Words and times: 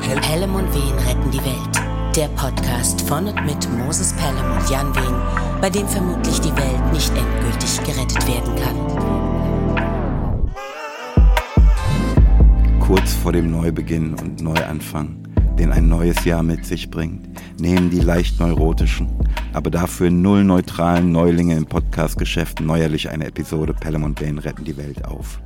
Pelham 0.00 0.54
und 0.54 0.74
Wehen 0.74 0.98
retten 1.06 1.30
die 1.30 1.44
Welt. 1.44 2.16
Der 2.16 2.28
Podcast 2.28 3.02
von 3.02 3.26
und 3.26 3.44
mit 3.44 3.70
Moses 3.76 4.14
Pelham 4.14 4.56
und 4.56 4.70
Jan 4.70 4.94
Wehen, 4.96 5.14
bei 5.60 5.68
dem 5.68 5.86
vermutlich 5.86 6.40
die 6.40 6.56
Welt 6.56 6.92
nicht 6.94 7.12
endgültig 7.14 7.78
gerettet 7.84 8.26
werden 8.26 8.56
kann. 8.56 8.74
Kurz 12.80 13.12
vor 13.12 13.32
dem 13.32 13.50
Neubeginn 13.50 14.14
und 14.14 14.40
Neuanfang, 14.40 15.28
den 15.58 15.70
ein 15.70 15.90
neues 15.90 16.24
Jahr 16.24 16.42
mit 16.42 16.64
sich 16.64 16.88
bringt, 16.88 17.28
nehmen 17.60 17.90
die 17.90 18.00
leicht 18.00 18.40
neurotischen, 18.40 19.10
aber 19.52 19.70
dafür 19.70 20.10
null 20.10 20.42
neutralen 20.42 21.12
Neulinge 21.12 21.54
im 21.54 21.66
Podcast-Geschäft 21.66 22.60
neuerlich 22.60 23.10
eine 23.10 23.26
Episode 23.26 23.74
Pelham 23.74 24.04
und 24.04 24.18
Wehen 24.22 24.38
retten 24.38 24.64
die 24.64 24.78
Welt 24.78 25.04
auf. 25.04 25.38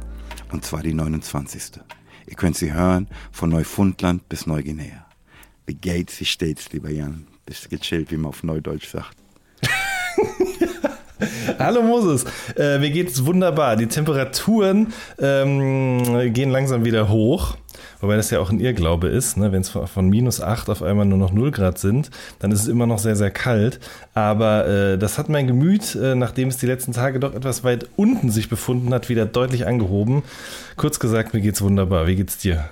Und 0.52 0.64
zwar 0.64 0.84
die 0.84 0.94
29. 0.94 1.80
Ihr 2.26 2.36
könnt 2.36 2.56
sie 2.56 2.72
hören 2.72 3.08
von 3.30 3.50
Neufundland 3.50 4.28
bis 4.28 4.46
Neuguinea. 4.46 5.06
Wie 5.66 5.74
geht's, 5.74 6.20
wie 6.20 6.24
steht's, 6.24 6.72
lieber 6.72 6.90
Jan? 6.90 7.26
Bist 7.44 7.70
gechillt, 7.70 8.10
wie 8.10 8.16
man 8.16 8.30
auf 8.30 8.42
Neudeutsch 8.42 8.88
sagt? 8.88 9.16
Hallo 11.58 11.82
Moses, 11.82 12.24
äh, 12.56 12.78
mir 12.78 12.90
geht's 12.90 13.24
wunderbar. 13.24 13.76
Die 13.76 13.86
Temperaturen 13.86 14.92
ähm, 15.18 16.32
gehen 16.32 16.50
langsam 16.50 16.84
wieder 16.84 17.08
hoch. 17.08 17.56
Wobei 18.00 18.16
das 18.16 18.30
ja 18.30 18.40
auch 18.40 18.50
ein 18.50 18.60
Irrglaube 18.60 19.08
ist, 19.08 19.38
ne? 19.38 19.52
wenn 19.52 19.62
es 19.62 19.70
von 19.70 20.10
minus 20.10 20.42
8 20.42 20.68
auf 20.68 20.82
einmal 20.82 21.06
nur 21.06 21.16
noch 21.16 21.32
0 21.32 21.50
Grad 21.50 21.78
sind, 21.78 22.10
dann 22.38 22.52
ist 22.52 22.62
es 22.62 22.68
immer 22.68 22.86
noch 22.86 22.98
sehr, 22.98 23.16
sehr 23.16 23.30
kalt. 23.30 23.80
Aber 24.12 24.66
äh, 24.66 24.98
das 24.98 25.16
hat 25.16 25.30
mein 25.30 25.46
Gemüt, 25.46 25.94
äh, 25.94 26.14
nachdem 26.14 26.48
es 26.48 26.58
die 26.58 26.66
letzten 26.66 26.92
Tage 26.92 27.18
doch 27.18 27.34
etwas 27.34 27.64
weit 27.64 27.88
unten 27.96 28.30
sich 28.30 28.50
befunden 28.50 28.92
hat, 28.92 29.08
wieder 29.08 29.24
deutlich 29.24 29.66
angehoben. 29.66 30.22
Kurz 30.76 30.98
gesagt, 31.00 31.32
mir 31.32 31.40
geht's 31.40 31.62
wunderbar. 31.62 32.06
Wie 32.06 32.16
geht's 32.16 32.36
dir? 32.36 32.68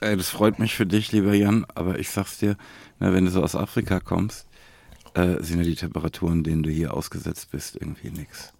Ey, 0.00 0.16
das 0.16 0.30
freut 0.30 0.58
mich 0.58 0.74
für 0.74 0.86
dich, 0.86 1.12
lieber 1.12 1.34
Jan, 1.34 1.64
aber 1.76 2.00
ich 2.00 2.10
sag's 2.10 2.38
dir, 2.38 2.56
na, 2.98 3.14
wenn 3.14 3.24
du 3.24 3.30
so 3.30 3.40
aus 3.42 3.54
Afrika 3.54 4.00
kommst, 4.00 4.46
äh, 5.14 5.42
sind 5.42 5.58
ja 5.58 5.64
die 5.64 5.74
Temperaturen, 5.74 6.44
denen 6.44 6.62
du 6.62 6.70
hier 6.70 6.94
ausgesetzt 6.94 7.50
bist, 7.50 7.76
irgendwie 7.76 8.10
nix. 8.10 8.52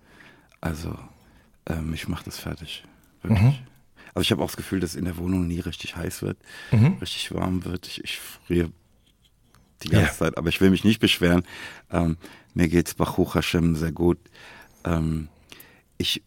Also, 0.61 0.97
äh, 1.67 1.77
mich 1.77 2.09
macht 2.09 2.27
das 2.27 2.39
fertig. 2.39 2.85
Wirklich. 3.23 3.41
Mhm. 3.41 3.55
Also 4.15 4.25
ich 4.25 4.33
habe 4.33 4.43
auch 4.43 4.49
das 4.49 4.57
Gefühl, 4.57 4.81
dass 4.81 4.95
in 4.95 5.07
der 5.07 5.17
Wohnung 5.17 5.47
nie 5.47 5.61
richtig 5.61 5.97
heiß 5.97 6.23
wird, 6.23 6.39
mhm. 6.71 6.99
richtig 7.01 7.33
warm 7.33 7.65
wird. 7.65 7.87
Ich, 7.87 8.05
ich 8.05 8.19
friere 8.19 8.71
die 9.83 9.89
ganze 9.89 10.07
ja. 10.07 10.13
Zeit, 10.13 10.37
aber 10.37 10.49
ich 10.49 10.61
will 10.61 10.71
mich 10.71 10.85
nicht 10.85 11.01
beschweren. 11.01 11.45
Ähm, 11.91 12.19
mir 12.55 12.69
geht's 12.69 12.95
Baruch 12.95 13.35
Hashem 13.35 13.75
sehr 13.75 13.93
gut. 13.93 14.19
Ähm, 14.85 15.29
ich 15.97 16.23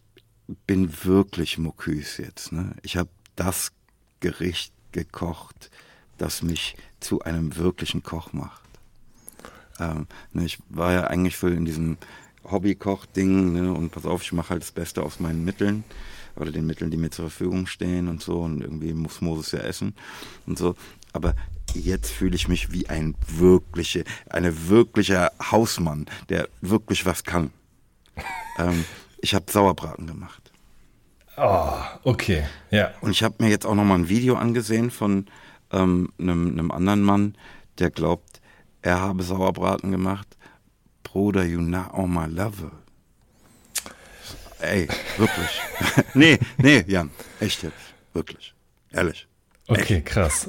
bin 0.66 1.04
wirklich 1.04 1.58
Moküs 1.58 2.16
jetzt. 2.18 2.52
Ne? 2.52 2.74
Ich 2.82 2.96
habe 2.96 3.10
das 3.36 3.72
Gericht 4.20 4.72
gekocht, 4.92 5.70
das 6.18 6.42
mich 6.42 6.76
zu 7.00 7.20
einem 7.22 7.56
wirklichen 7.56 8.02
Koch 8.02 8.32
macht. 8.32 8.62
Ähm, 9.80 10.06
ne, 10.32 10.44
ich 10.44 10.58
war 10.68 10.92
ja 10.92 11.04
eigentlich 11.04 11.36
so 11.36 11.48
in 11.48 11.64
diesem 11.64 11.96
Hobbykoch-Ding 12.50 13.52
ne, 13.52 13.72
und 13.72 13.90
pass 13.90 14.06
auf, 14.06 14.22
ich 14.22 14.32
mache 14.32 14.50
halt 14.50 14.62
das 14.62 14.72
Beste 14.72 15.02
aus 15.02 15.20
meinen 15.20 15.44
Mitteln 15.44 15.84
oder 16.36 16.52
den 16.52 16.66
Mitteln, 16.66 16.90
die 16.90 16.96
mir 16.96 17.10
zur 17.10 17.28
Verfügung 17.28 17.66
stehen 17.66 18.08
und 18.08 18.22
so. 18.22 18.40
Und 18.40 18.62
irgendwie 18.62 18.92
muss 18.92 19.20
Moses 19.20 19.52
ja 19.52 19.60
essen 19.60 19.94
und 20.46 20.58
so. 20.58 20.74
Aber 21.12 21.34
jetzt 21.74 22.10
fühle 22.10 22.36
ich 22.36 22.48
mich 22.48 22.72
wie 22.72 22.88
ein 22.88 23.14
wirkliche, 23.26 24.04
eine 24.28 24.68
wirklicher 24.68 25.32
Hausmann, 25.50 26.06
der 26.28 26.48
wirklich 26.60 27.06
was 27.06 27.24
kann. 27.24 27.50
ähm, 28.58 28.84
ich 29.20 29.34
habe 29.34 29.50
Sauerbraten 29.50 30.06
gemacht. 30.06 30.52
Oh, 31.36 31.74
okay, 32.04 32.44
ja. 32.70 32.92
Und 33.02 33.10
ich 33.10 33.22
habe 33.22 33.36
mir 33.40 33.50
jetzt 33.50 33.66
auch 33.66 33.74
noch 33.74 33.84
mal 33.84 33.96
ein 33.96 34.08
Video 34.08 34.36
angesehen 34.36 34.90
von 34.90 35.26
ähm, 35.70 36.12
einem, 36.18 36.50
einem 36.50 36.70
anderen 36.70 37.02
Mann, 37.02 37.34
der 37.78 37.90
glaubt, 37.90 38.35
er 38.86 39.00
habe 39.00 39.24
Sauerbraten 39.24 39.90
gemacht. 39.90 40.36
Bruder, 41.02 41.44
you 41.44 41.60
not 41.60 41.92
on 41.92 42.14
my 42.14 42.26
level. 42.26 42.70
Ey, 44.60 44.86
wirklich. 45.16 45.60
nee, 46.14 46.38
nee, 46.58 46.84
Jan, 46.86 47.10
echt 47.40 47.64
jetzt. 47.64 47.74
Wirklich. 48.12 48.54
Ehrlich. 48.92 49.26
Okay, 49.66 49.96
echt. 49.96 50.06
krass. 50.06 50.48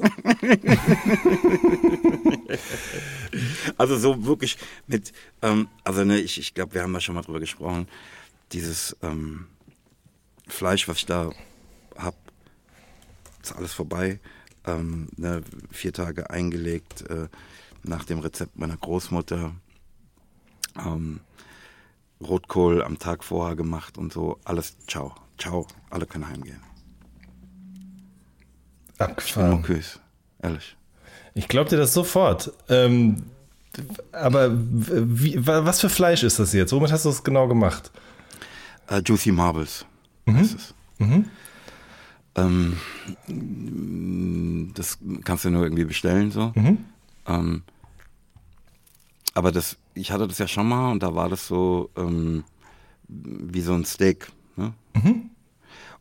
also 3.76 3.98
so 3.98 4.24
wirklich 4.24 4.56
mit, 4.86 5.12
ähm, 5.42 5.66
also 5.82 6.04
ne, 6.04 6.20
ich, 6.20 6.38
ich 6.38 6.54
glaube, 6.54 6.74
wir 6.74 6.84
haben 6.84 6.92
da 6.92 7.00
schon 7.00 7.16
mal 7.16 7.22
drüber 7.22 7.40
gesprochen. 7.40 7.88
Dieses 8.52 8.96
ähm, 9.02 9.48
Fleisch, 10.46 10.86
was 10.86 10.98
ich 10.98 11.06
da 11.06 11.32
hab, 11.96 12.14
ist 13.42 13.56
alles 13.56 13.72
vorbei. 13.72 14.20
Ähm, 14.64 15.08
ne, 15.16 15.42
vier 15.72 15.92
Tage 15.92 16.30
eingelegt 16.30 17.02
äh, 17.10 17.26
nach 17.82 18.04
dem 18.04 18.20
Rezept 18.20 18.58
meiner 18.58 18.76
Großmutter. 18.76 19.52
Ähm, 20.78 21.20
Rotkohl 22.20 22.82
am 22.82 22.98
Tag 22.98 23.22
vorher 23.24 23.56
gemacht 23.56 23.96
und 23.98 24.12
so. 24.12 24.38
Alles, 24.44 24.76
ciao, 24.86 25.14
ciao, 25.38 25.66
alle 25.90 26.06
können 26.06 26.28
heimgehen. 26.28 26.60
Abgefahren. 28.98 29.64
Ich 29.68 29.98
ehrlich. 30.42 30.76
Ich 31.34 31.46
glaube 31.46 31.70
dir 31.70 31.76
das 31.76 31.94
sofort. 31.94 32.52
Ähm, 32.68 33.22
aber 34.10 34.50
wie, 34.52 35.46
was 35.46 35.80
für 35.80 35.88
Fleisch 35.88 36.24
ist 36.24 36.40
das 36.40 36.52
jetzt? 36.52 36.72
Womit 36.72 36.90
hast 36.90 37.04
du 37.04 37.10
es 37.10 37.22
genau 37.22 37.46
gemacht? 37.46 37.92
Uh, 38.90 39.00
Juicy 39.04 39.30
Marbles 39.30 39.86
mhm. 40.26 40.38
ist 40.38 40.54
es. 40.56 40.74
Mhm. 40.98 41.26
Ähm, 42.34 42.76
das 44.74 44.98
kannst 45.24 45.44
du 45.44 45.50
nur 45.50 45.62
irgendwie 45.64 45.84
bestellen 45.84 46.30
so. 46.30 46.52
Mhm. 46.54 46.84
Ähm, 47.28 47.62
aber 49.34 49.52
das, 49.52 49.76
ich 49.94 50.10
hatte 50.10 50.26
das 50.26 50.38
ja 50.38 50.48
schon 50.48 50.68
mal 50.68 50.90
und 50.90 51.02
da 51.02 51.14
war 51.14 51.28
das 51.28 51.46
so 51.46 51.90
ähm, 51.96 52.44
wie 53.06 53.60
so 53.60 53.74
ein 53.74 53.84
Steak. 53.84 54.32
Ne? 54.56 54.74
Mhm. 54.94 55.30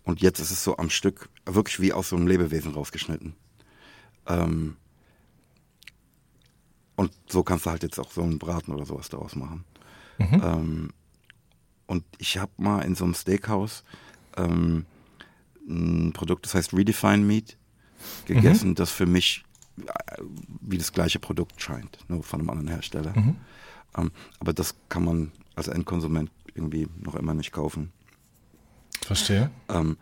Und 0.04 0.22
jetzt 0.22 0.40
ist 0.40 0.52
es 0.52 0.64
so 0.64 0.78
am 0.78 0.90
Stück, 0.90 1.30
wirklich 1.46 1.80
wie 1.80 1.94
aus 1.94 2.10
so 2.10 2.16
einem 2.16 2.28
Lebewesen 2.28 2.74
rausgeschnitten. 2.74 3.36
Ähm, 4.26 4.78
und 6.96 7.12
so 7.28 7.44
kannst 7.44 7.66
du 7.66 7.70
halt 7.70 7.84
jetzt 7.84 8.00
auch 8.00 8.12
so 8.12 8.24
einen 8.24 8.40
Braten 8.40 8.74
oder 8.74 8.86
sowas 8.86 9.10
daraus 9.10 9.36
machen. 9.36 9.66
Mhm. 10.18 10.42
Ähm, 10.44 10.90
und 11.86 12.04
ich 12.18 12.38
habe 12.38 12.52
mal 12.58 12.82
in 12.82 12.96
so 12.96 13.04
einem 13.04 13.14
Steakhouse 13.14 13.84
ähm, 14.36 14.86
ein 15.68 16.12
Produkt, 16.14 16.46
das 16.46 16.56
heißt 16.56 16.74
Redefine 16.74 17.18
Meat, 17.18 17.58
gegessen, 18.26 18.70
mhm. 18.70 18.76
das 18.76 18.92
für 18.92 19.06
mich 19.06 19.44
wie 20.62 20.78
das 20.78 20.92
gleiche 20.92 21.20
Produkt 21.20 21.62
scheint, 21.62 22.00
nur 22.08 22.24
von 22.24 22.40
einem 22.40 22.50
anderen 22.50 22.70
Hersteller. 22.70 23.14
Mhm. 23.18 23.38
Ähm, 23.98 24.12
aber 24.40 24.54
das 24.54 24.76
kann 24.90 25.06
man 25.06 25.32
als 25.56 25.68
Endkonsument 25.68 26.32
irgendwie 26.56 26.88
noch 27.00 27.16
immer 27.16 27.34
nicht 27.34 27.52
kaufen. 27.52 27.92
Verstehe. 29.02 29.52
Ähm, 29.70 29.98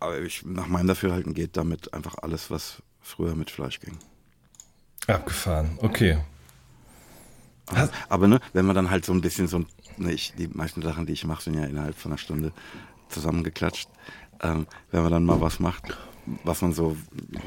aber 0.00 0.20
ich, 0.20 0.44
nach 0.44 0.66
meinem 0.66 0.86
Dafürhalten 0.86 1.34
geht 1.34 1.56
damit 1.56 1.92
einfach 1.92 2.16
alles, 2.22 2.50
was 2.50 2.82
früher 3.00 3.34
mit 3.34 3.50
Fleisch 3.50 3.80
ging. 3.80 3.98
Abgefahren, 5.06 5.78
okay. 5.82 6.18
Aber, 7.66 7.90
aber 8.08 8.28
ne, 8.28 8.40
wenn 8.52 8.66
man 8.66 8.74
dann 8.74 8.90
halt 8.90 9.04
so 9.04 9.12
ein 9.12 9.20
bisschen 9.20 9.46
so, 9.46 9.64
ne, 9.98 10.12
ich, 10.12 10.34
die 10.34 10.48
meisten 10.48 10.82
Sachen, 10.82 11.06
die 11.06 11.12
ich 11.12 11.24
mache, 11.24 11.42
sind 11.42 11.54
ja 11.54 11.64
innerhalb 11.64 11.96
von 11.96 12.12
einer 12.12 12.18
Stunde 12.18 12.52
zusammengeklatscht. 13.08 13.88
Ähm, 14.40 14.66
wenn 14.90 15.02
man 15.02 15.12
dann 15.12 15.24
mal 15.24 15.40
was 15.40 15.60
macht, 15.60 15.96
was 16.44 16.62
man 16.62 16.72
so 16.72 16.96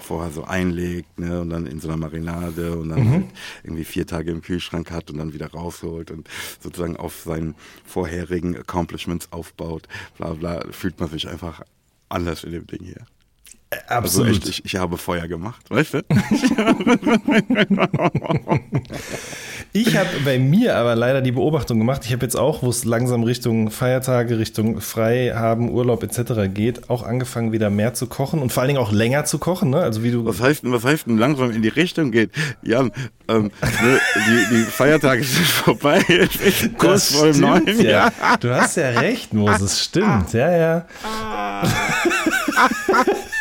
vorher 0.01 0.31
so 0.31 0.43
einlegt, 0.43 1.19
ne, 1.19 1.41
und 1.41 1.49
dann 1.49 1.65
in 1.65 1.79
so 1.79 1.87
einer 1.87 1.97
Marinade 1.97 2.77
und 2.77 2.89
dann 2.89 3.03
mhm. 3.03 3.11
halt 3.11 3.25
irgendwie 3.63 3.83
vier 3.83 4.05
Tage 4.05 4.31
im 4.31 4.41
Kühlschrank 4.41 4.91
hat 4.91 5.09
und 5.09 5.17
dann 5.17 5.33
wieder 5.33 5.51
rausholt 5.51 6.11
und 6.11 6.27
sozusagen 6.59 6.97
auf 6.97 7.21
seinen 7.21 7.55
vorherigen 7.85 8.55
Accomplishments 8.55 9.31
aufbaut, 9.31 9.87
bla 10.17 10.33
bla, 10.33 10.63
fühlt 10.71 10.99
man 10.99 11.09
sich 11.09 11.27
einfach 11.27 11.61
anders 12.09 12.43
in 12.43 12.51
dem 12.51 12.67
Ding 12.67 12.83
hier. 12.83 13.05
Absolut. 13.87 14.29
Also 14.29 14.39
echt, 14.39 14.47
ich, 14.47 14.63
ich, 14.65 14.77
habe 14.77 14.97
Feuer 14.97 15.27
gemacht, 15.27 15.69
weißt 15.69 15.95
du? 15.95 15.97
ich 19.73 19.97
habe 19.97 20.09
bei 20.23 20.39
mir 20.39 20.77
aber 20.77 20.95
leider 20.95 21.21
die 21.21 21.33
Beobachtung 21.33 21.77
gemacht, 21.77 22.03
ich 22.05 22.13
habe 22.13 22.23
jetzt 22.23 22.37
auch, 22.37 22.63
wo 22.63 22.69
es 22.69 22.85
langsam 22.85 23.23
Richtung 23.23 23.69
Feiertage, 23.69 24.39
Richtung 24.39 24.79
Frei 24.79 25.33
haben, 25.35 25.69
Urlaub 25.69 26.01
etc. 26.01 26.49
geht, 26.53 26.89
auch 26.89 27.03
angefangen 27.03 27.51
wieder 27.51 27.69
mehr 27.69 27.93
zu 27.93 28.07
kochen 28.07 28.41
und 28.41 28.53
vor 28.53 28.61
allen 28.61 28.69
Dingen 28.69 28.79
auch 28.79 28.93
länger 28.93 29.25
zu 29.25 29.37
kochen. 29.37 29.71
Ne? 29.71 29.79
Also 29.79 30.01
wie 30.01 30.11
du 30.11 30.25
was 30.25 30.39
heißt 30.39 30.63
denn, 30.63 30.71
was 30.71 30.85
heißt 30.85 31.07
denn 31.07 31.17
langsam 31.17 31.51
in 31.51 31.61
die 31.61 31.67
Richtung 31.67 32.11
geht? 32.11 32.31
Jan, 32.61 32.93
ähm, 33.27 33.51
ne, 33.61 33.99
die, 34.15 34.55
die, 34.55 34.63
Feiertage 34.63 35.25
sind 35.25 35.45
vorbei. 35.45 36.01
Kurz 36.77 37.13
vor 37.13 37.33
dem 37.33 37.41
neuen 37.41 37.81
ja. 37.81 38.11
Jahr. 38.13 38.37
Du 38.39 38.49
hast 38.49 38.77
ja 38.77 38.91
recht, 38.91 39.33
Moses, 39.33 39.83
stimmt. 39.83 40.31
Ja, 40.31 40.55
ja. 40.55 40.85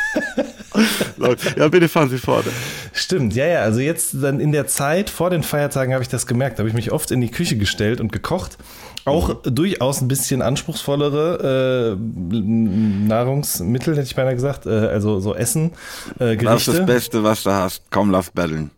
ja, 1.56 1.68
bitte 1.68 1.88
fahren 1.88 2.08
Sie 2.10 2.18
fort. 2.18 2.44
Stimmt, 2.92 3.34
ja, 3.34 3.46
ja. 3.46 3.60
Also 3.60 3.80
jetzt 3.80 4.16
dann 4.22 4.40
in 4.40 4.52
der 4.52 4.66
Zeit 4.66 5.10
vor 5.10 5.30
den 5.30 5.42
Feiertagen 5.42 5.92
habe 5.92 6.02
ich 6.02 6.08
das 6.08 6.26
gemerkt. 6.26 6.58
Da 6.58 6.60
habe 6.60 6.68
ich 6.68 6.74
mich 6.74 6.92
oft 6.92 7.10
in 7.10 7.20
die 7.20 7.30
Küche 7.30 7.56
gestellt 7.56 8.00
und 8.00 8.12
gekocht. 8.12 8.58
Auch 9.04 9.28
mhm. 9.28 9.54
durchaus 9.54 10.00
ein 10.00 10.08
bisschen 10.08 10.42
anspruchsvolle 10.42 11.94
äh, 11.94 12.36
Nahrungsmittel, 12.36 13.96
hätte 13.96 14.06
ich 14.06 14.16
beinahe 14.16 14.34
gesagt. 14.34 14.66
Äh, 14.66 14.70
also 14.70 15.20
so 15.20 15.34
Essen, 15.34 15.72
äh, 16.18 16.36
Gerichte. 16.36 16.44
Das 16.44 16.68
ist 16.68 16.78
das 16.78 16.86
Beste, 16.86 17.22
was 17.22 17.42
du 17.44 17.50
hast. 17.50 17.82
Komm, 17.90 18.10
lass 18.10 18.30
betteln. 18.30 18.70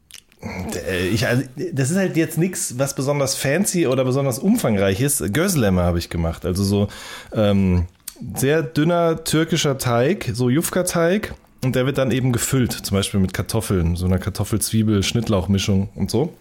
Äh, 0.88 1.08
ich, 1.08 1.26
also, 1.26 1.42
das 1.72 1.90
ist 1.90 1.96
halt 1.96 2.16
jetzt 2.16 2.38
nichts, 2.38 2.78
was 2.78 2.94
besonders 2.94 3.34
fancy 3.34 3.86
oder 3.86 4.04
besonders 4.04 4.38
umfangreich 4.38 5.00
ist. 5.00 5.32
Gözleme 5.32 5.82
habe 5.82 5.98
ich 5.98 6.10
gemacht. 6.10 6.44
Also 6.44 6.62
so 6.62 6.88
ähm, 7.32 7.86
sehr 8.34 8.62
dünner 8.62 9.24
türkischer 9.24 9.78
Teig, 9.78 10.30
so 10.32 10.50
Jufka-Teig. 10.50 11.34
Und 11.62 11.74
der 11.74 11.86
wird 11.86 11.98
dann 11.98 12.10
eben 12.10 12.32
gefüllt, 12.32 12.72
zum 12.72 12.96
Beispiel 12.96 13.20
mit 13.20 13.34
Kartoffeln, 13.34 13.96
so 13.96 14.06
einer 14.06 14.18
Kartoffel-Zwiebel-Schnittlauchmischung 14.18 15.88
und 15.94 16.10
so. 16.10 16.34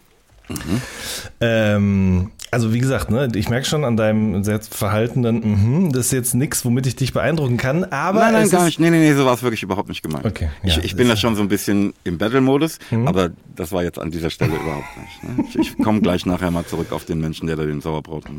Mhm. 0.49 0.81
Ähm, 1.41 2.31
also 2.51 2.73
wie 2.73 2.79
gesagt, 2.79 3.11
ne, 3.11 3.27
ich 3.35 3.49
merke 3.49 3.65
schon 3.65 3.83
an 3.83 3.97
deinem 3.97 4.43
sehr 4.43 4.61
verhaltenen, 4.61 5.39
mm 5.39 5.91
das 5.91 6.07
ist 6.07 6.11
jetzt 6.11 6.33
nichts, 6.35 6.63
womit 6.63 6.87
ich 6.87 6.95
dich 6.95 7.13
beeindrucken 7.13 7.57
kann, 7.57 7.83
aber. 7.85 8.19
Nein, 8.19 8.33
nein, 8.33 8.49
gar 8.49 8.65
nicht. 8.65 8.79
Nee, 8.79 8.89
nee, 8.89 8.99
nee, 8.99 9.13
so 9.13 9.25
war 9.25 9.33
es 9.33 9.43
wirklich 9.43 9.63
überhaupt 9.63 9.89
nicht 9.89 10.01
gemeint. 10.01 10.25
Okay. 10.25 10.49
Ja, 10.63 10.77
ich, 10.77 10.85
ich 10.85 10.95
bin 10.95 11.07
da 11.07 11.15
schon 11.15 11.35
so 11.35 11.41
ein 11.41 11.47
bisschen 11.47 11.93
im 12.03 12.17
Battle-Modus, 12.17 12.79
mhm. 12.91 13.07
aber 13.07 13.31
das 13.55 13.71
war 13.71 13.83
jetzt 13.83 13.99
an 13.99 14.11
dieser 14.11 14.29
Stelle 14.29 14.55
überhaupt 14.55 14.85
nicht. 14.97 15.23
Ne? 15.23 15.45
Ich, 15.49 15.55
ich 15.55 15.83
komme 15.83 16.01
gleich 16.01 16.25
nachher 16.25 16.51
mal 16.51 16.65
zurück 16.65 16.91
auf 16.91 17.05
den 17.05 17.19
Menschen, 17.19 17.47
der 17.47 17.55
da 17.55 17.65
den 17.65 17.81
Sauerbrot 17.81 18.29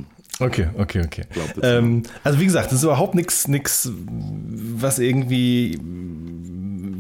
Okay, 0.41 0.69
okay, 0.77 1.03
okay. 1.05 1.25
Ähm, 1.63 2.05
also 2.23 2.39
wie 2.39 2.45
gesagt, 2.45 2.67
das 2.67 2.75
ist 2.75 2.85
überhaupt 2.85 3.15
nichts, 3.15 3.49
nichts, 3.49 3.91
was 3.93 4.99
irgendwie 4.99 5.79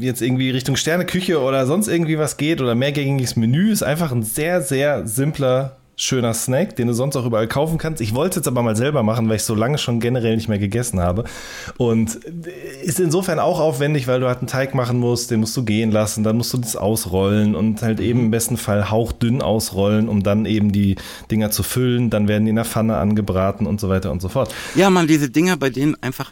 jetzt 0.00 0.22
irgendwie 0.22 0.50
Richtung 0.50 0.76
Sterneküche 0.76 1.40
oder 1.40 1.66
sonst 1.66 1.88
irgendwie 1.88 2.18
was 2.18 2.36
geht 2.36 2.60
oder 2.60 2.74
mehrgängiges 2.74 3.36
Menü. 3.36 3.70
Ist 3.70 3.82
einfach 3.82 4.12
ein 4.12 4.22
sehr, 4.22 4.62
sehr 4.62 5.06
simpler 5.06 5.76
schöner 6.00 6.32
Snack, 6.32 6.76
den 6.76 6.86
du 6.86 6.94
sonst 6.94 7.16
auch 7.16 7.26
überall 7.26 7.48
kaufen 7.48 7.76
kannst. 7.76 8.00
Ich 8.00 8.14
wollte 8.14 8.30
es 8.30 8.36
jetzt 8.36 8.48
aber 8.48 8.62
mal 8.62 8.76
selber 8.76 9.02
machen, 9.02 9.28
weil 9.28 9.36
ich 9.36 9.42
so 9.42 9.56
lange 9.56 9.78
schon 9.78 9.98
generell 9.98 10.36
nicht 10.36 10.48
mehr 10.48 10.60
gegessen 10.60 11.00
habe. 11.00 11.24
Und 11.76 12.14
ist 12.82 13.00
insofern 13.00 13.40
auch 13.40 13.58
aufwendig, 13.58 14.06
weil 14.06 14.20
du 14.20 14.28
halt 14.28 14.38
einen 14.38 14.46
Teig 14.46 14.76
machen 14.76 14.98
musst, 15.00 15.32
den 15.32 15.40
musst 15.40 15.56
du 15.56 15.64
gehen 15.64 15.90
lassen, 15.90 16.22
dann 16.22 16.36
musst 16.36 16.52
du 16.52 16.58
das 16.58 16.76
ausrollen 16.76 17.56
und 17.56 17.82
halt 17.82 17.98
eben 17.98 18.20
im 18.20 18.30
besten 18.30 18.56
Fall 18.56 18.90
hauchdünn 18.90 19.42
ausrollen, 19.42 20.08
um 20.08 20.22
dann 20.22 20.46
eben 20.46 20.70
die 20.70 20.94
Dinger 21.32 21.50
zu 21.50 21.64
füllen. 21.64 22.10
Dann 22.10 22.28
werden 22.28 22.44
die 22.44 22.50
in 22.50 22.56
der 22.56 22.64
Pfanne 22.64 22.96
angebraten 22.96 23.66
und 23.66 23.80
so 23.80 23.88
weiter 23.88 24.12
und 24.12 24.22
so 24.22 24.28
fort. 24.28 24.54
Ja, 24.76 24.90
man, 24.90 25.08
diese 25.08 25.30
Dinger, 25.30 25.56
bei 25.56 25.70
denen 25.70 26.00
einfach 26.00 26.30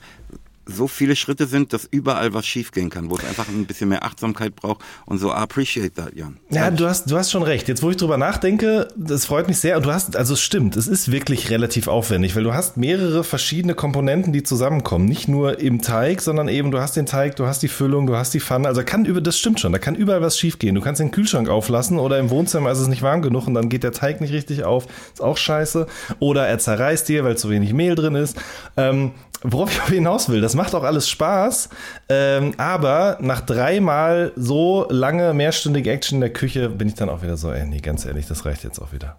so 0.66 0.88
viele 0.88 1.16
Schritte 1.16 1.46
sind, 1.46 1.72
dass 1.72 1.86
überall 1.90 2.34
was 2.34 2.46
schiefgehen 2.46 2.90
kann, 2.90 3.08
wo 3.08 3.16
es 3.16 3.24
einfach 3.24 3.48
ein 3.48 3.66
bisschen 3.66 3.88
mehr 3.88 4.04
Achtsamkeit 4.04 4.56
braucht 4.56 4.82
und 5.06 5.18
so 5.18 5.30
appreciate 5.30 5.94
that, 5.94 6.14
Jan. 6.14 6.36
Ja, 6.50 6.70
du 6.70 6.86
hast, 6.86 7.10
du 7.10 7.16
hast 7.16 7.30
schon 7.30 7.44
recht. 7.44 7.68
Jetzt, 7.68 7.82
wo 7.82 7.90
ich 7.90 7.96
drüber 7.96 8.18
nachdenke, 8.18 8.88
das 8.96 9.26
freut 9.26 9.46
mich 9.46 9.58
sehr. 9.58 9.76
Und 9.76 9.86
du 9.86 9.92
hast, 9.92 10.16
also 10.16 10.34
es 10.34 10.40
stimmt, 10.40 10.76
es 10.76 10.88
ist 10.88 11.12
wirklich 11.12 11.50
relativ 11.50 11.86
aufwendig, 11.86 12.34
weil 12.34 12.42
du 12.42 12.52
hast 12.52 12.76
mehrere 12.76 13.22
verschiedene 13.22 13.74
Komponenten, 13.74 14.32
die 14.32 14.42
zusammenkommen. 14.42 15.06
Nicht 15.06 15.28
nur 15.28 15.60
im 15.60 15.82
Teig, 15.82 16.20
sondern 16.20 16.48
eben 16.48 16.70
du 16.70 16.80
hast 16.80 16.96
den 16.96 17.06
Teig, 17.06 17.36
du 17.36 17.46
hast 17.46 17.62
die 17.62 17.68
Füllung, 17.68 18.06
du 18.06 18.16
hast 18.16 18.34
die 18.34 18.40
Pfanne. 18.40 18.66
Also 18.66 18.82
kann 18.82 19.04
über, 19.04 19.20
das 19.20 19.38
stimmt 19.38 19.60
schon, 19.60 19.72
da 19.72 19.78
kann 19.78 19.94
überall 19.94 20.20
was 20.20 20.38
schiefgehen. 20.38 20.74
Du 20.74 20.80
kannst 20.80 21.00
den 21.00 21.12
Kühlschrank 21.12 21.48
auflassen 21.48 21.98
oder 21.98 22.18
im 22.18 22.30
Wohnzimmer 22.30 22.72
ist 22.72 22.78
es 22.78 22.88
nicht 22.88 23.02
warm 23.02 23.22
genug 23.22 23.46
und 23.46 23.54
dann 23.54 23.68
geht 23.68 23.84
der 23.84 23.92
Teig 23.92 24.20
nicht 24.20 24.32
richtig 24.32 24.64
auf. 24.64 24.86
Ist 25.12 25.22
auch 25.22 25.36
scheiße. 25.36 25.86
Oder 26.18 26.46
er 26.46 26.58
zerreißt 26.58 27.08
dir, 27.08 27.24
weil 27.24 27.36
zu 27.36 27.50
wenig 27.50 27.72
Mehl 27.72 27.94
drin 27.94 28.16
ist. 28.16 28.36
Ähm, 28.76 29.12
worauf 29.52 29.70
ich 29.70 29.82
hinaus 29.94 30.28
will, 30.28 30.40
das 30.40 30.54
macht 30.54 30.74
auch 30.74 30.82
alles 30.82 31.08
Spaß, 31.08 31.68
ähm, 32.08 32.54
aber 32.56 33.18
nach 33.20 33.40
dreimal 33.40 34.32
so 34.36 34.86
lange, 34.90 35.34
mehrstündige 35.34 35.90
Action 35.90 36.16
in 36.16 36.20
der 36.20 36.32
Küche 36.32 36.68
bin 36.68 36.88
ich 36.88 36.94
dann 36.94 37.08
auch 37.08 37.22
wieder 37.22 37.36
so, 37.36 37.52
ey, 37.52 37.66
nee, 37.66 37.80
ganz 37.80 38.04
ehrlich, 38.04 38.26
das 38.26 38.44
reicht 38.44 38.64
jetzt 38.64 38.80
auch 38.80 38.92
wieder. 38.92 39.16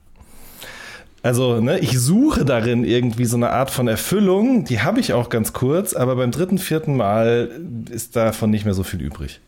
Also, 1.24 1.60
ne, 1.60 1.80
ich 1.80 2.00
suche 2.00 2.46
darin 2.46 2.84
irgendwie 2.84 3.26
so 3.26 3.38
eine 3.38 3.50
Art 3.50 3.72
von 3.72 3.88
Erfüllung, 3.88 4.66
die 4.66 4.82
habe 4.82 5.00
ich 5.00 5.14
auch 5.14 5.30
ganz 5.30 5.52
kurz, 5.52 5.94
aber 5.94 6.16
beim 6.16 6.32
dritten, 6.32 6.58
vierten 6.58 6.96
Mal 6.96 7.50
ist 7.90 8.16
davon 8.16 8.50
nicht 8.50 8.66
mehr 8.66 8.74
so 8.74 8.84
viel 8.84 9.02
übrig. 9.02 9.42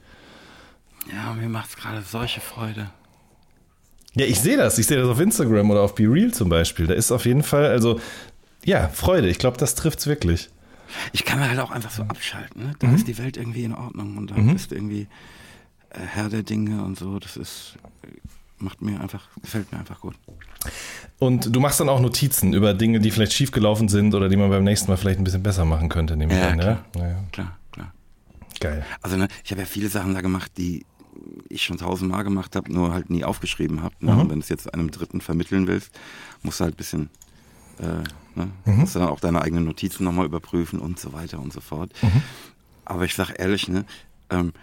Ja, 1.11 1.33
mir 1.33 1.49
macht 1.49 1.69
es 1.69 1.75
gerade 1.77 2.01
solche 2.01 2.41
Freude. 2.41 2.89
Ja, 4.15 4.25
ich 4.25 4.39
sehe 4.39 4.57
das. 4.57 4.77
Ich 4.77 4.87
sehe 4.87 4.97
das 4.97 5.07
auf 5.07 5.19
Instagram 5.19 5.69
oder 5.71 5.81
auf 5.81 5.95
Be 5.95 6.03
Real 6.03 6.31
zum 6.31 6.49
Beispiel. 6.49 6.87
Da 6.87 6.93
ist 6.93 7.11
auf 7.11 7.25
jeden 7.25 7.43
Fall, 7.43 7.67
also, 7.67 7.99
ja, 8.65 8.89
Freude. 8.89 9.29
Ich 9.29 9.39
glaube, 9.39 9.57
das 9.57 9.75
trifft 9.75 9.99
es 9.99 10.07
wirklich. 10.07 10.49
Ich 11.13 11.25
kann 11.25 11.39
mir 11.39 11.49
halt 11.49 11.59
auch 11.59 11.71
einfach 11.71 11.91
so 11.91 12.03
abschalten. 12.03 12.63
Ne? 12.63 12.73
Da 12.79 12.87
mhm. 12.87 12.95
ist 12.95 13.07
die 13.07 13.17
Welt 13.17 13.37
irgendwie 13.37 13.63
in 13.63 13.73
Ordnung 13.73 14.17
und 14.17 14.31
dann 14.31 14.45
mhm. 14.45 14.53
bist 14.53 14.71
du 14.71 14.75
irgendwie 14.75 15.07
äh, 15.89 15.99
Herr 15.99 16.29
der 16.29 16.43
Dinge 16.43 16.83
und 16.83 16.97
so. 16.97 17.19
Das 17.19 17.37
ist, 17.37 17.77
macht 18.57 18.81
mir 18.81 18.99
einfach, 18.99 19.27
gefällt 19.41 19.71
mir 19.71 19.79
einfach 19.79 20.01
gut. 20.01 20.15
Und 21.19 21.55
du 21.55 21.59
machst 21.59 21.79
dann 21.79 21.89
auch 21.89 21.99
Notizen 21.99 22.53
über 22.53 22.73
Dinge, 22.73 22.99
die 22.99 23.11
vielleicht 23.11 23.33
schiefgelaufen 23.33 23.87
sind 23.87 24.13
oder 24.13 24.29
die 24.29 24.37
man 24.37 24.49
beim 24.49 24.63
nächsten 24.63 24.89
Mal 24.89 24.97
vielleicht 24.97 25.19
ein 25.19 25.23
bisschen 25.23 25.43
besser 25.43 25.65
machen 25.65 25.89
könnte, 25.89 26.15
nehme 26.15 26.33
ich 26.33 26.39
ja, 26.39 26.49
an, 26.49 26.59
klar. 26.59 26.85
ja? 26.95 27.07
ja? 27.07 27.23
Klar, 27.31 27.57
klar. 27.71 27.93
Geil. 28.59 28.85
Also 29.01 29.17
ne, 29.17 29.27
ich 29.43 29.51
habe 29.51 29.61
ja 29.61 29.67
viele 29.67 29.89
Sachen 29.89 30.13
da 30.13 30.21
gemacht, 30.21 30.51
die 30.57 30.85
ich 31.49 31.63
schon 31.63 31.77
tausendmal 31.77 32.23
gemacht 32.23 32.55
habe, 32.55 32.71
nur 32.71 32.93
halt 32.93 33.09
nie 33.09 33.23
aufgeschrieben 33.23 33.81
habe. 33.81 33.95
Ne? 33.99 34.13
Mhm. 34.13 34.19
Und 34.19 34.29
wenn 34.29 34.39
du 34.39 34.43
es 34.43 34.49
jetzt 34.49 34.73
einem 34.73 34.91
Dritten 34.91 35.21
vermitteln 35.21 35.67
willst, 35.67 35.91
musst 36.43 36.59
du 36.59 36.65
halt 36.65 36.75
ein 36.75 36.77
bisschen 36.77 37.09
äh, 37.79 38.03
ne? 38.39 38.51
mhm. 38.65 38.77
musst 38.77 38.95
du 38.95 38.99
dann 38.99 39.09
auch 39.09 39.19
deine 39.19 39.41
eigenen 39.41 39.65
Notizen 39.65 40.03
nochmal 40.03 40.25
überprüfen 40.25 40.79
und 40.79 40.99
so 40.99 41.13
weiter 41.13 41.39
und 41.39 41.53
so 41.53 41.61
fort. 41.61 41.91
Mhm. 42.01 42.23
Aber 42.85 43.05
ich 43.05 43.15
sag 43.15 43.37
ehrlich, 43.37 43.67
ne, 43.67 43.85
ähm, 44.29 44.53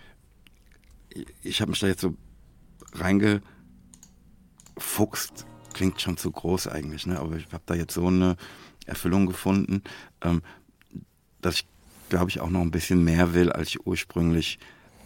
ich 1.43 1.61
habe 1.61 1.71
mich 1.71 1.81
da 1.81 1.87
jetzt 1.87 2.01
so 2.01 2.15
reingefuchst, 2.93 3.45
klingt 5.73 6.01
schon 6.01 6.17
zu 6.17 6.31
groß 6.31 6.69
eigentlich, 6.69 7.07
ne? 7.07 7.21
aber 7.21 7.37
ich 7.37 7.47
habe 7.53 7.63
da 7.67 7.75
jetzt 7.75 7.95
so 7.95 8.07
eine 8.07 8.37
Erfüllung 8.87 9.27
gefunden, 9.27 9.83
ähm, 10.23 10.43
dass 11.41 11.57
ich, 11.57 11.67
glaube 12.09 12.31
ich, 12.31 12.41
auch 12.41 12.51
noch 12.51 12.61
ein 12.61 12.71
bisschen 12.71 13.05
mehr 13.05 13.35
will, 13.35 13.53
als 13.53 13.69
ich 13.69 13.87
ursprünglich 13.87 14.59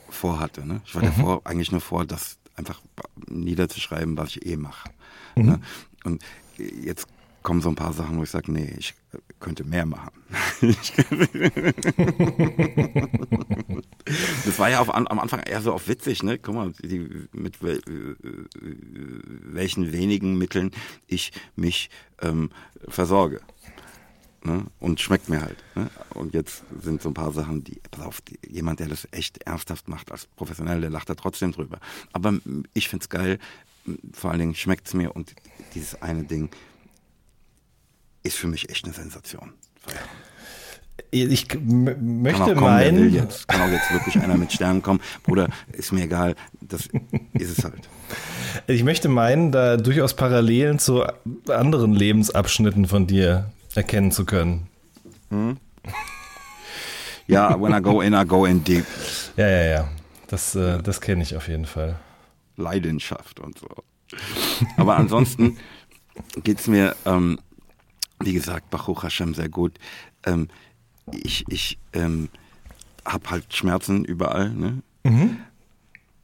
vorhatte. 0.09 0.67
Ne? 0.67 0.81
Ich 0.85 0.95
war 0.95 1.03
mhm. 1.03 1.07
davor 1.07 1.43
eigentlich 1.45 1.73
nur 1.73 1.81
vor, 1.81 2.05
das 2.05 2.39
einfach 2.57 2.81
niederzuschreiben, 3.27 4.17
was 4.17 4.31
ich 4.31 4.47
eh 4.47 4.57
mache. 4.57 4.91
Mhm. 5.37 5.45
Ne? 5.45 5.61
Und 6.05 6.23
jetzt 6.57 7.07
kommen 7.43 7.61
so 7.61 7.69
ein 7.69 7.75
paar 7.75 7.93
Sachen, 7.93 8.19
wo 8.19 8.23
ich 8.23 8.31
sage, 8.31 8.53
nee, 8.53 8.75
ich 8.79 8.95
könnte 9.39 9.65
mehr 9.65 9.87
machen. 9.87 10.11
das 14.45 14.59
war 14.59 14.71
ja 14.71 14.81
auf, 14.81 14.95
am 14.95 15.19
Anfang 15.19 15.41
eher 15.41 15.63
so 15.63 15.73
auf 15.73 15.89
witzig, 15.89 16.23
ne? 16.23 16.39
Guck 16.39 16.55
mal, 16.55 16.73
die, 16.83 17.27
mit 17.33 17.59
welchen 18.53 19.93
wenigen 19.93 20.37
Mitteln 20.37 20.71
ich 21.07 21.33
mich 21.57 21.91
ähm, 22.21 22.51
versorge. 22.89 23.41
Ne? 24.43 24.65
Und 24.79 25.01
schmeckt 25.01 25.29
mir 25.29 25.43
halt. 25.43 25.59
Ne? 25.75 25.91
Und 26.15 26.33
jetzt 26.35 26.65
sind 26.81 27.03
so 27.03 27.11
ein 27.11 27.15
paar 27.15 27.33
Sachen, 27.33 27.63
die, 27.63 27.81
pass 27.91 28.07
auf, 28.07 28.21
die, 28.23 28.39
jemand, 28.49 28.81
der 28.81 28.89
das 28.89 29.07
echt 29.11 29.43
ernsthaft 29.43 29.89
macht 29.89 30.11
als 30.11 30.27
professionell, 30.37 30.81
der 30.81 30.91
lacht 30.91 31.11
da 31.11 31.15
trotzdem 31.15 31.53
drüber. 31.53 31.79
Aber 32.13 32.39
ich 32.73 32.89
find's 32.89 33.11
geil, 33.11 33.39
vor 34.13 34.31
allen 34.31 34.41
Dingen 34.41 34.55
schmeckt's 34.55 34.95
mir 34.95 35.15
und 35.15 35.35
dieses 35.75 36.01
eine 36.01 36.25
Ding, 36.25 36.51
ist 38.23 38.37
für 38.37 38.49
mich 38.49 38.69
echt 38.71 38.85
eine 38.85 38.95
Sensation. 38.95 39.53
Ich 41.11 41.47
möchte 41.61 42.55
kommen, 42.55 42.61
meinen. 42.61 43.13
Jetzt, 43.13 43.49
kann 43.49 43.63
auch 43.63 43.73
jetzt 43.73 43.91
wirklich 43.93 44.23
einer 44.23 44.37
mit 44.37 44.53
Sternen 44.53 44.83
kommen. 44.83 45.01
Bruder, 45.25 45.49
ist 45.73 45.93
mir 45.93 46.05
egal. 46.05 46.37
Das 46.61 46.89
ist 47.33 47.59
es 47.59 47.65
halt. 47.65 47.89
Ich 48.67 48.85
möchte 48.85 49.09
meinen, 49.09 49.51
da 49.51 49.77
durchaus 49.77 50.15
Parallelen 50.15 50.79
zu 50.79 51.05
anderen 51.49 51.95
Lebensabschnitten 51.95 52.87
von 52.87 53.07
dir 53.07 53.51
erkennen 53.75 54.13
zu 54.13 54.25
können. 54.25 54.69
Hm? 55.31 55.57
Ja, 57.27 57.61
when 57.61 57.73
I 57.73 57.81
go 57.81 58.01
in, 58.01 58.13
I 58.13 58.25
go 58.25 58.45
in 58.45 58.63
deep. 58.63 58.85
Ja, 59.37 59.49
ja, 59.49 59.65
ja. 59.65 59.89
Das, 60.29 60.55
äh, 60.55 60.83
das 60.83 61.01
kenne 61.01 61.23
ich 61.23 61.37
auf 61.37 61.49
jeden 61.49 61.67
Fall. 61.67 61.99
Leidenschaft 62.57 63.41
und 63.41 63.59
so. 63.59 63.69
Aber 64.77 64.97
ansonsten 64.97 65.59
geht 66.43 66.61
es 66.61 66.67
mir. 66.69 66.95
Ähm, 67.05 67.39
wie 68.21 68.33
gesagt, 68.33 68.71
Baruch 68.71 69.03
Hashem 69.03 69.35
sehr 69.35 69.49
gut. 69.49 69.79
Ähm, 70.25 70.49
ich 71.13 71.45
ich 71.49 71.79
ähm, 71.93 72.29
habe 73.05 73.31
halt 73.31 73.53
Schmerzen 73.55 74.05
überall, 74.05 74.51
ne? 74.51 74.83
Mhm. 75.03 75.39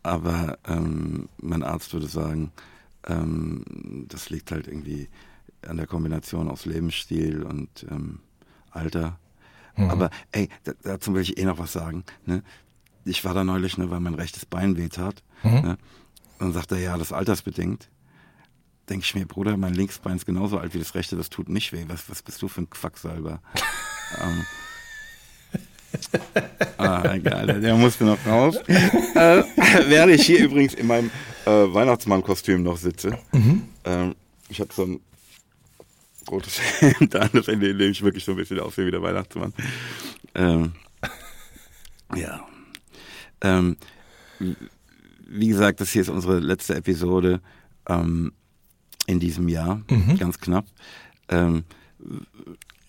aber 0.03 0.59
ähm, 0.69 1.31
mein 1.41 1.63
Arzt 1.63 1.95
würde 1.95 2.07
sagen, 2.07 2.53
ähm, 3.07 3.65
das 4.09 4.29
liegt 4.29 4.53
halt 4.53 4.69
irgendwie 4.69 5.09
an 5.67 5.79
der 5.79 5.87
Kombination 5.87 6.51
aus 6.51 6.67
Lebensstil 6.67 7.43
und 7.43 7.87
ähm, 7.91 8.21
Alter. 8.71 9.19
Mhm. 9.77 9.91
Aber 9.91 10.11
ey, 10.33 10.51
dazu 10.83 11.15
will 11.15 11.23
ich 11.23 11.39
eh 11.39 11.45
noch 11.45 11.59
was 11.59 11.73
sagen. 11.73 12.05
Ne? 12.27 12.43
Ich 13.07 13.25
war 13.25 13.33
da 13.33 13.45
neulich, 13.45 13.79
ne, 13.79 13.91
weil 13.91 14.01
mein 14.01 14.15
rechtes 14.15 14.45
Bein 14.45 14.77
wehtat. 14.77 15.23
Mhm. 15.43 15.61
Ne? 15.61 15.79
Und 16.39 16.53
sagt 16.53 16.73
er, 16.73 16.79
ja, 16.79 16.99
das 16.99 17.13
altersbedingt 17.13 17.89
denke 18.89 19.05
ich 19.05 19.15
mir, 19.15 19.27
Bruder, 19.27 19.57
mein 19.57 19.75
Linksbein 19.75 20.17
ist 20.17 20.27
genauso 20.27 20.59
alt 20.59 20.75
wie 20.75 20.79
das 20.79 20.95
rechte, 20.95 21.17
das 21.17 21.31
tut 21.31 21.49
nicht 21.49 21.73
weh. 21.73 21.85
Was, 21.89 22.09
was 22.09 22.23
bist 22.23 22.41
du 22.43 22.49
für 22.49 22.63
ein 22.63 22.71
Quacksalber? 22.71 23.41
ähm, 24.21 24.45
Ah, 26.79 27.15
egal, 27.15 27.61
der 27.61 27.75
musste 27.75 28.05
noch 28.05 28.25
raus. 28.27 28.57
äh, 28.67 29.43
während 29.89 30.13
ich 30.13 30.27
hier 30.27 30.45
übrigens 30.45 30.75
in 30.75 30.87
meinem 30.87 31.11
äh, 31.47 31.51
Weihnachtsmann-Kostüm 31.51 32.63
noch 32.63 32.77
sitze. 32.77 33.19
Mhm. 33.33 33.63
Ähm, 33.85 34.15
ich 34.49 34.61
habe 34.61 34.73
so 34.73 34.85
ein 34.85 35.01
rotes 36.31 36.61
Hemd 36.81 37.15
an, 37.17 37.31
das 37.33 37.49
Ende, 37.49 37.69
in 37.71 37.79
dem 37.79 37.91
ich 37.93 38.03
wirklich 38.03 38.25
so 38.25 38.33
ein 38.33 38.37
bisschen 38.37 38.61
aussehe 38.61 38.87
wie 38.87 38.91
der 38.91 39.03
Weihnachtsmann. 39.03 39.55
Ähm, 40.35 40.73
ja. 42.15 42.47
Ähm, 43.41 43.77
wie 45.29 45.49
gesagt, 45.49 45.81
das 45.81 45.91
hier 45.91 46.03
ist 46.03 46.09
unsere 46.09 46.39
letzte 46.41 46.75
Episode 46.75 47.41
ähm, 47.89 48.33
in 49.07 49.21
diesem 49.21 49.49
Jahr, 49.49 49.83
mhm. 49.89 50.19
ganz 50.19 50.39
knapp. 50.39 50.67
Ähm, 51.29 51.65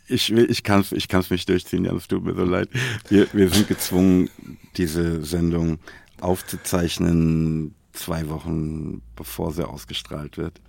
ich 0.07 0.29
will, 0.33 0.49
ich 0.49 0.63
kann 0.63 0.81
es 0.81 0.91
ich 0.91 1.07
kann's 1.07 1.29
nicht 1.29 1.49
durchziehen, 1.49 1.85
ja, 1.85 1.93
es 1.93 2.07
tut 2.07 2.23
mir 2.23 2.35
so 2.35 2.45
leid. 2.45 2.69
Wir, 3.09 3.27
wir 3.33 3.49
sind 3.49 3.67
gezwungen, 3.67 4.29
diese 4.77 5.23
Sendung 5.23 5.79
aufzuzeichnen, 6.21 7.75
zwei 7.93 8.29
Wochen 8.29 9.01
bevor 9.15 9.51
sie 9.53 9.67
ausgestrahlt 9.67 10.37
wird, 10.37 10.61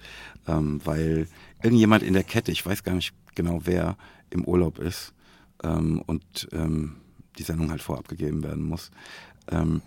ähm, 0.47 0.81
weil 0.85 1.29
irgendjemand 1.63 2.03
in 2.03 2.15
der 2.15 2.25
Kette, 2.25 2.51
ich 2.51 2.65
weiß 2.65 2.83
gar 2.83 2.95
nicht 2.95 3.13
genau 3.35 3.61
wer, 3.65 3.97
im 4.31 4.45
Urlaub 4.45 4.79
ist 4.79 5.15
ähm, 5.63 6.03
und 6.07 6.49
ähm, 6.53 6.97
die 7.39 7.43
Sendung 7.43 7.71
halt 7.71 7.83
vorab 7.83 8.09
gegeben 8.09 8.43
werden 8.43 8.65
muss. 8.65 8.91
Ähm, 9.51 9.81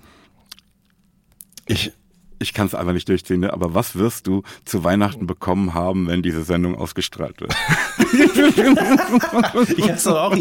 ich 1.68 1.94
ich 2.42 2.54
kann 2.54 2.68
es 2.68 2.76
einfach 2.76 2.94
nicht 2.94 3.08
durchziehen, 3.08 3.42
ne? 3.42 3.54
aber 3.54 3.74
was 3.74 3.96
wirst 3.96 4.28
du 4.28 4.44
zu 4.66 4.84
Weihnachten 4.84 5.28
bekommen 5.28 5.74
haben, 5.74 6.08
wenn 6.08 6.22
diese 6.22 6.44
Sendung 6.44 6.76
ausgestrahlt 6.76 7.40
wird? 7.40 7.54
ich 9.78 9.84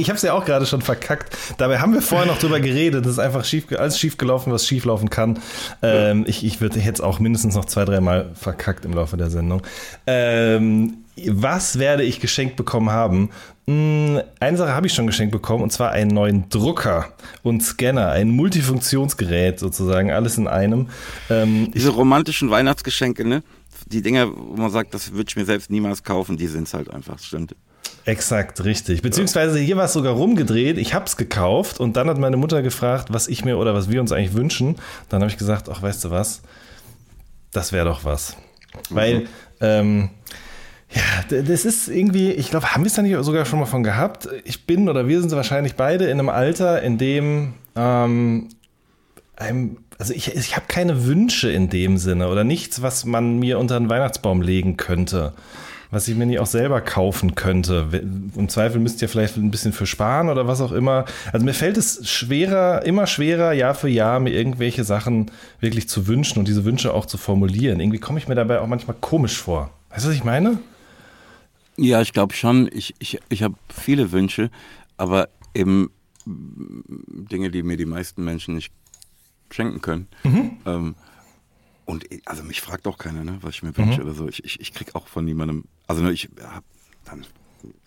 habe 0.09 0.17
es 0.17 0.23
ja 0.23 0.33
auch 0.33 0.45
gerade 0.45 0.67
schon 0.67 0.83
verkackt. 0.83 1.37
Dabei 1.59 1.79
haben 1.79 1.95
wir 1.95 2.03
vorher 2.03 2.27
noch 2.27 2.39
drüber 2.39 2.61
geredet. 2.61 3.05
Das 3.05 3.13
ist 3.13 3.19
einfach 3.19 3.45
schief, 3.45 3.67
alles 3.77 3.99
schief 3.99 4.17
gelaufen, 4.17 4.53
was 4.53 4.67
schief 4.67 4.85
laufen 4.85 5.11
kann. 5.11 5.39
Ähm, 5.83 6.25
ich 6.27 6.45
ich 6.45 6.61
würde 6.61 6.81
jetzt 6.81 7.01
auch 7.01 7.19
mindestens 7.21 7.55
noch 7.55 7.67
zwei, 7.67 7.85
dreimal 7.85 8.31
verkackt 8.35 8.85
im 8.85 8.93
Laufe 8.93 9.17
der 9.17 9.31
Sendung. 9.31 9.63
Ähm, 10.07 11.05
was 11.29 11.79
werde 11.79 12.03
ich 12.03 12.21
geschenkt 12.21 12.57
bekommen 12.57 12.91
haben? 12.91 13.31
Hm, 13.71 14.21
eine 14.41 14.57
Sache 14.57 14.75
habe 14.75 14.89
ich 14.89 14.93
schon 14.93 15.07
geschenkt 15.07 15.31
bekommen 15.31 15.63
und 15.63 15.71
zwar 15.71 15.93
einen 15.93 16.11
neuen 16.11 16.49
Drucker 16.49 17.13
und 17.45 17.63
Scanner, 17.63 18.11
ein 18.11 18.31
Multifunktionsgerät 18.31 19.61
sozusagen, 19.61 20.11
alles 20.11 20.39
in 20.39 20.49
einem. 20.49 20.89
Ähm, 21.29 21.71
Diese 21.73 21.91
romantischen 21.91 22.51
Weihnachtsgeschenke, 22.51 23.25
ne? 23.25 23.45
Die 23.87 24.03
Dinger, 24.03 24.29
wo 24.35 24.57
man 24.57 24.73
sagt, 24.73 24.93
das 24.93 25.13
würde 25.13 25.27
ich 25.29 25.37
mir 25.37 25.45
selbst 25.45 25.71
niemals 25.71 26.03
kaufen, 26.03 26.37
die 26.37 26.49
sind 26.49 26.67
es 26.67 26.75
halt 26.75 26.91
einfach, 26.91 27.21
stimmt. 27.21 27.55
Exakt, 28.07 28.65
richtig. 28.65 29.03
Beziehungsweise 29.03 29.61
hier 29.61 29.77
war 29.77 29.85
es 29.85 29.93
sogar 29.93 30.15
rumgedreht. 30.15 30.77
Ich 30.77 30.93
habe 30.93 31.05
es 31.05 31.17
gekauft 31.17 31.79
und 31.79 31.97
dann 31.97 32.09
hat 32.09 32.19
meine 32.19 32.37
Mutter 32.37 32.63
gefragt, 32.63 33.13
was 33.13 33.29
ich 33.29 33.45
mir 33.45 33.57
oder 33.57 33.73
was 33.73 33.89
wir 33.89 34.01
uns 34.01 34.11
eigentlich 34.11 34.35
wünschen. 34.35 34.77
Dann 35.11 35.21
habe 35.21 35.31
ich 35.31 35.39
gesagt, 35.39 35.69
ach, 35.69 35.81
weißt 35.81 36.05
du 36.05 36.11
was? 36.11 36.43
Das 37.53 37.73
wäre 37.73 37.85
doch 37.85 38.05
was. 38.05 38.37
Mhm. 38.89 38.95
Weil 38.97 39.27
ähm, 39.61 40.11
ja, 40.93 41.43
das 41.43 41.65
ist 41.65 41.89
irgendwie, 41.89 42.33
ich 42.33 42.51
glaube, 42.51 42.73
haben 42.73 42.83
wir 42.83 42.89
es 42.89 42.95
da 42.95 43.03
nicht 43.03 43.17
sogar 43.23 43.45
schon 43.45 43.61
mal 43.61 43.67
von 43.67 43.85
gehabt? 43.85 44.29
Ich 44.45 44.67
bin 44.67 44.89
oder 44.89 45.07
wir 45.07 45.21
sind 45.21 45.31
wahrscheinlich 45.31 45.77
beide 45.77 46.07
in 46.07 46.19
einem 46.19 46.29
Alter, 46.29 46.83
in 46.83 46.99
dem 46.99 47.55
ähm, 47.77 48.49
einem, 49.37 49.79
also 49.99 50.13
ich, 50.13 50.35
ich 50.35 50.57
habe 50.57 50.67
keine 50.67 51.07
Wünsche 51.07 51.51
in 51.51 51.69
dem 51.71 51.97
Sinne 51.97 52.29
oder 52.29 52.43
nichts, 52.43 52.83
was 52.83 53.05
man 53.05 53.39
mir 53.39 53.59
unter 53.59 53.77
einen 53.77 53.89
Weihnachtsbaum 53.89 54.43
legen 54.43 54.77
könnte, 54.77 55.33
was 55.93 56.09
ich 56.09 56.17
mir 56.17 56.27
nicht 56.27 56.41
auch 56.41 56.47
selber 56.47 56.81
kaufen 56.81 57.37
könnte. 57.37 57.87
Im 58.37 58.49
Zweifel 58.49 58.81
müsst 58.81 59.01
ihr 59.01 59.09
vielleicht 59.09 59.37
ein 59.37 59.53
bisschen 59.53 59.73
für 59.73 59.87
sparen 59.87 60.29
oder 60.29 60.49
was 60.49 60.61
auch 60.61 60.73
immer. 60.73 61.05
Also 61.33 61.45
mir 61.45 61.55
fällt 61.55 61.77
es 61.77 62.09
schwerer, 62.11 62.85
immer 62.85 63.07
schwerer, 63.07 63.53
Jahr 63.53 63.75
für 63.75 63.89
Jahr 63.89 64.19
mir 64.19 64.31
irgendwelche 64.31 64.83
Sachen 64.83 65.31
wirklich 65.61 65.89
zu 65.89 66.09
wünschen 66.09 66.41
und 66.41 66.49
diese 66.49 66.65
Wünsche 66.65 66.93
auch 66.93 67.07
zu 67.07 67.17
formulieren. 67.17 67.79
Irgendwie 67.79 68.01
komme 68.01 68.19
ich 68.19 68.27
mir 68.27 68.35
dabei 68.35 68.61
auch 68.61 68.67
manchmal 68.67 68.97
komisch 69.01 69.39
vor. 69.39 69.71
Weißt 69.91 70.05
du, 70.05 70.09
was 70.09 70.17
ich 70.17 70.25
meine? 70.25 70.59
Ja, 71.83 72.03
ich 72.03 72.13
glaube 72.13 72.35
schon. 72.35 72.69
Ich, 72.75 72.95
ich, 72.99 73.19
ich 73.31 73.43
habe 73.43 73.55
viele 73.71 74.13
Wünsche, 74.13 74.51
aber 74.99 75.31
eben 75.55 75.91
Dinge, 76.27 77.51
die 77.51 77.63
mir 77.63 77.79
die 77.79 77.87
meisten 77.87 78.23
Menschen 78.23 78.55
nicht 78.55 78.71
schenken 79.51 79.81
können. 79.81 80.07
Mhm. 80.23 80.59
Ähm, 80.67 80.95
und 81.87 82.05
also 82.27 82.43
mich 82.43 82.61
fragt 82.61 82.87
auch 82.87 82.99
keiner, 82.99 83.25
ne, 83.25 83.39
was 83.41 83.55
ich 83.55 83.63
mir 83.63 83.75
wünsche 83.79 84.03
mhm. 84.03 84.07
oder 84.07 84.15
so. 84.15 84.29
Ich, 84.29 84.45
ich, 84.45 84.61
ich 84.61 84.75
krieg 84.75 84.95
auch 84.95 85.09
von 85.09 85.25
niemandem, 85.25 85.65
also 85.87 86.03
ne, 86.03 86.13
ich 86.13 86.29
habe 86.43 86.67
dann 87.07 87.25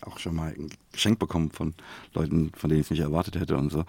auch 0.00 0.18
schon 0.18 0.34
mal 0.34 0.52
ein 0.52 0.70
Geschenk 0.90 1.20
bekommen 1.20 1.52
von 1.52 1.74
Leuten, 2.14 2.50
von 2.56 2.70
denen 2.70 2.80
ich 2.80 2.88
es 2.88 2.90
nicht 2.90 3.00
erwartet 3.00 3.36
hätte 3.36 3.56
und 3.56 3.70
so. 3.70 3.84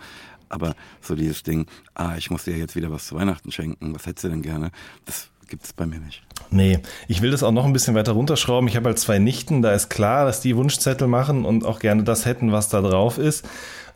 Aber 0.50 0.76
so 1.02 1.16
dieses 1.16 1.42
Ding, 1.42 1.66
ah, 1.96 2.16
ich 2.16 2.30
muss 2.30 2.44
dir 2.44 2.56
jetzt 2.56 2.76
wieder 2.76 2.92
was 2.92 3.08
zu 3.08 3.16
Weihnachten 3.16 3.52
schenken, 3.52 3.96
was 3.96 4.06
hättest 4.06 4.26
du 4.26 4.30
denn 4.30 4.44
gerne? 4.44 4.72
Das 5.06 5.32
gibt 5.48 5.66
es 5.66 5.74
bei 5.74 5.86
mir 5.86 6.00
nicht. 6.00 6.24
Nee, 6.52 6.80
ich 7.08 7.22
will 7.22 7.32
das 7.32 7.44
auch 7.44 7.52
noch 7.52 7.66
ein 7.66 7.74
bisschen 7.74 7.96
weiter 7.96 8.14
runterschrauben. 8.14 8.68
Ich 8.68 8.76
habe 8.76 8.88
halt 8.88 9.00
zwei 9.00 9.20
Nichten, 9.20 9.62
da 9.62 9.74
ist 9.74 9.90
klar, 9.90 10.26
dass 10.26 10.42
die 10.42 10.56
Wunschzettel 10.56 11.08
machen 11.08 11.46
und 11.46 11.66
auch 11.66 11.80
gerne 11.80 12.04
das 12.04 12.26
hätten, 12.26 12.52
was 12.52 12.70
da 12.70 12.82
drauf 12.82 13.18
ist. 13.18 13.46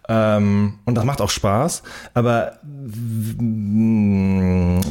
Ähm, 0.09 0.79
und 0.85 0.95
das 0.95 1.05
macht 1.05 1.21
auch 1.21 1.29
Spaß. 1.29 1.83
Aber 2.15 2.53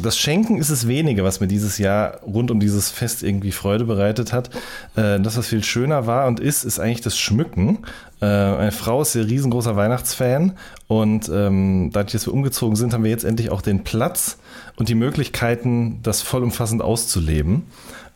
das 0.03 0.17
Schenken 0.17 0.59
ist 0.59 0.71
es 0.71 0.87
weniger, 0.87 1.25
was 1.25 1.41
mir 1.41 1.49
dieses 1.49 1.79
Jahr 1.79 2.21
rund 2.23 2.53
um 2.53 2.61
dieses 2.61 2.91
Fest 2.91 3.25
irgendwie 3.25 3.51
Freude 3.51 3.85
bereitet 3.85 4.33
hat. 4.33 4.51
Äh, 4.95 5.19
das, 5.21 5.37
was 5.37 5.49
viel 5.49 5.65
schöner 5.65 6.07
war 6.07 6.29
und 6.29 6.39
ist, 6.39 6.63
ist 6.63 6.79
eigentlich 6.79 7.01
das 7.01 7.19
Schmücken. 7.19 7.79
Äh, 8.21 8.53
meine 8.53 8.73
Frau 8.73 9.03
ist 9.03 9.15
ja 9.15 9.23
riesengroßer 9.23 9.75
Weihnachtsfan 9.75 10.53
und 10.87 11.29
ähm, 11.29 11.91
dadurch, 11.93 12.13
dass 12.13 12.27
wir 12.27 12.33
umgezogen 12.33 12.77
sind, 12.77 12.93
haben 12.93 13.03
wir 13.03 13.11
jetzt 13.11 13.25
endlich 13.25 13.51
auch 13.51 13.63
den 13.63 13.83
Platz 13.83 14.39
und 14.77 14.89
die 14.89 14.95
Möglichkeiten, 14.95 15.99
das 16.03 16.23
vollumfassend 16.23 16.81
auszuleben. 16.81 17.67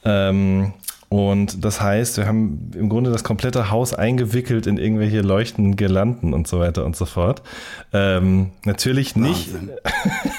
Ähm, 0.05 0.73
und 1.13 1.63
das 1.63 1.83
heißt, 1.83 2.17
wir 2.17 2.27
haben 2.27 2.71
im 2.75 2.89
Grunde 2.89 3.11
das 3.11 3.23
komplette 3.23 3.71
Haus 3.71 3.93
eingewickelt 3.93 4.67
in 4.67 4.79
irgendwelche 4.79 5.21
leuchtenden 5.21 5.77
Girlanden 5.77 6.33
und 6.33 6.49
so 6.49 6.59
weiter 6.59 6.87
und 6.87 6.97
so 6.97 7.05
fort. 7.05 7.43
Ähm, 7.93 8.53
natürlich 8.65 9.15
nicht, 9.15 9.51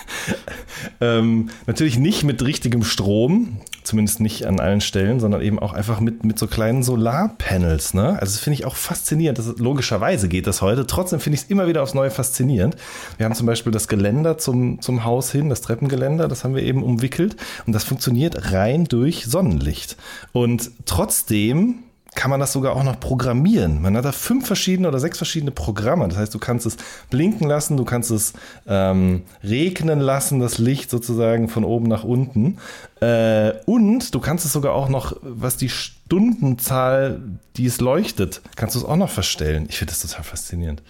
ähm, 0.99 1.49
natürlich 1.67 1.99
nicht 1.99 2.23
mit 2.23 2.43
richtigem 2.43 2.83
Strom, 2.83 3.57
zumindest 3.83 4.19
nicht 4.19 4.45
an 4.45 4.59
allen 4.59 4.81
Stellen, 4.81 5.19
sondern 5.19 5.41
eben 5.41 5.59
auch 5.59 5.73
einfach 5.73 5.99
mit, 5.99 6.25
mit 6.25 6.39
so 6.39 6.47
kleinen 6.47 6.83
Solarpanels. 6.83 7.93
Ne? 7.93 8.09
Also 8.19 8.33
das 8.33 8.39
finde 8.39 8.59
ich 8.59 8.65
auch 8.65 8.75
faszinierend. 8.75 9.37
Das, 9.39 9.57
logischerweise 9.57 10.27
geht 10.27 10.47
das 10.47 10.61
heute. 10.61 10.87
Trotzdem 10.87 11.19
finde 11.19 11.35
ich 11.35 11.43
es 11.43 11.49
immer 11.49 11.67
wieder 11.67 11.83
aufs 11.83 11.93
Neue 11.93 12.11
faszinierend. 12.11 12.75
Wir 13.17 13.25
haben 13.25 13.35
zum 13.35 13.47
Beispiel 13.47 13.71
das 13.71 13.87
Geländer 13.87 14.37
zum, 14.37 14.81
zum 14.81 15.03
Haus 15.03 15.31
hin, 15.31 15.49
das 15.49 15.61
Treppengeländer, 15.61 16.27
das 16.27 16.43
haben 16.43 16.55
wir 16.55 16.63
eben 16.63 16.83
umwickelt. 16.83 17.35
Und 17.65 17.73
das 17.73 17.83
funktioniert 17.83 18.51
rein 18.51 18.85
durch 18.85 19.25
Sonnenlicht. 19.25 19.97
Und 20.31 20.71
trotzdem 20.85 21.79
kann 22.15 22.29
man 22.29 22.39
das 22.39 22.53
sogar 22.53 22.75
auch 22.75 22.83
noch 22.83 22.99
programmieren. 22.99 23.81
Man 23.81 23.97
hat 23.97 24.05
da 24.05 24.11
fünf 24.11 24.47
verschiedene 24.47 24.87
oder 24.87 24.99
sechs 24.99 25.17
verschiedene 25.17 25.51
Programme. 25.51 26.07
Das 26.07 26.17
heißt, 26.17 26.33
du 26.33 26.39
kannst 26.39 26.65
es 26.65 26.77
blinken 27.09 27.47
lassen, 27.47 27.77
du 27.77 27.85
kannst 27.85 28.11
es 28.11 28.33
ähm, 28.67 29.23
regnen 29.43 29.99
lassen, 29.99 30.39
das 30.39 30.57
Licht 30.57 30.89
sozusagen 30.89 31.49
von 31.49 31.63
oben 31.63 31.87
nach 31.87 32.03
unten. 32.03 32.57
Äh, 33.01 33.53
und 33.65 34.13
du 34.13 34.19
kannst 34.19 34.45
es 34.45 34.53
sogar 34.53 34.73
auch 34.73 34.89
noch, 34.89 35.15
was 35.21 35.57
die 35.57 35.69
Stundenzahl, 35.69 37.21
die 37.57 37.65
es 37.65 37.79
leuchtet, 37.79 38.41
kannst 38.55 38.75
du 38.75 38.79
es 38.79 38.85
auch 38.85 38.97
noch 38.97 39.09
verstellen. 39.09 39.65
Ich 39.69 39.77
finde 39.77 39.93
das 39.93 40.01
total 40.01 40.23
faszinierend. 40.23 40.83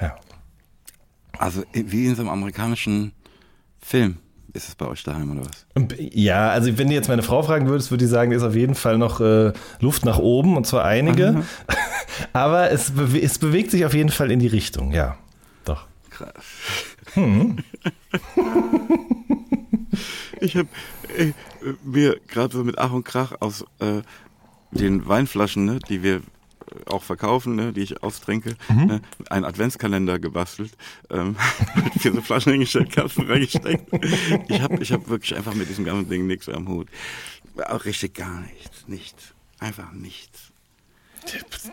Ja. 0.00 0.16
Also 1.38 1.62
wie 1.72 2.06
in 2.06 2.14
so 2.14 2.22
einem 2.22 2.30
amerikanischen 2.30 3.12
Film. 3.80 4.18
Ist 4.52 4.68
es 4.68 4.74
bei 4.74 4.86
euch 4.86 5.02
daheim 5.04 5.30
oder 5.32 5.46
was? 5.46 5.66
Ja, 5.98 6.50
also 6.50 6.76
wenn 6.76 6.88
du 6.88 6.94
jetzt 6.94 7.08
meine 7.08 7.22
Frau 7.22 7.42
fragen 7.42 7.68
würdest, 7.68 7.90
würde 7.90 8.04
ich 8.04 8.10
sagen, 8.10 8.32
ist 8.32 8.42
auf 8.42 8.54
jeden 8.54 8.74
Fall 8.74 8.98
noch 8.98 9.20
äh, 9.20 9.52
Luft 9.80 10.04
nach 10.04 10.18
oben 10.18 10.56
und 10.56 10.66
zwar 10.66 10.84
einige. 10.84 11.32
Mhm. 11.32 11.44
Aber 12.32 12.70
es, 12.70 12.92
be 12.92 13.20
es 13.20 13.38
bewegt 13.38 13.70
sich 13.70 13.84
auf 13.84 13.94
jeden 13.94 14.10
Fall 14.10 14.30
in 14.30 14.40
die 14.40 14.48
Richtung, 14.48 14.92
ja. 14.92 15.16
Doch. 15.64 15.86
Krass. 16.10 16.32
Hm. 17.14 17.58
ich 20.40 20.56
habe 20.56 20.68
mir 21.84 22.20
gerade 22.26 22.56
so 22.56 22.64
mit 22.64 22.78
Ach 22.78 22.92
und 22.92 23.04
Krach 23.04 23.34
aus 23.40 23.64
äh, 23.78 24.02
den 24.72 25.06
Weinflaschen, 25.06 25.64
ne, 25.64 25.78
die 25.88 26.02
wir 26.02 26.22
auch 26.86 27.02
verkaufen, 27.02 27.56
ne, 27.56 27.72
die 27.72 27.80
ich 27.80 28.02
austrinke, 28.02 28.56
mhm. 28.68 28.86
ne, 28.86 29.00
einen 29.28 29.44
Adventskalender 29.44 30.18
gebastelt, 30.18 30.72
ähm, 31.10 31.36
für 31.98 32.12
so 32.12 32.20
Flaschen 32.20 32.52
hingestellt, 32.52 32.92
Kapseln 32.92 33.30
reingesteckt. 33.30 33.92
Ich 34.48 34.60
habe 34.60 34.82
ich 34.82 34.92
hab 34.92 35.08
wirklich 35.08 35.36
einfach 35.36 35.54
mit 35.54 35.68
diesem 35.68 35.84
ganzen 35.84 36.08
Ding 36.08 36.26
nichts 36.26 36.48
am 36.48 36.68
Hut. 36.68 36.88
Auch 37.66 37.84
richtig 37.84 38.14
gar 38.14 38.40
nichts, 38.40 38.86
nichts. 38.86 39.34
Einfach 39.58 39.92
nichts. 39.92 40.50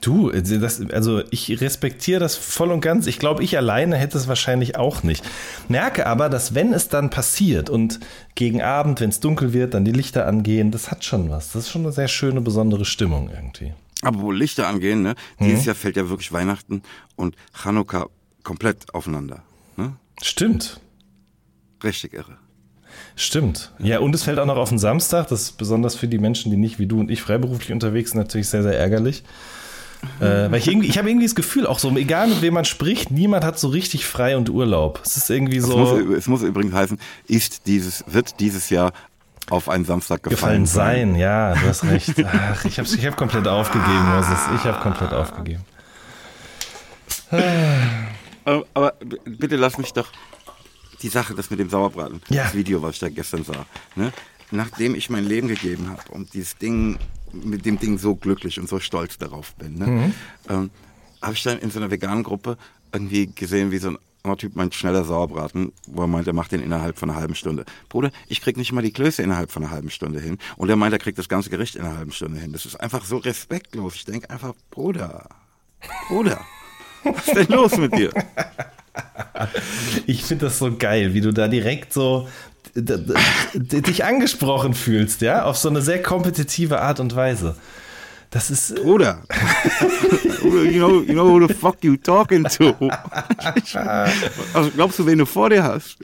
Du, 0.01 0.29
das, 0.29 0.81
also 0.91 1.23
ich 1.31 1.61
respektiere 1.61 2.19
das 2.19 2.35
voll 2.35 2.71
und 2.71 2.81
ganz. 2.81 3.07
Ich 3.07 3.17
glaube, 3.17 3.43
ich 3.43 3.57
alleine 3.57 3.95
hätte 3.95 4.17
es 4.17 4.27
wahrscheinlich 4.27 4.75
auch 4.75 5.03
nicht. 5.03 5.23
Merke 5.69 6.05
aber, 6.05 6.29
dass 6.29 6.53
wenn 6.53 6.73
es 6.73 6.89
dann 6.89 7.09
passiert 7.09 7.69
und 7.69 7.99
gegen 8.35 8.61
Abend, 8.61 8.99
wenn 8.99 9.09
es 9.09 9.19
dunkel 9.19 9.53
wird, 9.53 9.73
dann 9.73 9.85
die 9.85 9.91
Lichter 9.91 10.27
angehen, 10.27 10.71
das 10.71 10.91
hat 10.91 11.05
schon 11.05 11.29
was. 11.29 11.53
Das 11.53 11.63
ist 11.63 11.69
schon 11.69 11.83
eine 11.83 11.91
sehr 11.91 12.09
schöne, 12.09 12.41
besondere 12.41 12.85
Stimmung 12.85 13.29
irgendwie. 13.33 13.73
Aber 14.03 14.21
wo 14.21 14.31
Lichter 14.31 14.67
angehen, 14.67 15.01
ne? 15.01 15.15
Mhm. 15.39 15.45
Dieses 15.45 15.65
Jahr 15.65 15.75
fällt 15.75 15.97
ja 15.97 16.09
wirklich 16.09 16.31
Weihnachten 16.31 16.83
und 17.15 17.35
Chanukka 17.53 18.07
komplett 18.43 18.93
aufeinander. 18.93 19.43
Ne? 19.75 19.93
Stimmt. 20.21 20.79
Richtig 21.83 22.13
irre. 22.13 22.37
Stimmt. 23.15 23.73
Ja, 23.79 23.99
und 23.99 24.13
es 24.15 24.23
fällt 24.23 24.39
auch 24.39 24.45
noch 24.45 24.57
auf 24.57 24.69
den 24.69 24.79
Samstag. 24.79 25.27
Das 25.27 25.41
ist 25.41 25.57
besonders 25.57 25.95
für 25.95 26.07
die 26.07 26.17
Menschen, 26.17 26.51
die 26.51 26.57
nicht 26.57 26.79
wie 26.79 26.87
du 26.87 26.99
und 26.99 27.11
ich 27.11 27.21
freiberuflich 27.21 27.71
unterwegs 27.71 28.11
sind, 28.11 28.19
natürlich 28.19 28.49
sehr, 28.49 28.63
sehr 28.63 28.77
ärgerlich. 28.77 29.23
Äh, 30.19 30.51
weil 30.51 30.55
ich 30.55 30.67
irgendwie, 30.67 30.87
ich 30.87 30.97
habe 30.97 31.09
irgendwie 31.09 31.25
das 31.25 31.35
Gefühl, 31.35 31.65
auch 31.65 31.79
so, 31.79 31.95
egal 31.97 32.27
mit 32.27 32.41
wem 32.41 32.53
man 32.53 32.65
spricht, 32.65 33.11
niemand 33.11 33.43
hat 33.43 33.59
so 33.59 33.67
richtig 33.67 34.05
frei 34.05 34.37
und 34.37 34.49
Urlaub. 34.49 35.01
Es 35.03 35.17
ist 35.17 35.29
irgendwie 35.29 35.59
so. 35.59 35.71
Es 35.71 36.05
muss, 36.05 36.17
es 36.17 36.27
muss 36.27 36.41
übrigens 36.43 36.73
heißen, 36.73 36.99
ist 37.27 37.65
dieses, 37.65 38.03
wird 38.07 38.39
dieses 38.39 38.69
Jahr 38.69 38.93
auf 39.49 39.69
einen 39.69 39.85
Samstag 39.85 40.23
gefallen, 40.23 40.63
gefallen 40.63 40.65
sein. 40.65 41.15
Ja, 41.15 41.53
du 41.55 41.67
hast 41.67 41.83
recht. 41.85 42.13
Ach, 42.25 42.65
ich 42.65 42.77
habe 42.79 42.87
ich 42.87 43.05
hab 43.05 43.15
komplett 43.17 43.47
aufgegeben, 43.47 44.09
Moses. 44.09 44.39
Ich 44.55 44.63
habe 44.65 44.79
komplett 44.81 45.13
aufgegeben. 45.13 45.63
Aber, 48.45 48.65
aber 48.73 48.93
bitte 49.25 49.55
lass 49.55 49.77
mich 49.77 49.93
doch 49.93 50.07
die 51.01 51.09
Sache, 51.09 51.35
das 51.35 51.49
mit 51.49 51.59
dem 51.59 51.69
Sauerbraten, 51.69 52.21
Ja. 52.29 52.43
das 52.45 52.53
Video, 52.55 52.81
was 52.81 52.95
ich 52.95 52.99
da 52.99 53.09
gestern 53.09 53.43
sah, 53.43 53.65
ne? 53.95 54.11
nachdem 54.49 54.95
ich 54.95 55.09
mein 55.09 55.25
Leben 55.25 55.47
gegeben 55.47 55.89
habe 55.89 56.01
und 56.11 56.33
dieses 56.33 56.57
Ding, 56.57 56.97
mit 57.33 57.65
dem 57.65 57.77
Ding 57.77 57.97
so 57.97 58.15
glücklich 58.15 58.59
und 58.59 58.69
so 58.69 58.79
stolz 58.79 59.17
darauf 59.17 59.53
bin, 59.55 59.77
ne? 59.77 59.87
Mhm. 59.87 60.13
ähm, 60.49 60.69
habe 61.21 61.33
ich 61.33 61.43
dann 61.43 61.59
in 61.59 61.69
so 61.69 61.79
einer 61.79 61.91
veganen 61.91 62.23
Gruppe 62.23 62.57
irgendwie 62.93 63.27
gesehen, 63.27 63.71
wie 63.71 63.77
so 63.79 63.89
ein 63.89 63.97
anderer 64.23 64.37
Typ 64.37 64.55
meint, 64.55 64.75
schneller 64.75 65.03
Sauerbraten, 65.03 65.71
wo 65.87 66.01
er 66.01 66.07
meint, 66.07 66.27
er 66.27 66.33
macht 66.33 66.51
den 66.51 66.61
innerhalb 66.61 66.97
von 66.97 67.09
einer 67.09 67.19
halben 67.19 67.35
Stunde. 67.35 67.65
Bruder, 67.89 68.11
ich 68.27 68.41
krieg 68.41 68.57
nicht 68.57 68.71
mal 68.71 68.81
die 68.81 68.91
Klöße 68.91 69.23
innerhalb 69.23 69.51
von 69.51 69.63
einer 69.63 69.71
halben 69.71 69.89
Stunde 69.89 70.19
hin. 70.19 70.37
Und 70.57 70.69
er 70.69 70.75
meint, 70.75 70.93
er 70.93 70.99
kriegt 70.99 71.17
das 71.17 71.29
ganze 71.29 71.49
Gericht 71.49 71.75
in 71.75 71.83
einer 71.83 71.97
halben 71.97 72.11
Stunde 72.11 72.39
hin. 72.39 72.51
Das 72.51 72.65
ist 72.65 72.75
einfach 72.75 73.05
so 73.05 73.17
respektlos. 73.17 73.95
Ich 73.95 74.05
denke 74.05 74.29
einfach, 74.29 74.53
Bruder, 74.71 75.29
Bruder, 76.07 76.41
was 77.03 77.27
ist 77.27 77.35
denn 77.35 77.47
los 77.47 77.77
mit 77.77 77.95
dir? 77.95 78.11
Ich 80.07 80.23
finde 80.23 80.45
das 80.45 80.57
so 80.57 80.75
geil, 80.75 81.13
wie 81.13 81.21
du 81.21 81.31
da 81.31 81.47
direkt 81.47 81.93
so 81.93 82.27
dich 82.75 84.03
angesprochen 84.03 84.73
fühlst, 84.73 85.21
ja, 85.21 85.45
auf 85.45 85.57
so 85.57 85.69
eine 85.69 85.81
sehr 85.81 86.01
kompetitive 86.01 86.81
Art 86.81 86.99
und 86.99 87.15
Weise. 87.15 87.55
Das 88.29 88.51
ist 88.51 88.75
Bruder. 88.83 89.23
you, 90.43 90.79
know, 90.79 91.01
you 91.01 91.13
know 91.13 91.29
who 91.29 91.47
the 91.47 91.53
fuck 91.53 91.83
you 91.83 91.95
talking 91.97 92.43
to. 92.43 92.75
also 94.53 94.69
glaubst 94.71 94.99
du, 94.99 95.05
wen 95.05 95.17
du 95.17 95.25
vor 95.25 95.49
dir 95.49 95.63
hast? 95.63 95.97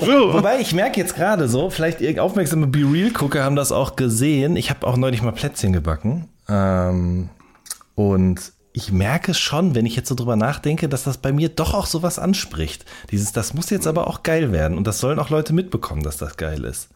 so. 0.00 0.34
Wobei, 0.34 0.60
ich 0.60 0.72
merke 0.72 1.00
jetzt 1.00 1.14
gerade 1.16 1.48
so, 1.48 1.70
vielleicht 1.70 2.18
aufmerksame 2.18 2.66
Be 2.66 2.80
Real-Gucker 2.80 3.42
haben 3.42 3.56
das 3.56 3.72
auch 3.72 3.96
gesehen. 3.96 4.56
Ich 4.56 4.70
habe 4.70 4.86
auch 4.86 4.96
neulich 4.96 5.22
mal 5.22 5.32
Plätzchen 5.32 5.72
gebacken. 5.72 6.28
Ähm, 6.48 7.28
und 7.94 8.52
ich 8.72 8.92
merke 8.92 9.32
schon, 9.32 9.74
wenn 9.74 9.86
ich 9.86 9.96
jetzt 9.96 10.08
so 10.08 10.14
drüber 10.14 10.36
nachdenke, 10.36 10.86
dass 10.88 11.04
das 11.04 11.16
bei 11.16 11.32
mir 11.32 11.48
doch 11.48 11.72
auch 11.72 11.86
sowas 11.86 12.18
anspricht. 12.18 12.84
Dieses, 13.10 13.32
das 13.32 13.54
muss 13.54 13.70
jetzt 13.70 13.86
aber 13.86 14.06
auch 14.06 14.22
geil 14.22 14.52
werden. 14.52 14.76
Und 14.76 14.86
das 14.86 15.00
sollen 15.00 15.18
auch 15.18 15.30
Leute 15.30 15.54
mitbekommen, 15.54 16.02
dass 16.02 16.18
das 16.18 16.36
geil 16.36 16.64
ist. 16.64 16.90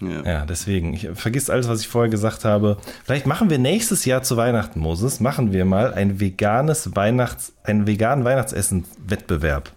Ja. 0.00 0.22
Ja, 0.24 0.46
deswegen, 0.46 0.92
ich 0.92 1.08
vergiss 1.14 1.48
alles, 1.48 1.68
was 1.68 1.80
ich 1.80 1.88
vorher 1.88 2.10
gesagt 2.10 2.44
habe. 2.44 2.76
Vielleicht 3.04 3.26
machen 3.26 3.50
wir 3.50 3.58
nächstes 3.58 4.04
Jahr 4.04 4.22
zu 4.22 4.36
Weihnachten, 4.36 4.80
Moses, 4.80 5.20
machen 5.20 5.52
wir 5.52 5.64
mal 5.64 5.94
ein 5.94 6.20
veganes 6.20 6.94
Weihnachts, 6.94 7.52
einen 7.64 7.86
veganen 7.86 8.24
Weihnachtsessen-Wettbewerb. 8.24 9.70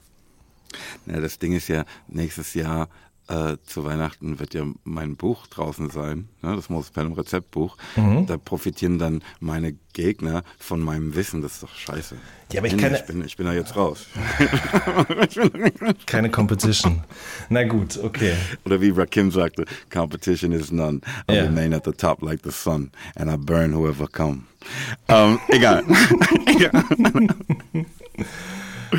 ja, 1.05 1.19
das 1.19 1.39
Ding 1.39 1.53
ist 1.53 1.67
ja, 1.69 1.85
nächstes 2.07 2.53
Jahr 2.53 2.89
äh, 3.29 3.57
zu 3.65 3.85
Weihnachten 3.85 4.39
wird 4.39 4.53
ja 4.53 4.63
mein 4.83 5.15
Buch 5.15 5.47
draußen 5.47 5.89
sein, 5.91 6.27
ne, 6.41 6.55
das 6.55 6.69
Moses 6.69 6.91
Pelham 6.91 7.13
Rezeptbuch. 7.13 7.77
Mhm. 7.95 8.25
Da 8.25 8.37
profitieren 8.37 8.97
dann 8.99 9.23
meine 9.39 9.75
Gegner 9.93 10.43
von 10.57 10.79
meinem 10.81 11.15
Wissen. 11.15 11.41
Das 11.41 11.53
ist 11.53 11.63
doch 11.63 11.73
scheiße. 11.75 12.15
Ja, 12.51 12.59
aber 12.61 12.67
ich 12.67 12.77
kann- 12.77 12.93
ich 12.95 13.05
bin, 13.05 13.23
ich 13.23 13.37
bin 13.37 13.45
da 13.45 13.53
jetzt 13.53 13.75
raus. 13.75 14.07
Keine 16.05 16.29
Competition. 16.31 17.03
Na 17.49 17.63
gut, 17.63 17.97
okay. 18.03 18.33
Oder 18.65 18.81
wie 18.81 18.89
Rakim 18.89 19.31
sagte, 19.31 19.65
competition 19.93 20.51
is 20.51 20.71
none. 20.71 21.01
I 21.29 21.35
Ja. 21.35 21.43
remain 21.43 21.73
at 21.73 21.85
the 21.85 21.91
top 21.91 22.21
like 22.21 22.41
the 22.43 22.51
sun 22.51 22.91
and 23.15 23.29
I 23.31 23.37
burn 23.37 23.73
whoever 23.75 24.07
come. 24.07 24.43
Ähm, 25.07 25.39
egal. 25.49 25.83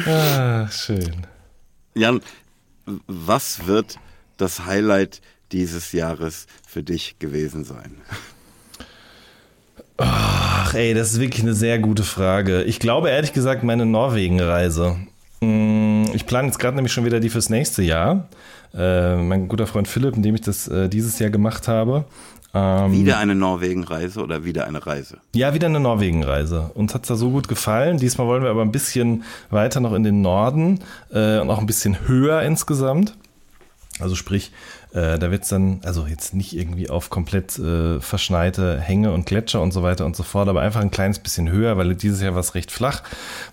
Ah, 0.07 0.69
schön. 0.71 1.27
Jan, 1.95 2.21
was 3.09 3.67
wird 3.67 3.99
das 4.41 4.67
Highlight 4.67 5.21
dieses 5.53 5.93
Jahres 5.93 6.47
für 6.67 6.83
dich 6.83 7.19
gewesen 7.19 7.65
sein? 7.65 7.97
Ach 9.97 10.73
ey, 10.75 10.95
das 10.95 11.13
ist 11.13 11.21
wirklich 11.21 11.43
eine 11.43 11.55
sehr 11.55 11.79
gute 11.79 12.05
Frage. 12.05 12.63
Ich 12.63 12.79
glaube 12.79 13.11
ehrlich 13.11 13.33
gesagt 13.33 13.63
meine 13.65 13.85
Norwegen-Reise. 13.87 14.97
Mm, 15.41 16.05
Ich 16.15 16.27
plane 16.27 16.49
jetzt 16.49 16.59
gerade 16.59 16.77
nämlich 16.77 16.93
schon 16.93 17.05
wieder 17.05 17.21
die 17.21 17.29
fürs 17.29 17.51
nächste 17.51 17.83
Jahr. 17.83 18.29
Äh, 18.75 19.17
mein 19.17 19.49
guter 19.49 19.67
Freund 19.67 19.89
Philipp, 19.89 20.17
in 20.17 20.23
dem 20.23 20.35
ich 20.35 20.41
das 20.41 20.69
äh, 20.69 20.89
dieses 20.89 21.19
Jahr 21.19 21.31
gemacht 21.31 21.69
habe. 21.69 22.05
Ähm, 22.55 22.93
Wieder 22.93 23.19
eine 23.19 23.35
Norwegen-Reise 23.35 24.23
oder 24.23 24.45
wieder 24.45 24.67
eine 24.67 24.85
Reise? 24.85 25.19
Ja, 25.35 25.55
wieder 25.55 25.67
eine 25.67 25.81
Norwegen-Reise. 25.81 26.71
Uns 26.75 26.95
hat's 26.95 27.09
da 27.09 27.15
so 27.17 27.31
gut 27.31 27.47
gefallen. 27.49 27.99
Diesmal 27.99 28.27
wollen 28.27 28.43
wir 28.43 28.51
aber 28.51 28.63
ein 28.63 28.73
bisschen 28.73 29.25
weiter 29.51 29.81
noch 29.81 29.93
in 29.93 30.03
den 30.03 30.21
Norden 30.23 30.81
äh, 31.13 31.39
und 31.41 31.51
auch 31.51 31.59
ein 31.59 31.67
bisschen 31.67 32.09
höher 32.09 32.43
insgesamt. 32.43 33.17
Also 34.01 34.17
sprich, 34.17 34.51
äh, 34.93 35.19
da 35.19 35.31
wird's 35.31 35.49
dann, 35.49 35.81
also 35.85 36.07
jetzt 36.07 36.35
nicht 36.35 36.57
irgendwie 36.57 36.91
auf 36.91 37.11
komplett 37.11 37.59
äh, 37.59 38.01
verschneite 38.01 38.81
Hänge 38.81 39.13
und 39.13 39.27
Gletscher 39.27 39.63
und 39.63 39.73
so 39.73 39.83
weiter 39.83 40.05
und 40.05 40.17
so 40.17 40.25
fort, 40.25 40.49
aber 40.49 40.63
einfach 40.63 40.81
ein 40.81 40.91
kleines 40.91 41.21
bisschen 41.21 41.51
höher, 41.51 41.77
weil 41.77 41.95
dieses 41.95 42.21
Jahr 42.21 42.35
war 42.35 42.41
es 42.41 42.55
recht 42.55 42.73
flach, 42.73 43.03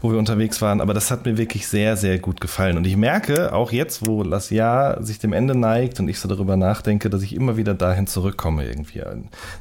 wo 0.02 0.12
wir 0.12 0.18
unterwegs 0.18 0.62
waren. 0.62 0.82
Aber 0.82 0.94
das 0.94 1.12
hat 1.12 1.26
mir 1.26 1.38
wirklich 1.38 1.68
sehr, 1.68 1.96
sehr 1.96 2.18
gut 2.18 2.42
gefallen. 2.42 2.78
Und 2.78 2.88
ich 2.88 2.98
merke, 2.98 3.54
auch 3.54 3.72
jetzt, 3.72 4.08
wo 4.08 4.24
das 4.24 4.50
Jahr 4.50 5.04
sich 5.04 5.20
dem 5.20 5.32
Ende 5.32 5.56
neigt 5.56 6.00
und 6.00 6.08
ich 6.08 6.20
so 6.20 6.28
darüber 6.28 6.58
nachdenke, 6.58 7.10
dass 7.10 7.22
ich 7.22 7.36
immer 7.36 7.56
wieder 7.56 7.76
dahin 7.76 8.08
zurückkomme 8.08 8.66
irgendwie. 8.66 9.04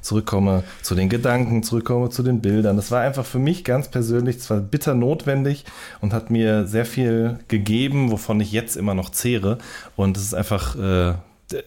Zurückkomme 0.01 0.65
zu 0.83 0.95
den 0.95 1.11
Gedanken, 1.11 1.63
zurückkomme 1.63 2.09
zu 2.09 2.23
den 2.23 2.41
Bildern. 2.41 2.77
Das 2.77 2.91
war 2.91 3.03
einfach 3.03 3.27
für 3.27 3.39
mich 3.39 3.65
ganz 3.65 3.89
persönlich 3.89 4.41
zwar 4.41 4.61
bitter 4.61 4.95
notwendig 4.95 5.65
und 6.01 6.15
hat 6.15 6.31
mir 6.31 6.67
sehr 6.67 6.87
viel 6.87 7.39
gegeben, 7.49 8.11
wovon 8.11 8.41
ich 8.41 8.53
jetzt 8.53 8.77
immer 8.77 8.95
noch 8.95 9.11
zehre. 9.11 9.59
Und 9.95 10.17
es 10.17 10.23
ist 10.23 10.35
einfach, 10.35 10.77
äh, 10.77 11.15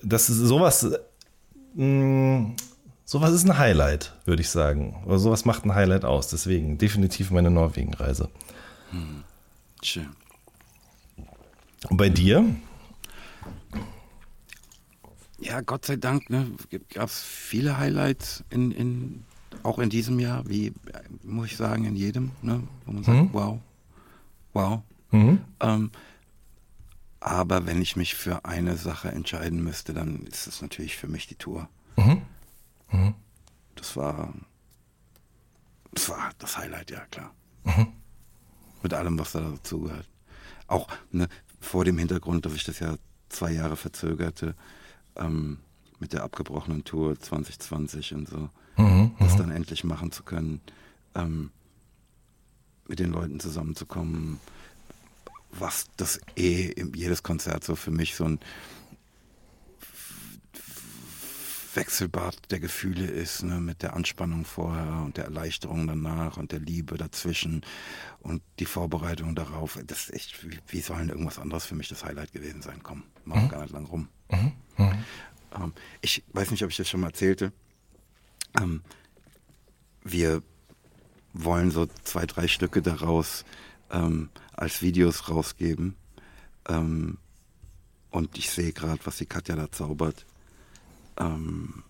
das 0.03 0.29
ist 0.29 0.37
sowas, 0.37 0.87
mh, 1.75 2.51
sowas 3.05 3.31
ist 3.31 3.45
ein 3.45 3.57
Highlight, 3.57 4.13
würde 4.25 4.41
ich 4.41 4.49
sagen. 4.49 5.01
Oder 5.05 5.19
sowas 5.19 5.45
macht 5.45 5.65
ein 5.65 5.73
Highlight 5.75 6.05
aus. 6.05 6.27
Deswegen 6.29 6.77
definitiv 6.77 7.31
meine 7.31 7.49
Norwegen-Reise. 7.51 8.29
Schön. 9.81 10.07
Und 11.89 11.97
bei 11.97 12.09
dir? 12.09 12.43
Ja, 15.39 15.61
Gott 15.61 15.85
sei 15.85 15.95
Dank 15.95 16.29
ne, 16.29 16.47
gab 16.93 17.07
es 17.07 17.21
viele 17.21 17.77
Highlights 17.77 18.43
in, 18.49 18.71
in, 18.71 19.23
auch 19.63 19.79
in 19.79 19.89
diesem 19.89 20.19
Jahr, 20.19 20.47
wie, 20.49 20.73
muss 21.23 21.47
ich 21.47 21.55
sagen, 21.57 21.85
in 21.85 21.95
jedem, 21.95 22.31
ne, 22.41 22.61
wo 22.85 22.91
man 22.91 23.03
sagt, 23.03 23.17
Mhm. 23.17 23.29
wow, 23.31 23.59
wow. 24.53 24.81
Mhm. 25.11 25.39
Ähm, 25.61 25.91
aber 27.19 27.65
wenn 27.65 27.81
ich 27.81 27.95
mich 27.95 28.15
für 28.15 28.45
eine 28.45 28.77
Sache 28.77 29.09
entscheiden 29.11 29.63
müsste, 29.63 29.93
dann 29.93 30.25
ist 30.27 30.47
es 30.47 30.61
natürlich 30.61 30.95
für 30.97 31.07
mich 31.07 31.27
die 31.27 31.35
Tour. 31.35 31.67
Mhm. 31.97 32.21
Das 33.75 33.95
war, 33.95 34.33
das 35.91 36.09
war 36.09 36.31
das 36.39 36.57
Highlight, 36.57 36.91
ja 36.91 37.01
klar. 37.11 37.33
Mhm. 37.63 37.87
Mit 38.81 38.93
allem, 38.93 39.19
was 39.19 39.33
da 39.33 39.41
dazugehört. 39.41 40.07
Auch 40.67 40.87
ne, 41.11 41.27
vor 41.59 41.83
dem 41.85 41.97
Hintergrund, 41.97 42.45
dass 42.45 42.53
ich 42.53 42.63
das 42.63 42.79
ja 42.79 42.95
zwei 43.29 43.51
Jahre 43.51 43.75
verzögerte, 43.75 44.55
ähm, 45.15 45.59
mit 45.99 46.13
der 46.13 46.23
abgebrochenen 46.23 46.83
Tour 46.85 47.19
2020 47.19 48.13
und 48.13 48.29
so, 48.29 48.49
Mhm. 48.77 49.11
das 49.19 49.35
dann 49.35 49.51
endlich 49.51 49.83
machen 49.83 50.11
zu 50.13 50.23
können, 50.23 50.61
ähm, 51.15 51.51
mit 52.87 52.99
den 52.99 53.11
Leuten 53.11 53.39
zusammenzukommen, 53.41 54.39
was 55.51 55.85
das 55.97 56.19
eh 56.35 56.73
jedes 56.93 57.23
Konzert 57.23 57.63
so 57.63 57.75
für 57.75 57.91
mich 57.91 58.15
so 58.15 58.25
ein 58.25 58.39
Wechselbad 61.75 62.35
der 62.51 62.59
Gefühle 62.59 63.05
ist, 63.05 63.43
ne, 63.43 63.59
mit 63.59 63.83
der 63.83 63.93
Anspannung 63.95 64.43
vorher 64.43 65.03
und 65.05 65.17
der 65.17 65.25
Erleichterung 65.25 65.87
danach 65.87 66.37
und 66.37 66.51
der 66.51 66.59
Liebe 66.59 66.97
dazwischen 66.97 67.61
und 68.19 68.41
die 68.59 68.65
Vorbereitung 68.65 69.35
darauf. 69.35 69.79
Das 69.85 70.09
ist 70.09 70.13
echt, 70.13 70.43
wie, 70.43 70.59
wie 70.67 70.81
soll 70.81 70.97
denn 70.97 71.09
irgendwas 71.09 71.39
anderes 71.39 71.65
für 71.65 71.75
mich 71.75 71.87
das 71.87 72.03
Highlight 72.03 72.33
gewesen 72.33 72.61
sein? 72.61 72.81
Komm, 72.83 73.03
machen 73.23 73.43
wir 73.43 73.49
gar 73.49 73.61
nicht 73.61 73.71
lang 73.71 73.85
rum. 73.85 74.09
Ähm, 75.55 75.73
ich 76.01 76.23
weiß 76.33 76.51
nicht, 76.51 76.63
ob 76.63 76.71
ich 76.71 76.77
das 76.77 76.89
schon 76.89 77.01
mal 77.01 77.07
erzählte. 77.07 77.53
Ähm, 78.59 78.81
wir 80.03 80.41
wollen 81.33 81.71
so 81.71 81.87
zwei, 82.03 82.25
drei 82.25 82.47
Stücke 82.47 82.81
daraus 82.81 83.45
ähm, 83.91 84.29
als 84.53 84.81
Videos 84.81 85.29
rausgeben. 85.29 85.95
Ähm, 86.67 87.17
und 88.11 88.37
ich 88.37 88.49
sehe 88.49 88.73
gerade, 88.73 88.99
was 89.05 89.17
die 89.17 89.25
Katja 89.25 89.55
da 89.55 89.71
zaubert. 89.71 90.25
Ähm, 91.17 91.83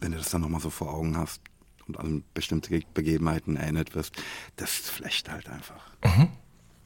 wenn 0.00 0.12
du 0.12 0.18
das 0.18 0.30
dann 0.30 0.40
nochmal 0.40 0.60
so 0.60 0.70
vor 0.70 0.92
Augen 0.94 1.16
hast 1.16 1.40
und 1.86 1.98
an 1.98 2.24
bestimmte 2.34 2.70
Ge- 2.70 2.86
Begebenheiten 2.94 3.56
erinnert 3.56 3.94
wirst, 3.94 4.14
das 4.56 4.70
flecht 4.70 5.30
halt 5.30 5.48
einfach. 5.48 5.90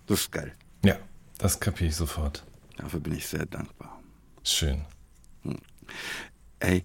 Das 0.07 0.21
ist 0.23 0.33
geil. 0.33 0.55
Ja, 0.85 0.97
das 1.39 1.61
kapiere 1.61 1.91
ich 1.91 1.97
sofort. 1.97 2.45
Dafür 2.77 3.01
bin 3.01 3.15
ich 3.15 3.27
sehr 3.29 3.47
dankbar. 3.47 4.01
Schön. 4.43 4.85
Ey, 6.59 6.83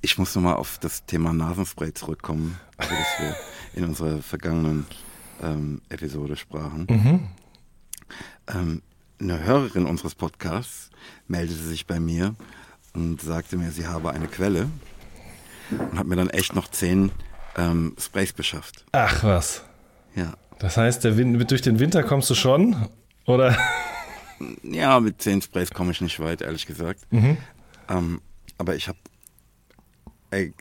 ich 0.00 0.18
muss 0.18 0.34
nochmal 0.34 0.56
auf 0.56 0.78
das 0.78 1.06
Thema 1.06 1.32
Nasenspray 1.32 1.94
zurückkommen, 1.94 2.58
über 2.74 2.86
das 2.88 3.20
wir 3.20 3.36
in 3.74 3.84
unserer 3.84 4.20
vergangenen 4.22 4.86
ähm, 5.42 5.80
Episode 5.88 6.36
sprachen. 6.36 7.28
Ähm, 8.48 8.82
eine 9.20 9.42
Hörerin 9.44 9.86
unseres 9.86 10.14
Podcasts 10.14 10.90
meldete 11.28 11.60
sich 11.60 11.86
bei 11.86 12.00
mir 12.00 12.34
und 12.92 13.20
sagte 13.20 13.56
mir, 13.56 13.70
sie 13.70 13.86
habe 13.86 14.10
eine 14.10 14.26
Quelle 14.28 14.68
und 15.70 15.98
hat 15.98 16.06
mir 16.06 16.16
dann 16.16 16.30
echt 16.30 16.54
noch 16.54 16.68
zehn 16.68 17.10
ähm, 17.56 17.94
Sprays 17.98 18.32
beschafft. 18.32 18.84
Ach 18.92 19.24
was. 19.24 19.64
Ja. 20.14 20.34
Das 20.58 20.76
heißt, 20.76 21.04
der 21.04 21.16
Win 21.16 21.38
durch 21.46 21.62
den 21.62 21.78
Winter 21.78 22.02
kommst 22.02 22.30
du 22.30 22.34
schon? 22.34 22.88
Oder? 23.26 23.56
Ja, 24.62 25.00
mit 25.00 25.22
zehn 25.22 25.40
Sprays 25.42 25.70
komme 25.70 25.92
ich 25.92 26.00
nicht 26.00 26.20
weit, 26.20 26.42
ehrlich 26.42 26.66
gesagt. 26.66 27.06
Ähm, 27.88 28.20
aber 28.58 28.74
ich 28.74 28.88
habe 28.88 28.98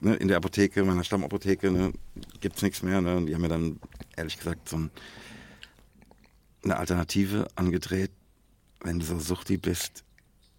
ne, 0.01 0.15
in 0.15 0.27
der 0.27 0.37
Apotheke, 0.37 0.83
meiner 0.83 1.03
Stammapotheke, 1.03 1.71
ne, 1.71 1.93
gibt 2.39 2.57
es 2.57 2.61
nichts 2.61 2.83
mehr. 2.83 3.01
Ne, 3.01 3.17
und 3.17 3.25
die 3.27 3.33
haben 3.33 3.41
mir 3.41 3.49
dann, 3.49 3.79
ehrlich 4.15 4.37
gesagt, 4.37 4.69
so 4.69 4.77
ein, 4.77 4.91
eine 6.63 6.77
Alternative 6.77 7.47
angedreht. 7.55 8.11
Wenn 8.81 8.99
du 8.99 9.05
so 9.05 9.17
suchti 9.19 9.57
bist, 9.57 10.03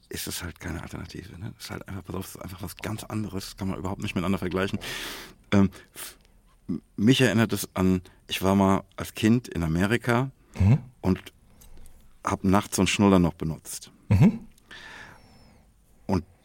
ist 0.09 0.27
es 0.27 0.43
halt 0.43 0.61
keine 0.61 0.83
Alternative. 0.83 1.39
Ne? 1.39 1.53
Das 1.57 1.65
ist 1.65 1.71
halt 1.71 1.89
einfach, 1.89 2.05
pass 2.05 2.15
auf, 2.15 2.27
das 2.27 2.35
ist 2.37 2.43
einfach 2.43 2.63
was 2.63 2.77
ganz 2.77 3.05
anderes. 3.05 3.57
Kann 3.57 3.69
man 3.69 3.79
überhaupt 3.79 4.03
nicht 4.03 4.15
miteinander 4.15 4.39
vergleichen. 4.39 4.79
Ähm, 5.51 5.71
mich 6.97 7.21
erinnert 7.21 7.53
es 7.53 7.69
an, 7.75 8.01
ich 8.29 8.41
war 8.43 8.55
mal 8.55 8.85
als 8.97 9.15
Kind 9.15 9.49
in 9.49 9.63
Amerika 9.63 10.31
und 11.03 11.21
habe 12.25 12.49
nachts 12.49 12.77
so 12.77 12.83
einen 12.83 12.87
Schnuller 12.87 13.19
noch 13.19 13.35
benutzt. 13.35 13.91
Und 14.21 14.47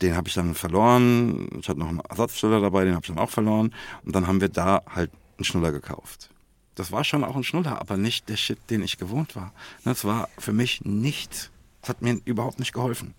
den 0.02 0.16
habe 0.16 0.28
ich 0.28 0.34
dann 0.34 0.56
verloren. 0.56 1.50
Ich 1.60 1.68
hatte 1.68 1.80
noch 1.80 1.90
einen 1.90 2.00
Ersatzschnuller 2.00 2.62
dabei, 2.62 2.86
den 2.86 2.96
habe 2.96 3.04
ich 3.04 3.10
dann 3.10 3.20
auch 3.20 3.30
verloren. 3.30 3.74
Und 4.04 4.16
dann 4.16 4.28
haben 4.28 4.42
wir 4.42 4.50
da 4.50 4.84
halt 4.90 5.12
einen 5.38 5.46
Schnuller 5.46 5.72
gekauft. 5.72 6.30
Das 6.76 6.92
war 6.92 7.04
schon 7.04 7.24
auch 7.24 7.36
ein 7.36 7.44
Schnuller, 7.44 7.80
aber 7.82 7.98
nicht 7.98 8.30
der 8.30 8.38
Shit, 8.38 8.60
den 8.70 8.82
ich 8.82 8.98
gewohnt 8.98 9.36
war. 9.36 9.54
Das 9.84 10.06
war 10.06 10.30
für 10.38 10.54
mich 10.54 10.82
nichts. 10.86 11.52
Das 11.82 11.90
hat 11.90 12.02
mir 12.02 12.20
überhaupt 12.24 12.60
nicht 12.60 12.74
geholfen. 12.74 13.14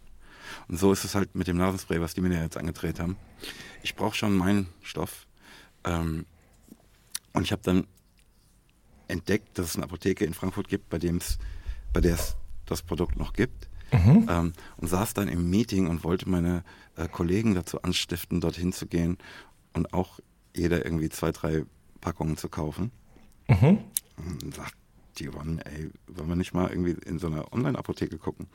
Und 0.68 0.78
so 0.78 0.92
ist 0.92 1.04
es 1.04 1.14
halt 1.14 1.34
mit 1.34 1.46
dem 1.46 1.58
Nasenspray, 1.58 2.00
was 2.00 2.14
die 2.14 2.22
mir 2.22 2.42
jetzt 2.42 2.56
angedreht 2.56 2.98
haben. 2.98 3.16
Ich 3.82 3.94
brauche 3.94 4.16
schon 4.16 4.36
meinen 4.36 4.68
Stoff. 4.82 5.26
Ähm, 5.84 6.24
und 7.32 7.42
ich 7.42 7.52
habe 7.52 7.62
dann 7.62 7.86
entdeckt, 9.08 9.58
dass 9.58 9.66
es 9.66 9.76
eine 9.76 9.84
Apotheke 9.84 10.24
in 10.24 10.34
Frankfurt 10.34 10.68
gibt, 10.68 10.88
bei 10.88 10.98
dem 10.98 11.18
es, 11.18 11.38
bei 11.92 12.00
der 12.00 12.14
es 12.14 12.36
das 12.66 12.82
Produkt 12.82 13.16
noch 13.16 13.32
gibt. 13.32 13.69
Ähm, 14.28 14.52
und 14.76 14.88
saß 14.88 15.14
dann 15.14 15.28
im 15.28 15.50
Meeting 15.50 15.88
und 15.88 16.04
wollte 16.04 16.28
meine 16.28 16.62
äh, 16.96 17.08
Kollegen 17.08 17.54
dazu 17.54 17.82
anstiften, 17.82 18.40
dorthin 18.40 18.72
zu 18.72 18.86
gehen 18.86 19.18
und 19.72 19.92
auch 19.92 20.20
jeder 20.54 20.84
irgendwie 20.84 21.08
zwei, 21.08 21.32
drei 21.32 21.64
Packungen 22.00 22.36
zu 22.36 22.48
kaufen. 22.48 22.90
Und 24.16 24.42
dann 24.42 24.52
sagt 24.52 24.74
die 25.18 25.28
Yvonne, 25.28 25.64
ey, 25.66 25.90
wollen 26.06 26.28
wir 26.28 26.36
nicht 26.36 26.54
mal 26.54 26.70
irgendwie 26.70 26.96
in 27.04 27.18
so 27.18 27.26
einer 27.26 27.52
Online-Apotheke 27.52 28.18
gucken? 28.18 28.46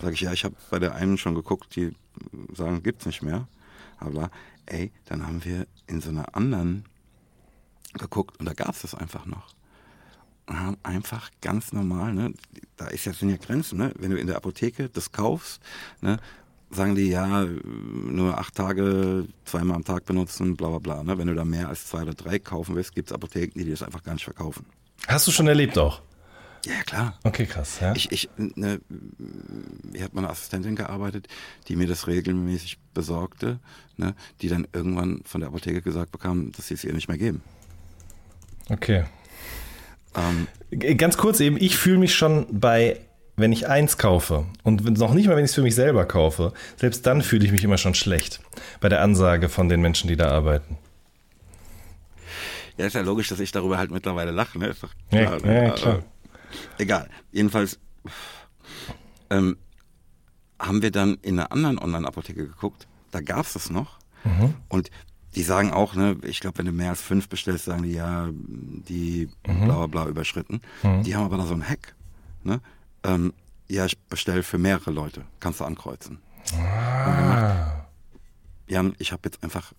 Sag 0.00 0.12
ich, 0.12 0.20
ja, 0.20 0.32
ich 0.32 0.44
habe 0.44 0.54
bei 0.70 0.78
der 0.78 0.94
einen 0.94 1.18
schon 1.18 1.34
geguckt, 1.34 1.74
die 1.76 1.92
sagen, 2.54 2.82
gibt's 2.82 3.06
nicht 3.06 3.22
mehr. 3.22 3.48
Aber 3.98 4.30
ey, 4.66 4.92
dann 5.06 5.26
haben 5.26 5.44
wir 5.44 5.66
in 5.86 6.00
so 6.00 6.10
einer 6.10 6.36
anderen 6.36 6.84
geguckt 7.94 8.38
und 8.38 8.46
da 8.46 8.52
gab's 8.52 8.82
das 8.82 8.94
einfach 8.94 9.26
noch. 9.26 9.54
Haben 10.48 10.78
einfach 10.82 11.30
ganz 11.42 11.72
normal, 11.72 12.14
ne, 12.14 12.32
da 12.76 12.86
ist 12.86 13.04
ja, 13.04 13.12
sind 13.12 13.28
ja 13.30 13.36
Grenzen, 13.36 13.78
ne? 13.78 13.92
Wenn 13.98 14.10
du 14.10 14.16
in 14.16 14.26
der 14.26 14.36
Apotheke 14.36 14.88
das 14.88 15.12
kaufst, 15.12 15.60
ne, 16.00 16.18
sagen 16.70 16.94
die 16.94 17.08
ja, 17.08 17.44
nur 17.44 18.38
acht 18.38 18.54
Tage, 18.54 19.26
zweimal 19.44 19.76
am 19.76 19.84
Tag 19.84 20.04
benutzen, 20.04 20.56
bla 20.56 20.68
bla 20.68 20.78
bla. 20.78 21.02
Ne? 21.02 21.18
Wenn 21.18 21.28
du 21.28 21.34
da 21.34 21.44
mehr 21.44 21.68
als 21.68 21.86
zwei 21.86 22.02
oder 22.02 22.14
drei 22.14 22.38
kaufen 22.38 22.74
willst, 22.76 22.94
gibt's 22.94 23.12
Apotheken, 23.12 23.58
die 23.58 23.70
das 23.70 23.82
einfach 23.82 24.02
gar 24.02 24.12
nicht 24.12 24.24
verkaufen. 24.24 24.66
Hast 25.06 25.26
du 25.26 25.30
schon 25.30 25.48
erlebt 25.48 25.78
auch? 25.78 26.02
Ja, 26.66 26.82
klar. 26.82 27.18
Okay, 27.22 27.46
krass, 27.46 27.80
ja. 27.80 27.94
Ich, 27.94 28.10
ich, 28.10 28.28
ne, 28.36 28.80
hier 29.92 30.04
hat 30.04 30.12
meine 30.12 30.28
Assistentin 30.28 30.76
gearbeitet, 30.76 31.28
die 31.68 31.76
mir 31.76 31.86
das 31.86 32.06
regelmäßig 32.06 32.78
besorgte, 32.94 33.60
ne, 33.96 34.14
die 34.42 34.48
dann 34.48 34.66
irgendwann 34.72 35.22
von 35.24 35.40
der 35.40 35.48
Apotheke 35.48 35.82
gesagt 35.82 36.12
bekam, 36.12 36.52
dass 36.52 36.68
sie 36.68 36.74
es 36.74 36.84
ihr 36.84 36.92
nicht 36.92 37.08
mehr 37.08 37.18
geben. 37.18 37.42
Okay. 38.68 39.04
Ähm, 40.18 40.46
Ganz 40.98 41.16
kurz 41.16 41.40
eben, 41.40 41.56
ich 41.56 41.76
fühle 41.78 41.98
mich 41.98 42.14
schon 42.14 42.46
bei, 42.50 43.00
wenn 43.36 43.52
ich 43.52 43.68
eins 43.68 43.96
kaufe 43.96 44.44
und 44.64 44.98
noch 44.98 45.14
nicht 45.14 45.26
mal, 45.28 45.36
wenn 45.36 45.44
ich 45.44 45.50
es 45.50 45.54
für 45.54 45.62
mich 45.62 45.74
selber 45.74 46.04
kaufe, 46.04 46.52
selbst 46.76 47.06
dann 47.06 47.22
fühle 47.22 47.44
ich 47.46 47.52
mich 47.52 47.64
immer 47.64 47.78
schon 47.78 47.94
schlecht 47.94 48.40
bei 48.80 48.88
der 48.88 49.00
Ansage 49.02 49.48
von 49.48 49.68
den 49.68 49.80
Menschen, 49.80 50.08
die 50.08 50.16
da 50.16 50.30
arbeiten. 50.30 50.76
ja, 52.76 52.86
ist 52.86 52.94
ja 52.94 53.00
logisch, 53.00 53.28
dass 53.28 53.40
ich 53.40 53.50
darüber 53.50 53.78
halt 53.78 53.90
mittlerweile 53.90 54.30
lache, 54.30 54.58
ne? 54.58 54.74
Doch 54.80 54.90
Ja, 55.10 55.36
klar, 55.38 55.52
ja, 55.54 55.62
ne? 55.68 55.74
klar. 55.74 56.02
Egal. 56.78 57.08
Jedenfalls 57.32 57.78
ähm, 59.30 59.56
haben 60.58 60.82
wir 60.82 60.90
dann 60.90 61.18
in 61.22 61.38
einer 61.38 61.52
anderen 61.52 61.78
Online-Apotheke 61.78 62.46
geguckt, 62.46 62.86
da 63.10 63.20
gab's 63.20 63.52
das 63.54 63.70
noch. 63.70 63.98
Mhm. 64.24 64.54
Und 64.68 64.90
die 65.34 65.42
sagen 65.42 65.72
auch, 65.72 65.94
ne, 65.94 66.16
ich 66.22 66.40
glaube, 66.40 66.58
wenn 66.58 66.66
du 66.66 66.72
mehr 66.72 66.90
als 66.90 67.00
fünf 67.02 67.28
bestellst, 67.28 67.66
sagen 67.66 67.82
die 67.82 67.92
ja, 67.92 68.28
die 68.32 69.28
Mhm. 69.46 69.64
bla 69.64 69.76
bla 69.76 69.86
bla 69.86 70.06
überschritten. 70.06 70.60
Die 70.82 71.14
haben 71.14 71.24
aber 71.24 71.36
da 71.36 71.46
so 71.46 71.54
einen 71.54 71.68
Hack. 71.68 71.94
Ne? 72.42 72.60
Ähm, 73.04 73.32
ja, 73.68 73.84
ich 73.86 73.98
bestelle 73.98 74.42
für 74.42 74.58
mehrere 74.58 74.90
Leute. 74.90 75.24
Kannst 75.40 75.60
du 75.60 75.64
ankreuzen. 75.64 76.18
Ah. 76.58 77.84
Jan, 78.66 78.94
ich 78.98 79.12
habe 79.12 79.22
jetzt 79.26 79.42
einfach 79.42 79.72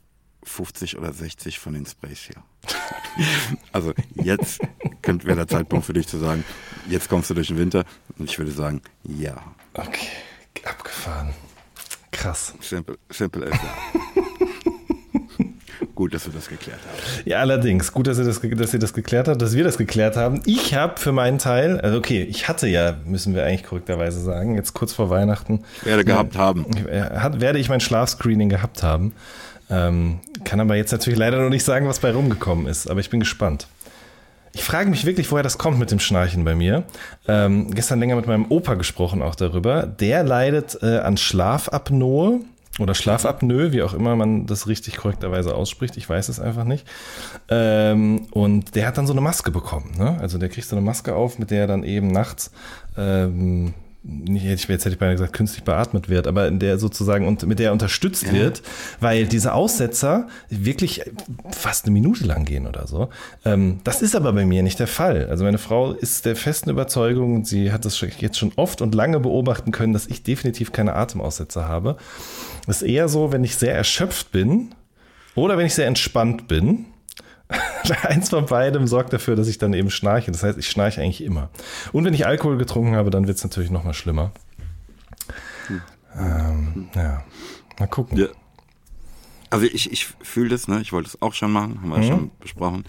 50 0.43 0.97
oder 0.97 1.11
60 1.13 1.59
von 1.59 1.73
den 1.73 1.85
Sprays 1.85 2.19
hier. 2.19 2.43
also 3.71 3.93
jetzt 4.13 4.61
könnte 5.01 5.25
wäre 5.27 5.37
der 5.37 5.47
Zeitpunkt 5.47 5.85
für 5.85 5.93
dich 5.93 6.07
zu 6.07 6.17
sagen, 6.17 6.43
jetzt 6.87 7.09
kommst 7.09 7.29
du 7.29 7.33
durch 7.33 7.47
den 7.47 7.57
Winter. 7.57 7.85
Und 8.17 8.29
ich 8.29 8.37
würde 8.37 8.51
sagen, 8.51 8.81
ja. 9.03 9.35
Okay, 9.73 10.07
abgefahren. 10.63 11.33
Krass. 12.11 12.53
Simple, 12.61 12.97
simple 13.09 13.45
as 13.51 13.59
that. 13.59 13.69
Gut, 15.99 16.13
dass 16.13 16.25
wir 16.25 16.31
das 16.31 16.47
geklärt 16.47 16.79
haben. 16.79 16.97
Ja, 17.25 17.39
allerdings. 17.39 17.91
Gut, 17.91 18.07
dass 18.07 18.17
ihr 18.17 18.23
das, 18.23 18.39
dass 18.39 18.73
ihr 18.73 18.79
das 18.79 18.93
geklärt 18.93 19.27
habt, 19.27 19.41
dass 19.41 19.53
wir 19.53 19.65
das 19.65 19.77
geklärt 19.77 20.15
haben. 20.15 20.39
Ich 20.45 20.73
habe 20.73 20.97
für 20.97 21.11
meinen 21.11 21.39
Teil, 21.39 21.81
also 21.81 21.97
okay, 21.97 22.23
ich 22.23 22.47
hatte 22.47 22.69
ja, 22.69 22.95
müssen 23.03 23.35
wir 23.35 23.43
eigentlich 23.43 23.65
korrekterweise 23.65 24.21
sagen, 24.21 24.55
jetzt 24.55 24.73
kurz 24.73 24.93
vor 24.93 25.09
Weihnachten, 25.09 25.65
Werde 25.83 26.05
gehabt 26.05 26.37
haben. 26.37 26.67
äh, 26.87 27.01
hat, 27.01 27.41
werde 27.41 27.59
ich 27.59 27.67
mein 27.67 27.81
Schlafscreening 27.81 28.47
gehabt 28.47 28.81
haben. 28.81 29.11
Ähm, 29.69 30.21
kann 30.45 30.61
aber 30.61 30.77
jetzt 30.77 30.93
natürlich 30.93 31.19
leider 31.19 31.43
noch 31.43 31.49
nicht 31.49 31.65
sagen, 31.65 31.85
was 31.85 31.99
bei 31.99 32.13
rumgekommen 32.13 32.67
ist, 32.67 32.89
aber 32.89 33.01
ich 33.01 33.09
bin 33.09 33.19
gespannt. 33.19 33.67
Ich 34.53 34.63
frage 34.63 34.89
mich 34.89 35.03
wirklich, 35.03 35.29
woher 35.33 35.43
das 35.43 35.57
kommt 35.57 35.79
mit 35.79 35.91
dem 35.91 35.99
Schnarchen 35.99 36.45
bei 36.45 36.55
mir. 36.55 36.83
Ähm, 37.27 37.71
gestern 37.71 37.99
länger 37.99 38.15
mit 38.15 38.25
meinem 38.25 38.45
Opa 38.47 38.75
gesprochen 38.75 39.21
auch 39.21 39.35
darüber. 39.35 39.85
Der 39.85 40.23
leidet 40.23 40.81
äh, 40.81 40.99
an 40.99 41.17
Schlafapnoe 41.17 42.39
oder 42.79 42.93
Schlafapnoe, 42.93 43.71
wie 43.71 43.83
auch 43.83 43.93
immer 43.93 44.15
man 44.15 44.45
das 44.45 44.67
richtig 44.67 44.97
korrekterweise 44.97 45.55
ausspricht. 45.55 45.97
Ich 45.97 46.09
weiß 46.09 46.29
es 46.29 46.39
einfach 46.39 46.63
nicht. 46.63 46.87
Ähm, 47.49 48.27
und 48.31 48.75
der 48.75 48.87
hat 48.87 48.97
dann 48.97 49.07
so 49.07 49.13
eine 49.13 49.21
Maske 49.21 49.51
bekommen. 49.51 49.95
Ne? 49.97 50.17
Also 50.19 50.37
der 50.37 50.49
kriegt 50.49 50.67
so 50.67 50.75
eine 50.75 50.85
Maske 50.85 51.15
auf, 51.15 51.39
mit 51.39 51.51
der 51.51 51.61
er 51.61 51.67
dann 51.67 51.83
eben 51.83 52.07
nachts 52.07 52.51
ähm, 52.97 53.73
jetzt 54.27 54.67
hätte 54.67 54.89
ich 54.89 54.97
beinahe 54.97 55.15
gesagt, 55.15 55.33
künstlich 55.33 55.63
beatmet 55.63 56.09
wird, 56.09 56.27
aber 56.27 56.47
in 56.47 56.59
der 56.59 56.77
sozusagen 56.77 57.27
und 57.27 57.45
mit 57.45 57.59
der 57.59 57.67
er 57.67 57.73
unterstützt 57.73 58.31
wird, 58.31 58.61
weil 58.99 59.27
diese 59.27 59.53
Aussetzer 59.53 60.27
wirklich 60.49 61.01
fast 61.51 61.85
eine 61.85 61.93
Minute 61.93 62.25
lang 62.25 62.45
gehen 62.45 62.67
oder 62.67 62.87
so. 62.87 63.09
Ähm, 63.45 63.79
das 63.83 64.01
ist 64.01 64.15
aber 64.15 64.33
bei 64.33 64.45
mir 64.45 64.63
nicht 64.63 64.79
der 64.79 64.87
Fall. 64.87 65.27
Also 65.29 65.43
meine 65.43 65.57
Frau 65.57 65.91
ist 65.91 66.25
der 66.25 66.35
festen 66.35 66.69
Überzeugung, 66.69 67.45
sie 67.45 67.71
hat 67.71 67.85
das 67.85 67.99
jetzt 68.19 68.37
schon 68.37 68.51
oft 68.55 68.81
und 68.81 68.95
lange 68.95 69.19
beobachten 69.19 69.71
können, 69.71 69.93
dass 69.93 70.07
ich 70.07 70.23
definitiv 70.23 70.71
keine 70.71 70.95
Atemaussetzer 70.95 71.67
habe. 71.67 71.97
Das 72.67 72.81
ist 72.81 72.87
eher 72.87 73.09
so, 73.09 73.31
wenn 73.31 73.43
ich 73.43 73.55
sehr 73.55 73.75
erschöpft 73.75 74.31
bin 74.31 74.69
oder 75.35 75.57
wenn 75.57 75.65
ich 75.65 75.73
sehr 75.73 75.87
entspannt 75.87 76.47
bin. 76.47 76.85
Eins 78.03 78.29
von 78.29 78.45
beidem 78.45 78.87
sorgt 78.87 79.13
dafür, 79.13 79.35
dass 79.35 79.47
ich 79.47 79.57
dann 79.57 79.73
eben 79.73 79.89
schnarche. 79.89 80.31
Das 80.31 80.43
heißt, 80.43 80.57
ich 80.57 80.69
schnarche 80.69 81.01
eigentlich 81.01 81.23
immer. 81.23 81.49
Und 81.91 82.05
wenn 82.05 82.13
ich 82.13 82.25
Alkohol 82.25 82.57
getrunken 82.57 82.95
habe, 82.95 83.09
dann 83.09 83.27
wird 83.27 83.37
es 83.37 83.43
natürlich 83.43 83.71
noch 83.71 83.83
mal 83.83 83.93
schlimmer. 83.93 84.31
Ähm, 86.15 86.89
ja, 86.95 87.23
mal 87.79 87.87
gucken. 87.87 88.17
Ja. 88.17 88.27
Also 89.49 89.65
ich, 89.65 89.91
ich 89.91 90.05
fühle 90.21 90.49
das, 90.49 90.67
ne? 90.67 90.79
Ich 90.81 90.91
wollte 90.93 91.07
es 91.09 91.21
auch 91.21 91.33
schon 91.33 91.51
machen, 91.51 91.81
haben 91.81 91.89
wir 91.89 92.03
schon 92.03 92.31
besprochen. 92.39 92.83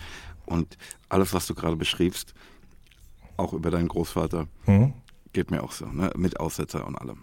Und 0.44 0.76
alles, 1.08 1.32
was 1.32 1.46
du 1.46 1.54
gerade 1.54 1.76
beschriebst, 1.76 2.34
auch 3.38 3.54
über 3.54 3.70
deinen 3.70 3.88
Großvater, 3.88 4.46
geht 5.32 5.50
mir 5.50 5.62
auch 5.62 5.72
so, 5.72 5.86
ne? 5.86 6.10
Mit 6.16 6.38
Aussetzer 6.38 6.86
und 6.86 6.96
allem. 6.96 7.20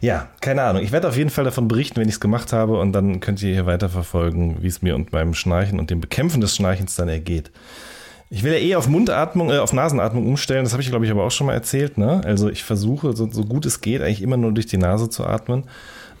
Ja, 0.00 0.28
keine 0.40 0.62
Ahnung. 0.62 0.82
Ich 0.82 0.92
werde 0.92 1.08
auf 1.08 1.16
jeden 1.16 1.30
Fall 1.30 1.44
davon 1.44 1.68
berichten, 1.68 1.96
wenn 1.96 2.08
ich 2.08 2.16
es 2.16 2.20
gemacht 2.20 2.52
habe 2.52 2.78
und 2.78 2.92
dann 2.92 3.20
könnt 3.20 3.42
ihr 3.42 3.52
hier 3.52 3.66
weiterverfolgen, 3.66 4.62
wie 4.62 4.66
es 4.66 4.82
mir 4.82 4.94
und 4.94 5.12
meinem 5.12 5.34
Schnarchen 5.34 5.78
und 5.78 5.90
dem 5.90 6.00
Bekämpfen 6.00 6.40
des 6.40 6.54
Schnarchens 6.54 6.96
dann 6.96 7.08
ergeht. 7.08 7.50
Ich 8.28 8.42
will 8.42 8.52
ja 8.52 8.58
eh 8.58 8.74
auf 8.74 8.88
Mundatmung, 8.88 9.50
äh, 9.50 9.58
auf 9.58 9.72
Nasenatmung 9.72 10.26
umstellen. 10.26 10.64
Das 10.64 10.72
habe 10.72 10.82
ich, 10.82 10.90
glaube 10.90 11.04
ich, 11.04 11.10
aber 11.10 11.24
auch 11.24 11.30
schon 11.30 11.46
mal 11.46 11.54
erzählt. 11.54 11.96
Ne? 11.96 12.20
Also 12.24 12.48
ich 12.48 12.64
versuche, 12.64 13.14
so, 13.14 13.30
so, 13.30 13.44
gut 13.44 13.66
es 13.66 13.80
geht, 13.80 14.02
eigentlich 14.02 14.22
immer 14.22 14.36
nur 14.36 14.52
durch 14.52 14.66
die 14.66 14.78
Nase 14.78 15.08
zu 15.08 15.24
atmen. 15.24 15.64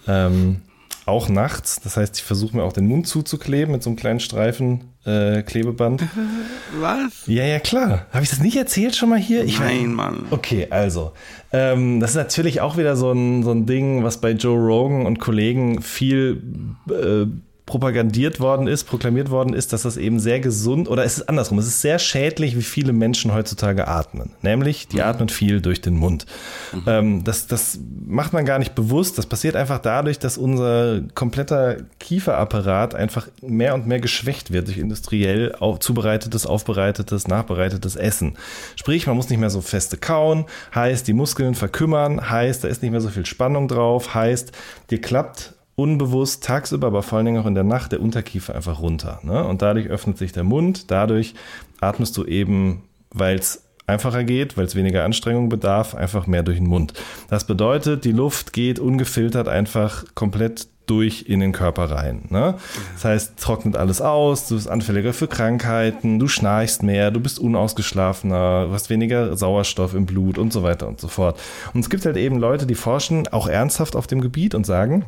Ähm, 0.06 0.62
auch 1.06 1.28
nachts. 1.28 1.80
Das 1.80 1.96
heißt, 1.96 2.16
ich 2.16 2.24
versuche 2.24 2.56
mir 2.56 2.64
auch 2.64 2.72
den 2.72 2.86
Mund 2.86 3.06
zuzukleben 3.06 3.72
mit 3.72 3.82
so 3.82 3.90
einem 3.90 3.96
kleinen 3.96 4.20
Streifen 4.20 4.92
äh, 5.04 5.42
Klebeband. 5.42 6.02
Was? 6.80 7.26
Ja, 7.26 7.44
ja, 7.44 7.60
klar. 7.60 8.06
Habe 8.12 8.24
ich 8.24 8.30
das 8.30 8.40
nicht 8.40 8.56
erzählt 8.56 8.96
schon 8.96 9.08
mal 9.08 9.18
hier? 9.18 9.44
Ich 9.44 9.60
Nein, 9.60 9.94
Mann. 9.94 10.26
Okay, 10.30 10.66
also. 10.68 11.12
Ähm, 11.52 12.00
das 12.00 12.10
ist 12.10 12.16
natürlich 12.16 12.60
auch 12.60 12.76
wieder 12.76 12.96
so 12.96 13.12
ein, 13.12 13.44
so 13.44 13.52
ein 13.52 13.66
Ding, 13.66 14.02
was 14.02 14.20
bei 14.20 14.32
Joe 14.32 14.58
Rogan 14.58 15.06
und 15.06 15.20
Kollegen 15.20 15.80
viel 15.80 16.42
äh, 16.90 17.26
propagandiert 17.66 18.38
worden 18.38 18.68
ist, 18.68 18.84
proklamiert 18.84 19.28
worden 19.28 19.52
ist, 19.52 19.72
dass 19.72 19.82
das 19.82 19.96
eben 19.96 20.20
sehr 20.20 20.38
gesund 20.38 20.88
oder 20.88 21.04
es 21.04 21.18
ist 21.18 21.28
andersrum, 21.28 21.58
es 21.58 21.66
ist 21.66 21.80
sehr 21.80 21.98
schädlich, 21.98 22.56
wie 22.56 22.62
viele 22.62 22.92
Menschen 22.92 23.34
heutzutage 23.34 23.88
atmen. 23.88 24.30
Nämlich, 24.40 24.86
die 24.86 25.02
atmen 25.02 25.28
viel 25.28 25.60
durch 25.60 25.80
den 25.80 25.96
Mund. 25.96 26.26
Mhm. 26.72 26.82
Ähm, 26.86 27.24
das, 27.24 27.48
das 27.48 27.80
macht 28.06 28.32
man 28.32 28.44
gar 28.44 28.60
nicht 28.60 28.76
bewusst. 28.76 29.18
Das 29.18 29.26
passiert 29.26 29.56
einfach 29.56 29.80
dadurch, 29.80 30.20
dass 30.20 30.38
unser 30.38 31.00
kompletter 31.14 31.78
Kieferapparat 31.98 32.94
einfach 32.94 33.26
mehr 33.42 33.74
und 33.74 33.88
mehr 33.88 33.98
geschwächt 33.98 34.52
wird 34.52 34.68
durch 34.68 34.78
industriell 34.78 35.52
auf, 35.58 35.80
zubereitetes, 35.80 36.46
aufbereitetes, 36.46 37.26
nachbereitetes 37.26 37.96
Essen. 37.96 38.36
Sprich, 38.76 39.08
man 39.08 39.16
muss 39.16 39.28
nicht 39.28 39.40
mehr 39.40 39.50
so 39.50 39.60
feste 39.60 39.96
kauen, 39.96 40.44
heißt, 40.72 41.08
die 41.08 41.14
Muskeln 41.14 41.56
verkümmern, 41.56 42.30
heißt, 42.30 42.62
da 42.62 42.68
ist 42.68 42.82
nicht 42.82 42.92
mehr 42.92 43.00
so 43.00 43.08
viel 43.08 43.26
Spannung 43.26 43.66
drauf, 43.66 44.14
heißt, 44.14 44.52
dir 44.90 45.00
klappt 45.00 45.55
unbewusst 45.76 46.42
tagsüber, 46.42 46.88
aber 46.88 47.02
vor 47.02 47.18
allen 47.18 47.26
Dingen 47.26 47.42
auch 47.42 47.46
in 47.46 47.54
der 47.54 47.64
Nacht 47.64 47.92
der 47.92 48.00
Unterkiefer 48.00 48.54
einfach 48.54 48.80
runter. 48.80 49.20
Ne? 49.22 49.44
Und 49.44 49.62
dadurch 49.62 49.88
öffnet 49.88 50.18
sich 50.18 50.32
der 50.32 50.44
Mund, 50.44 50.90
dadurch 50.90 51.34
atmest 51.80 52.16
du 52.16 52.24
eben, 52.24 52.82
weil 53.10 53.38
es 53.38 53.62
einfacher 53.86 54.24
geht, 54.24 54.56
weil 54.56 54.64
es 54.64 54.74
weniger 54.74 55.04
Anstrengung 55.04 55.48
bedarf, 55.48 55.94
einfach 55.94 56.26
mehr 56.26 56.42
durch 56.42 56.58
den 56.58 56.66
Mund. 56.66 56.94
Das 57.28 57.46
bedeutet, 57.46 58.04
die 58.04 58.12
Luft 58.12 58.52
geht 58.52 58.80
ungefiltert 58.80 59.48
einfach 59.48 60.04
komplett 60.14 60.66
durch 60.86 61.24
in 61.28 61.40
den 61.40 61.52
Körper 61.52 61.90
rein. 61.90 62.26
Ne? 62.30 62.54
Das 62.94 63.04
heißt, 63.04 63.38
trocknet 63.40 63.76
alles 63.76 64.00
aus, 64.00 64.48
du 64.48 64.54
bist 64.54 64.68
anfälliger 64.68 65.12
für 65.12 65.26
Krankheiten, 65.26 66.18
du 66.18 66.28
schnarchst 66.28 66.82
mehr, 66.82 67.10
du 67.10 67.20
bist 67.20 67.38
unausgeschlafener, 67.38 68.66
du 68.66 68.72
hast 68.72 68.88
weniger 68.88 69.36
Sauerstoff 69.36 69.94
im 69.94 70.06
Blut 70.06 70.38
und 70.38 70.52
so 70.52 70.62
weiter 70.62 70.86
und 70.86 71.00
so 71.00 71.08
fort. 71.08 71.40
Und 71.74 71.80
es 71.80 71.90
gibt 71.90 72.06
halt 72.06 72.16
eben 72.16 72.38
Leute, 72.38 72.66
die 72.66 72.76
forschen 72.76 73.28
auch 73.28 73.48
ernsthaft 73.48 73.96
auf 73.96 74.06
dem 74.06 74.20
Gebiet 74.20 74.54
und 74.54 74.64
sagen, 74.64 75.06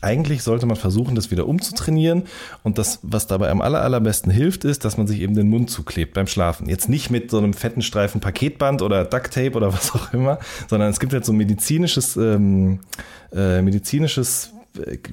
eigentlich 0.00 0.42
sollte 0.42 0.66
man 0.66 0.76
versuchen, 0.76 1.14
das 1.14 1.30
wieder 1.30 1.46
umzutrainieren. 1.46 2.24
Und 2.62 2.78
das, 2.78 3.00
was 3.02 3.26
dabei 3.26 3.50
am 3.50 3.60
aller, 3.60 3.82
allerbesten 3.82 4.30
hilft, 4.30 4.64
ist, 4.64 4.84
dass 4.84 4.96
man 4.96 5.06
sich 5.06 5.20
eben 5.20 5.34
den 5.34 5.48
Mund 5.48 5.70
zuklebt 5.70 6.14
beim 6.14 6.26
Schlafen. 6.26 6.68
Jetzt 6.68 6.88
nicht 6.88 7.10
mit 7.10 7.30
so 7.30 7.38
einem 7.38 7.54
fetten 7.54 7.82
Streifen 7.82 8.20
Paketband 8.20 8.82
oder 8.82 9.04
Ducktape 9.04 9.52
oder 9.52 9.72
was 9.72 9.94
auch 9.94 10.12
immer, 10.12 10.38
sondern 10.68 10.90
es 10.90 11.00
gibt 11.00 11.12
jetzt 11.12 11.26
so 11.26 11.32
medizinisches, 11.32 12.16
ähm, 12.16 12.80
äh, 13.32 13.62
medizinisches 13.62 14.52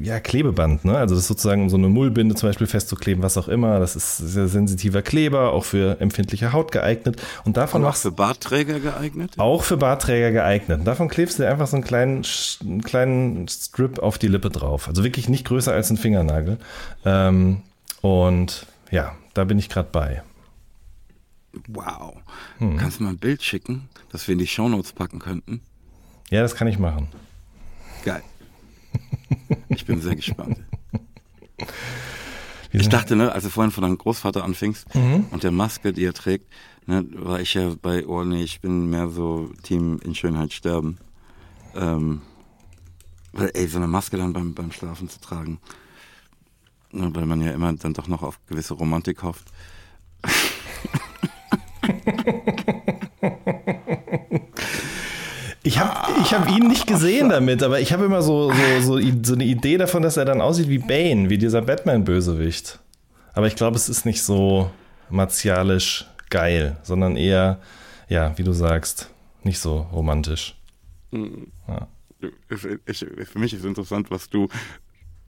ja, 0.02 0.20
Klebeband, 0.20 0.86
ne? 0.86 0.98
Also 0.98 1.16
das 1.16 1.24
ist 1.24 1.28
sozusagen 1.28 1.64
um 1.64 1.70
so 1.70 1.78
eine 1.78 1.90
Mullbinde 1.90 2.36
zum 2.36 2.50
Beispiel 2.50 2.68
festzukleben, 2.68 3.24
was 3.24 3.38
auch 3.38 3.48
immer. 3.48 3.80
Das 3.80 3.96
ist 3.96 4.18
sehr 4.18 4.48
sensitiver 4.48 5.02
Kleber, 5.02 5.54
auch 5.54 5.66
für 5.66 6.00
empfindliche 6.00 6.54
Haut 6.54 6.72
geeignet. 6.72 7.22
Und 7.44 7.58
davon 7.58 7.84
Und 7.84 7.90
auch 7.90 7.96
für 7.96 8.12
Bartträger 8.12 8.80
geeignet? 8.80 9.34
Auch 9.38 9.64
für 9.64 9.78
Bartträger 9.78 10.32
geeignet. 10.32 10.80
Und 10.80 10.86
davon 10.86 11.10
klebst 11.10 11.40
du 11.40 11.44
dir 11.44 11.50
einfach 11.50 11.68
so 11.68 11.76
einen 11.76 11.84
kleinen, 11.84 12.24
einen 12.62 12.82
kleinen 12.82 13.48
Strip 13.48 14.00
auf 14.00 14.18
die 14.18 14.28
Lippe 14.28 14.50
drauf. 14.50 14.88
Also 14.88 15.04
wirklich 15.04 15.30
nicht 15.30 15.46
größer 15.46 15.74
als 15.74 15.90
ein 15.90 15.98
Fingernagel. 15.98 16.58
Ähm, 17.06 17.62
und 18.02 18.66
ja, 18.92 19.16
da 19.34 19.44
bin 19.44 19.60
ich 19.60 19.70
gerade 19.70 19.90
bei. 19.92 20.24
Wow. 21.68 22.16
Hm. 22.58 22.78
Kannst 22.78 23.00
du 23.00 23.04
mal 23.04 23.12
ein 23.12 23.18
Bild 23.18 23.42
schicken, 23.42 23.90
dass 24.12 24.28
wir 24.28 24.34
in 24.34 24.40
die 24.40 24.48
Shownotes 24.48 24.94
packen 24.94 25.20
könnten? 25.20 25.62
Ja, 26.30 26.42
das 26.42 26.56
kann 26.56 26.68
ich 26.68 26.80
machen. 26.80 27.08
Geil. 28.04 28.24
Ich 29.70 29.86
bin 29.86 30.02
sehr 30.02 30.16
gespannt. 30.16 30.58
Ich 32.72 32.90
dachte, 32.90 33.16
ne, 33.16 33.32
als 33.32 33.44
du 33.44 33.50
vorhin 33.50 33.72
von 33.72 33.84
deinem 33.84 33.98
Großvater 33.98 34.44
anfingst 34.44 34.94
mhm. 34.94 35.28
und 35.32 35.44
der 35.44 35.52
Maske, 35.52 35.94
die 35.94 36.04
er 36.04 36.14
trägt, 36.14 36.52
ne, 36.86 37.06
war 37.14 37.40
ich 37.40 37.54
ja 37.54 37.74
bei, 37.82 38.06
oh 38.06 38.24
nee, 38.24 38.44
ich 38.44 38.62
bin 38.62 38.90
mehr 38.90 39.10
so 39.10 39.50
Team 39.64 40.00
in 40.04 40.16
Schönheit 40.16 40.54
sterben. 40.54 40.98
Ähm, 41.76 42.22
weil, 43.32 43.52
ey, 43.54 43.68
so 43.68 43.78
eine 43.78 43.88
Maske 43.88 44.18
dann 44.18 44.34
beim, 44.34 44.54
beim 44.54 44.72
Schlafen 44.72 45.10
zu 45.10 45.20
tragen, 45.20 45.60
ne, 46.92 47.14
weil 47.14 47.26
man 47.26 47.42
ja 47.42 47.52
immer 47.52 47.72
dann 47.74 47.94
doch 47.94 48.08
noch 48.08 48.24
auf 48.24 48.40
gewisse 48.48 48.74
Romantik 48.74 49.24
hofft. 49.24 49.52
Ich 55.66 55.80
habe 55.80 56.22
ich 56.22 56.32
hab 56.32 56.48
ihn 56.48 56.68
nicht 56.68 56.86
gesehen 56.86 57.30
damit, 57.30 57.64
aber 57.64 57.80
ich 57.80 57.92
habe 57.92 58.06
immer 58.06 58.22
so, 58.22 58.52
so, 58.52 59.00
so, 59.00 59.24
so 59.24 59.34
eine 59.34 59.44
Idee 59.44 59.78
davon, 59.78 60.04
dass 60.04 60.16
er 60.16 60.24
dann 60.24 60.40
aussieht 60.40 60.70
wie 60.70 60.78
Bane, 60.78 61.32
wie 61.32 61.40
dieser 61.40 61.64
Batman-Bösewicht. 61.64 62.80
Aber 63.34 63.48
ich 63.48 63.56
glaube, 63.56 63.76
es 63.76 63.90
ist 63.90 64.06
nicht 64.06 64.22
so 64.22 64.70
martialisch 65.10 66.06
geil, 66.30 66.78
sondern 66.84 67.18
eher, 67.18 67.60
ja, 68.10 68.38
wie 68.38 68.44
du 68.44 68.54
sagst, 68.54 69.10
nicht 69.42 69.58
so 69.58 69.88
romantisch. 69.92 70.56
Mhm. 71.10 71.48
Ja. 71.68 71.88
Für 72.48 73.40
mich 73.40 73.54
ist 73.54 73.66
interessant, 73.66 74.12
was 74.12 74.30
du 74.30 74.48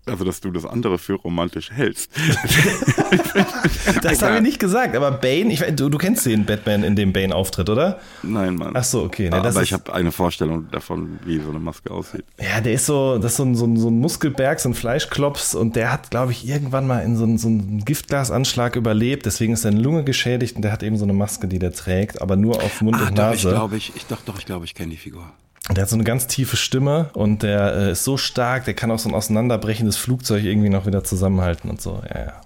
also, 0.07 0.23
dass 0.23 0.41
du 0.41 0.51
das 0.51 0.65
andere 0.65 0.97
für 0.97 1.13
romantisch 1.13 1.71
hältst. 1.71 2.11
das 4.01 4.21
habe 4.21 4.35
ich 4.35 4.41
nicht 4.41 4.59
gesagt, 4.59 4.95
aber 4.95 5.11
Bane, 5.11 5.51
ich, 5.51 5.59
du, 5.75 5.89
du 5.89 5.97
kennst 5.97 6.25
den 6.25 6.45
Batman, 6.45 6.83
in 6.83 6.95
dem 6.95 7.13
Bane 7.13 7.33
auftritt, 7.33 7.69
oder? 7.69 7.99
Nein, 8.23 8.55
Mann. 8.55 8.71
Ach 8.75 8.83
so, 8.83 9.03
okay. 9.03 9.29
Nee, 9.29 9.37
aber 9.37 9.61
ich 9.61 9.73
habe 9.73 9.93
eine 9.93 10.11
Vorstellung 10.11 10.69
davon, 10.71 11.19
wie 11.25 11.39
so 11.39 11.49
eine 11.49 11.59
Maske 11.59 11.91
aussieht. 11.91 12.25
Ja, 12.39 12.61
der 12.61 12.73
ist 12.73 12.85
so, 12.85 13.17
das 13.17 13.31
ist 13.31 13.37
so 13.37 13.43
ein, 13.43 13.55
so 13.55 13.65
ein, 13.65 13.77
so 13.77 13.89
ein 13.89 13.99
Muskelberg, 13.99 14.59
so 14.59 14.69
ein 14.69 14.73
Fleischklops 14.73 15.55
und 15.55 15.75
der 15.75 15.91
hat, 15.91 16.11
glaube 16.11 16.31
ich, 16.31 16.47
irgendwann 16.47 16.87
mal 16.87 16.99
in 16.99 17.15
so, 17.15 17.23
einen, 17.23 17.37
so 17.37 17.47
einen 17.47 17.83
Giftgasanschlag 17.85 18.75
überlebt, 18.75 19.25
deswegen 19.25 19.53
ist 19.53 19.63
seine 19.63 19.79
Lunge 19.79 20.03
geschädigt 20.03 20.55
und 20.55 20.61
der 20.61 20.71
hat 20.71 20.83
eben 20.83 20.97
so 20.97 21.03
eine 21.03 21.13
Maske, 21.13 21.47
die 21.47 21.59
der 21.59 21.73
trägt, 21.73 22.21
aber 22.21 22.35
nur 22.35 22.61
auf 22.61 22.81
Mund 22.81 22.97
ah, 22.97 23.07
und 23.07 23.17
doch, 23.17 23.23
Nase. 23.23 23.49
Ich 23.49 23.53
glaube, 23.53 23.77
ich, 23.77 23.95
ich, 23.95 24.05
doch, 24.05 24.21
doch, 24.21 24.39
ich 24.39 24.45
glaube, 24.45 24.65
ich 24.65 24.75
kenne 24.75 24.91
die 24.91 24.97
Figur. 24.97 25.31
Der 25.69 25.81
hat 25.81 25.89
so 25.89 25.95
eine 25.95 26.05
ganz 26.05 26.27
tiefe 26.27 26.55
Stimme 26.55 27.09
und 27.13 27.43
der 27.43 27.75
äh, 27.75 27.91
ist 27.91 28.03
so 28.03 28.15
stark, 28.15 28.65
der 28.65 28.73
kann 28.73 28.89
auch 28.89 28.99
so 28.99 29.09
ein 29.09 29.15
auseinanderbrechendes 29.15 29.97
Flugzeug 29.97 30.43
irgendwie 30.43 30.69
noch 30.69 30.85
wieder 30.85 31.03
zusammenhalten 31.03 31.69
und 31.69 31.81
so. 31.81 32.01
Ja, 32.09 32.19
ja. 32.19 32.41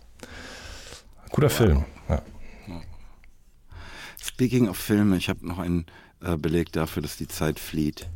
Guter 1.29 1.49
wow. 1.49 1.53
Film. 1.53 1.85
Ja. 2.09 2.21
Speaking 4.23 4.69
of 4.69 4.77
Filme, 4.77 5.17
ich 5.17 5.29
habe 5.29 5.47
noch 5.47 5.59
einen 5.59 5.85
äh, 6.21 6.35
Beleg 6.35 6.71
dafür, 6.71 7.03
dass 7.03 7.15
die 7.17 7.27
Zeit 7.27 7.59
flieht. 7.59 8.09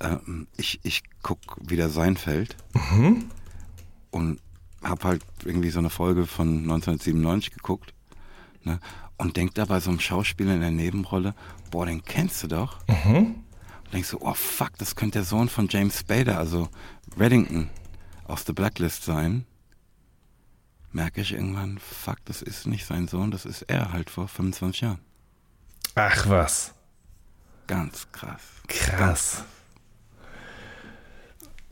Ähm, 0.00 0.46
ich 0.56 0.80
ich 0.82 1.02
gucke 1.22 1.56
wieder 1.60 1.90
Seinfeld 1.90 2.56
mhm. 2.72 3.26
und 4.10 4.40
habe 4.82 5.04
halt 5.04 5.22
irgendwie 5.44 5.70
so 5.70 5.78
eine 5.78 5.90
Folge 5.90 6.26
von 6.26 6.58
1997 6.58 7.52
geguckt 7.52 7.92
ne, 8.62 8.78
und 9.16 9.36
denk 9.36 9.54
da 9.54 9.64
bei 9.64 9.80
so 9.80 9.90
einem 9.90 10.00
Schauspieler 10.00 10.54
in 10.54 10.60
der 10.60 10.70
Nebenrolle, 10.70 11.34
boah, 11.70 11.86
den 11.86 12.02
kennst 12.02 12.42
du 12.44 12.48
doch. 12.48 12.78
Mhm. 12.86 13.34
Denkst 13.92 14.08
so, 14.08 14.20
oh 14.20 14.34
fuck, 14.34 14.76
das 14.78 14.96
könnte 14.96 15.18
der 15.18 15.24
Sohn 15.24 15.48
von 15.48 15.68
James 15.68 16.00
Spader, 16.00 16.38
also 16.38 16.68
Reddington, 17.18 17.70
aus 18.24 18.44
The 18.46 18.52
Blacklist 18.52 19.04
sein. 19.04 19.46
Merke 20.92 21.20
ich 21.20 21.32
irgendwann, 21.32 21.78
fuck, 21.78 22.18
das 22.24 22.42
ist 22.42 22.66
nicht 22.66 22.86
sein 22.86 23.08
Sohn, 23.08 23.30
das 23.30 23.44
ist 23.44 23.62
er 23.62 23.92
halt 23.92 24.10
vor 24.10 24.28
25 24.28 24.82
Jahren. 24.82 24.98
Ach 25.94 26.28
was. 26.28 26.74
Ganz 27.66 28.06
krass. 28.12 28.42
Krass. 28.66 28.98
Ganz. 28.98 29.44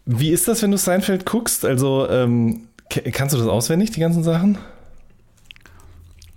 Wie 0.05 0.31
ist 0.31 0.47
das, 0.47 0.63
wenn 0.63 0.71
du 0.71 0.79
Seinfeld 0.79 1.27
guckst? 1.27 1.65
Also, 1.65 2.09
ähm, 2.09 2.69
kannst 3.13 3.35
du 3.35 3.39
das 3.39 3.49
auswendig, 3.49 3.91
die 3.91 4.01
ganzen 4.01 4.23
Sachen? 4.23 4.59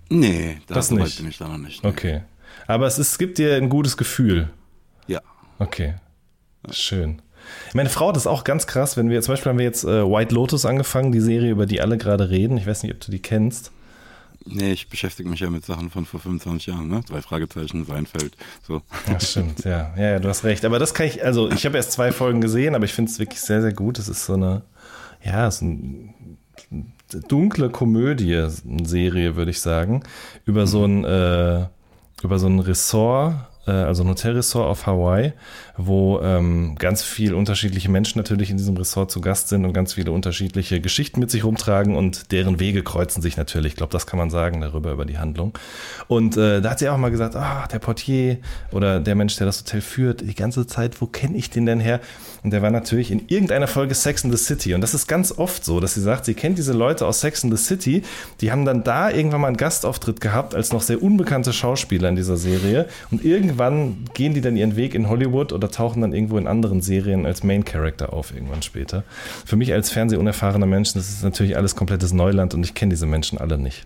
Nee, 0.09 0.59
da 0.65 0.75
das 0.75 0.89
nicht. 0.89 1.17
bin 1.17 1.27
ich 1.27 1.37
da 1.37 1.47
noch 1.47 1.59
nicht. 1.59 1.83
Ne? 1.83 1.89
Okay. 1.89 2.21
Aber 2.65 2.87
es, 2.87 2.97
ist, 2.97 3.11
es 3.11 3.17
gibt 3.19 3.37
dir 3.37 3.55
ein 3.55 3.69
gutes 3.69 3.95
Gefühl. 3.95 4.49
Okay. 5.59 5.95
Schön. 6.71 7.21
Meine 7.73 7.89
Frau 7.89 8.09
hat 8.09 8.15
das 8.15 8.27
auch 8.27 8.43
ganz 8.43 8.67
krass, 8.67 8.97
wenn 8.97 9.09
wir, 9.09 9.21
zum 9.21 9.33
Beispiel 9.33 9.49
haben 9.51 9.57
wir 9.57 9.65
jetzt 9.65 9.83
äh, 9.83 10.05
White 10.05 10.33
Lotus 10.33 10.65
angefangen, 10.65 11.11
die 11.11 11.19
Serie, 11.19 11.51
über 11.51 11.65
die 11.65 11.81
alle 11.81 11.97
gerade 11.97 12.29
reden. 12.29 12.57
Ich 12.57 12.67
weiß 12.67 12.83
nicht, 12.83 12.93
ob 12.93 12.99
du 12.99 13.11
die 13.11 13.21
kennst. 13.21 13.71
Nee, 14.45 14.71
ich 14.71 14.89
beschäftige 14.89 15.29
mich 15.29 15.41
ja 15.41 15.49
mit 15.49 15.65
Sachen 15.65 15.89
von 15.89 16.05
vor 16.05 16.19
25 16.19 16.67
Jahren, 16.67 16.87
ne? 16.87 17.03
Zwei 17.05 17.21
Fragezeichen, 17.21 17.85
Seinfeld, 17.85 18.35
so. 18.65 18.81
Ja, 19.07 19.19
stimmt, 19.19 19.63
ja. 19.65 19.93
ja. 19.95 20.11
Ja, 20.11 20.19
du 20.19 20.29
hast 20.29 20.43
recht. 20.43 20.63
Aber 20.65 20.79
das 20.79 20.93
kann 20.93 21.07
ich, 21.07 21.23
also 21.23 21.51
ich 21.51 21.65
habe 21.65 21.77
erst 21.77 21.91
zwei 21.91 22.11
Folgen 22.11 22.41
gesehen, 22.41 22.73
aber 22.73 22.85
ich 22.85 22.93
finde 22.93 23.11
es 23.11 23.19
wirklich 23.19 23.41
sehr, 23.41 23.61
sehr 23.61 23.73
gut. 23.73 23.99
Es 23.99 24.07
ist 24.07 24.25
so 24.25 24.33
eine, 24.33 24.63
ja, 25.23 25.51
so 25.51 25.65
eine 25.65 26.13
dunkle 27.27 27.69
Komödie, 27.69 28.35
eine 28.35 28.85
Serie, 28.85 29.35
würde 29.35 29.51
ich 29.51 29.59
sagen, 29.59 30.03
über 30.45 30.67
so 30.67 30.85
ein, 30.85 31.03
äh, 31.03 31.65
über 32.23 32.39
so 32.39 32.47
ein 32.47 32.59
Ressort 32.59 33.35
also 33.71 34.03
ein 34.03 34.09
Hotelressort 34.09 34.67
auf 34.67 34.85
Hawaii, 34.85 35.33
wo 35.77 36.19
ähm, 36.21 36.75
ganz 36.77 37.03
viele 37.03 37.35
unterschiedliche 37.35 37.89
Menschen 37.89 38.17
natürlich 38.17 38.49
in 38.49 38.57
diesem 38.57 38.75
Ressort 38.77 39.11
zu 39.11 39.21
Gast 39.21 39.49
sind 39.49 39.65
und 39.65 39.73
ganz 39.73 39.93
viele 39.93 40.11
unterschiedliche 40.11 40.81
Geschichten 40.81 41.19
mit 41.19 41.31
sich 41.31 41.43
rumtragen 41.43 41.95
und 41.95 42.31
deren 42.31 42.59
Wege 42.59 42.83
kreuzen 42.83 43.21
sich 43.21 43.37
natürlich. 43.37 43.73
Ich 43.73 43.77
glaube, 43.77 43.91
das 43.91 44.07
kann 44.07 44.19
man 44.19 44.29
sagen 44.29 44.61
darüber, 44.61 44.91
über 44.91 45.05
die 45.05 45.17
Handlung. 45.17 45.57
Und 46.07 46.37
äh, 46.37 46.61
da 46.61 46.71
hat 46.71 46.79
sie 46.79 46.89
auch 46.89 46.97
mal 46.97 47.11
gesagt, 47.11 47.35
ah, 47.35 47.67
der 47.71 47.79
Portier 47.79 48.37
oder 48.71 48.99
der 48.99 49.15
Mensch, 49.15 49.35
der 49.37 49.45
das 49.45 49.59
Hotel 49.61 49.81
führt, 49.81 50.21
die 50.21 50.35
ganze 50.35 50.67
Zeit, 50.67 51.01
wo 51.01 51.05
kenne 51.05 51.37
ich 51.37 51.49
den 51.49 51.65
denn 51.65 51.79
her? 51.79 51.99
Und 52.43 52.51
der 52.51 52.61
war 52.61 52.71
natürlich 52.71 53.11
in 53.11 53.27
irgendeiner 53.27 53.67
Folge 53.67 53.95
Sex 53.95 54.23
in 54.23 54.31
the 54.31 54.37
City. 54.37 54.73
Und 54.73 54.81
das 54.81 54.93
ist 54.93 55.07
ganz 55.07 55.31
oft 55.37 55.65
so, 55.65 55.79
dass 55.79 55.93
sie 55.93 56.01
sagt, 56.01 56.25
sie 56.25 56.33
kennt 56.33 56.57
diese 56.57 56.73
Leute 56.73 57.05
aus 57.05 57.21
Sex 57.21 57.43
in 57.43 57.55
the 57.55 57.61
City, 57.61 58.03
die 58.41 58.51
haben 58.51 58.65
dann 58.65 58.83
da 58.83 59.09
irgendwann 59.09 59.41
mal 59.41 59.47
einen 59.47 59.57
Gastauftritt 59.57 60.21
gehabt 60.21 60.55
als 60.55 60.71
noch 60.71 60.81
sehr 60.81 61.01
unbekannte 61.01 61.53
Schauspieler 61.53 62.09
in 62.09 62.15
dieser 62.15 62.37
Serie. 62.37 62.87
Und 63.11 63.23
irgendwann 63.23 64.05
gehen 64.13 64.33
die 64.33 64.41
dann 64.41 64.55
ihren 64.55 64.75
Weg 64.75 64.95
in 64.95 65.09
Hollywood 65.09 65.53
oder 65.53 65.69
tauchen 65.69 66.01
dann 66.01 66.13
irgendwo 66.13 66.37
in 66.37 66.47
anderen 66.47 66.81
Serien 66.81 67.25
als 67.25 67.43
Main 67.43 67.65
Character 67.65 68.13
auf, 68.13 68.33
irgendwann 68.33 68.61
später. 68.61 69.03
Für 69.45 69.55
mich 69.55 69.73
als 69.73 69.89
Fernsehunerfahrener 69.89 70.65
Mensch, 70.65 70.93
das 70.93 71.09
ist 71.09 71.23
natürlich 71.23 71.57
alles 71.57 71.75
komplettes 71.75 72.13
Neuland 72.13 72.53
und 72.53 72.63
ich 72.63 72.73
kenne 72.73 72.91
diese 72.91 73.05
Menschen 73.05 73.37
alle 73.37 73.57
nicht. 73.57 73.85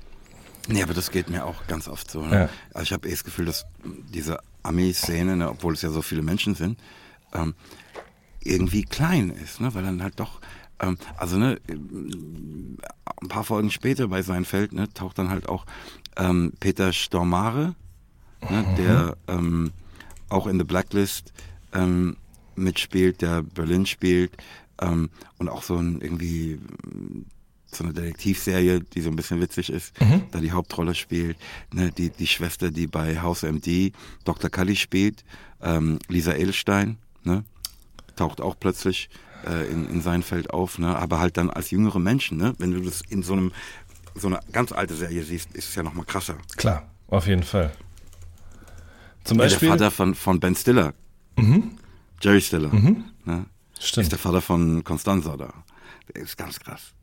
Nee, 0.68 0.82
aber 0.82 0.94
das 0.94 1.12
geht 1.12 1.30
mir 1.30 1.46
auch 1.46 1.68
ganz 1.68 1.88
oft 1.88 2.10
so. 2.10 2.22
Ne? 2.22 2.36
Ja. 2.36 2.50
Also 2.74 2.84
ich 2.84 2.94
habe 2.94 3.08
eh 3.08 3.12
das 3.12 3.24
Gefühl, 3.24 3.46
dass 3.46 3.66
diese 3.84 4.40
Ami-Szene, 4.64 5.36
ne, 5.36 5.50
obwohl 5.50 5.74
es 5.74 5.82
ja 5.82 5.90
so 5.90 6.02
viele 6.02 6.22
Menschen 6.22 6.56
sind, 6.56 6.80
ähm, 7.34 7.54
irgendwie 8.46 8.84
klein 8.84 9.30
ist, 9.30 9.62
ne? 9.62 9.74
weil 9.74 9.84
dann 9.84 10.04
halt 10.04 10.20
doch, 10.20 10.40
ähm, 10.80 10.98
also 11.18 11.38
ne, 11.38 11.60
ein 11.68 12.78
paar 13.30 13.44
Folgen 13.44 13.72
später 13.72 14.08
bei 14.08 14.22
Seinfeld 14.22 14.74
ne, 14.74 14.92
taucht 14.94 15.18
dann 15.18 15.30
halt 15.30 15.50
auch 15.50 15.66
ähm, 16.18 16.54
Peter 16.60 16.94
Stormare, 16.94 17.76
ne, 18.50 18.64
mhm. 18.64 18.76
der 18.76 19.18
ähm, 19.28 19.72
auch 20.30 20.48
in 20.48 20.58
The 20.58 20.66
Blacklist 20.66 21.34
ähm, 21.74 22.18
mitspielt, 22.56 23.22
der 23.22 23.44
Berlin 23.44 23.86
spielt 23.86 24.36
ähm, 24.82 25.10
und 25.38 25.50
auch 25.50 25.64
so 25.64 25.76
ein 25.78 26.02
irgendwie 26.02 26.60
so 27.76 27.84
eine 27.84 27.94
Detektivserie, 27.94 28.82
die 28.82 29.02
so 29.02 29.10
ein 29.10 29.16
bisschen 29.16 29.42
witzig 29.42 29.72
ist, 29.72 30.00
mhm. 30.00 30.24
da 30.32 30.40
die 30.40 30.52
Hauptrolle 30.52 30.94
spielt. 30.94 31.38
Ne, 31.74 31.92
die, 31.92 32.10
die 32.10 32.28
Schwester, 32.28 32.72
die 32.72 32.88
bei 32.88 33.22
House 33.22 33.44
MD 33.44 33.94
Dr. 34.24 34.50
Cully 34.50 34.76
spielt, 34.76 35.24
ähm, 35.62 36.00
Lisa 36.08 36.34
Edelstein, 36.34 36.98
ne, 37.24 37.44
taucht 38.16 38.42
auch 38.42 38.56
plötzlich 38.60 39.10
äh, 39.46 39.70
in, 39.72 39.90
in 39.90 40.02
sein 40.02 40.24
Feld 40.24 40.52
auf, 40.52 40.80
ne? 40.80 40.96
aber 40.96 41.20
halt 41.20 41.38
dann 41.38 41.50
als 41.50 41.72
jüngere 41.72 42.00
Menschen. 42.00 42.38
Ne? 42.38 42.54
Wenn 42.58 42.72
du 42.72 42.82
das 42.82 43.02
in 43.10 43.24
so 43.24 43.34
einem 43.34 43.52
so 44.16 44.28
eine 44.28 44.40
ganz 44.52 44.72
alte 44.72 44.94
Serie 44.94 45.24
siehst, 45.24 45.54
ist 45.54 45.70
es 45.70 45.76
ja 45.76 45.84
noch 45.84 45.94
mal 45.94 46.06
krasser. 46.06 46.38
Klar, 46.56 46.88
auf 47.08 47.28
jeden 47.28 47.44
Fall. 47.44 47.72
Zum 49.24 49.38
Beispiel 49.38 49.70
ja, 49.70 49.76
der 49.76 49.90
Vater 49.90 49.96
von, 49.96 50.16
von 50.16 50.40
Ben 50.40 50.56
Stiller, 50.56 50.94
mhm. 51.38 51.78
Jerry 52.22 52.42
Stiller, 52.42 52.74
mhm. 52.74 53.06
ne? 53.26 53.46
Stimmt. 53.80 54.04
ist 54.04 54.12
der 54.12 54.20
Vater 54.20 54.42
von 54.42 54.84
Constanza 54.84 55.36
da. 55.36 55.54
Der 56.14 56.22
ist 56.22 56.38
ganz 56.38 56.60
krass. 56.60 56.94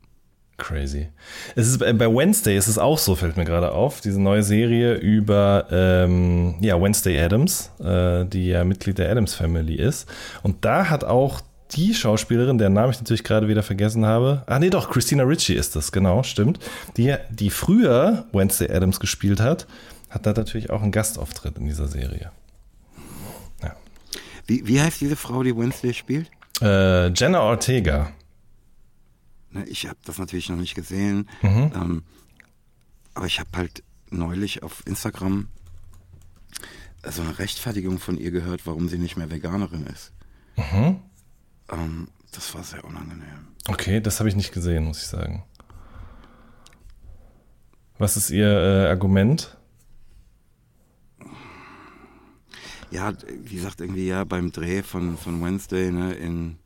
Crazy. 0.61 1.09
Es 1.55 1.67
ist 1.67 1.79
bei 1.79 2.07
Wednesday 2.07 2.55
ist 2.55 2.67
es 2.67 2.77
auch 2.77 2.99
so, 2.99 3.15
fällt 3.15 3.35
mir 3.35 3.45
gerade 3.45 3.71
auf, 3.71 3.99
diese 3.99 4.21
neue 4.21 4.43
Serie 4.43 4.93
über 4.93 5.65
ähm, 5.71 6.55
ja, 6.61 6.79
Wednesday 6.79 7.19
Adams, 7.19 7.71
äh, 7.83 8.25
die 8.25 8.47
ja 8.47 8.63
Mitglied 8.63 8.99
der 8.99 9.09
Adams 9.09 9.33
Family 9.33 9.75
ist. 9.75 10.07
Und 10.43 10.63
da 10.63 10.91
hat 10.91 11.03
auch 11.03 11.41
die 11.71 11.95
Schauspielerin, 11.95 12.59
deren 12.59 12.73
Namen 12.73 12.91
ich 12.91 12.99
natürlich 12.99 13.23
gerade 13.23 13.47
wieder 13.47 13.63
vergessen 13.63 14.05
habe. 14.05 14.43
Ah, 14.45 14.59
nee, 14.59 14.69
doch, 14.69 14.91
Christina 14.91 15.23
Ritchie 15.23 15.55
ist 15.55 15.75
das, 15.75 15.91
genau, 15.91 16.21
stimmt. 16.21 16.59
Die, 16.95 17.15
die 17.31 17.49
früher 17.49 18.25
Wednesday 18.31 18.71
Adams 18.71 18.99
gespielt 18.99 19.39
hat, 19.39 19.65
hat 20.11 20.27
da 20.27 20.33
natürlich 20.33 20.69
auch 20.69 20.83
einen 20.83 20.91
Gastauftritt 20.91 21.57
in 21.57 21.65
dieser 21.65 21.87
Serie. 21.87 22.31
Ja. 23.63 23.75
Wie, 24.45 24.67
wie 24.67 24.79
heißt 24.79 25.01
diese 25.01 25.15
Frau, 25.15 25.41
die 25.41 25.57
Wednesday 25.57 25.93
spielt? 25.93 26.29
Äh, 26.61 27.07
Jenna 27.13 27.41
Ortega. 27.41 28.11
Ne, 29.51 29.65
ich 29.65 29.87
habe 29.87 29.99
das 30.05 30.17
natürlich 30.17 30.49
noch 30.49 30.57
nicht 30.57 30.75
gesehen, 30.75 31.29
mhm. 31.41 31.71
ähm, 31.75 32.03
aber 33.13 33.25
ich 33.25 33.39
habe 33.39 33.49
halt 33.53 33.83
neulich 34.09 34.63
auf 34.63 34.85
Instagram 34.85 35.47
so 37.09 37.21
eine 37.21 37.39
Rechtfertigung 37.39 37.99
von 37.99 38.17
ihr 38.17 38.31
gehört, 38.31 38.65
warum 38.65 38.87
sie 38.87 38.97
nicht 38.97 39.17
mehr 39.17 39.31
Veganerin 39.31 39.85
ist. 39.87 40.13
Mhm. 40.55 40.99
Ähm, 41.69 42.07
das 42.31 42.53
war 42.53 42.63
sehr 42.63 42.85
unangenehm. 42.85 43.47
Okay, 43.67 43.99
das 43.99 44.19
habe 44.19 44.29
ich 44.29 44.35
nicht 44.35 44.53
gesehen, 44.53 44.85
muss 44.85 45.01
ich 45.01 45.07
sagen. 45.07 45.43
Was 47.97 48.17
ist 48.17 48.29
Ihr 48.29 48.47
äh, 48.47 48.89
Argument? 48.89 49.57
Ja, 52.89 53.13
wie 53.43 53.55
gesagt, 53.55 53.79
irgendwie 53.79 54.07
ja 54.07 54.23
beim 54.23 54.51
Dreh 54.51 54.81
von, 54.81 55.17
von 55.17 55.41
Wednesday 55.43 55.91
ne, 55.91 56.13
in 56.13 56.57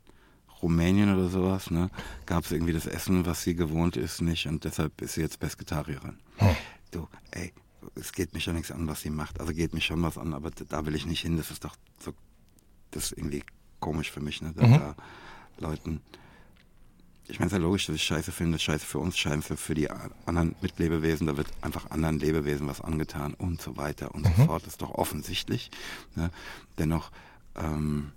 Rumänien 0.65 1.13
oder 1.13 1.29
sowas, 1.29 1.69
ne, 1.69 1.91
gab 2.25 2.43
es 2.43 2.51
irgendwie 2.51 2.73
das 2.73 2.87
Essen, 2.87 3.27
was 3.27 3.43
sie 3.43 3.53
gewohnt 3.53 3.97
ist, 3.97 4.21
nicht 4.21 4.47
und 4.47 4.63
deshalb 4.63 4.99
ist 4.99 5.13
sie 5.13 5.21
jetzt 5.21 5.39
Pesketarierin. 5.39 6.17
Hm. 6.37 6.55
Du, 6.89 7.07
ey, 7.29 7.53
es 7.93 8.11
geht 8.11 8.33
mich 8.33 8.47
ja 8.47 8.53
nichts 8.53 8.71
an, 8.71 8.87
was 8.87 9.01
sie 9.01 9.11
macht. 9.11 9.39
Also 9.39 9.53
geht 9.53 9.75
mich 9.75 9.85
schon 9.85 10.01
was 10.01 10.17
an, 10.17 10.33
aber 10.33 10.49
da 10.49 10.85
will 10.87 10.95
ich 10.95 11.05
nicht 11.05 11.21
hin. 11.21 11.37
Das 11.37 11.51
ist 11.51 11.63
doch 11.63 11.75
so, 11.99 12.13
das 12.89 13.11
ist 13.11 13.17
irgendwie 13.17 13.43
komisch 13.79 14.09
für 14.09 14.21
mich, 14.21 14.41
ne, 14.41 14.53
dass 14.55 14.67
mhm. 14.67 14.73
da 14.73 14.95
Leuten, 15.59 16.01
ich 17.27 17.37
meine, 17.37 17.47
es 17.47 17.53
ist 17.53 17.59
ja 17.59 17.63
logisch, 17.63 17.85
dass 17.85 17.95
ich 17.95 18.03
Scheiße 18.03 18.31
finde, 18.31 18.57
Scheiße 18.57 18.87
für 18.87 18.97
uns, 18.97 19.15
Scheiße 19.19 19.57
für 19.57 19.75
die 19.75 19.91
anderen 19.91 20.55
Mitlebewesen, 20.61 21.27
da 21.27 21.37
wird 21.37 21.47
einfach 21.61 21.91
anderen 21.91 22.17
Lebewesen 22.17 22.67
was 22.67 22.81
angetan 22.81 23.35
und 23.35 23.61
so 23.61 23.77
weiter 23.77 24.15
und 24.15 24.23
mhm. 24.23 24.33
so 24.35 24.45
fort. 24.45 24.63
Das 24.63 24.73
ist 24.73 24.81
doch 24.81 24.95
offensichtlich. 24.95 25.69
Ne? 26.15 26.31
Dennoch, 26.79 27.11
ähm, 27.55 28.13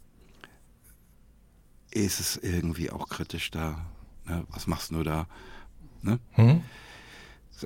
ist 1.91 2.21
es 2.21 2.37
irgendwie 2.37 2.91
auch 2.91 3.09
kritisch 3.09 3.51
da. 3.51 3.87
Ne? 4.27 4.45
Was 4.51 4.67
machst 4.67 4.91
du 4.91 5.03
da? 5.03 5.27
Ne? 6.03 6.19
Mhm. 6.37 6.63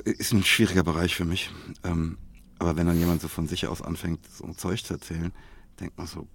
Ist 0.05 0.33
ein 0.33 0.45
schwieriger 0.45 0.83
Bereich 0.83 1.15
für 1.15 1.25
mich. 1.25 1.51
Ähm, 1.85 2.19
aber 2.59 2.77
wenn 2.77 2.87
dann 2.87 2.99
jemand 2.99 3.21
so 3.21 3.29
von 3.29 3.47
sich 3.47 3.67
aus 3.67 3.83
anfängt, 3.83 4.21
so 4.31 4.45
ein 4.45 4.57
Zeug 4.57 4.85
zu 4.85 4.95
erzählen, 4.95 5.33
denkt 5.81 5.99
man 5.99 6.07
so, 6.07 6.27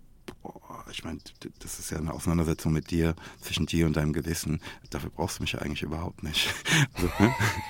boah, 0.42 0.84
ich 0.92 1.04
meine, 1.04 1.20
das 1.60 1.80
ist 1.80 1.92
ja 1.92 1.98
eine 1.98 2.14
Auseinandersetzung 2.14 2.74
mit 2.74 2.92
dir, 2.92 3.16
zwischen 3.42 3.66
dir 3.66 3.86
und 3.86 3.98
deinem 3.98 4.14
Gewissen. 4.14 4.62
Dafür 4.90 5.10
brauchst 5.10 5.40
du 5.40 5.44
mich 5.44 5.54
ja 5.54 5.60
eigentlich 5.60 5.84
überhaupt 5.84 6.24
nicht. 6.24 6.50
Also? 6.98 7.10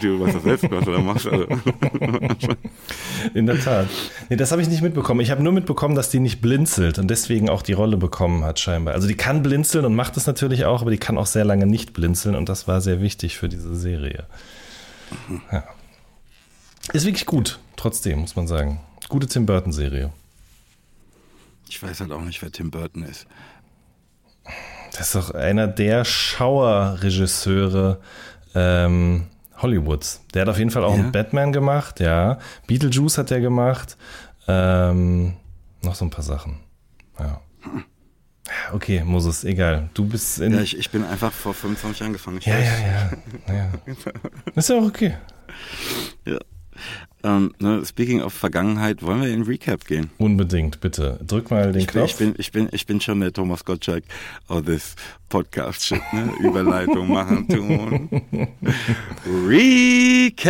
Du 0.01 0.19
weißt 0.19 0.35
doch 0.35 0.43
selbst, 0.43 0.71
was 0.71 0.85
du 0.85 0.91
da 0.91 0.99
machst. 0.99 1.27
Also. 1.27 1.47
In 3.33 3.45
der 3.45 3.59
Tat. 3.59 3.87
Nee, 4.29 4.35
das 4.35 4.51
habe 4.51 4.61
ich 4.61 4.69
nicht 4.69 4.81
mitbekommen. 4.81 5.19
Ich 5.21 5.31
habe 5.31 5.43
nur 5.43 5.51
mitbekommen, 5.51 5.95
dass 5.95 6.09
die 6.09 6.19
nicht 6.19 6.41
blinzelt 6.41 6.99
und 6.99 7.09
deswegen 7.09 7.49
auch 7.49 7.61
die 7.61 7.73
Rolle 7.73 7.97
bekommen 7.97 8.43
hat, 8.43 8.59
scheinbar. 8.59 8.93
Also 8.93 9.07
die 9.07 9.15
kann 9.15 9.43
blinzeln 9.43 9.85
und 9.85 9.95
macht 9.95 10.17
es 10.17 10.27
natürlich 10.27 10.65
auch, 10.65 10.81
aber 10.81 10.91
die 10.91 10.97
kann 10.97 11.17
auch 11.17 11.25
sehr 11.25 11.45
lange 11.45 11.65
nicht 11.65 11.93
blinzeln 11.93 12.35
und 12.35 12.47
das 12.49 12.67
war 12.67 12.81
sehr 12.81 13.01
wichtig 13.01 13.37
für 13.37 13.49
diese 13.49 13.75
Serie. 13.75 14.25
Ja. 15.51 15.63
Ist 16.93 17.05
wirklich 17.05 17.25
gut, 17.25 17.59
trotzdem, 17.75 18.19
muss 18.19 18.35
man 18.35 18.47
sagen. 18.47 18.79
Gute 19.09 19.27
Tim 19.27 19.45
Burton-Serie. 19.45 20.11
Ich 21.69 21.81
weiß 21.81 22.01
halt 22.01 22.11
auch 22.11 22.21
nicht, 22.21 22.41
wer 22.41 22.51
Tim 22.51 22.71
Burton 22.71 23.03
ist. 23.03 23.27
Das 24.91 25.07
ist 25.07 25.15
doch 25.15 25.31
einer 25.31 25.67
der 25.67 26.05
Schauerregisseure 26.05 27.99
ähm, 28.55 29.27
Hollywoods. 29.61 30.23
Der 30.33 30.43
hat 30.43 30.49
auf 30.49 30.57
jeden 30.57 30.71
Fall 30.71 30.83
auch 30.83 30.95
ja? 30.95 31.03
einen 31.03 31.11
Batman 31.11 31.51
gemacht, 31.51 31.99
ja. 31.99 32.39
Beetlejuice 32.67 33.17
hat 33.17 33.31
er 33.31 33.41
gemacht. 33.41 33.97
Ähm, 34.47 35.33
noch 35.83 35.95
so 35.95 36.05
ein 36.05 36.09
paar 36.09 36.23
Sachen. 36.23 36.59
Ja. 37.19 37.41
Okay, 38.71 39.03
Moses, 39.03 39.43
egal. 39.43 39.89
Du 39.93 40.05
bist 40.05 40.39
in. 40.39 40.53
Ja, 40.53 40.61
ich, 40.61 40.77
ich 40.77 40.89
bin 40.89 41.03
einfach 41.03 41.33
vor 41.33 41.53
25 41.53 41.99
Jahren 41.99 42.09
angefangen. 42.09 42.39
ja, 42.43 42.57
ja, 42.57 43.11
ja, 43.47 43.53
ja. 43.53 43.71
Ist 44.55 44.69
ja 44.69 44.77
auch 44.77 44.85
okay. 44.85 45.17
Ja. 46.25 46.39
Ähm, 47.27 47.53
ne, 47.59 47.85
speaking 47.85 48.21
of 48.21 48.31
Vergangenheit, 48.33 49.03
wollen 49.03 49.21
wir 49.21 49.27
in 49.27 49.43
Recap 49.43 49.85
gehen? 49.85 50.11
Unbedingt, 50.17 50.79
bitte. 50.79 51.19
Drück 51.27 51.51
mal 51.51 51.73
den 51.73 51.81
ich 51.81 51.87
Knopf. 51.87 52.11
ich, 52.11 52.17
bin, 52.17 52.35
ich, 52.37 52.53
bin, 52.53 52.69
ich 52.71 52.85
bin 52.85 53.01
schon 53.01 53.19
der 53.19 53.33
Thomas 53.33 53.65
Gottschalk 53.65 54.05
of 54.47 54.63
this 54.63 54.95
Podcast-Shit, 55.27 56.01
ne? 56.13 56.31
Überleitung 56.39 57.11
machen, 57.11 57.45
tun. 57.49 58.07
Recap! 59.45 60.47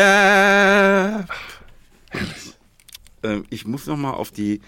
Ähm, 3.24 3.46
ich 3.50 3.66
muss 3.66 3.88
noch 3.88 3.98
mal 3.98 4.12
auf 4.12 4.30
die 4.30 4.62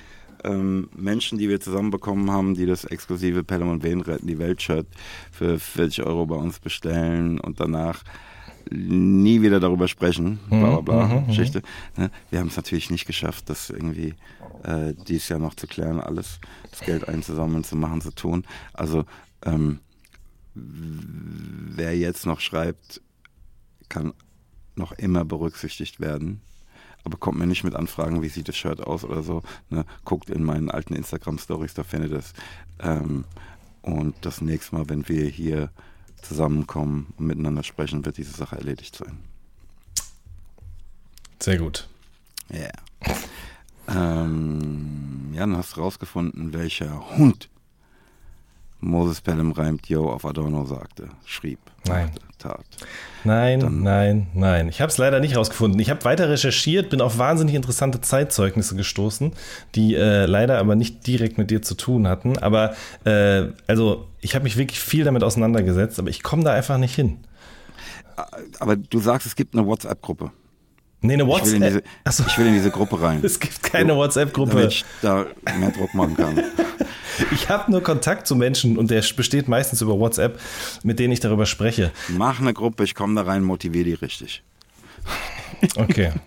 ähm, 0.44 0.90
Menschen, 0.96 1.38
die 1.38 1.48
wir 1.48 1.60
zusammenbekommen 1.60 2.32
haben, 2.32 2.56
die 2.56 2.66
das 2.66 2.86
exklusive 2.86 3.44
Pelham 3.44 3.70
und 3.70 3.84
Wen 3.84 4.02
retten 4.02 4.26
die 4.26 4.40
Welt-Shirt 4.40 4.88
für 5.32 5.60
40 5.60 6.06
Euro 6.06 6.26
bei 6.26 6.38
uns 6.38 6.58
bestellen 6.58 7.40
und 7.40 7.60
danach 7.60 8.02
nie 8.72 9.42
wieder 9.42 9.60
darüber 9.60 9.88
sprechen, 9.88 10.40
bla 10.50 10.80
bla 10.80 10.82
bla, 10.82 11.06
mhm, 11.06 11.14
mhm, 11.14 11.22
mhm. 11.22 11.28
Geschichte. 11.28 11.62
Ne? 11.98 12.12
Wir 12.30 12.40
haben 12.40 12.48
es 12.48 12.58
natürlich 12.58 12.90
nicht 12.90 13.06
geschafft, 13.06 13.50
das 13.50 13.70
irgendwie 13.70 14.16
äh, 14.64 14.94
dieses 15.08 15.30
Jahr 15.30 15.40
noch 15.40 15.56
zu 15.56 15.68
klären, 15.68 16.00
alles 16.00 16.40
das 16.70 16.82
Geld 16.82 17.08
einzusammeln, 17.08 17.64
zu 17.64 17.76
machen, 17.76 18.02
zu 18.02 18.12
tun. 18.12 18.46
Also 18.74 19.06
ähm, 19.44 19.80
wer 20.54 21.98
jetzt 21.98 22.26
noch 22.26 22.40
schreibt, 22.40 23.02
kann 23.88 24.14
noch 24.76 24.92
immer 24.94 25.26
berücksichtigt 25.26 26.00
werden. 26.00 26.42
aber 27.04 27.18
kommt 27.18 27.40
mir 27.40 27.48
nicht 27.48 27.64
mit 27.64 27.76
Anfragen, 27.76 28.22
wie 28.22 28.30
sieht 28.30 28.48
das 28.48 28.58
Shirt 28.58 28.82
aus 28.82 29.04
oder 29.04 29.24
so. 29.24 29.42
Ne? 29.70 29.86
Guckt 30.06 30.30
in 30.30 30.44
meinen 30.44 30.70
alten 30.70 30.94
Instagram-Stories, 30.96 31.74
da 31.74 31.84
findet 31.84 32.12
es. 32.12 32.34
Ähm, 32.80 33.26
und 33.82 34.16
das 34.22 34.42
nächste 34.42 34.76
Mal, 34.76 34.90
wenn 34.90 35.08
wir 35.08 35.26
hier 35.26 35.72
zusammenkommen 36.22 37.14
und 37.18 37.28
miteinander 37.28 37.64
sprechen, 37.64 38.06
wird 38.06 38.18
diese 38.18 38.36
Sache 38.36 38.58
erledigt 38.58 38.96
sein. 38.96 39.20
Sehr 41.40 41.58
gut. 41.58 41.88
Ja. 42.50 42.58
Yeah. 42.58 42.74
Ähm, 43.88 45.32
ja, 45.34 45.42
dann 45.42 45.58
hast 45.58 45.76
du 45.76 45.82
rausgefunden, 45.82 46.54
welcher 46.54 47.18
Hund 47.18 47.50
Moses 48.82 49.22
Pelham 49.22 49.52
reimt 49.52 49.88
Yo 49.90 50.10
auf 50.10 50.26
Adorno 50.26 50.66
sagte, 50.66 51.10
schrieb, 51.26 51.60
Nein. 51.86 52.12
tat. 52.38 52.64
Nein, 53.26 53.60
Dann, 53.60 53.84
nein, 53.84 54.28
nein. 54.34 54.70
Ich 54.70 54.80
habe 54.80 54.90
es 54.90 54.98
leider 54.98 55.20
nicht 55.20 55.36
rausgefunden. 55.36 55.78
Ich 55.82 55.90
habe 55.90 56.06
weiter 56.06 56.30
recherchiert, 56.30 56.90
bin 56.90 57.02
auf 57.02 57.18
wahnsinnig 57.18 57.56
interessante 57.56 58.00
Zeitzeugnisse 58.00 58.76
gestoßen, 58.76 59.34
die 59.76 59.96
äh, 59.96 60.26
leider 60.26 60.60
aber 60.60 60.76
nicht 60.76 61.06
direkt 61.08 61.38
mit 61.38 61.52
dir 61.52 61.62
zu 61.62 61.76
tun 61.76 62.08
hatten. 62.08 62.38
Aber 62.38 62.74
äh, 63.04 63.48
also 63.68 64.08
ich 64.22 64.36
habe 64.36 64.44
mich 64.44 64.56
wirklich 64.56 64.80
viel 64.80 65.04
damit 65.04 65.24
auseinandergesetzt, 65.24 66.00
aber 66.00 66.10
ich 66.10 66.24
komme 66.24 66.44
da 66.44 66.54
einfach 66.54 66.78
nicht 66.78 66.96
hin. 66.96 67.18
Aber 68.60 68.76
du 68.78 69.00
sagst, 69.00 69.28
es 69.28 69.36
gibt 69.36 69.56
eine 69.56 69.66
WhatsApp-Gruppe. 69.66 70.32
Nee, 71.02 71.14
eine 71.14 71.28
WhatsApp. 71.28 71.48
Ich 71.48 71.62
will 71.62 71.68
in 71.68 71.74
diese, 71.74 71.84
Achso. 72.04 72.24
ich 72.28 72.38
will 72.38 72.48
in 72.48 72.54
diese 72.54 72.72
Gruppe 72.72 73.02
rein. 73.02 73.20
Es 73.24 73.40
gibt 73.40 73.64
keine 73.64 73.94
so, 73.94 73.98
WhatsApp-Gruppe. 74.00 74.52
Damit 74.56 74.72
ich 74.72 74.86
da 75.02 75.26
mehr 75.58 75.72
Druck 75.72 75.94
machen 75.94 76.16
kann. 76.16 76.38
Ich 77.32 77.50
habe 77.50 77.72
nur 77.72 77.82
Kontakt 77.84 78.28
zu 78.28 78.36
Menschen 78.36 78.78
und 78.78 78.92
der 78.92 79.04
besteht 79.16 79.48
meistens 79.48 79.82
über 79.82 80.00
WhatsApp, 80.00 80.40
mit 80.84 81.00
denen 81.00 81.14
ich 81.14 81.20
darüber 81.20 81.46
spreche. 81.46 81.92
Mach 82.10 82.40
eine 82.40 82.54
Gruppe, 82.54 82.84
ich 82.84 82.96
komme 82.96 83.16
da 83.16 83.30
rein, 83.30 83.44
motiviere 83.44 83.86
die 83.86 83.94
richtig. 83.94 84.44
Okay. 85.76 86.12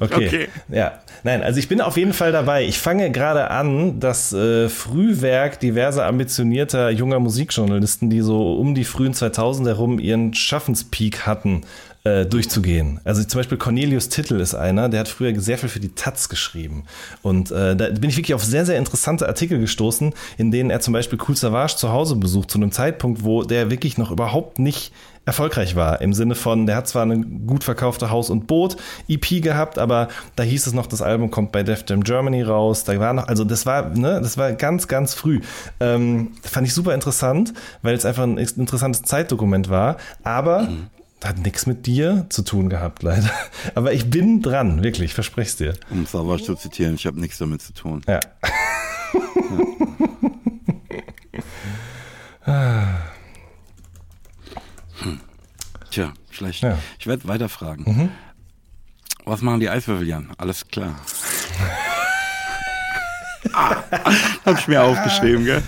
Okay. 0.00 0.26
okay. 0.26 0.48
Ja. 0.68 1.00
Nein, 1.24 1.42
also 1.42 1.58
ich 1.58 1.68
bin 1.68 1.80
auf 1.80 1.96
jeden 1.96 2.12
Fall 2.12 2.30
dabei. 2.30 2.64
Ich 2.64 2.78
fange 2.78 3.10
gerade 3.10 3.50
an, 3.50 4.00
das 4.00 4.32
äh, 4.32 4.68
Frühwerk 4.68 5.60
diverser 5.60 6.06
ambitionierter 6.06 6.90
junger 6.90 7.18
Musikjournalisten, 7.18 8.08
die 8.08 8.20
so 8.20 8.54
um 8.54 8.74
die 8.74 8.84
frühen 8.84 9.12
2000 9.12 9.68
herum 9.68 9.98
ihren 9.98 10.34
Schaffenspeak 10.34 11.26
hatten, 11.26 11.62
äh, 12.04 12.26
durchzugehen. 12.26 13.00
Also 13.04 13.22
zum 13.22 13.38
Beispiel 13.38 13.58
Cornelius 13.58 14.08
Tittel 14.08 14.40
ist 14.40 14.54
einer, 14.54 14.88
der 14.88 15.00
hat 15.00 15.08
früher 15.08 15.38
sehr 15.40 15.58
viel 15.58 15.68
für 15.68 15.80
die 15.80 15.94
Taz 15.94 16.28
geschrieben. 16.28 16.84
Und 17.22 17.50
äh, 17.50 17.76
da 17.76 17.90
bin 17.90 18.10
ich 18.10 18.16
wirklich 18.16 18.34
auf 18.34 18.44
sehr, 18.44 18.66
sehr 18.66 18.78
interessante 18.78 19.28
Artikel 19.28 19.60
gestoßen, 19.60 20.12
in 20.36 20.50
denen 20.50 20.70
er 20.70 20.80
zum 20.80 20.94
Beispiel 20.94 21.18
Cool 21.28 21.36
Savage 21.36 21.76
zu 21.76 21.90
Hause 21.90 22.16
besucht, 22.16 22.50
zu 22.50 22.58
einem 22.58 22.72
Zeitpunkt, 22.72 23.22
wo 23.22 23.44
der 23.44 23.70
wirklich 23.70 23.98
noch 23.98 24.10
überhaupt 24.10 24.58
nicht 24.58 24.92
erfolgreich 25.24 25.76
war. 25.76 26.00
Im 26.00 26.12
Sinne 26.12 26.34
von, 26.34 26.66
der 26.66 26.74
hat 26.74 26.88
zwar 26.88 27.02
eine 27.02 27.20
gut 27.20 27.62
verkaufte 27.62 28.10
Haus- 28.10 28.30
und 28.30 28.48
Boot-EP 28.48 29.40
gehabt, 29.40 29.78
aber 29.78 30.08
da 30.34 30.42
hieß 30.42 30.66
es 30.66 30.72
noch, 30.72 30.86
das 30.86 31.00
Album 31.00 31.30
kommt 31.30 31.52
bei 31.52 31.62
Def 31.62 31.84
Jam 31.86 32.02
Germany 32.02 32.42
raus. 32.42 32.82
Da 32.82 32.98
war 32.98 33.12
noch, 33.12 33.28
also 33.28 33.44
das 33.44 33.64
war, 33.64 33.90
ne, 33.90 34.20
das 34.20 34.36
war 34.36 34.52
ganz, 34.52 34.88
ganz 34.88 35.14
früh. 35.14 35.40
Ähm, 35.78 36.32
fand 36.42 36.66
ich 36.66 36.74
super 36.74 36.94
interessant, 36.94 37.54
weil 37.82 37.94
es 37.94 38.04
einfach 38.04 38.24
ein 38.24 38.38
interessantes 38.38 39.02
Zeitdokument 39.02 39.70
war. 39.70 39.98
Aber 40.24 40.62
mhm 40.62 40.88
hat 41.24 41.38
nichts 41.38 41.66
mit 41.66 41.86
dir 41.86 42.26
zu 42.28 42.42
tun 42.42 42.68
gehabt, 42.68 43.02
leider. 43.02 43.30
Aber 43.74 43.92
ich 43.92 44.10
bin 44.10 44.42
dran, 44.42 44.82
wirklich, 44.82 45.10
ich 45.10 45.14
verspreche 45.14 45.48
es 45.48 45.56
dir. 45.56 45.74
Um 45.90 46.06
Savage 46.06 46.44
zu 46.44 46.54
zitieren, 46.54 46.94
ich 46.94 47.06
habe 47.06 47.20
nichts 47.20 47.38
damit 47.38 47.62
zu 47.62 47.72
tun. 47.72 48.02
Ja. 48.06 48.20
ja. 52.46 52.98
hm. 55.02 55.20
Tja, 55.90 56.12
schlecht. 56.30 56.62
Ja. 56.62 56.78
Ich 56.98 57.06
werde 57.06 57.28
weiter 57.28 57.48
fragen. 57.48 57.84
Mhm. 57.86 58.10
Was 59.24 59.40
machen 59.42 59.60
die 59.60 59.70
Eiswürfel, 59.70 60.08
Jan? 60.08 60.32
Alles 60.36 60.66
klar. 60.66 60.98
ah, 63.52 63.76
hab 64.44 64.58
ich 64.58 64.66
mir 64.68 64.82
aufgeschrieben, 64.82 65.44
gell? 65.44 65.62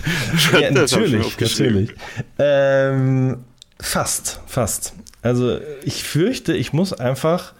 Ja, 0.51 0.71
natürlich, 0.71 1.39
natürlich. 1.39 1.95
Ähm, 2.37 3.45
fast, 3.79 4.41
fast. 4.45 4.93
Also 5.21 5.59
ich 5.83 6.03
fürchte, 6.03 6.53
ich 6.53 6.73
muss 6.73 6.93
einfach 6.93 7.53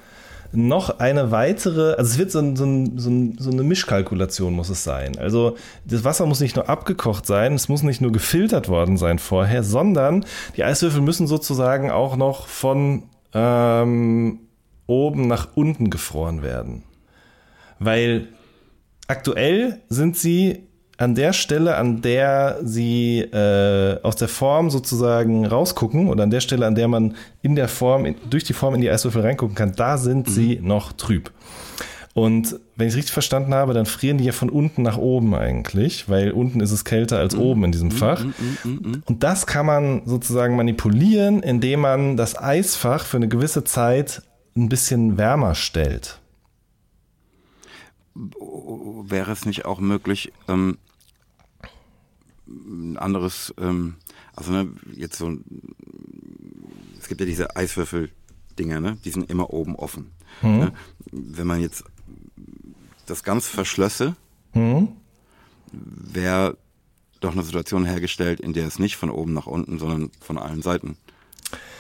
noch 0.52 1.00
eine 1.00 1.32
weitere, 1.32 1.94
also 1.96 2.12
es 2.12 2.18
wird 2.18 2.32
so, 2.32 2.40
ein, 2.40 2.56
so, 2.56 2.66
ein, 2.66 3.38
so, 3.38 3.52
eine 3.52 3.64
Mischkalkulation 3.64 4.54
muss 4.54 4.70
es 4.70 4.84
sein. 4.84 5.18
Also 5.18 5.58
das 5.86 6.04
Wasser 6.04 6.26
muss 6.26 6.40
nicht 6.40 6.56
nur 6.56 6.70
abgekocht 6.70 7.26
sein, 7.26 7.54
es 7.54 7.68
muss 7.68 7.84
nicht 7.84 8.02
nur 8.02 8.12
gefiltert 8.12 8.70
worden 8.70 8.98
sein 8.98 9.20
vorher, 9.20 9.64
sondern 9.64 10.26
die 10.56 10.64
Eiswürfel 10.64 11.02
müssen 11.02 11.28
sozusagen 11.28 11.92
auch 11.92 12.16
noch 12.16 12.48
von 12.48 13.04
ähm, 13.34 14.40
oben 14.88 15.28
nach 15.28 15.50
unten 15.56 15.90
gefroren 15.90 16.42
werden. 16.42 16.84
Weil 17.80 18.30
aktuell 19.08 19.82
sind 19.90 20.18
sie 20.18 20.68
an 20.98 21.16
der 21.16 21.34
Stelle, 21.34 21.76
an 21.76 22.02
der 22.02 22.60
sie 22.64 23.20
äh, 23.20 24.00
aus 24.02 24.16
der 24.16 24.28
Form 24.28 24.70
sozusagen 24.70 25.46
rausgucken 25.46 26.08
oder 26.08 26.24
an 26.24 26.30
der 26.30 26.40
Stelle, 26.40 26.66
an 26.66 26.76
der 26.76 26.88
man 26.88 27.16
in 27.42 27.56
der 27.56 27.68
Form, 27.68 28.06
in, 28.06 28.16
durch 28.30 28.44
die 28.44 28.54
Form 28.54 28.76
in 28.76 28.82
die 28.82 28.90
Eiswürfel 28.90 29.22
reingucken 29.22 29.56
kann, 29.56 29.74
da 29.76 29.98
sind 29.98 30.28
mhm. 30.28 30.32
sie 30.32 30.60
noch 30.62 30.94
trüb. 30.94 31.32
Und 32.14 32.58
wenn 32.78 32.88
ich 32.88 32.94
es 32.94 32.98
richtig 32.98 33.12
verstanden 33.12 33.54
habe, 33.54 33.74
dann 33.74 33.86
frieren 33.86 34.18
die 34.18 34.24
ja 34.24 34.32
von 34.32 34.50
unten 34.50 34.84
nach 34.84 34.98
oben 34.98 35.36
eigentlich, 35.36 36.08
weil 36.08 36.32
unten 36.32 36.62
ist 36.62 36.72
es 36.72 36.86
kälter 36.86 37.20
als 37.20 37.36
mhm. 37.36 37.42
oben 37.42 37.64
in 37.66 37.72
diesem 37.74 37.90
mhm. 37.90 37.94
Fach. 37.94 38.24
Mhm. 38.64 39.04
Und 39.06 39.24
das 39.24 39.46
kann 39.48 39.66
man 39.66 40.04
sozusagen 40.06 40.56
manipulieren, 40.56 41.44
indem 41.44 41.82
man 41.82 42.16
das 42.16 42.42
Eisfach 42.42 43.04
für 43.04 43.18
eine 43.18 43.28
gewisse 43.28 43.66
Zeit 43.66 44.22
ein 44.56 44.70
bisschen 44.70 45.18
wärmer 45.18 45.56
stellt 45.56 46.22
wäre 48.66 49.32
es 49.32 49.46
nicht 49.46 49.66
auch 49.66 49.80
möglich, 49.80 50.32
ähm, 50.48 50.78
ein 52.48 52.98
anderes, 52.98 53.54
ähm, 53.60 53.96
also 54.36 54.52
ne, 54.52 54.70
jetzt 54.94 55.18
so, 55.18 55.36
es 57.00 57.08
gibt 57.08 57.22
ja 57.22 57.26
diese 57.26 57.56
Eiswürfel-Dinger, 57.56 58.82
ne? 58.82 58.98
Die 59.04 59.10
sind 59.10 59.30
immer 59.30 59.52
oben 59.52 59.76
offen. 59.76 60.12
Mhm. 60.42 60.58
Ne? 60.58 60.74
Wenn 61.12 61.48
man 61.48 61.62
jetzt 61.62 61.84
das 63.06 63.24
ganz 63.24 63.48
verschlösse, 63.48 64.16
mhm. 64.54 64.90
wäre 65.72 66.58
doch 67.20 67.34
eine 67.34 67.44
Situation 67.44 67.86
hergestellt, 67.86 68.40
in 68.40 68.54
der 68.54 68.68
es 68.68 68.80
nicht 68.80 68.98
von 68.98 69.10
oben 69.10 69.34
nach 69.34 69.48
unten, 69.48 69.80
sondern 69.80 70.12
von 70.20 70.38
allen 70.38 70.62
Seiten 70.62 70.98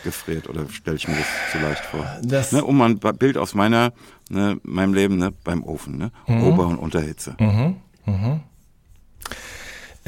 gefriert. 0.05 0.47
Oder 0.47 0.69
stelle 0.69 0.95
ich 0.95 1.09
mir 1.09 1.15
das 1.15 1.51
zu 1.51 1.57
leicht 1.59 1.83
vor? 1.83 2.05
Das 2.23 2.53
ne, 2.53 2.63
um 2.63 2.81
ein 2.81 2.97
Bild 2.97 3.37
aus 3.37 3.53
meiner, 3.53 3.91
ne, 4.29 4.57
meinem 4.63 4.93
Leben 4.93 5.17
ne, 5.17 5.33
beim 5.43 5.63
Ofen, 5.65 5.97
ne? 5.97 6.11
Mhm. 6.27 6.43
Ober- 6.43 6.67
und 6.67 6.77
Unterhitze. 6.77 7.35
Mhm. 7.37 7.75
Mhm. 8.05 8.39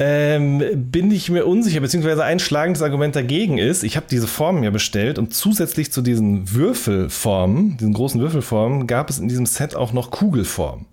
Ähm, 0.00 0.62
bin 0.92 1.10
ich 1.10 1.28
mir 1.28 1.44
unsicher, 1.44 1.80
beziehungsweise 1.80 2.22
ein 2.22 2.38
schlagendes 2.38 2.82
Argument 2.82 3.16
dagegen 3.16 3.58
ist, 3.58 3.82
ich 3.82 3.96
habe 3.96 4.06
diese 4.08 4.28
Formen 4.28 4.62
ja 4.62 4.70
bestellt 4.70 5.18
und 5.18 5.34
zusätzlich 5.34 5.90
zu 5.90 6.02
diesen 6.02 6.52
Würfelformen, 6.52 7.76
diesen 7.78 7.94
großen 7.94 8.20
Würfelformen, 8.20 8.86
gab 8.86 9.10
es 9.10 9.18
in 9.18 9.28
diesem 9.28 9.44
Set 9.44 9.74
auch 9.74 9.92
noch 9.92 10.12
Kugelformen. 10.12 10.86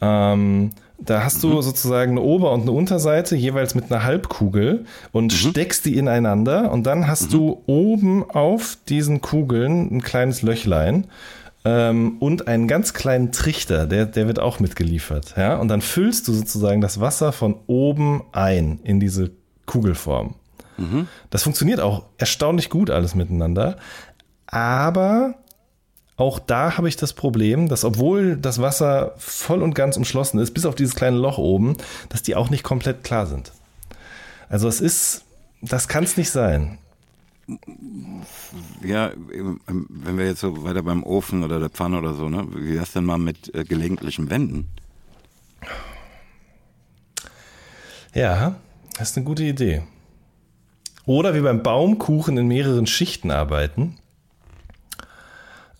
Ähm, 0.00 0.70
da 0.98 1.24
hast 1.24 1.42
du 1.42 1.48
mhm. 1.48 1.62
sozusagen 1.62 2.12
eine 2.12 2.20
Ober- 2.20 2.52
und 2.52 2.62
eine 2.62 2.72
Unterseite, 2.72 3.34
jeweils 3.36 3.74
mit 3.74 3.90
einer 3.90 4.04
Halbkugel 4.04 4.84
und 5.10 5.32
mhm. 5.32 5.50
steckst 5.50 5.84
die 5.84 5.96
ineinander 5.96 6.70
und 6.70 6.84
dann 6.84 7.08
hast 7.08 7.26
mhm. 7.26 7.30
du 7.30 7.62
oben 7.66 8.30
auf 8.30 8.78
diesen 8.88 9.20
Kugeln 9.20 9.88
ein 9.90 10.02
kleines 10.02 10.42
Löchlein 10.42 11.08
ähm, 11.64 12.16
und 12.18 12.48
einen 12.48 12.68
ganz 12.68 12.94
kleinen 12.94 13.32
Trichter, 13.32 13.86
der, 13.86 14.06
der 14.06 14.26
wird 14.26 14.38
auch 14.38 14.60
mitgeliefert. 14.60 15.34
Ja? 15.36 15.56
Und 15.56 15.68
dann 15.68 15.80
füllst 15.80 16.28
du 16.28 16.32
sozusagen 16.32 16.80
das 16.80 17.00
Wasser 17.00 17.32
von 17.32 17.56
oben 17.66 18.22
ein 18.32 18.80
in 18.84 19.00
diese 19.00 19.30
Kugelform. 19.66 20.34
Mhm. 20.76 21.08
Das 21.30 21.42
funktioniert 21.42 21.80
auch 21.80 22.04
erstaunlich 22.18 22.70
gut 22.70 22.90
alles 22.90 23.14
miteinander. 23.14 23.76
Aber 24.46 25.34
auch 26.16 26.38
da 26.38 26.76
habe 26.76 26.88
ich 26.88 26.96
das 26.96 27.14
Problem, 27.14 27.68
dass 27.68 27.84
obwohl 27.84 28.36
das 28.36 28.60
Wasser 28.60 29.14
voll 29.18 29.62
und 29.62 29.74
ganz 29.74 29.96
umschlossen 29.96 30.38
ist, 30.40 30.52
bis 30.52 30.66
auf 30.66 30.74
dieses 30.74 30.94
kleine 30.94 31.16
Loch 31.16 31.38
oben, 31.38 31.76
dass 32.10 32.22
die 32.22 32.36
auch 32.36 32.50
nicht 32.50 32.62
komplett 32.62 33.02
klar 33.02 33.26
sind. 33.26 33.52
Also 34.48 34.68
es 34.68 34.80
ist, 34.80 35.24
das 35.62 35.88
kann 35.88 36.04
es 36.04 36.16
nicht 36.16 36.30
sein. 36.30 36.78
Ja, 38.84 39.10
wenn 39.28 40.18
wir 40.18 40.26
jetzt 40.26 40.40
so 40.40 40.62
weiter 40.64 40.82
beim 40.82 41.02
Ofen 41.02 41.42
oder 41.42 41.58
der 41.58 41.70
Pfanne 41.70 41.98
oder 41.98 42.14
so, 42.14 42.28
ne? 42.28 42.46
Wie 42.54 42.74
wär's 42.74 42.92
denn 42.92 43.04
mal 43.04 43.18
mit 43.18 43.54
äh, 43.54 43.64
gelegentlichen 43.64 44.30
Wänden? 44.30 44.68
Ja, 48.14 48.56
das 48.98 49.10
ist 49.10 49.16
eine 49.16 49.24
gute 49.24 49.42
Idee. 49.42 49.82
Oder 51.06 51.34
wie 51.34 51.40
beim 51.40 51.62
Baumkuchen 51.62 52.36
in 52.36 52.46
mehreren 52.46 52.86
Schichten 52.86 53.30
arbeiten. 53.30 53.96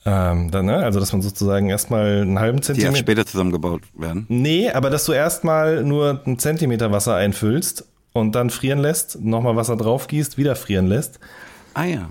Ähm, 0.05 0.51
dann, 0.51 0.67
ne? 0.67 0.77
Also, 0.79 0.99
dass 0.99 1.13
man 1.13 1.23
sozusagen 1.23 1.71
erstmal 1.71 2.23
einen 2.23 2.41
halben 2.41 2.61
Zentimeter. 2.61 2.91
Die 2.91 2.97
erst 2.97 3.07
später 3.07 3.27
zusammengebaut 3.27 3.83
werden. 3.95 4.27
Nee, 4.29 4.71
aber 4.71 4.91
dass 4.91 5.05
du 5.05 5.13
erstmal 5.13 5.85
nur 5.85 6.23
einen 6.25 6.39
Zentimeter 6.39 6.91
Wasser 6.91 7.15
einfüllst 7.15 7.87
und 8.13 8.35
dann 8.35 8.51
frieren 8.51 8.81
lässt, 8.81 9.21
nochmal 9.21 9.55
Wasser 9.55 9.77
drauf 9.77 10.09
gießt, 10.09 10.39
wieder 10.39 10.57
frieren 10.57 10.87
lässt. 10.87 11.21
Ah 11.75 11.85
ja. 11.85 12.11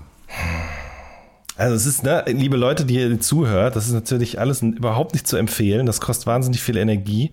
Also 1.56 1.76
es 1.76 1.86
ist, 1.86 2.02
ne, 2.02 2.24
liebe 2.26 2.56
Leute, 2.56 2.86
die 2.86 2.94
ihr 2.94 3.20
zuhört, 3.20 3.76
das 3.76 3.86
ist 3.86 3.92
natürlich 3.92 4.40
alles 4.40 4.62
überhaupt 4.62 5.12
nicht 5.12 5.26
zu 5.26 5.36
empfehlen. 5.36 5.84
Das 5.84 6.00
kostet 6.00 6.26
wahnsinnig 6.26 6.62
viel 6.62 6.78
Energie. 6.78 7.30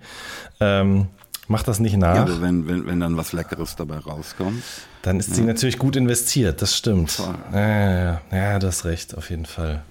Ähm, 0.60 1.08
macht 1.48 1.70
das 1.70 1.80
nicht 1.80 1.96
nach. 1.96 2.16
Ja, 2.16 2.22
aber 2.24 2.42
wenn, 2.42 2.68
wenn, 2.68 2.86
wenn 2.86 3.00
dann 3.00 3.16
was 3.16 3.32
Leckeres 3.32 3.78
dabei 3.78 3.98
rauskommt. 3.98 4.62
Dann 5.04 5.20
ist 5.20 5.30
ja. 5.30 5.36
sie 5.36 5.44
natürlich 5.44 5.80
gut 5.80 5.96
investiert, 5.96 6.62
das 6.62 6.76
stimmt. 6.76 7.18
Ja, 7.54 7.60
ja, 7.60 8.22
ja, 8.32 8.60
das 8.60 8.84
recht, 8.84 9.18
auf 9.18 9.30
jeden 9.30 9.46
Fall. 9.46 9.84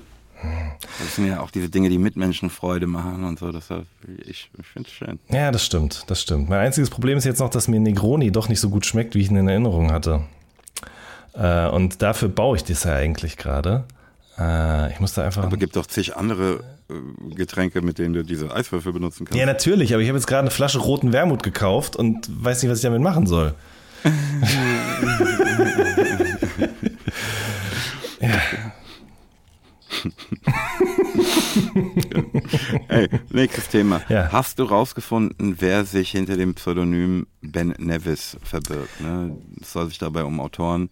Das 0.99 1.17
sind 1.17 1.27
ja 1.27 1.41
auch 1.41 1.51
diese 1.51 1.69
Dinge, 1.69 1.89
die 1.89 1.99
Mitmenschen 1.99 2.51
Freude 2.51 2.87
machen 2.87 3.25
und 3.25 3.39
so. 3.39 3.51
Deshalb, 3.51 3.87
ich, 4.25 4.51
ich 4.59 4.67
finde 4.67 4.89
es 4.89 4.95
schön. 4.95 5.19
Ja, 5.29 5.51
das 5.51 5.65
stimmt, 5.65 6.05
das 6.07 6.23
stimmt. 6.23 6.49
Mein 6.49 6.61
einziges 6.61 6.91
Problem 6.91 7.19
ist 7.19 7.25
jetzt 7.25 7.41
noch, 7.41 7.51
dass 7.51 7.67
mir 7.69 7.81
Negroni 7.81 8.31
doch 8.31 8.49
nicht 8.49 8.61
so 8.61 8.71
gut 8.71 8.87
schmeckt, 8.87 9.15
wie 9.15 9.21
ich 9.21 9.31
ihn 9.31 9.37
in 9.37 9.49
Erinnerung 9.49 9.91
hatte. 9.91 10.23
Äh, 11.35 11.69
und 11.69 12.03
dafür 12.03 12.29
baue 12.29 12.57
ich 12.57 12.65
das 12.65 12.85
ja 12.85 12.95
eigentlich 12.95 13.37
gerade. 13.37 13.85
Äh, 14.39 14.93
ich 14.93 15.01
muss 15.01 15.15
da 15.15 15.25
einfach. 15.25 15.43
Aber 15.43 15.55
es 15.55 15.59
gibt 15.59 15.75
doch 15.77 15.87
zig 15.87 16.17
andere 16.17 16.61
äh, 16.89 17.35
Getränke, 17.35 17.83
mit 17.83 17.99
denen 17.99 18.15
du 18.15 18.23
diese 18.25 18.55
Eiswürfel 18.55 18.93
benutzen 18.93 19.25
kannst. 19.25 19.39
Ja, 19.39 19.47
natürlich, 19.47 19.93
aber 19.95 20.03
ich 20.03 20.09
habe 20.09 20.19
jetzt 20.19 20.27
gerade 20.27 20.43
eine 20.43 20.51
Flasche 20.51 20.79
roten 20.79 21.13
Wermut 21.13 21.43
gekauft 21.43 21.97
und 21.97 22.29
weiß 22.45 22.63
nicht, 22.63 22.71
was 22.71 22.79
ich 22.79 22.85
damit 22.85 23.03
machen 23.03 23.27
soll. 23.27 23.55
ja. 28.21 28.31
Hey, 32.89 33.09
nächstes 33.31 33.69
Thema. 33.69 34.03
Ja. 34.09 34.33
Hast 34.33 34.59
du 34.59 34.65
rausgefunden, 34.65 35.57
wer 35.61 35.85
sich 35.85 36.11
hinter 36.11 36.37
dem 36.37 36.55
Pseudonym 36.55 37.27
Ben 37.41 37.75
Nevis 37.79 38.37
verbirgt? 38.43 39.01
Ne? 39.01 39.37
Es 39.61 39.73
soll 39.73 39.89
sich 39.89 39.99
dabei 39.99 40.25
um 40.25 40.41
Autoren, 40.41 40.91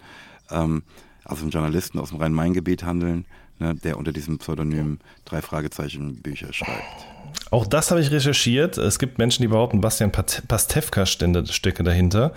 ähm, 0.51 0.83
also 1.25 1.45
um 1.45 1.51
Journalisten 1.51 1.99
aus 1.99 2.11
dem 2.11 2.19
Rhein-Main-Gebiet 2.19 2.85
handeln, 2.85 3.27
ne, 3.59 3.75
der 3.75 3.99
unter 3.99 4.13
diesem 4.13 4.39
Pseudonym 4.39 4.99
drei 5.25 5.43
Fragezeichen 5.43 6.23
Bücher 6.23 6.53
schreibt. 6.53 7.16
Auch 7.51 7.67
das 7.67 7.91
habe 7.91 8.01
ich 8.01 8.11
recherchiert. 8.11 8.77
Es 8.77 8.99
gibt 8.99 9.19
Menschen, 9.19 9.43
die 9.43 9.49
behaupten, 9.49 9.81
Bastian 9.81 10.11
Pastewka 10.11 11.07
stecke 11.07 11.85
dahinter. 11.85 12.33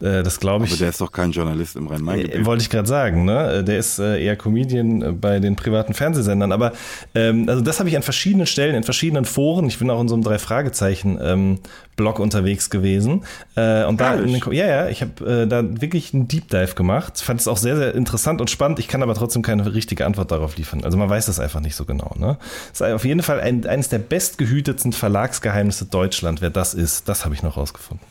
Äh, 0.00 0.22
das 0.22 0.38
glaube 0.38 0.64
ich. 0.66 0.70
Aber 0.70 0.78
der 0.78 0.90
ist 0.90 1.00
doch 1.00 1.10
kein 1.10 1.32
Journalist 1.32 1.74
im 1.76 1.88
Rhein-Main-Gebiet. 1.88 2.34
Äh, 2.34 2.46
wollte 2.46 2.62
ich 2.62 2.70
gerade 2.70 2.86
sagen. 2.86 3.24
Ne? 3.24 3.64
Der 3.64 3.78
ist 3.78 3.98
äh, 3.98 4.22
eher 4.22 4.36
Comedian 4.36 5.20
bei 5.20 5.40
den 5.40 5.56
privaten 5.56 5.94
Fernsehsendern. 5.94 6.52
Aber 6.52 6.72
ähm, 7.14 7.48
also 7.48 7.60
das 7.60 7.80
habe 7.80 7.88
ich 7.88 7.96
an 7.96 8.02
verschiedenen 8.02 8.46
Stellen, 8.46 8.76
in 8.76 8.84
verschiedenen 8.84 9.24
Foren. 9.24 9.66
Ich 9.66 9.78
bin 9.78 9.90
auch 9.90 10.00
in 10.00 10.08
so 10.08 10.14
einem 10.14 10.22
drei 10.22 10.38
Fragezeichen 10.38 11.18
ähm, 11.20 11.58
Blog 11.96 12.18
unterwegs 12.18 12.70
gewesen. 12.70 13.24
und 13.54 14.00
da, 14.00 14.16
den, 14.16 14.40
ja, 14.52 14.66
ja, 14.66 14.88
ich 14.88 15.02
habe 15.02 15.46
da 15.46 15.62
wirklich 15.80 16.14
einen 16.14 16.28
Deep 16.28 16.48
Dive 16.48 16.74
gemacht. 16.74 17.20
Fand 17.20 17.40
es 17.40 17.48
auch 17.48 17.56
sehr, 17.56 17.76
sehr 17.76 17.94
interessant 17.94 18.40
und 18.40 18.50
spannend. 18.50 18.78
Ich 18.78 18.88
kann 18.88 19.02
aber 19.02 19.14
trotzdem 19.14 19.42
keine 19.42 19.74
richtige 19.74 20.06
Antwort 20.06 20.30
darauf 20.30 20.56
liefern. 20.56 20.84
Also 20.84 20.96
man 20.96 21.10
weiß 21.10 21.26
das 21.26 21.38
einfach 21.38 21.60
nicht 21.60 21.76
so 21.76 21.84
genau. 21.84 22.14
Ne? 22.18 22.38
Das 22.72 22.80
ist 22.80 22.94
auf 22.94 23.04
jeden 23.04 23.22
Fall 23.22 23.40
ein, 23.40 23.66
eines 23.66 23.88
der 23.88 23.98
bestgehüteten 23.98 24.62
gehütetsten 24.62 24.92
Verlagsgeheimnisse 24.92 25.86
Deutschland, 25.86 26.40
wer 26.40 26.50
das 26.50 26.74
ist. 26.74 27.08
Das 27.08 27.24
habe 27.24 27.34
ich 27.34 27.42
noch 27.42 27.56
rausgefunden. 27.56 28.06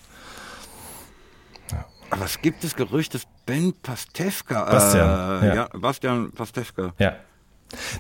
Ja. 1.72 1.86
Aber 2.10 2.26
es 2.26 2.42
gibt 2.42 2.64
das 2.64 2.76
Gerücht, 2.76 3.14
dass 3.14 3.24
Ben 3.46 3.74
Pastewka. 3.82 4.66
Bastian. 4.66 5.44
Äh, 5.44 5.48
ja. 5.48 5.56
ja. 5.56 5.70
Bastian 5.74 6.32
Pastewka. 6.32 6.94
Ja. 7.00 7.16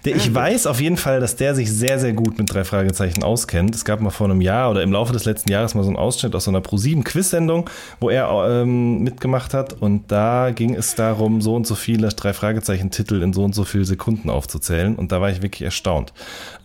Ich 0.03 0.33
weiß 0.33 0.67
auf 0.67 0.81
jeden 0.81 0.97
Fall, 0.97 1.19
dass 1.19 1.35
der 1.35 1.55
sich 1.55 1.71
sehr, 1.71 1.99
sehr 1.99 2.13
gut 2.13 2.37
mit 2.37 2.53
drei 2.53 2.63
Fragezeichen 2.63 3.23
auskennt. 3.23 3.75
Es 3.75 3.85
gab 3.85 4.01
mal 4.01 4.09
vor 4.09 4.29
einem 4.29 4.41
Jahr 4.41 4.71
oder 4.71 4.83
im 4.83 4.91
Laufe 4.91 5.13
des 5.13 5.25
letzten 5.25 5.51
Jahres 5.51 5.75
mal 5.75 5.83
so 5.83 5.89
einen 5.89 5.97
Ausschnitt 5.97 6.35
aus 6.35 6.45
so 6.45 6.51
einer 6.51 6.61
Pro7-Quiz-Sendung, 6.61 7.69
wo 7.99 8.09
er 8.09 8.29
ähm, 8.49 9.03
mitgemacht 9.03 9.53
hat. 9.53 9.73
Und 9.73 10.11
da 10.11 10.51
ging 10.51 10.75
es 10.75 10.95
darum, 10.95 11.41
so 11.41 11.55
und 11.55 11.67
so 11.67 11.75
viele 11.75 12.09
drei 12.09 12.33
Fragezeichen-Titel 12.33 13.21
in 13.21 13.33
so 13.33 13.43
und 13.43 13.55
so 13.55 13.63
viele 13.63 13.85
Sekunden 13.85 14.29
aufzuzählen. 14.29 14.95
Und 14.95 15.11
da 15.11 15.21
war 15.21 15.29
ich 15.29 15.41
wirklich 15.41 15.63
erstaunt. 15.63 16.13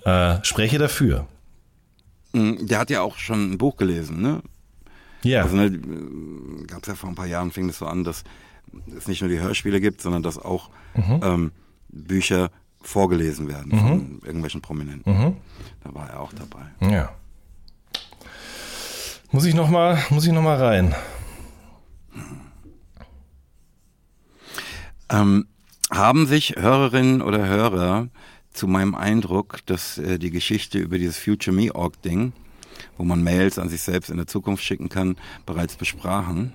Äh, 0.04 0.36
spreche 0.42 0.78
dafür. 0.78 1.26
Mm, 2.32 2.66
der 2.66 2.78
hat 2.78 2.90
ja 2.90 3.02
auch 3.02 3.16
schon 3.16 3.52
ein 3.52 3.58
Buch 3.58 3.76
gelesen, 3.76 4.20
ne? 4.20 4.42
Ja. 5.22 5.42
Also 5.42 5.56
ne, 5.56 5.70
gab 6.66 6.82
es 6.82 6.88
ja 6.88 6.94
vor 6.94 7.08
ein 7.08 7.14
paar 7.14 7.26
Jahren, 7.26 7.50
fing 7.50 7.68
es 7.68 7.78
so 7.78 7.86
an, 7.86 8.04
dass 8.04 8.24
es 8.96 9.08
nicht 9.08 9.20
nur 9.22 9.30
die 9.30 9.40
Hörspiele 9.40 9.80
gibt, 9.80 10.00
sondern 10.00 10.22
dass 10.22 10.38
auch 10.38 10.70
mhm. 10.94 11.20
ähm, 11.22 11.52
Bücher 11.88 12.50
vorgelesen 12.86 13.48
werden 13.48 13.72
mhm. 13.72 13.78
von 13.78 14.20
irgendwelchen 14.24 14.60
Prominenten. 14.60 15.12
Mhm. 15.12 15.36
Da 15.82 15.94
war 15.94 16.10
er 16.10 16.20
auch 16.20 16.32
dabei. 16.32 16.66
Ja. 16.92 17.10
Muss 19.32 19.44
ich 19.44 19.54
noch 19.54 19.68
mal, 19.68 19.98
muss 20.10 20.26
ich 20.26 20.32
noch 20.32 20.42
mal 20.42 20.56
rein? 20.56 20.94
Ähm, 25.08 25.46
haben 25.90 26.26
sich 26.26 26.56
Hörerinnen 26.56 27.22
oder 27.22 27.46
Hörer 27.46 28.08
zu 28.52 28.66
meinem 28.66 28.94
Eindruck, 28.94 29.58
dass 29.66 29.98
äh, 29.98 30.18
die 30.18 30.30
Geschichte 30.30 30.78
über 30.78 30.98
dieses 30.98 31.18
Future 31.18 31.54
Me 31.54 31.74
Org 31.74 32.00
Ding, 32.02 32.32
wo 32.96 33.04
man 33.04 33.22
Mails 33.22 33.58
an 33.58 33.68
sich 33.68 33.82
selbst 33.82 34.10
in 34.10 34.16
der 34.16 34.26
Zukunft 34.26 34.64
schicken 34.64 34.88
kann, 34.88 35.16
bereits 35.44 35.76
besprachen. 35.76 36.52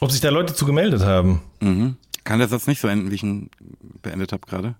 Ob 0.00 0.10
sich 0.10 0.20
da 0.20 0.30
Leute 0.30 0.54
zu 0.54 0.66
gemeldet 0.66 1.02
haben? 1.02 1.40
Mhm. 1.60 1.96
Kann 2.24 2.38
der 2.38 2.48
Satz 2.48 2.66
nicht 2.66 2.80
so 2.80 2.88
enden, 2.88 3.10
wie 3.10 3.14
ich 3.14 3.22
ihn 3.22 3.50
beendet 4.02 4.32
habe 4.32 4.46
gerade? 4.46 4.74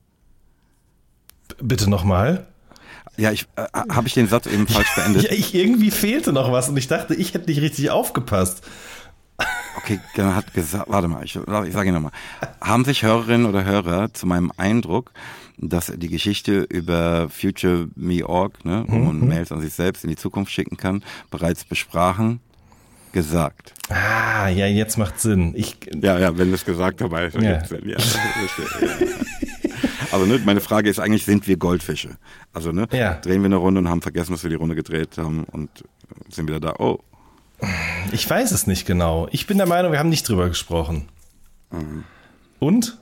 Bitte 1.62 1.88
nochmal. 1.88 2.46
Ja, 3.16 3.30
ich 3.30 3.46
äh, 3.56 3.66
habe 3.90 4.08
ich 4.08 4.14
den 4.14 4.26
Satz 4.26 4.46
eben 4.46 4.66
falsch 4.66 4.92
beendet. 4.96 5.24
ja, 5.24 5.32
ich, 5.32 5.54
irgendwie 5.54 5.90
fehlte 5.90 6.32
noch 6.32 6.50
was 6.50 6.68
und 6.68 6.76
ich 6.76 6.88
dachte, 6.88 7.14
ich 7.14 7.34
hätte 7.34 7.48
nicht 7.48 7.60
richtig 7.60 7.90
aufgepasst. 7.90 8.62
Okay, 9.76 10.00
der 10.16 10.36
hat 10.36 10.54
gesagt, 10.54 10.88
warte 10.88 11.08
mal, 11.08 11.24
ich, 11.24 11.36
ich 11.36 11.72
sage 11.72 11.88
ihn 11.88 11.94
nochmal. 11.94 12.12
Haben 12.60 12.84
sich 12.84 13.02
Hörerinnen 13.02 13.46
oder 13.46 13.64
Hörer 13.64 14.12
zu 14.14 14.26
meinem 14.26 14.52
Eindruck, 14.56 15.12
dass 15.58 15.92
die 15.94 16.08
Geschichte 16.08 16.62
über 16.62 17.28
Future 17.28 17.88
Me 17.96 18.26
Org, 18.26 18.64
ne, 18.64 18.84
wo 18.86 18.96
man 18.96 19.20
mhm. 19.20 19.28
Mails 19.28 19.52
an 19.52 19.60
sich 19.60 19.74
selbst 19.74 20.04
in 20.04 20.10
die 20.10 20.16
Zukunft 20.16 20.52
schicken 20.52 20.76
kann, 20.76 21.04
bereits 21.30 21.64
besprachen, 21.64 22.40
gesagt. 23.14 23.72
Ah, 23.88 24.48
ja, 24.48 24.66
jetzt 24.66 24.98
macht 24.98 25.18
Sinn. 25.18 25.54
Ich, 25.56 25.76
ja, 26.02 26.18
ja, 26.18 26.36
wenn 26.36 26.48
du 26.48 26.54
es 26.54 26.66
gesagt 26.66 27.00
hast, 27.00 27.10
dann 27.10 27.42
ja. 27.42 27.64
Sinn. 27.64 27.88
Ja, 27.88 27.96
Also 30.12 30.26
ne, 30.26 30.40
meine 30.44 30.60
Frage 30.60 30.88
ist 30.88 31.00
eigentlich, 31.00 31.24
sind 31.24 31.48
wir 31.48 31.56
Goldfische? 31.56 32.10
Also 32.52 32.70
ne, 32.70 32.86
ja. 32.92 33.14
drehen 33.14 33.40
wir 33.40 33.46
eine 33.46 33.56
Runde 33.56 33.80
und 33.80 33.88
haben 33.88 34.00
vergessen, 34.00 34.30
dass 34.30 34.44
wir 34.44 34.50
die 34.50 34.56
Runde 34.56 34.76
gedreht 34.76 35.18
haben 35.18 35.42
und 35.44 35.70
sind 36.28 36.46
wieder 36.46 36.60
da. 36.60 36.74
Oh, 36.78 37.00
ich 38.12 38.28
weiß 38.28 38.52
es 38.52 38.66
nicht 38.66 38.86
genau. 38.86 39.28
Ich 39.32 39.46
bin 39.46 39.58
der 39.58 39.66
Meinung, 39.66 39.92
wir 39.92 39.98
haben 39.98 40.08
nicht 40.08 40.28
drüber 40.28 40.48
gesprochen. 40.48 41.08
Mhm. 41.72 42.04
Und? 42.60 42.98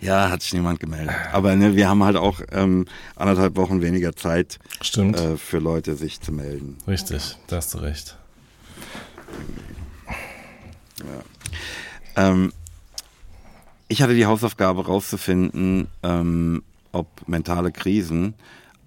Ja, 0.00 0.30
hat 0.30 0.42
sich 0.42 0.52
niemand 0.52 0.80
gemeldet. 0.80 1.14
Aber 1.32 1.56
ne, 1.56 1.76
wir 1.76 1.88
haben 1.88 2.02
halt 2.02 2.16
auch 2.16 2.40
ähm, 2.50 2.86
anderthalb 3.16 3.56
Wochen 3.56 3.80
weniger 3.80 4.14
Zeit. 4.14 4.58
Äh, 4.96 5.36
für 5.36 5.58
Leute, 5.58 5.96
sich 5.96 6.20
zu 6.20 6.32
melden. 6.32 6.78
Richtig, 6.86 7.38
da 7.46 7.56
hast 7.56 7.74
du 7.74 7.78
recht. 7.78 8.16
Ja. 10.98 11.22
Ähm, 12.16 12.52
ich 13.88 14.02
hatte 14.02 14.14
die 14.14 14.26
Hausaufgabe 14.26 14.86
rauszufinden, 14.86 15.88
ähm, 16.02 16.62
ob 16.92 17.28
mentale 17.28 17.72
Krisen 17.72 18.34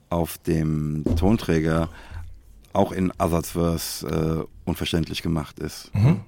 auf 0.09 0.37
dem 0.39 1.03
Tonträger 1.17 1.89
auch 2.73 2.91
in 2.91 3.11
Ersatzverse 3.17 4.47
äh, 4.47 4.69
unverständlich 4.69 5.21
gemacht 5.21 5.59
ist. 5.59 5.93
Mhm. 5.93 6.21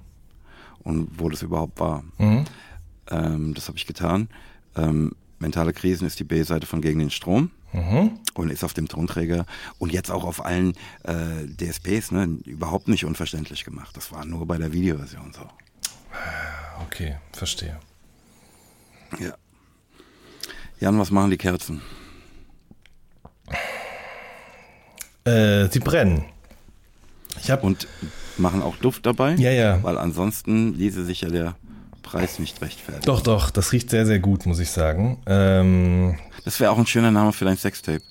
Und 0.83 1.09
wo 1.17 1.29
das 1.29 1.41
überhaupt 1.41 1.79
war. 1.79 2.03
Mhm. 2.17 2.45
Ähm, 3.09 3.53
das 3.53 3.67
habe 3.67 3.77
ich 3.77 3.85
getan. 3.85 4.29
Ähm, 4.75 5.13
Mentale 5.39 5.73
Krisen 5.73 6.07
ist 6.07 6.19
die 6.19 6.23
B-Seite 6.23 6.65
von 6.65 6.81
Gegen 6.81 6.99
den 6.99 7.11
Strom 7.11 7.51
mhm. 7.73 8.19
und 8.33 8.49
ist 8.49 8.63
auf 8.63 8.73
dem 8.73 8.87
Tonträger 8.87 9.45
und 9.77 9.91
jetzt 9.91 10.11
auch 10.11 10.23
auf 10.23 10.45
allen 10.45 10.73
äh, 11.03 11.45
DSPs 11.47 12.11
ne, 12.11 12.37
überhaupt 12.45 12.87
nicht 12.87 13.05
unverständlich 13.05 13.63
gemacht. 13.63 13.95
Das 13.95 14.11
war 14.11 14.25
nur 14.25 14.45
bei 14.45 14.57
der 14.57 14.73
Videoversion 14.73 15.33
so. 15.33 15.41
Okay, 16.85 17.17
verstehe. 17.33 17.79
Ja. 19.19 19.33
Jan, 20.79 20.99
was 20.99 21.11
machen 21.11 21.31
die 21.31 21.37
Kerzen? 21.37 21.81
Äh, 25.23 25.67
sie 25.69 25.79
brennen. 25.79 26.25
Ich 27.41 27.51
hab 27.51 27.63
und 27.63 27.87
machen 28.37 28.61
auch 28.61 28.77
Duft 28.77 29.05
dabei. 29.05 29.33
Ja, 29.35 29.51
ja. 29.51 29.81
Weil 29.83 29.97
ansonsten 29.97 30.75
ließe 30.75 31.05
sich 31.05 31.21
ja 31.21 31.29
der 31.29 31.55
Preis 32.01 32.39
nicht 32.39 32.61
rechtfertigen. 32.61 33.05
Doch, 33.05 33.21
doch, 33.21 33.49
das 33.49 33.71
riecht 33.71 33.89
sehr, 33.89 34.05
sehr 34.05 34.19
gut, 34.19 34.45
muss 34.45 34.59
ich 34.59 34.71
sagen. 34.71 35.21
Ähm 35.25 36.17
das 36.47 36.61
wäre 36.61 36.71
auch 36.71 36.77
ein 36.77 36.87
schöner 36.87 37.11
Name 37.11 37.33
für 37.33 37.43
dein 37.43 37.57
Sextape. 37.57 38.01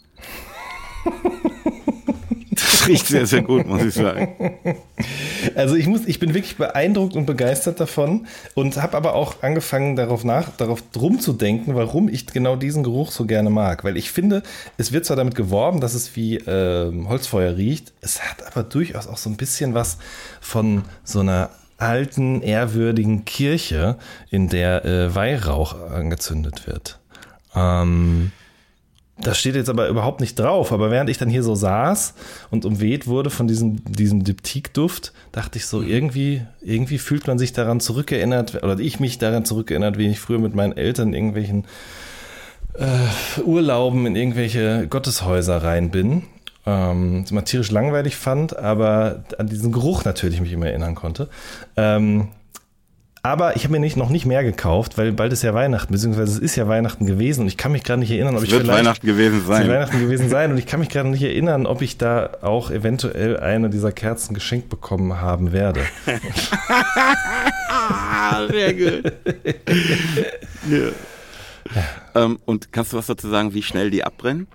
Das 2.51 2.87
riecht 2.87 3.07
sehr, 3.07 3.27
sehr 3.27 3.41
gut, 3.41 3.67
muss 3.67 3.83
ich 3.83 3.95
sagen. 3.95 4.59
Also 5.55 5.75
ich 5.75 5.87
muss, 5.87 6.03
ich 6.07 6.21
bin 6.21 6.35
wirklich 6.35 6.57
beeindruckt 6.57 7.17
und 7.17 7.25
begeistert 7.25 7.81
davon 7.81 8.27
und 8.55 8.77
habe 8.83 8.95
aber 8.95 9.15
auch 9.15 9.43
angefangen 9.43 9.97
darauf 9.97 10.23
nach, 10.23 10.51
darauf 10.57 10.83
drum 10.93 11.19
zu 11.19 11.33
denken, 11.33 11.75
warum 11.75 12.11
ich 12.11 12.27
genau 12.27 12.57
diesen 12.57 12.83
Geruch 12.83 13.11
so 13.11 13.25
gerne 13.25 13.49
mag. 13.49 13.85
Weil 13.85 13.97
ich 13.97 14.11
finde, 14.11 14.43
es 14.77 14.93
wird 14.93 15.07
zwar 15.07 15.17
damit 15.17 15.35
geworben, 15.35 15.81
dass 15.81 15.95
es 15.95 16.15
wie 16.15 16.37
äh, 16.37 16.93
Holzfeuer 17.09 17.57
riecht, 17.57 17.95
es 18.03 18.23
hat 18.23 18.47
aber 18.47 18.65
durchaus 18.65 19.07
auch 19.07 19.17
so 19.17 19.31
ein 19.31 19.37
bisschen 19.37 19.73
was 19.73 19.97
von 20.43 20.85
so 21.05 21.21
einer 21.21 21.51
alten, 21.79 22.43
ehrwürdigen 22.43 23.25
Kirche, 23.25 23.97
in 24.31 24.49
der 24.49 24.85
äh, 24.85 25.15
Weihrauch 25.15 25.91
angezündet 25.91 26.67
wird. 26.67 26.99
Ähm, 27.57 28.31
das 29.19 29.39
steht 29.39 29.55
jetzt 29.55 29.71
aber 29.71 29.89
überhaupt 29.89 30.21
nicht 30.21 30.39
drauf. 30.39 30.73
Aber 30.73 30.91
während 30.91 31.09
ich 31.09 31.19
dann 31.19 31.31
hier 31.31 31.43
so 31.43 31.55
saß 31.55 32.15
und 32.51 32.65
umweht 32.65 33.07
wurde 33.07 33.31
von 33.31 33.49
diesem, 33.49 33.83
diesem 33.85 34.25
Diptyk-Duft, 34.25 35.13
dachte 35.33 35.59
ich 35.59 35.67
so, 35.67 35.83
irgendwie, 35.83 36.43
irgendwie 36.61 36.99
fühlt 36.99 37.27
man 37.27 37.39
sich 37.39 37.53
daran 37.53 37.81
zurückerinnert, 37.81 38.63
oder 38.63 38.79
ich 38.79 39.01
mich 39.01 39.19
daran 39.19 39.45
zurückerinnert, 39.45 39.97
wie 39.97 40.09
ich 40.09 40.21
früher 40.21 40.39
mit 40.39 40.55
meinen 40.55 40.77
Eltern 40.77 41.09
in 41.09 41.15
irgendwelchen 41.15 41.65
äh, 42.75 43.41
Urlauben 43.41 44.07
in 44.07 44.17
irgendwelche 44.17 44.87
Gotteshäuser 44.87 45.63
rein 45.63 45.91
bin. 45.91 46.25
Ähm, 46.67 47.25
mal 47.31 47.43
tierisch 47.43 47.71
langweilig 47.71 48.17
fand, 48.17 48.57
aber 48.57 49.25
an 49.39 49.47
diesen 49.47 49.73
Geruch 49.73 50.05
natürlich 50.05 50.41
mich 50.41 50.53
immer 50.53 50.67
erinnern 50.67 50.95
konnte. 50.95 51.29
Ähm, 51.77 52.29
aber 53.27 53.57
ich 53.57 53.65
habe 53.65 53.73
mir 53.73 53.81
nicht, 53.81 53.97
noch 53.97 54.09
nicht 54.09 54.25
mehr 54.25 54.45
gekauft, 54.45 54.99
weil 54.99 55.11
bald 55.11 55.33
ist 55.33 55.43
ja 55.43 55.53
Weihnachten, 55.53 55.93
beziehungsweise 55.93 56.31
es 56.31 56.39
ist 56.39 56.55
ja 56.55 56.69
Weihnachten 56.69 57.07
gewesen 57.07 57.41
und 57.41 57.49
ich 57.49 57.57
kann 57.57 57.73
mich 57.73 57.83
gerade 57.83 57.99
nicht 57.99 58.13
erinnern, 58.13 58.37
ob 58.37 58.43
Es 58.43 58.49
ich 58.49 58.55
wird 58.55 58.69
Weihnachten 58.69 59.05
gewesen 59.05 59.45
sein. 59.45 59.69
Weihnachten 59.69 59.99
gewesen 59.99 60.29
sein 60.29 60.53
und 60.53 60.59
ich 60.59 60.67
kann 60.67 60.79
mich 60.79 60.91
gerade 60.91 61.09
nicht 61.09 61.23
erinnern, 61.25 61.67
ob 61.67 61.83
ich 61.83 61.99
da 61.99 62.31
auch 62.43 62.71
eventuell 62.71 63.37
eine 63.41 63.69
dieser 63.69 63.91
Kerzen 63.91 64.33
geschenkt 64.33 64.69
bekommen 64.69 65.21
haben 65.21 65.51
werde. 65.51 65.81
Sehr 68.49 68.75
gut. 68.75 69.13
ja. 70.71 70.89
Ähm, 72.15 72.39
und 72.45 72.71
kannst 72.71 72.93
du 72.93 72.97
was 72.97 73.07
dazu 73.07 73.29
sagen, 73.29 73.55
wie 73.55 73.63
schnell 73.63 73.91
die 73.91 74.05
abbrennen? 74.05 74.47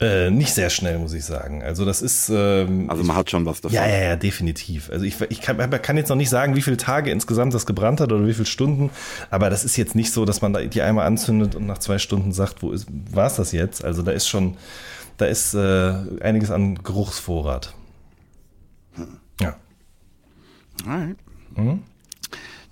Äh, 0.00 0.30
nicht 0.30 0.52
sehr 0.52 0.70
schnell, 0.70 0.98
muss 0.98 1.12
ich 1.12 1.24
sagen. 1.24 1.62
Also 1.62 1.84
das 1.84 2.02
ist 2.02 2.28
ähm, 2.28 2.90
Also 2.90 3.04
man 3.04 3.16
hat 3.16 3.30
schon 3.30 3.46
was 3.46 3.60
davon. 3.60 3.76
Ja, 3.76 3.86
ja, 3.86 4.02
ja, 4.02 4.16
definitiv. 4.16 4.90
Also 4.90 5.04
ich, 5.04 5.20
ich 5.20 5.40
kann, 5.40 5.56
kann 5.82 5.96
jetzt 5.96 6.08
noch 6.08 6.16
nicht 6.16 6.30
sagen, 6.30 6.56
wie 6.56 6.62
viele 6.62 6.76
Tage 6.76 7.12
insgesamt 7.12 7.54
das 7.54 7.64
gebrannt 7.64 8.00
hat 8.00 8.10
oder 8.10 8.26
wie 8.26 8.34
viele 8.34 8.46
Stunden, 8.46 8.90
aber 9.30 9.50
das 9.50 9.64
ist 9.64 9.76
jetzt 9.76 9.94
nicht 9.94 10.12
so, 10.12 10.24
dass 10.24 10.42
man 10.42 10.68
die 10.68 10.82
einmal 10.82 11.06
anzündet 11.06 11.54
und 11.54 11.66
nach 11.66 11.78
zwei 11.78 11.98
Stunden 11.98 12.32
sagt, 12.32 12.62
wo 12.62 12.72
ist, 12.72 12.88
war 13.12 13.28
es 13.28 13.36
das 13.36 13.52
jetzt? 13.52 13.84
Also 13.84 14.02
da 14.02 14.10
ist 14.10 14.26
schon, 14.26 14.56
da 15.16 15.26
ist 15.26 15.54
äh, 15.54 15.94
einiges 16.20 16.50
an 16.50 16.82
Geruchsvorrat. 16.82 17.72
Ja. 19.40 19.56
Alright. 20.84 21.16
Mhm. 21.54 21.82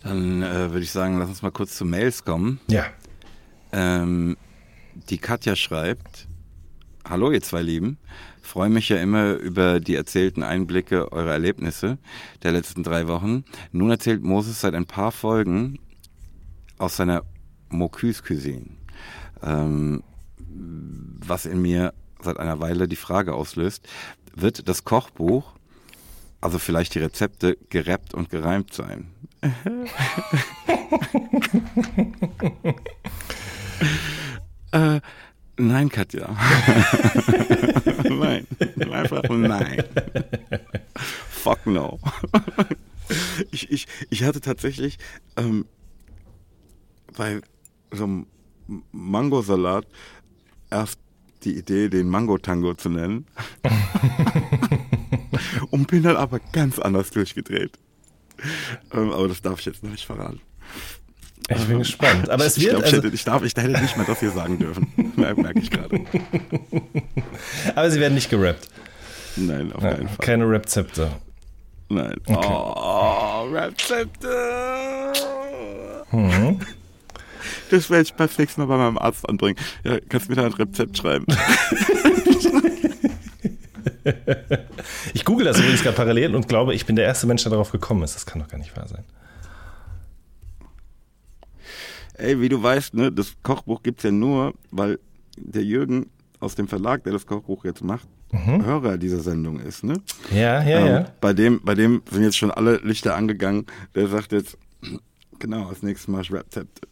Dann 0.03 0.43
äh, 0.43 0.71
würde 0.73 0.81
ich 0.81 0.91
sagen, 0.91 1.19
lass 1.21 1.29
uns 1.29 1.43
mal 1.43 1.53
kurz 1.53 1.77
zu 1.77 1.85
Mails 1.85 2.25
kommen. 2.25 2.59
Ja. 2.67 2.87
Ähm, 3.73 4.37
die 5.09 5.19
Katja 5.19 5.55
schreibt, 5.55 6.27
Hallo 7.09 7.33
ihr 7.33 7.43
zwei 7.43 7.63
Lieben, 7.63 7.99
freue 8.43 8.71
mich 8.71 8.89
ja 8.89 8.97
immer 8.97 9.35
über 9.35 9.81
die 9.81 9.97
erzählten 9.97 10.45
Einblicke 10.45 11.11
eurer 11.11 11.33
Erlebnisse 11.33 11.99
der 12.45 12.53
letzten 12.53 12.85
drei 12.85 13.09
Wochen. 13.09 13.45
Nun 13.73 13.91
erzählt 13.91 14.23
Moses 14.23 14.61
seit 14.61 14.75
ein 14.75 14.87
paar 14.87 15.11
Folgen 15.11 15.81
aus 16.79 16.97
seiner 16.97 17.25
Mocuse 17.71 18.23
Cuisine, 18.23 18.67
ähm, 19.43 20.05
was 20.47 21.45
in 21.45 21.61
mir 21.61 21.93
seit 22.23 22.39
einer 22.39 22.61
Weile 22.61 22.87
die 22.87 22.97
Frage 22.97 23.35
auslöst, 23.35 23.89
wird 24.37 24.69
das 24.69 24.85
Kochbuch, 24.85 25.55
also 26.41 26.61
vielleicht 26.61 26.95
die 26.95 27.01
Rezepte, 27.01 27.59
gerappt 27.69 28.15
und 28.15 28.31
gereimt 28.31 28.73
sein? 28.73 29.09
Äh, 34.73 35.01
nein, 35.57 35.89
Katja. 35.89 36.29
nein. 38.05 38.47
Einfach 38.91 39.23
nein. 39.29 39.85
Fuck 41.31 41.67
no. 41.67 41.99
ich, 43.51 43.71
ich, 43.71 43.87
ich 44.11 44.25
hatte 44.25 44.41
tatsächlich 44.41 44.99
ähm, 45.37 45.67
bei 47.17 47.41
so 47.91 48.05
einem 48.05 48.27
Mangosalat 48.93 49.87
erst 50.71 50.99
die 51.45 51.57
Idee, 51.57 51.89
den 51.89 52.09
Mango-Tango 52.09 52.75
zu 52.75 52.89
nennen. 52.89 53.27
Und 55.71 55.89
bin 55.89 56.03
dann 56.03 56.17
aber 56.17 56.39
ganz 56.53 56.79
anders 56.79 57.11
durchgedreht. 57.11 57.79
Ähm, 58.93 59.11
aber 59.11 59.29
das 59.29 59.43
darf 59.43 59.61
ich 59.61 59.67
jetzt 59.67 59.83
noch 59.83 59.91
nicht 59.91 60.05
verraten. 60.05 60.41
Ich 61.57 61.65
bin 61.67 61.79
gespannt. 61.79 62.29
Aber 62.31 62.45
es 62.47 62.57
ich, 62.57 62.65
wird, 62.65 62.73
glaub, 62.75 62.85
ich, 62.87 62.93
also, 62.95 63.05
hätte, 63.05 63.15
ich, 63.15 63.25
darf, 63.25 63.43
ich 63.43 63.55
hätte 63.57 63.81
nicht 63.81 63.97
mal 63.97 64.05
das 64.07 64.21
hier 64.21 64.31
sagen 64.31 64.59
dürfen. 64.59 64.93
Merke 65.17 65.59
ich 65.61 65.71
gerade. 65.71 66.01
aber 67.75 67.91
sie 67.91 68.01
werden 68.01 68.15
nicht 68.15 68.31
gerappt. 68.31 68.69
Nein, 69.37 69.73
auf 69.73 69.83
Ja, 69.83 69.95
keinen 69.95 70.09
Fall. 70.09 70.17
keine 70.19 70.49
Rezepte. 70.51 71.11
Nein. 71.89 72.17
Okay. 72.27 72.49
Oh, 72.51 73.49
Rezepte. 73.53 74.29
Mhm. 76.11 76.61
Das 77.71 77.89
werde 77.91 78.03
ich 78.03 78.15
beim 78.15 78.29
nächsten 78.39 78.61
Mal 78.61 78.67
bei 78.67 78.77
meinem 78.77 78.99
Arzt 78.99 79.29
anbringen. 79.29 79.59
Ja, 79.85 79.99
kannst 80.09 80.27
du 80.29 80.31
mir 80.33 80.37
da 80.37 80.47
ein 80.47 80.53
Rezept 80.53 80.97
schreiben? 80.99 81.27
Ich 85.15 85.25
google 85.25 85.45
das 85.45 85.59
übrigens 85.59 85.83
gerade 85.83 85.97
parallel 85.97 86.35
und 86.35 86.49
glaube, 86.49 86.75
ich 86.75 86.87
bin 86.87 86.97
der 86.97 87.05
erste 87.05 87.27
Mensch, 87.27 87.43
der 87.43 87.51
darauf 87.51 87.71
gekommen 87.73 88.03
ist. 88.03 88.15
Das 88.15 88.27
kann 88.27 88.41
doch 88.41 88.49
gar 88.49 88.59
nicht 88.59 88.77
wahr 88.77 88.89
sein. 88.89 89.05
Ey, 92.23 92.41
wie 92.41 92.49
du 92.49 92.63
weißt, 92.63 92.95
ne, 92.95 93.11
das 93.11 93.35
Kochbuch 93.43 93.83
gibt's 93.83 94.05
ja 94.05 94.13
nur, 94.13 94.55
weil 94.71 95.01
der 95.37 95.65
Jürgen 95.65 96.07
aus 96.39 96.55
dem 96.55 96.69
Verlag, 96.69 97.03
der 97.03 97.13
das 97.13 97.27
Kochbuch 97.27 97.65
jetzt 97.65 97.83
macht, 97.83 98.07
Hörer 98.33 98.97
dieser 98.97 99.21
Sendung 99.21 99.61
ist, 99.61 99.85
ne? 99.85 100.01
Ja, 100.31 100.63
ja, 100.63 100.79
Ähm, 100.79 100.87
ja. 100.87 101.13
Bei 101.21 101.35
dem, 101.35 101.61
bei 101.63 101.75
dem 101.75 102.01
sind 102.11 102.23
jetzt 102.23 102.39
schon 102.39 102.51
alle 102.51 102.77
Lichter 102.77 103.15
angegangen. 103.15 103.67
Der 103.95 104.09
sagt 104.09 104.33
jetzt, 104.33 104.57
genau, 105.39 105.67
als 105.69 105.83
nächstes 105.83 106.09
Mal 106.09 106.23
Rezepte. 106.23 106.89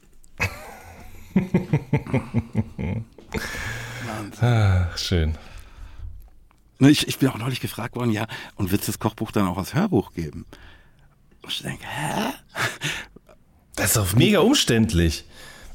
Ach, 4.40 4.98
schön. 4.98 5.38
Ne, 6.78 6.90
Ich, 6.90 7.08
ich 7.08 7.18
bin 7.18 7.28
auch 7.30 7.38
neulich 7.38 7.60
gefragt 7.60 7.96
worden, 7.96 8.10
ja, 8.10 8.26
und 8.56 8.70
wird 8.70 8.82
es 8.82 8.86
das 8.88 8.98
Kochbuch 8.98 9.32
dann 9.32 9.46
auch 9.46 9.58
als 9.58 9.74
Hörbuch 9.74 10.12
geben? 10.12 10.44
Und 11.42 11.52
ich 11.52 11.62
denke, 11.62 11.84
hä? 11.86 12.32
Das 13.80 13.86
ist 13.86 13.96
doch 13.96 14.14
mega 14.14 14.40
umständlich. 14.40 15.24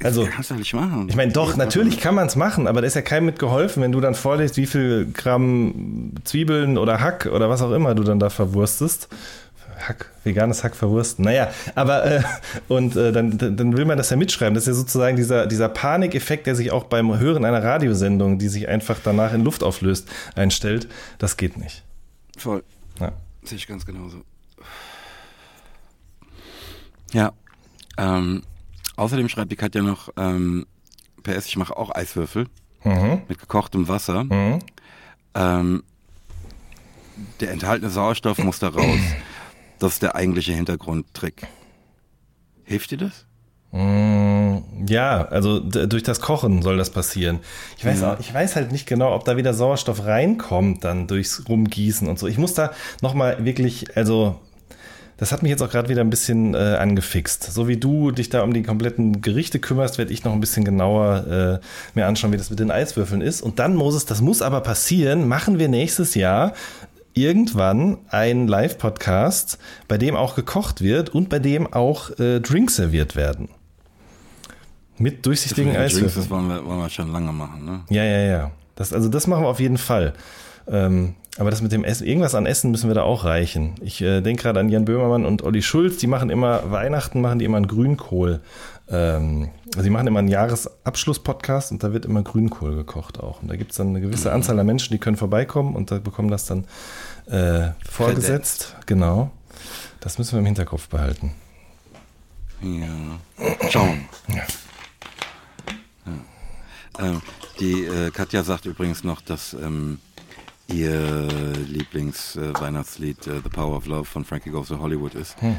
Also, 0.03 0.27
kannst 0.29 0.51
du 0.51 0.53
doch 0.53 0.59
nicht 0.59 0.73
machen. 0.73 1.07
ich 1.09 1.15
meine, 1.15 1.31
doch, 1.31 1.55
natürlich 1.55 1.99
kann 1.99 2.13
man 2.13 2.27
es 2.27 2.35
machen, 2.35 2.67
aber 2.67 2.81
da 2.81 2.87
ist 2.87 2.95
ja 2.95 3.01
keinem 3.01 3.25
mit 3.25 3.39
geholfen, 3.39 3.81
wenn 3.81 3.91
du 3.91 3.99
dann 3.99 4.13
vorliest, 4.13 4.57
wie 4.57 4.67
viel 4.67 5.09
Gramm 5.11 6.11
Zwiebeln 6.23 6.77
oder 6.77 6.99
Hack 6.99 7.25
oder 7.25 7.49
was 7.49 7.61
auch 7.61 7.71
immer 7.71 7.95
du 7.95 8.03
dann 8.03 8.19
da 8.19 8.29
verwurstest. 8.29 9.07
Hack, 9.87 10.11
veganes 10.23 10.63
Hack 10.63 10.75
verwursten. 10.75 11.25
Naja, 11.25 11.49
aber 11.73 12.05
äh, 12.05 12.23
und 12.67 12.95
äh, 12.95 13.11
dann, 13.11 13.37
dann 13.37 13.75
will 13.75 13.85
man 13.85 13.97
das 13.97 14.09
ja 14.09 14.17
mitschreiben. 14.17 14.53
Das 14.53 14.63
ist 14.63 14.67
ja 14.67 14.73
sozusagen 14.73 15.17
dieser, 15.17 15.47
dieser 15.47 15.69
Panikeffekt, 15.69 16.45
der 16.45 16.55
sich 16.55 16.71
auch 16.71 16.85
beim 16.85 17.17
Hören 17.17 17.43
einer 17.43 17.63
Radiosendung, 17.63 18.37
die 18.37 18.49
sich 18.49 18.67
einfach 18.67 18.97
danach 19.03 19.33
in 19.33 19.43
Luft 19.43 19.63
auflöst, 19.63 20.09
einstellt. 20.35 20.87
Das 21.17 21.37
geht 21.37 21.57
nicht. 21.57 21.83
Voll. 22.37 22.63
Ja. 22.99 23.13
Sehe 23.43 23.57
ich 23.57 23.67
ganz 23.67 23.85
genauso. 23.85 24.21
Ja. 27.11 27.33
Ähm, 27.97 28.43
außerdem 28.97 29.29
schreibt 29.29 29.51
die 29.51 29.55
Katja 29.55 29.81
noch, 29.81 30.09
ähm, 30.17 30.65
PS, 31.23 31.45
ich 31.47 31.57
mache 31.57 31.75
auch 31.77 31.93
Eiswürfel 31.93 32.47
Mhm. 32.83 33.21
mit 33.27 33.39
gekochtem 33.39 33.87
Wasser. 33.87 34.25
Mhm. 34.25 34.59
Ähm, 35.33 35.83
der 37.39 37.51
enthaltene 37.51 37.89
Sauerstoff 37.89 38.37
muss 38.39 38.59
da 38.59 38.69
raus. 38.69 38.99
Das 39.79 39.93
ist 39.93 40.01
der 40.03 40.15
eigentliche 40.15 40.53
Hintergrundtrick. 40.53 41.47
Hilft 42.63 42.91
dir 42.91 42.97
das? 42.97 43.25
Mm, 43.71 44.57
Ja, 44.87 45.25
also 45.25 45.59
durch 45.59 46.03
das 46.03 46.21
Kochen 46.21 46.61
soll 46.61 46.77
das 46.77 46.91
passieren. 46.91 47.39
Ich 47.77 47.85
weiß, 47.85 48.01
Ja. 48.01 48.13
auch, 48.13 48.19
ich 48.19 48.33
weiß 48.33 48.55
halt 48.55 48.71
nicht 48.71 48.85
genau, 48.87 49.13
ob 49.15 49.25
da 49.25 49.35
wieder 49.37 49.53
Sauerstoff 49.53 50.05
reinkommt, 50.05 50.83
dann 50.83 51.07
durchs 51.07 51.47
Rumgießen 51.49 52.07
und 52.07 52.19
so. 52.19 52.27
Ich 52.27 52.37
muss 52.37 52.53
da 52.53 52.71
nochmal 53.01 53.43
wirklich, 53.43 53.97
also 53.97 54.39
das 55.17 55.31
hat 55.31 55.43
mich 55.43 55.49
jetzt 55.49 55.61
auch 55.61 55.69
gerade 55.69 55.89
wieder 55.89 56.01
ein 56.01 56.09
bisschen 56.09 56.53
äh, 56.53 56.57
angefixt. 56.57 57.43
So 57.43 57.67
wie 57.67 57.77
du 57.77 58.11
dich 58.11 58.29
da 58.29 58.41
um 58.43 58.53
die 58.53 58.63
kompletten 58.63 59.21
Gerichte 59.21 59.59
kümmerst, 59.59 59.97
werde 59.97 60.11
ich 60.11 60.23
noch 60.23 60.33
ein 60.33 60.41
bisschen 60.41 60.65
genauer 60.65 61.61
äh, 61.61 61.65
mir 61.93 62.05
anschauen, 62.07 62.33
wie 62.33 62.37
das 62.37 62.49
mit 62.49 62.59
den 62.59 62.71
Eiswürfeln 62.71 63.21
ist. 63.21 63.41
Und 63.41 63.59
dann, 63.59 63.75
Moses, 63.75 64.05
das 64.05 64.21
muss 64.21 64.41
aber 64.41 64.61
passieren, 64.61 65.27
machen 65.27 65.57
wir 65.57 65.69
nächstes 65.69 66.15
Jahr 66.15 66.53
irgendwann 67.13 67.97
einen 68.09 68.47
Live-Podcast, 68.47 69.57
bei 69.87 69.97
dem 69.97 70.15
auch 70.15 70.35
gekocht 70.35 70.81
wird 70.81 71.09
und 71.09 71.29
bei 71.29 71.39
dem 71.39 71.71
auch 71.71 72.19
äh, 72.19 72.41
Drinks 72.41 72.75
serviert 72.75 73.15
werden. 73.15 73.47
Mit 74.97 75.25
durchsichtigen 75.25 75.73
Drinks, 75.73 75.95
Eiswürfeln. 75.95 76.23
das 76.23 76.29
wollen 76.29 76.49
wir, 76.49 76.65
wollen 76.65 76.79
wir 76.79 76.89
schon 76.89 77.11
lange 77.11 77.31
machen, 77.31 77.65
ne? 77.65 77.83
Ja, 77.89 78.03
ja, 78.03 78.19
ja. 78.19 78.51
Das, 78.75 78.91
also 78.91 79.07
das 79.07 79.27
machen 79.27 79.43
wir 79.43 79.47
auf 79.47 79.61
jeden 79.61 79.77
Fall. 79.77 80.13
Ähm, 80.67 81.15
aber 81.37 81.51
das 81.51 81.61
mit 81.61 81.71
dem 81.71 81.83
Essen, 81.83 82.07
irgendwas 82.07 82.33
an 82.33 82.45
Essen 82.45 82.71
müssen 82.71 82.89
wir 82.89 82.95
da 82.95 83.03
auch 83.03 83.25
reichen. 83.25 83.75
Ich 83.81 84.01
äh, 84.01 84.21
denke 84.21 84.43
gerade 84.43 84.59
an 84.61 84.69
Jan 84.69 84.85
Böhmermann 84.85 85.25
und 85.25 85.43
Olli 85.43 85.61
Schulz, 85.61 85.97
die 85.97 86.07
machen 86.07 86.29
immer, 86.29 86.71
Weihnachten 86.71 87.19
machen 87.19 87.39
die 87.39 87.45
immer 87.45 87.57
einen 87.57 87.67
Grünkohl. 87.67 88.39
Ähm, 88.87 89.49
also 89.73 89.83
die 89.83 89.89
machen 89.89 90.07
immer 90.07 90.19
einen 90.19 90.29
Jahresabschluss-Podcast 90.29 91.71
und 91.71 91.83
da 91.83 91.91
wird 91.91 92.05
immer 92.05 92.23
Grünkohl 92.23 92.75
gekocht 92.75 93.19
auch. 93.19 93.41
Und 93.41 93.49
da 93.49 93.57
gibt 93.57 93.71
es 93.71 93.77
dann 93.77 93.89
eine 93.89 93.99
gewisse 93.99 94.31
Anzahl 94.31 94.57
an 94.57 94.65
Menschen, 94.65 94.93
die 94.93 94.97
können 94.97 95.17
vorbeikommen 95.17 95.75
und 95.75 95.91
da 95.91 95.99
bekommen 95.99 96.29
das 96.29 96.45
dann 96.45 96.65
äh, 97.25 97.71
vorgesetzt. 97.89 98.75
Genau. 98.85 99.31
Das 99.99 100.17
müssen 100.17 100.33
wir 100.33 100.39
im 100.39 100.45
Hinterkopf 100.45 100.87
behalten. 100.87 101.33
Ja. 102.61 103.69
Schauen. 103.69 104.05
Ja. 104.29 104.43
Ähm, 106.97 107.21
die 107.59 107.83
äh, 107.83 108.11
Katja 108.11 108.43
sagt 108.43 108.65
übrigens 108.65 109.03
noch, 109.03 109.19
dass 109.19 109.53
ähm, 109.53 109.99
ihr 110.67 111.27
Lieblings-Weihnachtslied 111.67 113.27
äh, 113.27 113.41
The 113.43 113.49
Power 113.49 113.77
of 113.77 113.85
Love 113.85 114.05
von 114.05 114.25
Frankie 114.25 114.49
Goes 114.49 114.69
to 114.69 114.79
Hollywood 114.79 115.15
ist. 115.15 115.39
Hm. 115.41 115.57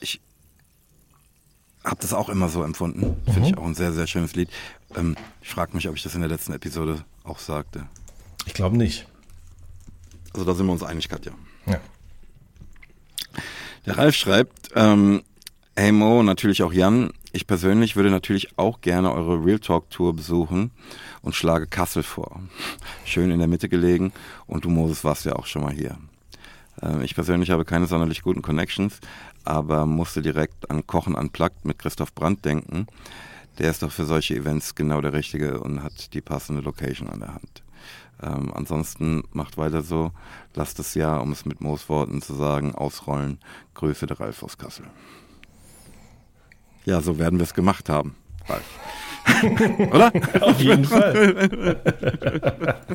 Ich 0.00 0.20
habe 1.84 2.00
das 2.00 2.12
auch 2.12 2.28
immer 2.28 2.48
so 2.48 2.62
empfunden. 2.62 3.16
Finde 3.24 3.40
mhm. 3.40 3.46
ich 3.46 3.58
auch 3.58 3.64
ein 3.64 3.74
sehr, 3.74 3.92
sehr 3.92 4.06
schönes 4.06 4.34
Lied. 4.34 4.50
Ähm, 4.96 5.16
ich 5.40 5.48
frage 5.48 5.74
mich, 5.74 5.88
ob 5.88 5.96
ich 5.96 6.02
das 6.02 6.14
in 6.14 6.20
der 6.20 6.30
letzten 6.30 6.52
Episode 6.52 7.04
auch 7.24 7.38
sagte. 7.38 7.86
Ich 8.46 8.54
glaube 8.54 8.76
nicht. 8.76 9.06
Also 10.32 10.44
da 10.44 10.54
sind 10.54 10.66
wir 10.66 10.72
uns 10.72 10.82
einig, 10.82 11.08
Katja. 11.08 11.32
Ja. 11.66 11.80
Der 13.86 13.96
Ralf 13.96 14.14
schreibt, 14.14 14.70
ähm, 14.74 15.22
hey 15.74 15.92
Mo, 15.92 16.22
natürlich 16.22 16.62
auch 16.62 16.72
Jan, 16.72 17.12
ich 17.32 17.46
persönlich 17.46 17.96
würde 17.96 18.10
natürlich 18.10 18.58
auch 18.58 18.80
gerne 18.80 19.12
eure 19.12 19.44
Real 19.44 19.58
Talk 19.58 19.88
Tour 19.90 20.14
besuchen 20.14 20.70
und 21.22 21.34
schlage 21.34 21.66
Kassel 21.66 22.02
vor. 22.02 22.40
Schön 23.04 23.30
in 23.30 23.38
der 23.38 23.48
Mitte 23.48 23.68
gelegen 23.68 24.12
und 24.46 24.64
du 24.64 24.70
Moses 24.70 25.04
warst 25.04 25.24
ja 25.24 25.36
auch 25.36 25.46
schon 25.46 25.62
mal 25.62 25.72
hier. 25.72 25.98
Ähm, 26.82 27.02
ich 27.02 27.14
persönlich 27.14 27.50
habe 27.50 27.64
keine 27.64 27.86
sonderlich 27.86 28.22
guten 28.22 28.42
Connections, 28.42 29.00
aber 29.44 29.86
musste 29.86 30.22
direkt 30.22 30.70
an 30.70 30.86
Kochen 30.86 31.14
Unplugged 31.14 31.64
mit 31.64 31.78
Christoph 31.78 32.14
Brandt 32.14 32.44
denken. 32.44 32.86
Der 33.58 33.70
ist 33.70 33.82
doch 33.82 33.92
für 33.92 34.04
solche 34.04 34.36
Events 34.36 34.74
genau 34.74 35.00
der 35.00 35.12
Richtige 35.12 35.60
und 35.60 35.82
hat 35.82 36.14
die 36.14 36.20
passende 36.20 36.62
Location 36.62 37.10
an 37.10 37.20
der 37.20 37.34
Hand. 37.34 37.62
Ähm, 38.22 38.52
ansonsten 38.54 39.22
macht 39.32 39.56
weiter 39.56 39.82
so, 39.82 40.12
lasst 40.54 40.78
es 40.78 40.94
ja, 40.94 41.18
um 41.18 41.32
es 41.32 41.44
mit 41.44 41.60
Moosworten 41.60 42.20
zu 42.22 42.34
sagen, 42.34 42.74
ausrollen. 42.74 43.38
Grüße 43.74 44.06
der 44.06 44.20
Ralf 44.20 44.42
aus 44.42 44.58
Kassel. 44.58 44.86
Ja, 46.84 47.00
so 47.00 47.18
werden 47.18 47.38
wir 47.38 47.44
es 47.44 47.54
gemacht 47.54 47.88
haben, 47.88 48.14
Ralf. 48.46 48.64
Oder? 49.92 50.12
Auf 50.40 50.60
jeden 50.60 50.84
Fall. 50.84 51.76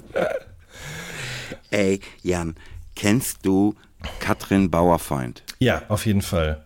Ey, 1.71 1.99
Jan, 2.21 2.55
kennst 2.95 3.45
du 3.45 3.75
Katrin 4.19 4.69
Bauerfeind? 4.69 5.43
Ja, 5.59 5.83
auf 5.89 6.05
jeden 6.05 6.21
Fall. 6.21 6.63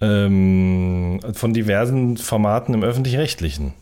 Ähm, 0.00 1.20
von 1.32 1.54
diversen 1.54 2.16
Formaten 2.16 2.74
im 2.74 2.82
Öffentlich-Rechtlichen. 2.82 3.74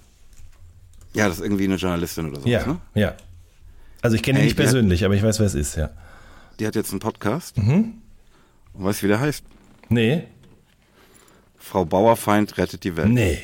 Ja, 1.15 1.29
das 1.29 1.39
ist 1.39 1.43
irgendwie 1.43 1.65
eine 1.65 1.77
Journalistin 1.77 2.31
oder 2.31 2.41
so. 2.41 2.49
Ja, 2.49 2.67
ne? 2.67 2.79
ja. 2.95 3.15
Also 4.03 4.17
ich 4.17 4.23
kenne 4.23 4.39
ihn 4.41 4.45
nicht 4.45 4.57
persönlich, 4.57 5.01
hat, 5.01 5.07
aber 5.07 5.15
ich 5.15 5.23
weiß, 5.23 5.39
wer 5.41 5.47
es 5.47 5.55
ist, 5.55 5.77
ja. 5.77 5.91
Die 6.59 6.67
hat 6.67 6.75
jetzt 6.75 6.91
einen 6.91 7.01
Podcast. 7.01 7.59
Mhm. 7.59 7.95
Und 8.75 8.85
weißt 8.85 9.01
du, 9.01 9.05
wie 9.05 9.09
der 9.09 9.21
heißt? 9.21 9.45
Nee. 9.89 10.25
Frau 11.59 11.85
Bauerfeind 11.85 12.57
rettet 12.59 12.85
die 12.85 12.97
Welt. 12.97 13.09
Nee. 13.09 13.39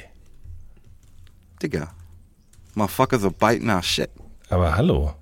Digga. 1.62 1.88
Motherfucker 2.74 3.18
so 3.18 3.30
bite 3.30 3.64
nach 3.64 3.82
shit. 3.82 4.10
Aber 4.48 4.76
hallo. 4.76 5.14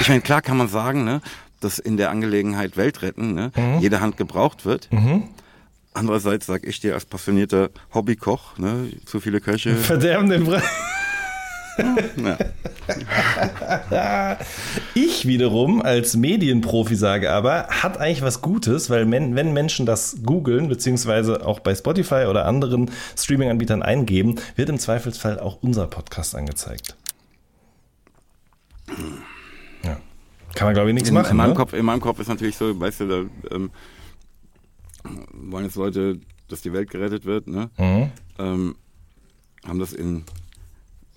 Ich 0.00 0.08
meine, 0.08 0.20
klar 0.20 0.42
kann 0.42 0.56
man 0.56 0.68
sagen, 0.68 1.04
ne, 1.04 1.20
dass 1.60 1.78
in 1.78 1.96
der 1.96 2.10
Angelegenheit 2.10 2.76
Welt 2.76 3.02
retten 3.02 3.34
ne, 3.34 3.52
mhm. 3.56 3.80
jede 3.80 4.00
Hand 4.00 4.16
gebraucht 4.16 4.64
wird. 4.64 4.92
Mhm. 4.92 5.28
Andererseits 5.92 6.46
sage 6.46 6.66
ich 6.66 6.80
dir 6.80 6.94
als 6.94 7.04
passionierter 7.04 7.70
Hobbykoch, 7.92 8.58
ne, 8.58 8.90
zu 9.04 9.20
viele 9.20 9.40
Köche. 9.40 9.76
Verderben 9.76 10.28
den 10.28 10.44
Brei. 10.44 10.62
ich 14.94 15.26
wiederum 15.26 15.82
als 15.82 16.16
Medienprofi 16.16 16.94
sage 16.94 17.30
aber, 17.32 17.66
hat 17.68 17.98
eigentlich 17.98 18.22
was 18.22 18.40
Gutes, 18.42 18.90
weil 18.90 19.10
wenn 19.10 19.52
Menschen 19.52 19.86
das 19.86 20.18
googeln, 20.24 20.68
beziehungsweise 20.68 21.44
auch 21.46 21.60
bei 21.60 21.74
Spotify 21.74 22.26
oder 22.28 22.46
anderen 22.46 22.90
Streaming-Anbietern 23.16 23.82
eingeben, 23.82 24.36
wird 24.56 24.68
im 24.68 24.78
Zweifelsfall 24.78 25.40
auch 25.40 25.58
unser 25.62 25.86
Podcast 25.86 26.34
angezeigt. 26.34 26.96
Ja. 29.82 29.96
Kann 30.54 30.68
man, 30.68 30.74
glaube 30.74 30.90
ich, 30.90 30.94
nichts 30.94 31.08
in, 31.08 31.14
machen. 31.14 31.32
In 31.32 31.36
meinem, 31.36 31.50
ne? 31.50 31.56
Kopf, 31.56 31.72
in 31.72 31.84
meinem 31.84 32.00
Kopf 32.00 32.20
ist 32.20 32.28
natürlich 32.28 32.56
so, 32.56 32.78
weißt 32.78 33.00
du, 33.00 33.08
da 33.08 33.54
ähm, 33.54 33.70
wollen 35.32 35.64
jetzt 35.64 35.76
Leute, 35.76 36.20
dass 36.48 36.62
die 36.62 36.72
Welt 36.72 36.90
gerettet 36.90 37.24
wird, 37.24 37.48
ne? 37.48 37.70
Mhm. 37.78 38.10
Ähm, 38.38 38.76
haben 39.66 39.78
das 39.78 39.92
in 39.92 40.24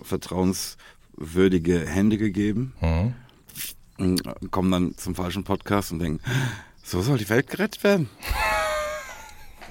vertrauenswürdige 0.02 1.86
Hände 1.86 2.18
gegeben. 2.18 2.74
Mhm. 2.80 3.14
Und 3.98 4.50
kommen 4.52 4.70
dann 4.70 4.96
zum 4.96 5.14
falschen 5.14 5.42
Podcast 5.42 5.90
und 5.90 5.98
denken, 5.98 6.20
so 6.84 7.02
soll 7.02 7.18
die 7.18 7.28
Welt 7.28 7.48
gerettet 7.48 7.82
werden. 7.84 8.08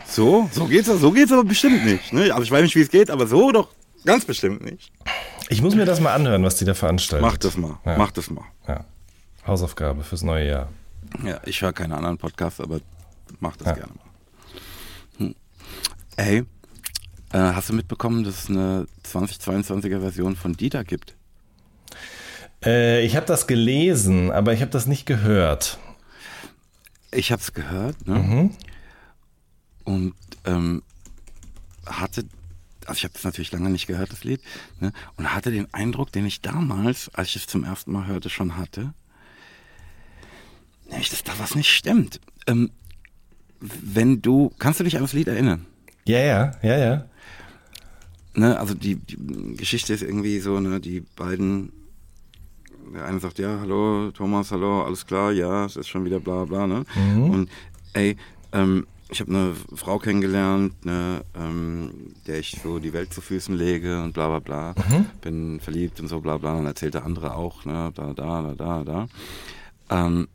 So, 0.09 0.49
so 0.53 0.65
geht's, 0.65 0.87
so 0.87 1.11
geht's 1.11 1.33
aber 1.33 1.43
bestimmt 1.43 1.85
nicht. 1.85 2.13
Ne? 2.13 2.31
Also 2.31 2.43
ich 2.43 2.49
weiß 2.49 2.63
nicht, 2.63 2.75
wie 2.75 2.81
es 2.81 2.89
geht, 2.89 3.11
aber 3.11 3.27
so 3.27 3.51
doch 3.51 3.67
ganz 4.05 4.23
bestimmt 4.23 4.63
nicht. 4.63 4.91
Ich 5.49 5.61
muss 5.61 5.75
mir 5.75 5.85
das 5.85 5.99
mal 5.99 6.13
anhören, 6.13 6.43
was 6.43 6.55
die 6.55 6.65
da 6.65 6.73
veranstalten. 6.73 7.25
Mach 7.25 7.37
das 7.37 7.57
mal, 7.57 7.77
ja. 7.85 7.97
mach 7.97 8.11
das 8.11 8.29
mal. 8.29 8.45
Ja. 8.67 8.85
Hausaufgabe 9.45 10.03
fürs 10.03 10.23
neue 10.23 10.47
Jahr. 10.47 10.69
Ja, 11.23 11.39
ich 11.45 11.61
höre 11.61 11.73
keine 11.73 11.95
anderen 11.95 12.17
Podcasts, 12.17 12.59
aber 12.59 12.79
mach 13.39 13.55
das 13.57 13.67
ja. 13.67 13.73
gerne 13.73 13.93
mal. 13.93 15.27
Hm. 15.27 15.35
Ey, 16.15 16.45
äh, 17.33 17.39
hast 17.39 17.69
du 17.69 17.73
mitbekommen, 17.73 18.23
dass 18.23 18.43
es 18.43 18.49
eine 18.49 18.87
2022er 19.05 19.99
Version 19.99 20.35
von 20.35 20.53
Dieter 20.53 20.83
gibt? 20.83 21.15
Äh, 22.63 23.05
ich 23.05 23.15
habe 23.15 23.25
das 23.25 23.47
gelesen, 23.47 24.31
aber 24.31 24.53
ich 24.53 24.61
habe 24.61 24.71
das 24.71 24.87
nicht 24.87 25.05
gehört. 25.05 25.77
Ich 27.11 27.31
habe 27.31 27.41
es 27.41 27.53
gehört, 27.53 28.07
ne? 28.07 28.15
Mhm. 28.15 28.51
Und 29.83 30.15
ähm, 30.45 30.83
hatte, 31.85 32.25
also 32.85 32.97
ich 32.97 33.03
habe 33.03 33.13
das 33.13 33.23
natürlich 33.23 33.51
lange 33.51 33.69
nicht 33.69 33.87
gehört, 33.87 34.11
das 34.11 34.23
Lied, 34.23 34.41
ne? 34.81 34.91
und 35.15 35.33
hatte 35.33 35.51
den 35.51 35.73
Eindruck, 35.73 36.11
den 36.11 36.25
ich 36.25 36.41
damals, 36.41 37.09
als 37.13 37.29
ich 37.29 37.37
es 37.37 37.47
zum 37.47 37.63
ersten 37.63 37.93
Mal 37.93 38.05
hörte, 38.07 38.29
schon 38.29 38.57
hatte, 38.57 38.93
nämlich, 40.89 41.09
dass 41.09 41.23
da 41.23 41.31
was 41.39 41.55
nicht 41.55 41.69
stimmt. 41.71 42.19
Ähm, 42.47 42.71
wenn 43.61 44.21
du, 44.21 44.51
kannst 44.59 44.81
du 44.81 44.83
dich 44.83 44.97
an 44.97 45.03
das 45.03 45.13
Lied 45.13 45.29
erinnern? 45.29 45.65
Ja, 46.05 46.19
ja, 46.19 46.51
ja, 46.61 46.77
ja 46.77 47.09
ne, 48.37 48.59
also 48.59 48.73
die, 48.73 48.95
die, 48.95 49.55
Geschichte 49.57 49.93
ist 49.93 50.03
irgendwie 50.03 50.39
so, 50.39 50.59
ne, 50.59 50.79
die 50.79 51.01
beiden, 51.15 51.71
der 52.93 53.05
eine 53.05 53.19
sagt, 53.19 53.39
ja, 53.39 53.59
hallo, 53.59 54.11
Thomas, 54.11 54.51
hallo, 54.51 54.83
alles 54.83 55.05
klar, 55.05 55.31
ja, 55.31 55.65
es 55.65 55.75
ist 55.75 55.87
schon 55.87 56.05
wieder 56.05 56.19
bla 56.19 56.45
bla, 56.45 56.67
ne? 56.67 56.85
Mhm. 56.95 57.29
Und 57.29 57.49
ey, 57.93 58.15
ähm, 58.53 58.85
ich 59.09 59.21
habe 59.21 59.31
eine 59.31 59.53
Frau 59.75 59.99
kennengelernt, 59.99 60.85
ne, 60.85 61.23
ähm, 61.35 62.13
der 62.27 62.39
ich 62.39 62.59
so 62.61 62.79
die 62.79 62.93
Welt 62.93 63.13
zu 63.13 63.21
Füßen 63.21 63.55
lege 63.55 64.03
und 64.03 64.13
bla 64.13 64.27
bla 64.27 64.39
bla. 64.39 64.75
Mhm. 64.89 65.05
Bin 65.21 65.59
verliebt 65.59 65.99
und 65.99 66.07
so 66.07 66.19
bla 66.19 66.37
bla. 66.37 66.55
Und 66.55 66.65
erzählt 66.65 66.93
der 66.93 67.05
andere 67.05 67.35
auch, 67.35 67.63
ne, 67.65 67.91
da, 67.95 68.13
da, 68.13 68.41
da, 68.41 68.53
da, 68.53 68.83
da. 68.83 69.07
Ähm, 69.89 70.27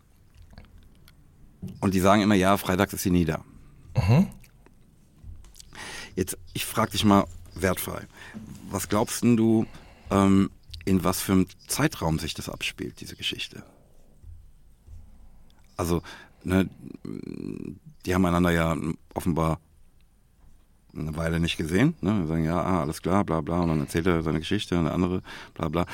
und 1.81 1.95
die 1.95 2.01
sagen 2.01 2.23
immer, 2.23 2.35
ja, 2.35 2.57
freitags 2.57 2.95
ist 2.95 3.03
sie 3.03 3.11
nie 3.11 3.27
da. 3.27 3.45
Mhm. 3.97 4.27
Jetzt, 6.17 6.39
ich 6.55 6.65
frage 6.65 6.93
dich 6.93 7.05
mal, 7.05 7.27
wertfrei. 7.55 8.07
Was 8.71 8.89
glaubst 8.89 9.23
du, 9.23 9.67
ähm, 10.11 10.51
in 10.85 11.05
was 11.05 11.21
für 11.21 11.33
einem 11.33 11.47
Zeitraum 11.67 12.19
sich 12.19 12.35
das 12.35 12.49
abspielt, 12.49 13.01
diese 13.01 13.17
Geschichte? 13.17 13.63
Also, 15.77 16.03
ne, 16.45 16.69
die 18.05 18.15
haben 18.15 18.27
einander 18.27 18.51
ja 18.51 18.77
offenbar 19.15 19.59
eine 20.97 21.17
Weile 21.17 21.41
nicht 21.41 21.57
gesehen. 21.57 21.95
Ne? 22.01 22.27
sagen, 22.27 22.45
ja, 22.45 22.61
ah, 22.61 22.81
alles 22.83 23.03
klar, 23.03 23.25
bla 23.25 23.41
bla. 23.41 23.61
Und 23.61 23.69
dann 23.69 23.81
erzählt 23.81 24.07
er 24.07 24.23
seine 24.23 24.41
Geschichte, 24.41 24.79
eine 24.79 24.93
andere, 24.93 25.23
bla 25.55 25.69
bla. 25.69 25.87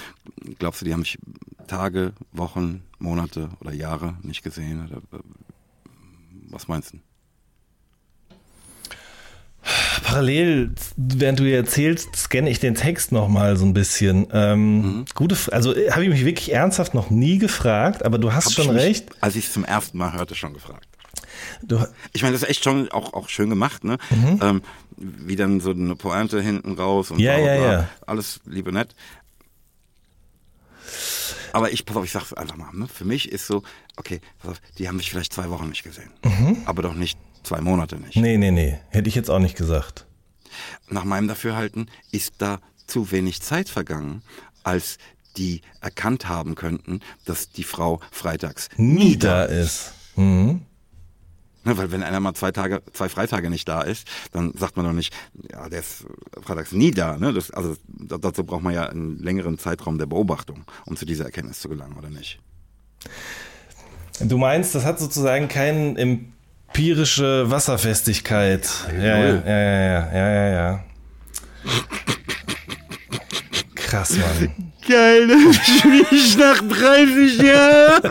Glaubst 0.58 0.80
du, 0.80 0.84
die 0.84 0.92
haben 0.92 1.04
sich 1.04 1.18
Tage, 1.66 2.12
Wochen, 2.32 2.82
Monate 2.98 3.50
oder 3.60 3.72
Jahre 3.72 4.16
nicht 4.22 4.42
gesehen? 4.42 4.86
Oder, 4.86 4.96
äh, 5.18 5.22
was 6.50 6.68
meinst 6.68 6.94
du? 6.94 6.98
Parallel, 10.02 10.74
während 10.96 11.38
du 11.38 11.44
erzählst, 11.50 12.14
scanne 12.16 12.50
ich 12.50 12.60
den 12.60 12.74
Text 12.74 13.12
nochmal 13.12 13.56
so 13.56 13.64
ein 13.64 13.74
bisschen. 13.74 14.28
Ähm, 14.32 14.80
mhm. 14.80 15.04
Gute, 15.14 15.36
also 15.52 15.74
äh, 15.74 15.90
habe 15.90 16.04
ich 16.04 16.10
mich 16.10 16.24
wirklich 16.24 16.52
ernsthaft 16.52 16.94
noch 16.94 17.10
nie 17.10 17.38
gefragt, 17.38 18.04
aber 18.04 18.18
du 18.18 18.32
hast 18.32 18.46
Hab 18.46 18.52
schon 18.52 18.70
recht. 18.70 19.10
Mich, 19.10 19.22
als 19.22 19.36
ich 19.36 19.46
es 19.46 19.52
zum 19.52 19.64
ersten 19.64 19.98
Mal 19.98 20.12
hörte, 20.12 20.34
schon 20.34 20.54
gefragt. 20.54 20.86
Du, 21.62 21.84
ich 22.12 22.22
meine, 22.22 22.32
das 22.32 22.42
ist 22.42 22.48
echt 22.48 22.64
schon 22.64 22.90
auch, 22.90 23.12
auch 23.12 23.28
schön 23.28 23.50
gemacht, 23.50 23.84
ne? 23.84 23.98
Mhm. 24.10 24.40
Ähm, 24.42 24.62
wie 24.96 25.36
dann 25.36 25.60
so 25.60 25.70
eine 25.70 25.94
Pointe 25.94 26.40
hinten 26.40 26.72
raus 26.72 27.10
und 27.10 27.20
ja, 27.20 27.36
bla, 27.36 27.44
bla, 27.44 27.54
ja, 27.54 27.72
ja. 27.72 27.88
alles 28.06 28.40
liebe 28.46 28.72
nett. 28.72 28.94
Aber 31.52 31.72
ich, 31.72 31.86
pass 31.86 31.96
auf, 31.96 32.04
ich 32.04 32.12
sag's 32.12 32.32
einfach 32.32 32.56
mal, 32.56 32.72
ne? 32.72 32.88
Für 32.88 33.04
mich 33.04 33.30
ist 33.30 33.46
so, 33.46 33.62
okay, 33.96 34.20
pass 34.40 34.52
auf, 34.52 34.60
die 34.78 34.88
haben 34.88 34.96
mich 34.96 35.10
vielleicht 35.10 35.32
zwei 35.32 35.50
Wochen 35.50 35.68
nicht 35.68 35.82
gesehen. 35.82 36.10
Mhm. 36.24 36.62
Aber 36.64 36.82
doch 36.82 36.94
nicht 36.94 37.18
zwei 37.48 37.60
Monate 37.62 37.96
nicht. 37.96 38.16
Nee, 38.16 38.36
nee, 38.36 38.50
nee. 38.50 38.78
Hätte 38.90 39.08
ich 39.08 39.14
jetzt 39.14 39.30
auch 39.30 39.38
nicht 39.38 39.56
gesagt. 39.56 40.06
Nach 40.88 41.04
meinem 41.04 41.28
Dafürhalten 41.28 41.90
ist 42.12 42.34
da 42.38 42.60
zu 42.86 43.10
wenig 43.10 43.40
Zeit 43.40 43.70
vergangen, 43.70 44.22
als 44.64 44.98
die 45.38 45.62
erkannt 45.80 46.28
haben 46.28 46.56
könnten, 46.56 47.00
dass 47.24 47.50
die 47.50 47.64
Frau 47.64 48.00
freitags 48.10 48.68
nie 48.76 49.16
da 49.16 49.44
ist. 49.44 49.94
Mhm. 50.16 50.62
Ne, 51.64 51.76
weil 51.78 51.90
wenn 51.90 52.02
einer 52.02 52.20
mal 52.20 52.34
zwei 52.34 52.52
Tage, 52.52 52.82
zwei 52.92 53.08
Freitage 53.08 53.48
nicht 53.48 53.66
da 53.66 53.80
ist, 53.80 54.06
dann 54.32 54.52
sagt 54.54 54.76
man 54.76 54.84
doch 54.84 54.92
nicht, 54.92 55.14
ja, 55.50 55.68
der 55.68 55.80
ist 55.80 56.04
freitags 56.42 56.72
nie 56.72 56.90
da. 56.90 57.16
Ne? 57.16 57.32
Das, 57.32 57.50
also 57.50 57.76
dazu 57.86 58.44
braucht 58.44 58.62
man 58.62 58.74
ja 58.74 58.88
einen 58.88 59.18
längeren 59.18 59.58
Zeitraum 59.58 59.96
der 59.98 60.06
Beobachtung, 60.06 60.64
um 60.84 60.96
zu 60.96 61.06
dieser 61.06 61.24
Erkenntnis 61.24 61.60
zu 61.60 61.68
gelangen, 61.68 61.96
oder 61.96 62.10
nicht? 62.10 62.40
Du 64.20 64.36
meinst, 64.36 64.74
das 64.74 64.84
hat 64.84 64.98
sozusagen 64.98 65.48
keine 65.48 65.98
empirische 66.68 67.50
Wasserfestigkeit. 67.50 68.68
Ja, 68.96 69.18
ja, 69.18 69.18
ja, 69.18 69.58
ja, 69.58 70.12
ja, 70.12 70.28
ja, 70.30 70.48
ja. 70.48 70.84
Krass, 73.74 74.16
Mann. 74.16 74.72
Geil, 74.88 75.28
ich 76.10 76.36
nach 76.38 76.62
30 76.62 77.42
Jahren. 77.42 78.02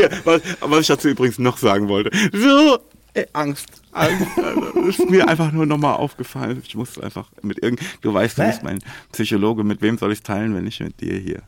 ja, 0.00 0.08
was, 0.24 0.42
was 0.60 0.80
ich 0.80 0.86
dazu 0.88 1.08
übrigens 1.08 1.38
noch 1.38 1.58
sagen 1.58 1.88
wollte. 1.88 2.10
So, 2.32 2.78
ey, 3.14 3.26
Angst. 3.34 3.68
Angst. 3.92 4.26
Also, 4.36 4.88
ist 4.88 5.10
mir 5.10 5.28
einfach 5.28 5.52
nur 5.52 5.66
nochmal 5.66 5.94
aufgefallen. 5.94 6.62
Ich 6.66 6.74
muss 6.74 6.98
einfach 6.98 7.28
mit 7.42 7.62
irgend. 7.62 7.80
Du 8.00 8.12
weißt, 8.12 8.38
du 8.38 8.46
bist 8.46 8.62
mein 8.62 8.78
Psychologe. 9.12 9.62
Mit 9.64 9.80
wem 9.80 9.98
soll 9.98 10.12
ich 10.12 10.18
es 10.18 10.22
teilen, 10.24 10.54
wenn 10.54 10.64
nicht 10.64 10.80
mit 10.80 11.00
dir 11.00 11.16
hier? 11.18 11.42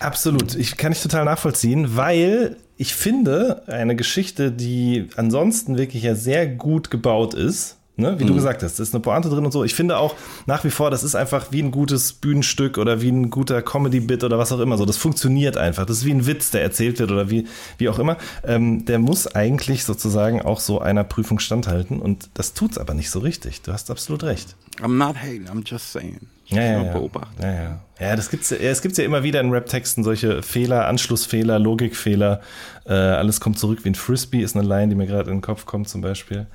Absolut. 0.00 0.54
Ich 0.54 0.76
kann 0.76 0.92
ich 0.92 1.02
total 1.02 1.26
nachvollziehen, 1.26 1.96
weil 1.96 2.56
ich 2.76 2.94
finde, 2.94 3.62
eine 3.68 3.94
Geschichte, 3.94 4.50
die 4.50 5.08
ansonsten 5.16 5.76
wirklich 5.76 6.02
ja 6.02 6.14
sehr 6.14 6.46
gut 6.46 6.90
gebaut 6.90 7.34
ist, 7.34 7.76
Ne? 8.00 8.18
Wie 8.18 8.24
mhm. 8.24 8.28
du 8.28 8.34
gesagt 8.34 8.62
hast, 8.62 8.78
da 8.78 8.82
ist 8.82 8.94
eine 8.94 9.00
Pointe 9.00 9.28
drin 9.28 9.44
und 9.44 9.52
so. 9.52 9.64
Ich 9.64 9.74
finde 9.74 9.98
auch 9.98 10.14
nach 10.46 10.64
wie 10.64 10.70
vor, 10.70 10.90
das 10.90 11.02
ist 11.02 11.14
einfach 11.14 11.46
wie 11.50 11.62
ein 11.62 11.70
gutes 11.70 12.12
Bühnenstück 12.14 12.78
oder 12.78 13.00
wie 13.00 13.10
ein 13.10 13.30
guter 13.30 13.62
Comedy-Bit 13.62 14.24
oder 14.24 14.38
was 14.38 14.52
auch 14.52 14.60
immer. 14.60 14.76
So, 14.78 14.84
das 14.84 14.96
funktioniert 14.96 15.56
einfach. 15.56 15.86
Das 15.86 15.98
ist 15.98 16.04
wie 16.04 16.12
ein 16.12 16.26
Witz, 16.26 16.50
der 16.50 16.62
erzählt 16.62 16.98
wird 16.98 17.10
oder 17.12 17.30
wie, 17.30 17.46
wie 17.78 17.88
auch 17.88 17.98
immer. 17.98 18.16
Ähm, 18.44 18.84
der 18.84 18.98
muss 18.98 19.26
eigentlich 19.26 19.84
sozusagen 19.84 20.42
auch 20.42 20.60
so 20.60 20.80
einer 20.80 21.04
Prüfung 21.04 21.38
standhalten 21.38 22.00
und 22.00 22.30
das 22.34 22.54
tut's 22.54 22.78
aber 22.78 22.94
nicht 22.94 23.10
so 23.10 23.20
richtig. 23.20 23.62
Du 23.62 23.72
hast 23.72 23.90
absolut 23.90 24.24
recht. 24.24 24.56
I'm 24.80 24.96
not 24.96 25.16
hating, 25.16 25.46
I'm 25.48 25.62
just 25.64 25.92
saying. 25.92 26.20
Ja, 26.50 26.62
ja, 26.62 26.82
ja. 26.82 27.10
ja, 27.40 27.52
ja. 27.52 27.80
ja, 28.00 28.16
das 28.16 28.28
gibt's, 28.28 28.50
es 28.50 28.82
gibt 28.82 28.96
ja 28.98 29.04
immer 29.04 29.22
wieder 29.22 29.40
in 29.40 29.50
Rap-Texten 29.50 30.02
solche 30.02 30.42
Fehler, 30.42 30.88
Anschlussfehler, 30.88 31.60
Logikfehler. 31.60 32.40
Äh, 32.86 32.92
alles 32.92 33.40
kommt 33.40 33.58
zurück 33.58 33.84
wie 33.84 33.90
ein 33.90 33.94
Frisbee, 33.94 34.40
ist 34.40 34.56
eine 34.56 34.66
Line, 34.66 34.88
die 34.88 34.96
mir 34.96 35.06
gerade 35.06 35.30
in 35.30 35.36
den 35.36 35.42
Kopf 35.42 35.64
kommt 35.64 35.88
zum 35.88 36.00
Beispiel. 36.00 36.46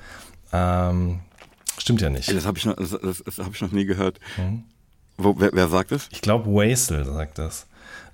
Ähm, 0.52 1.20
Stimmt 1.78 2.00
ja 2.00 2.10
nicht. 2.10 2.32
Das 2.32 2.46
habe 2.46 2.58
ich, 2.58 2.64
noch, 2.64 2.76
das, 2.76 2.90
das, 2.90 3.22
das 3.24 3.38
hab 3.38 3.54
ich 3.54 3.60
noch 3.60 3.72
nie 3.72 3.84
gehört. 3.84 4.18
Mhm. 4.36 4.64
Wo, 5.18 5.34
wer, 5.38 5.50
wer 5.52 5.68
sagt 5.68 5.92
das? 5.92 6.08
Ich 6.10 6.20
glaube, 6.20 6.46
Wasel 6.50 7.04
sagt 7.04 7.38
das. 7.38 7.66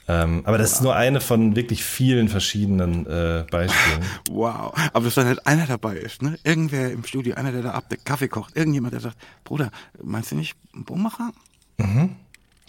Ähm, 0.08 0.42
aber 0.44 0.58
das 0.58 0.72
ist 0.72 0.82
nur 0.82 0.96
eine 0.96 1.20
von 1.20 1.54
wirklich 1.54 1.84
vielen 1.84 2.28
verschiedenen 2.28 3.06
äh, 3.06 3.44
Beispielen. 3.50 4.02
Wow. 4.30 4.74
Aber 4.92 5.04
dass 5.04 5.14
dann 5.14 5.26
halt 5.26 5.46
einer 5.46 5.66
dabei 5.66 5.96
ist, 5.96 6.22
ne? 6.22 6.38
Irgendwer 6.42 6.90
im 6.90 7.04
Studio, 7.04 7.34
einer, 7.36 7.52
der 7.52 7.62
da 7.62 7.70
ab 7.72 7.88
der 7.88 7.98
Kaffee 7.98 8.28
kocht, 8.28 8.56
irgendjemand, 8.56 8.94
der 8.94 9.00
sagt, 9.00 9.16
Bruder, 9.44 9.70
meinst 10.02 10.32
du 10.32 10.36
nicht 10.36 10.56
Bummmacher? 10.72 11.30
Mhm. 11.76 12.16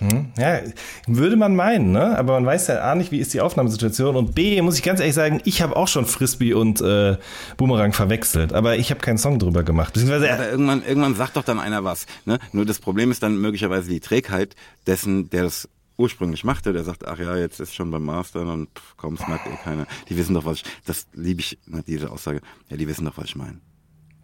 Hm, 0.09 0.33
ja, 0.37 0.59
würde 1.07 1.37
man 1.37 1.55
meinen, 1.55 1.91
ne? 1.91 2.17
Aber 2.17 2.33
man 2.33 2.45
weiß 2.45 2.67
ja 2.67 2.81
A 2.81 2.95
nicht, 2.95 3.11
wie 3.11 3.19
ist 3.19 3.33
die 3.33 3.39
Aufnahmesituation. 3.39 4.15
Und 4.17 4.35
B, 4.35 4.61
muss 4.61 4.75
ich 4.75 4.83
ganz 4.83 4.99
ehrlich 4.99 5.15
sagen, 5.15 5.41
ich 5.45 5.61
habe 5.61 5.77
auch 5.77 5.87
schon 5.87 6.05
Frisbee 6.05 6.53
und 6.53 6.81
äh, 6.81 7.17
Boomerang 7.55 7.93
verwechselt, 7.93 8.51
aber 8.51 8.75
ich 8.75 8.89
habe 8.89 8.99
keinen 8.99 9.17
Song 9.17 9.39
drüber 9.39 9.63
gemacht. 9.63 9.93
Beziehungsweise 9.93 10.31
aber 10.33 10.49
irgendwann, 10.49 10.83
irgendwann 10.83 11.15
sagt 11.15 11.37
doch 11.37 11.43
dann 11.43 11.59
einer 11.59 11.83
was. 11.85 12.05
Ne? 12.25 12.39
Nur 12.51 12.65
das 12.65 12.79
Problem 12.79 13.11
ist 13.11 13.23
dann 13.23 13.37
möglicherweise 13.37 13.89
die 13.89 14.01
Trägheit 14.01 14.55
dessen, 14.87 15.29
der 15.29 15.43
das 15.43 15.69
ursprünglich 15.95 16.43
machte, 16.43 16.73
der 16.73 16.83
sagt, 16.83 17.07
ach 17.07 17.19
ja, 17.19 17.37
jetzt 17.37 17.59
ist 17.59 17.73
schon 17.73 17.91
beim 17.91 18.03
Mastern 18.03 18.49
und 18.49 18.69
pff, 18.77 18.95
komm, 18.97 19.13
es 19.13 19.27
merkt 19.27 19.47
eh 19.47 19.55
keiner. 19.63 19.87
Die 20.09 20.17
wissen 20.17 20.33
doch, 20.33 20.43
was 20.43 20.57
ich, 20.57 20.63
das 20.85 21.07
liebe 21.13 21.39
ich, 21.39 21.59
ne, 21.65 21.83
diese 21.85 22.11
Aussage, 22.11 22.41
ja, 22.69 22.77
die 22.77 22.87
wissen 22.87 23.05
doch, 23.05 23.17
was 23.17 23.25
ich 23.25 23.35
meine. 23.35 23.59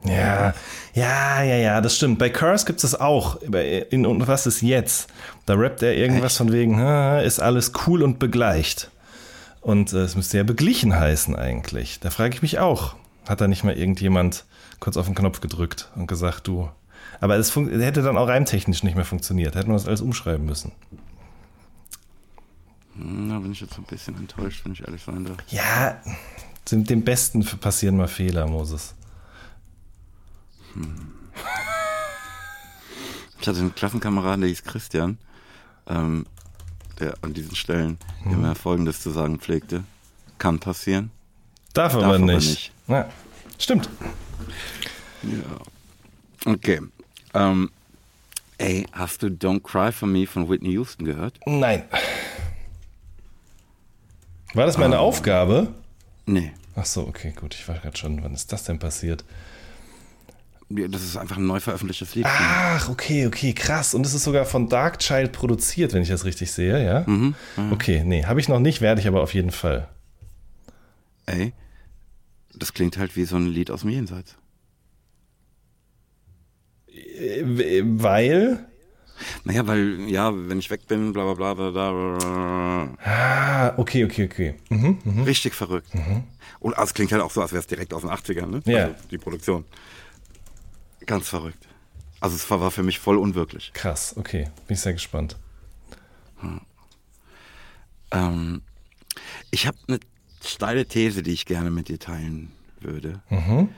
Ja, 0.05 0.53
ja, 0.93 1.43
ja, 1.43 1.55
ja, 1.55 1.81
das 1.81 1.95
stimmt. 1.97 2.19
Bei 2.19 2.29
Curse 2.29 2.65
gibt 2.65 2.77
es 2.83 2.91
das 2.91 2.99
auch. 2.99 3.41
In 3.41 4.05
Und 4.05 4.27
was 4.27 4.47
ist 4.47 4.61
jetzt? 4.61 5.09
Da 5.45 5.55
rappt 5.55 5.81
er 5.81 5.95
irgendwas 5.95 6.31
Echt? 6.31 6.37
von 6.37 6.51
wegen, 6.53 6.79
ist 7.19 7.39
alles 7.39 7.73
cool 7.85 8.03
und 8.03 8.17
begleicht. 8.17 8.91
Und 9.61 9.93
äh, 9.93 9.97
es 9.97 10.15
müsste 10.15 10.37
ja 10.37 10.43
beglichen 10.43 10.97
heißen 10.97 11.35
eigentlich. 11.35 11.99
Da 11.99 12.09
frage 12.09 12.33
ich 12.33 12.41
mich 12.41 12.59
auch. 12.59 12.95
Hat 13.27 13.41
da 13.41 13.47
nicht 13.47 13.63
mal 13.63 13.77
irgendjemand 13.77 14.45
kurz 14.79 14.97
auf 14.97 15.05
den 15.05 15.15
Knopf 15.15 15.41
gedrückt 15.41 15.89
und 15.95 16.07
gesagt, 16.07 16.47
du. 16.47 16.69
Aber 17.19 17.35
es 17.35 17.55
hätte 17.55 18.01
dann 18.01 18.17
auch 18.17 18.27
reimtechnisch 18.27 18.83
nicht 18.83 18.95
mehr 18.95 19.05
funktioniert. 19.05 19.55
Hätte 19.55 19.67
man 19.67 19.75
das 19.75 19.87
alles 19.87 20.01
umschreiben 20.01 20.45
müssen. 20.45 20.71
Hm, 22.95 23.29
da 23.29 23.39
bin 23.39 23.51
ich 23.51 23.61
jetzt 23.61 23.77
ein 23.77 23.83
bisschen 23.83 24.15
enttäuscht, 24.17 24.63
wenn 24.63 24.73
ich 24.73 24.81
ehrlich 24.81 25.03
sein 25.03 25.25
darf. 25.25 25.37
Ja, 25.49 26.01
dem 26.71 27.03
Besten 27.03 27.43
passieren 27.43 27.97
mal 27.97 28.07
Fehler, 28.07 28.47
Moses. 28.47 28.95
Ich 33.39 33.47
hatte 33.47 33.59
einen 33.59 33.74
Klassenkameraden, 33.74 34.41
der 34.41 34.49
hieß 34.49 34.63
Christian, 34.63 35.17
ähm, 35.88 36.26
der 36.99 37.15
an 37.22 37.34
diesen 37.34 37.55
Stellen 37.55 37.97
hm. 38.24 38.34
immer 38.34 38.55
Folgendes 38.55 39.01
zu 39.01 39.09
sagen 39.09 39.39
pflegte. 39.39 39.84
Kann 40.38 40.59
passieren. 40.59 41.11
Darf, 41.74 41.93
darf 41.93 42.03
aber, 42.03 42.15
aber 42.15 42.20
nicht. 42.20 42.49
nicht. 42.49 42.72
Ja, 42.88 43.09
stimmt. 43.57 43.89
Ja. 45.24 46.51
Okay. 46.51 46.82
Ähm, 47.34 47.70
ey, 48.57 48.86
hast 48.91 49.22
du 49.22 49.28
Don't 49.28 49.61
Cry 49.61 49.91
for 49.91 50.07
Me 50.07 50.26
von 50.26 50.49
Whitney 50.49 50.72
Houston 50.72 51.05
gehört? 51.05 51.39
Nein. 51.45 51.84
War 54.53 54.65
das 54.65 54.78
meine 54.78 54.99
um, 54.99 55.01
Aufgabe? 55.01 55.74
Nee. 56.26 56.53
Ach 56.76 56.86
so, 56.86 57.01
okay, 57.01 57.34
gut. 57.36 57.53
Ich 57.53 57.67
war 57.67 57.78
gerade 57.78 57.97
schon, 57.97 58.24
wann 58.24 58.34
ist 58.34 58.51
das 58.51 58.63
denn 58.63 58.80
passiert? 58.80 59.24
Das 60.70 61.01
ist 61.01 61.17
einfach 61.17 61.38
ein 61.38 61.47
neu 61.47 61.59
veröffentlichtes 61.59 62.13
Lied. 62.13 62.26
Ach, 62.28 62.89
okay, 62.89 63.26
okay, 63.26 63.53
krass. 63.53 63.95
Und 63.95 64.05
es 64.05 64.13
ist 64.13 64.24
sogar 64.24 64.45
von 64.45 64.70
Darkchild 64.70 65.32
produziert, 65.32 65.93
wenn 65.93 66.03
ich 66.03 66.09
das 66.09 66.26
richtig 66.26 66.51
sehe, 66.51 66.84
ja? 66.84 67.03
Mhm, 67.07 67.34
ja. 67.57 67.72
Okay, 67.72 68.03
nee, 68.05 68.26
habe 68.26 68.39
ich 68.39 68.49
noch 68.49 68.59
nicht, 68.59 68.80
werde 68.80 69.01
ich 69.01 69.07
aber 69.07 69.22
auf 69.22 69.34
jeden 69.34 69.49
Fall. 69.49 69.89
Ey, 71.26 71.53
das 72.53 72.74
klingt 72.74 72.97
halt 72.97 73.15
wie 73.15 73.26
so 73.26 73.36
ein 73.36 73.47
Lied 73.47 73.72
aus 73.72 73.82
dem 73.82 73.89
Jenseits. 73.89 74.36
Äh, 76.88 77.82
weil? 77.84 78.65
Naja, 79.43 79.65
weil, 79.65 80.01
ja, 80.07 80.32
wenn 80.34 80.59
ich 80.59 80.70
weg 80.70 80.88
bin, 80.88 81.13
bla 81.13 81.34
bla 81.34 81.53
bla 81.53 81.72
bla 81.72 81.91
bla. 81.91 82.97
Ah, 83.03 83.74
okay, 83.78 84.05
okay, 84.05 84.26
okay. 84.26 84.55
Mhm, 84.70 84.99
mh. 85.03 85.24
Richtig 85.24 85.55
verrückt. 85.55 85.93
Mhm. 85.95 86.24
Und 86.59 86.74
also, 86.78 86.89
es 86.89 86.93
klingt 86.93 87.11
halt 87.11 87.22
auch 87.22 87.32
so, 87.32 87.41
als 87.41 87.51
wäre 87.51 87.59
es 87.59 87.67
direkt 87.67 87.93
aus 87.93 88.01
den 88.01 88.11
80ern, 88.11 88.45
ne? 88.47 88.61
Ja. 88.65 88.86
Also 88.86 88.95
die 89.09 89.17
Produktion. 89.17 89.65
Ganz 91.05 91.29
verrückt. 91.29 91.67
Also 92.19 92.35
es 92.35 92.49
war 92.49 92.71
für 92.71 92.83
mich 92.83 92.99
voll 92.99 93.17
unwirklich. 93.17 93.71
Krass, 93.73 94.15
okay. 94.17 94.49
Bin 94.67 94.75
ich 94.75 94.81
sehr 94.81 94.93
gespannt. 94.93 95.37
Hm. 96.39 96.61
Ähm, 98.11 98.61
ich 99.51 99.67
habe 99.67 99.77
eine 99.87 99.99
steile 100.43 100.85
These, 100.85 101.23
die 101.23 101.31
ich 101.31 101.45
gerne 101.45 101.71
mit 101.71 101.87
dir 101.87 101.99
teilen 101.99 102.51
würde. 102.81 103.21
Mhm. 103.29 103.69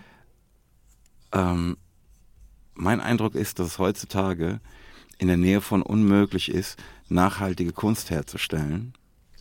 Ähm, 1.34 1.78
mein 2.74 3.00
Eindruck 3.00 3.36
ist, 3.36 3.60
dass 3.60 3.68
es 3.68 3.80
heutzutage 3.80 4.60
in 5.18 5.28
der 5.28 5.38
Nähe 5.38 5.62
von 5.62 5.82
unmöglich 5.82 6.50
ist, 6.50 6.80
nachhaltige 7.10 7.74
Kunst 7.74 8.10
herzustellen. 8.10 8.94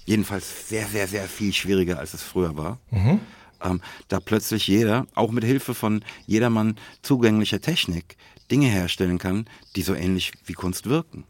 Jedenfalls 0.05 0.69
sehr, 0.69 0.87
sehr, 0.87 1.07
sehr 1.07 1.27
viel 1.27 1.53
schwieriger, 1.53 1.99
als 1.99 2.15
es 2.15 2.23
früher 2.23 2.57
war. 2.57 2.79
Mhm 2.91 3.21
ähm, 3.63 3.81
da 4.09 4.21
plötzlich 4.21 4.67
jeder, 4.67 5.07
auch 5.15 5.31
mit 5.31 5.45
Hilfe 5.45 5.75
von 5.75 6.05
jedermann 6.27 6.77
zugänglicher 7.03 7.61
Technik, 7.61 8.17
Dinge 8.51 8.69
herstellen 8.69 9.19
kann, 9.19 9.47
die 9.77 9.83
so 9.83 9.95
ähnlich 9.95 10.33
wie 10.45 10.55
Kunst 10.55 10.89
wirken. 10.89 11.25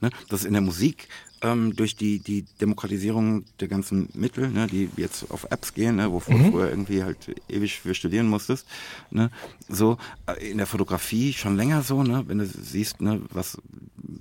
Ne? 0.00 0.10
Das 0.28 0.40
ist 0.40 0.46
in 0.46 0.52
der 0.52 0.62
Musik 0.62 1.08
ähm, 1.44 1.76
durch 1.76 1.96
die, 1.96 2.18
die 2.20 2.44
Demokratisierung 2.60 3.44
der 3.60 3.68
ganzen 3.68 4.08
Mittel, 4.14 4.48
ne, 4.48 4.66
die 4.66 4.88
jetzt 4.96 5.30
auf 5.30 5.46
Apps 5.50 5.74
gehen, 5.74 5.96
ne, 5.96 6.10
wovor 6.10 6.34
mhm. 6.34 6.50
früher 6.50 6.70
irgendwie 6.70 7.02
halt 7.04 7.34
ewig 7.48 7.80
für 7.80 7.94
studieren 7.94 8.26
musstest. 8.26 8.66
Ne, 9.10 9.30
so 9.68 9.98
äh, 10.26 10.50
in 10.50 10.58
der 10.58 10.66
Fotografie 10.66 11.32
schon 11.32 11.56
länger 11.56 11.82
so, 11.82 12.02
ne, 12.02 12.24
wenn 12.26 12.38
du 12.38 12.46
siehst, 12.46 13.00
ne, 13.00 13.20
was 13.30 13.58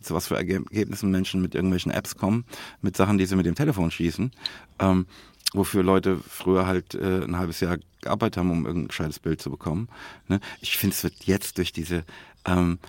zu 0.02 0.14
was 0.14 0.28
für 0.28 0.36
Ergebnissen 0.36 1.12
Menschen 1.12 1.41
mit 1.41 1.56
irgendwelchen 1.56 1.91
Apps 1.91 2.18
kommen, 2.18 2.46
mit 2.82 2.98
Sachen, 2.98 3.18
die 3.18 3.26
sie 3.26 3.36
mit 3.36 3.46
dem 3.46 3.56
Telefon 3.56 3.89
schießen. 3.89 4.32
Ähm, 4.80 5.06
wofür 5.54 5.84
Leute 5.84 6.18
früher 6.18 6.66
halt 6.66 6.95
äh, 6.95 7.24
ein 7.24 7.38
halbes 7.38 7.60
Jahr 7.60 7.78
gearbeitet 8.01 8.38
haben, 8.38 8.51
um 8.51 8.66
irgendein 8.66 8.89
gescheites 8.89 9.20
Bild 9.20 9.41
zu 9.41 9.49
bekommen. 9.49 9.88
Ne? 10.28 10.39
Ich 10.62 10.78
finde, 10.78 10.95
es 10.95 11.04
wird 11.04 11.24
jetzt 11.26 11.58
durch 11.58 11.72
diese 11.72 12.04
ähm, 12.45 12.80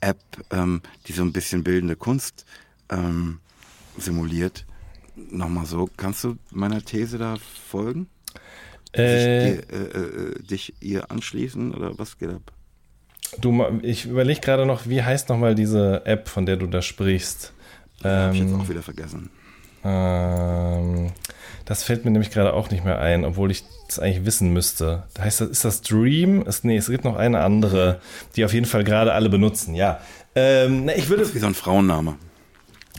App, 0.00 0.18
ähm, 0.50 0.82
die 1.06 1.12
so 1.12 1.22
ein 1.22 1.32
bisschen 1.32 1.64
bildende 1.64 1.96
Kunst 1.96 2.44
ähm, 2.90 3.38
simuliert, 3.96 4.66
nochmal 5.16 5.66
so. 5.66 5.88
Kannst 5.96 6.24
du 6.24 6.36
meiner 6.50 6.84
These 6.84 7.18
da 7.18 7.36
folgen? 7.68 8.08
Äh, 8.92 8.98
dir, 8.98 9.70
äh, 9.70 9.76
äh, 9.76 10.42
dich 10.42 10.74
ihr 10.80 11.10
anschließen 11.10 11.72
oder 11.74 11.98
was 11.98 12.18
geht 12.18 12.30
ab? 12.30 12.52
Du, 13.40 13.64
ich 13.82 14.04
überlege 14.04 14.40
gerade 14.40 14.66
noch, 14.66 14.86
wie 14.86 15.02
heißt 15.02 15.30
nochmal 15.30 15.54
diese 15.54 16.04
App, 16.04 16.28
von 16.28 16.44
der 16.44 16.56
du 16.56 16.66
da 16.66 16.82
sprichst? 16.82 17.54
Ähm, 18.04 18.10
Hab 18.10 18.34
ich 18.34 18.40
jetzt 18.40 18.50
ähm, 18.50 18.60
auch 18.60 18.68
wieder 18.68 18.82
vergessen. 18.82 19.30
Ähm, 19.84 21.12
das 21.64 21.84
fällt 21.84 22.04
mir 22.04 22.10
nämlich 22.10 22.30
gerade 22.30 22.52
auch 22.52 22.70
nicht 22.70 22.84
mehr 22.84 23.00
ein, 23.00 23.24
obwohl 23.24 23.50
ich 23.50 23.64
es 23.88 23.98
eigentlich 23.98 24.24
wissen 24.24 24.52
müsste. 24.52 25.04
Da 25.14 25.22
heißt 25.22 25.40
das, 25.40 25.48
ist 25.48 25.64
das 25.64 25.82
Dream? 25.82 26.42
Ist, 26.42 26.64
nee, 26.64 26.76
es 26.76 26.88
gibt 26.88 27.04
noch 27.04 27.16
eine 27.16 27.40
andere, 27.40 28.00
die 28.36 28.44
auf 28.44 28.52
jeden 28.52 28.66
Fall 28.66 28.84
gerade 28.84 29.12
alle 29.12 29.28
benutzen, 29.28 29.74
ja. 29.74 30.00
Ähm, 30.34 30.86
na, 30.86 30.96
ich 30.96 31.08
würde. 31.08 31.22
Das 31.22 31.30
ist 31.30 31.34
wie 31.34 31.40
so 31.40 31.46
ein 31.46 31.54
Frauenname. 31.54 32.16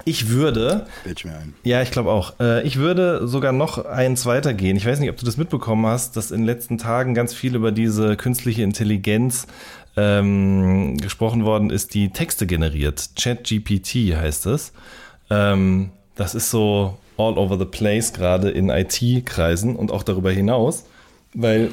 Ich 0.06 0.30
würde. 0.30 0.88
Fällt 1.04 1.24
mir 1.24 1.34
ein. 1.38 1.54
Ja, 1.64 1.82
ich 1.82 1.92
glaube 1.92 2.12
auch. 2.12 2.40
Äh, 2.40 2.66
ich 2.66 2.78
würde 2.78 3.28
sogar 3.28 3.52
noch 3.52 3.86
eins 3.86 4.26
weitergehen. 4.26 4.76
Ich 4.76 4.86
weiß 4.86 5.00
nicht, 5.00 5.10
ob 5.10 5.18
du 5.18 5.26
das 5.26 5.38
mitbekommen 5.38 5.86
hast, 5.86 6.18
dass 6.18 6.32
in 6.32 6.40
den 6.40 6.46
letzten 6.46 6.78
Tagen 6.78 7.14
ganz 7.14 7.34
viel 7.34 7.56
über 7.56 7.72
diese 7.72 8.18
künstliche 8.18 8.64
Intelligenz 8.64 9.48
ähm, 9.96 10.98
gesprochen 10.98 11.46
worden 11.46 11.70
ist, 11.70 11.94
die 11.94 12.10
Texte 12.10 12.48
generiert. 12.48 13.12
ChatGPT 13.16 14.16
heißt 14.16 14.48
es. 14.48 14.74
Ähm, 15.30 15.92
das 16.16 16.36
ist 16.36 16.50
so 16.50 16.98
all 17.18 17.38
over 17.38 17.58
the 17.58 17.66
place, 17.66 18.14
gerade 18.14 18.50
in 18.50 18.70
IT-Kreisen 18.70 19.76
und 19.76 19.92
auch 19.92 20.04
darüber 20.04 20.32
hinaus, 20.32 20.86
weil 21.34 21.72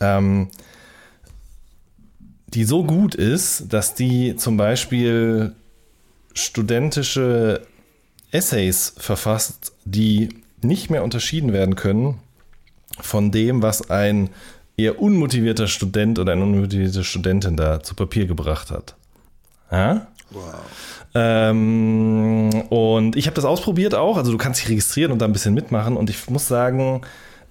ähm, 0.00 0.48
die 2.48 2.64
so 2.64 2.84
gut 2.84 3.14
ist, 3.14 3.72
dass 3.72 3.94
die 3.94 4.36
zum 4.36 4.56
Beispiel 4.56 5.54
studentische 6.34 7.66
Essays 8.30 8.94
verfasst, 8.96 9.72
die 9.84 10.28
nicht 10.60 10.90
mehr 10.90 11.04
unterschieden 11.04 11.52
werden 11.52 11.76
können 11.76 12.20
von 13.00 13.30
dem, 13.30 13.62
was 13.62 13.90
ein 13.90 14.30
eher 14.76 15.00
unmotivierter 15.00 15.68
Student 15.68 16.18
oder 16.18 16.32
eine 16.32 16.42
unmotivierte 16.42 17.04
Studentin 17.04 17.56
da 17.56 17.82
zu 17.82 17.94
Papier 17.94 18.26
gebracht 18.26 18.70
hat. 18.70 18.96
Ja? 19.70 20.08
Wow. 20.30 20.54
Ähm, 21.14 22.50
und 22.70 23.16
ich 23.16 23.26
habe 23.26 23.36
das 23.36 23.44
ausprobiert 23.44 23.94
auch. 23.94 24.16
Also 24.16 24.32
du 24.32 24.38
kannst 24.38 24.60
dich 24.60 24.68
registrieren 24.68 25.12
und 25.12 25.20
da 25.20 25.26
ein 25.26 25.32
bisschen 25.32 25.54
mitmachen. 25.54 25.96
Und 25.96 26.10
ich 26.10 26.28
muss 26.28 26.48
sagen, 26.48 27.02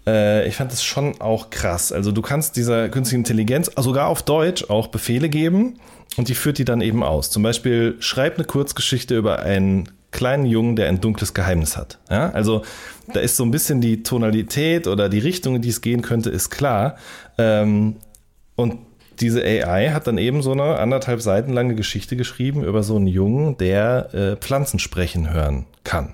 äh, 0.06 0.48
ich 0.48 0.56
fand 0.56 0.72
das 0.72 0.84
schon 0.84 1.22
auch 1.22 1.50
krass. 1.50 1.92
Also 1.92 2.12
du 2.12 2.22
kannst 2.22 2.56
dieser 2.58 2.90
künstlichen 2.90 3.22
Intelligenz 3.22 3.72
sogar 3.78 4.08
auf 4.08 4.24
Deutsch 4.24 4.70
auch 4.70 4.88
Befehle 4.88 5.30
geben 5.30 5.80
und 6.18 6.28
die 6.28 6.36
führt 6.36 6.58
die 6.58 6.66
dann 6.66 6.82
eben 6.82 7.04
aus. 7.04 7.30
Zum 7.30 7.44
Beispiel 7.44 7.96
schreib 8.00 8.36
eine 8.36 8.46
Kurzgeschichte 8.46 9.18
über 9.18 9.40
einen 9.40 9.90
kleinen 10.12 10.46
Jungen, 10.46 10.76
der 10.76 10.90
ein 10.90 11.02
dunkles 11.02 11.34
Geheimnis 11.34 11.76
hat. 11.76 12.00
Ja, 12.10 12.30
also 12.30 12.64
da 13.14 13.20
ist 13.20 13.36
so 13.36 13.44
ein 13.44 13.52
bisschen 13.52 13.82
die 13.82 14.04
Tonalität 14.04 14.88
oder 14.88 15.10
die 15.10 15.20
Richtung, 15.20 15.56
in 15.56 15.62
die 15.62 15.70
es 15.70 15.82
gehen 15.82 16.02
könnte, 16.02 16.30
ist 16.30 16.50
klar. 16.50 16.98
Ähm, 17.38 17.96
und 18.56 18.78
diese 19.20 19.44
AI 19.44 19.92
hat 19.92 20.08
dann 20.08 20.18
eben 20.18 20.42
so 20.42 20.52
eine 20.52 20.80
anderthalb 20.80 21.22
Seiten 21.22 21.54
lange 21.54 21.76
Geschichte 21.76 22.16
geschrieben 22.16 22.64
über 22.64 22.84
so 22.84 22.96
einen 22.96 23.08
Jungen, 23.08 23.58
der 23.58 24.14
äh, 24.14 24.36
Pflanzen 24.38 24.80
sprechen 24.80 25.32
hören 25.32 25.66
kann. 25.84 26.14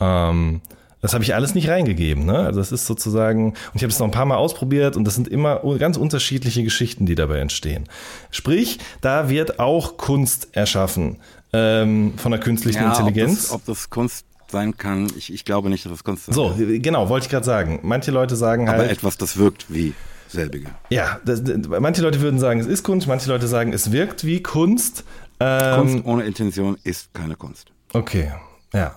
Ähm, 0.00 0.60
das 1.04 1.12
habe 1.12 1.22
ich 1.22 1.34
alles 1.34 1.54
nicht 1.54 1.68
reingegeben. 1.68 2.24
Ne? 2.24 2.38
Also 2.38 2.60
das 2.60 2.72
ist 2.72 2.86
sozusagen, 2.86 3.48
und 3.50 3.74
ich 3.74 3.82
habe 3.82 3.92
es 3.92 3.98
noch 3.98 4.06
ein 4.06 4.10
paar 4.10 4.24
Mal 4.24 4.36
ausprobiert 4.36 4.96
und 4.96 5.04
das 5.04 5.14
sind 5.14 5.28
immer 5.28 5.60
ganz 5.78 5.98
unterschiedliche 5.98 6.64
Geschichten, 6.64 7.04
die 7.04 7.14
dabei 7.14 7.40
entstehen. 7.40 7.84
Sprich, 8.30 8.78
da 9.02 9.28
wird 9.28 9.58
auch 9.60 9.98
Kunst 9.98 10.48
erschaffen 10.52 11.18
ähm, 11.52 12.14
von 12.16 12.32
der 12.32 12.40
künstlichen 12.40 12.82
Ja, 12.82 12.88
Intelligenz. 12.88 13.32
Ob 13.32 13.42
das, 13.42 13.52
ob 13.52 13.64
das 13.66 13.90
Kunst 13.90 14.24
sein 14.50 14.78
kann, 14.78 15.12
ich, 15.18 15.30
ich 15.30 15.44
glaube 15.44 15.68
nicht, 15.68 15.84
dass 15.84 15.92
das 15.92 16.04
Kunst 16.04 16.24
sein 16.24 16.34
so, 16.34 16.54
kann. 16.56 16.80
genau, 16.80 17.10
wollte 17.10 17.24
ich 17.26 17.30
gerade 17.30 17.44
sagen. 17.44 17.80
Manche 17.82 18.10
Leute 18.10 18.34
sagen 18.34 18.70
Aber 18.70 18.78
halt, 18.78 18.90
etwas, 18.90 19.18
das 19.18 19.36
wirkt 19.36 19.66
wie 19.68 19.92
selbige. 20.34 20.68
ja, 20.90 21.18
das, 21.24 21.42
manche 21.80 22.02
Leute 22.02 22.20
würden 22.20 22.38
sagen, 22.38 22.60
es 22.60 22.66
ist 22.66 22.82
Kunst, 22.82 23.06
manche 23.08 23.28
Leute 23.30 23.46
sagen, 23.48 23.72
es 23.72 23.90
wirkt 23.92 24.24
wie 24.24 24.42
Kunst. 24.42 25.04
Ähm, 25.40 25.74
Kunst 25.76 26.04
ohne 26.06 26.24
Intention 26.24 26.76
ist 26.84 27.12
keine 27.14 27.34
Kunst. 27.36 27.72
Okay, 27.92 28.30
ja. 28.72 28.94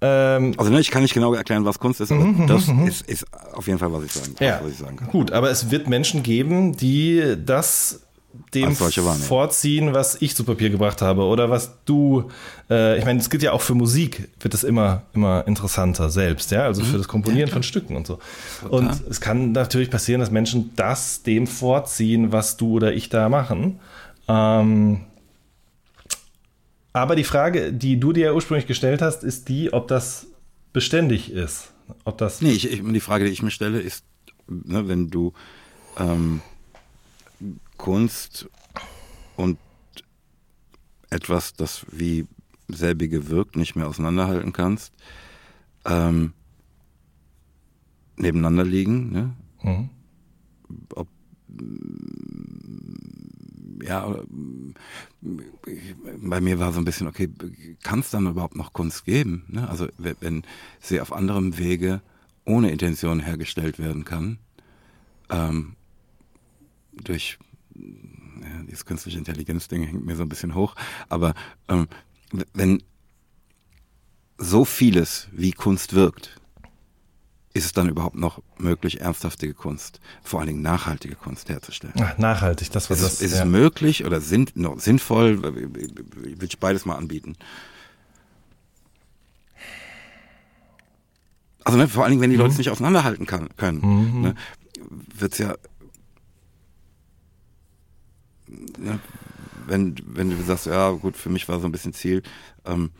Ähm, 0.00 0.54
Also 0.56 0.70
ne, 0.70 0.80
ich 0.80 0.90
kann 0.90 1.02
nicht 1.02 1.14
genau 1.14 1.34
erklären, 1.34 1.64
was 1.64 1.78
Kunst 1.78 2.00
ist, 2.00 2.12
aber 2.12 2.26
das 2.46 2.68
ist, 2.86 3.02
ist 3.08 3.26
auf 3.54 3.66
jeden 3.66 3.78
Fall, 3.78 3.92
was 3.92 4.04
ich 4.04 4.12
sagen, 4.12 4.34
Ja, 4.40 4.60
was 4.62 4.72
ich 4.72 4.78
sagen 4.78 4.96
kann. 4.96 5.08
gut, 5.08 5.32
aber 5.32 5.50
es 5.50 5.70
wird 5.70 5.88
Menschen 5.88 6.22
geben, 6.22 6.76
die 6.76 7.36
das 7.44 8.00
dem 8.52 8.74
vorziehen, 8.74 9.94
was 9.94 10.20
ich 10.20 10.34
zu 10.34 10.44
Papier 10.44 10.70
gebracht 10.70 11.02
habe 11.02 11.22
oder 11.22 11.50
was 11.50 11.72
du, 11.84 12.30
äh, 12.68 12.98
ich 12.98 13.04
meine, 13.04 13.20
es 13.20 13.30
gilt 13.30 13.42
ja 13.42 13.52
auch 13.52 13.60
für 13.60 13.74
Musik, 13.74 14.28
wird 14.40 14.54
es 14.54 14.64
immer, 14.64 15.02
immer 15.14 15.46
interessanter 15.46 16.10
selbst, 16.10 16.50
ja, 16.50 16.64
also 16.64 16.82
für 16.84 16.98
das 16.98 17.08
Komponieren 17.08 17.48
von 17.50 17.62
Stücken 17.62 17.96
und 17.96 18.06
so. 18.06 18.18
Und 18.68 18.90
es 19.08 19.20
kann 19.20 19.52
natürlich 19.52 19.90
passieren, 19.90 20.20
dass 20.20 20.30
Menschen 20.30 20.72
das 20.76 21.22
dem 21.22 21.46
vorziehen, 21.46 22.32
was 22.32 22.56
du 22.56 22.72
oder 22.72 22.92
ich 22.92 23.08
da 23.08 23.28
machen. 23.28 23.80
Ähm, 24.28 25.00
aber 26.92 27.16
die 27.16 27.24
Frage, 27.24 27.72
die 27.72 27.98
du 27.98 28.12
dir 28.12 28.34
ursprünglich 28.34 28.66
gestellt 28.66 29.02
hast, 29.02 29.24
ist 29.24 29.48
die, 29.48 29.72
ob 29.72 29.88
das 29.88 30.26
beständig 30.72 31.30
ist. 31.32 31.72
Ob 32.04 32.18
das 32.18 32.40
Nee, 32.40 32.52
ich, 32.52 32.70
ich, 32.70 32.82
die 32.84 33.00
Frage, 33.00 33.24
die 33.24 33.32
ich 33.32 33.42
mir 33.42 33.50
stelle, 33.50 33.80
ist, 33.80 34.04
ne, 34.48 34.88
wenn 34.88 35.10
du 35.10 35.32
ähm, 35.98 36.40
Kunst 37.76 38.48
und 39.36 39.58
etwas, 41.10 41.52
das 41.54 41.86
wie 41.90 42.26
selbige 42.68 43.28
wirkt, 43.28 43.56
nicht 43.56 43.76
mehr 43.76 43.88
auseinanderhalten 43.88 44.52
kannst, 44.52 44.92
ähm, 45.84 46.32
nebeneinander 48.16 48.64
liegen, 48.64 49.10
ne? 49.12 49.34
Mhm. 49.62 49.90
ob 50.94 51.08
ja, 53.82 54.16
bei 56.22 56.40
mir 56.40 56.58
war 56.58 56.72
so 56.72 56.80
ein 56.80 56.84
bisschen, 56.84 57.06
okay, 57.06 57.28
kann 57.82 58.00
es 58.00 58.10
dann 58.10 58.26
überhaupt 58.26 58.56
noch 58.56 58.72
Kunst 58.72 59.04
geben? 59.04 59.44
Ne? 59.48 59.68
Also 59.68 59.88
wenn- 59.98 60.42
sie 60.80 61.00
auf 61.00 61.12
anderem 61.12 61.58
Wege 61.58 62.00
ohne 62.44 62.70
Intention 62.70 63.20
hergestellt 63.20 63.78
werden 63.78 64.04
kann, 64.04 64.38
ähm, 65.28 65.74
durch 66.92 67.38
ja, 67.74 68.62
dieses 68.68 68.84
künstliche 68.84 69.18
Intelligenz-Ding 69.18 69.82
hängt 69.82 70.04
mir 70.04 70.16
so 70.16 70.22
ein 70.22 70.28
bisschen 70.28 70.54
hoch, 70.54 70.74
aber 71.08 71.34
ähm, 71.68 71.88
wenn 72.52 72.82
so 74.38 74.64
vieles 74.64 75.28
wie 75.32 75.52
Kunst 75.52 75.94
wirkt, 75.94 76.40
ist 77.54 77.66
es 77.66 77.72
dann 77.72 77.88
überhaupt 77.88 78.16
noch 78.16 78.42
möglich, 78.58 79.00
ernsthaftige 79.00 79.54
Kunst, 79.54 80.00
vor 80.24 80.40
allen 80.40 80.48
Dingen 80.48 80.62
nachhaltige 80.62 81.14
Kunst 81.14 81.48
herzustellen? 81.48 81.94
Ach, 82.00 82.18
nachhaltig, 82.18 82.70
das 82.72 82.90
war 82.90 82.96
Ist, 82.96 83.04
das. 83.04 83.12
es, 83.14 83.20
ist 83.22 83.32
ja. 83.34 83.44
es 83.44 83.44
möglich 83.44 84.04
oder 84.04 84.20
sinn, 84.20 84.46
no, 84.54 84.76
sinnvoll? 84.76 85.36
Ich 86.26 86.40
will 86.40 86.48
ich 86.48 86.58
beides 86.58 86.84
mal 86.84 86.96
anbieten. 86.96 87.36
Also 91.62 91.78
ne, 91.78 91.88
vor 91.88 92.02
allen 92.02 92.10
Dingen, 92.10 92.22
wenn 92.22 92.30
die 92.30 92.36
Leute 92.36 92.50
es 92.50 92.58
nicht 92.58 92.70
auseinanderhalten 92.70 93.24
kann, 93.24 93.48
können, 93.56 94.20
ne, 94.20 94.34
wird's 95.16 95.38
ja, 95.38 95.48
ne, 95.48 95.58
wenn, 99.66 99.96
wenn 100.06 100.30
du 100.30 100.42
sagst, 100.42 100.66
ja 100.66 100.90
gut, 100.90 101.16
für 101.16 101.30
mich 101.30 101.48
war 101.48 101.60
so 101.60 101.66
ein 101.66 101.72
bisschen 101.72 101.94
Ziel, 101.94 102.22
ähm, 102.64 102.90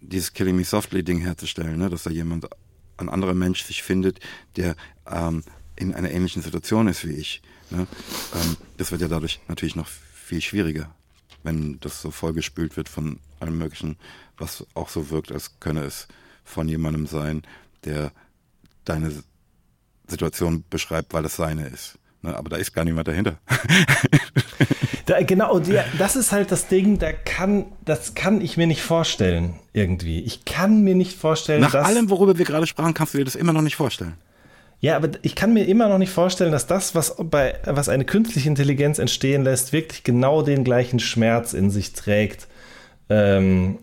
dieses 0.00 0.32
Killing 0.32 0.56
Me 0.56 0.64
Softly 0.64 1.02
Ding 1.02 1.20
herzustellen, 1.20 1.78
ne, 1.78 1.88
dass 1.88 2.02
da 2.02 2.10
jemand, 2.10 2.46
ein 2.96 3.08
anderer 3.08 3.34
Mensch 3.34 3.64
sich 3.64 3.82
findet, 3.82 4.20
der 4.56 4.76
ähm, 5.06 5.42
in 5.76 5.94
einer 5.94 6.10
ähnlichen 6.10 6.42
Situation 6.42 6.88
ist 6.88 7.06
wie 7.06 7.14
ich. 7.14 7.42
Ne? 7.70 7.86
Ähm, 8.34 8.56
das 8.76 8.90
wird 8.92 9.00
ja 9.00 9.08
dadurch 9.08 9.40
natürlich 9.48 9.76
noch 9.76 9.88
viel 9.88 10.40
schwieriger, 10.40 10.94
wenn 11.42 11.80
das 11.80 12.00
so 12.02 12.10
vollgespült 12.10 12.76
wird 12.76 12.88
von 12.88 13.18
allem 13.40 13.58
Möglichen, 13.58 13.96
was 14.36 14.66
auch 14.74 14.88
so 14.88 15.10
wirkt, 15.10 15.32
als 15.32 15.58
könne 15.60 15.84
es 15.84 16.08
von 16.44 16.68
jemandem 16.68 17.06
sein, 17.06 17.42
der 17.84 18.12
deine 18.84 19.12
Situation 20.06 20.64
beschreibt, 20.68 21.12
weil 21.12 21.24
es 21.24 21.36
seine 21.36 21.68
ist. 21.68 21.98
Ne? 22.22 22.36
Aber 22.36 22.48
da 22.48 22.56
ist 22.56 22.72
gar 22.72 22.84
niemand 22.84 23.08
dahinter. 23.08 23.36
Da, 25.06 25.20
genau, 25.20 25.58
die, 25.58 25.78
das 25.98 26.14
ist 26.14 26.30
halt 26.30 26.52
das 26.52 26.68
Ding, 26.68 26.98
da 26.98 27.12
kann, 27.12 27.66
das 27.84 28.14
kann 28.14 28.40
ich 28.40 28.56
mir 28.56 28.68
nicht 28.68 28.82
vorstellen, 28.82 29.54
irgendwie. 29.72 30.20
Ich 30.20 30.44
kann 30.44 30.82
mir 30.82 30.94
nicht 30.94 31.18
vorstellen, 31.18 31.60
Nach 31.60 31.72
dass. 31.72 31.86
allem, 31.86 32.08
worüber 32.08 32.38
wir 32.38 32.44
gerade 32.44 32.68
sprachen, 32.68 32.94
kannst 32.94 33.14
du 33.14 33.18
dir 33.18 33.24
das 33.24 33.34
immer 33.34 33.52
noch 33.52 33.62
nicht 33.62 33.74
vorstellen. 33.74 34.14
Ja, 34.80 34.96
aber 34.96 35.10
ich 35.22 35.34
kann 35.34 35.52
mir 35.52 35.64
immer 35.66 35.88
noch 35.88 35.98
nicht 35.98 36.12
vorstellen, 36.12 36.52
dass 36.52 36.66
das, 36.66 36.94
was 36.94 37.16
bei, 37.18 37.58
was 37.64 37.88
eine 37.88 38.04
künstliche 38.04 38.48
Intelligenz 38.48 38.98
entstehen 38.98 39.42
lässt, 39.42 39.72
wirklich 39.72 40.04
genau 40.04 40.42
den 40.42 40.64
gleichen 40.64 41.00
Schmerz 41.00 41.52
in 41.52 41.70
sich 41.70 41.92
trägt, 41.92 42.46
ähm, 43.08 43.78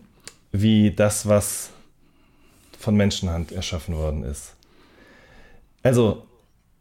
wie 0.52 0.90
das, 0.90 1.28
was 1.28 1.70
von 2.78 2.96
Menschenhand 2.96 3.52
erschaffen 3.52 3.94
worden 3.96 4.24
ist. 4.24 4.54
Also, 5.82 6.26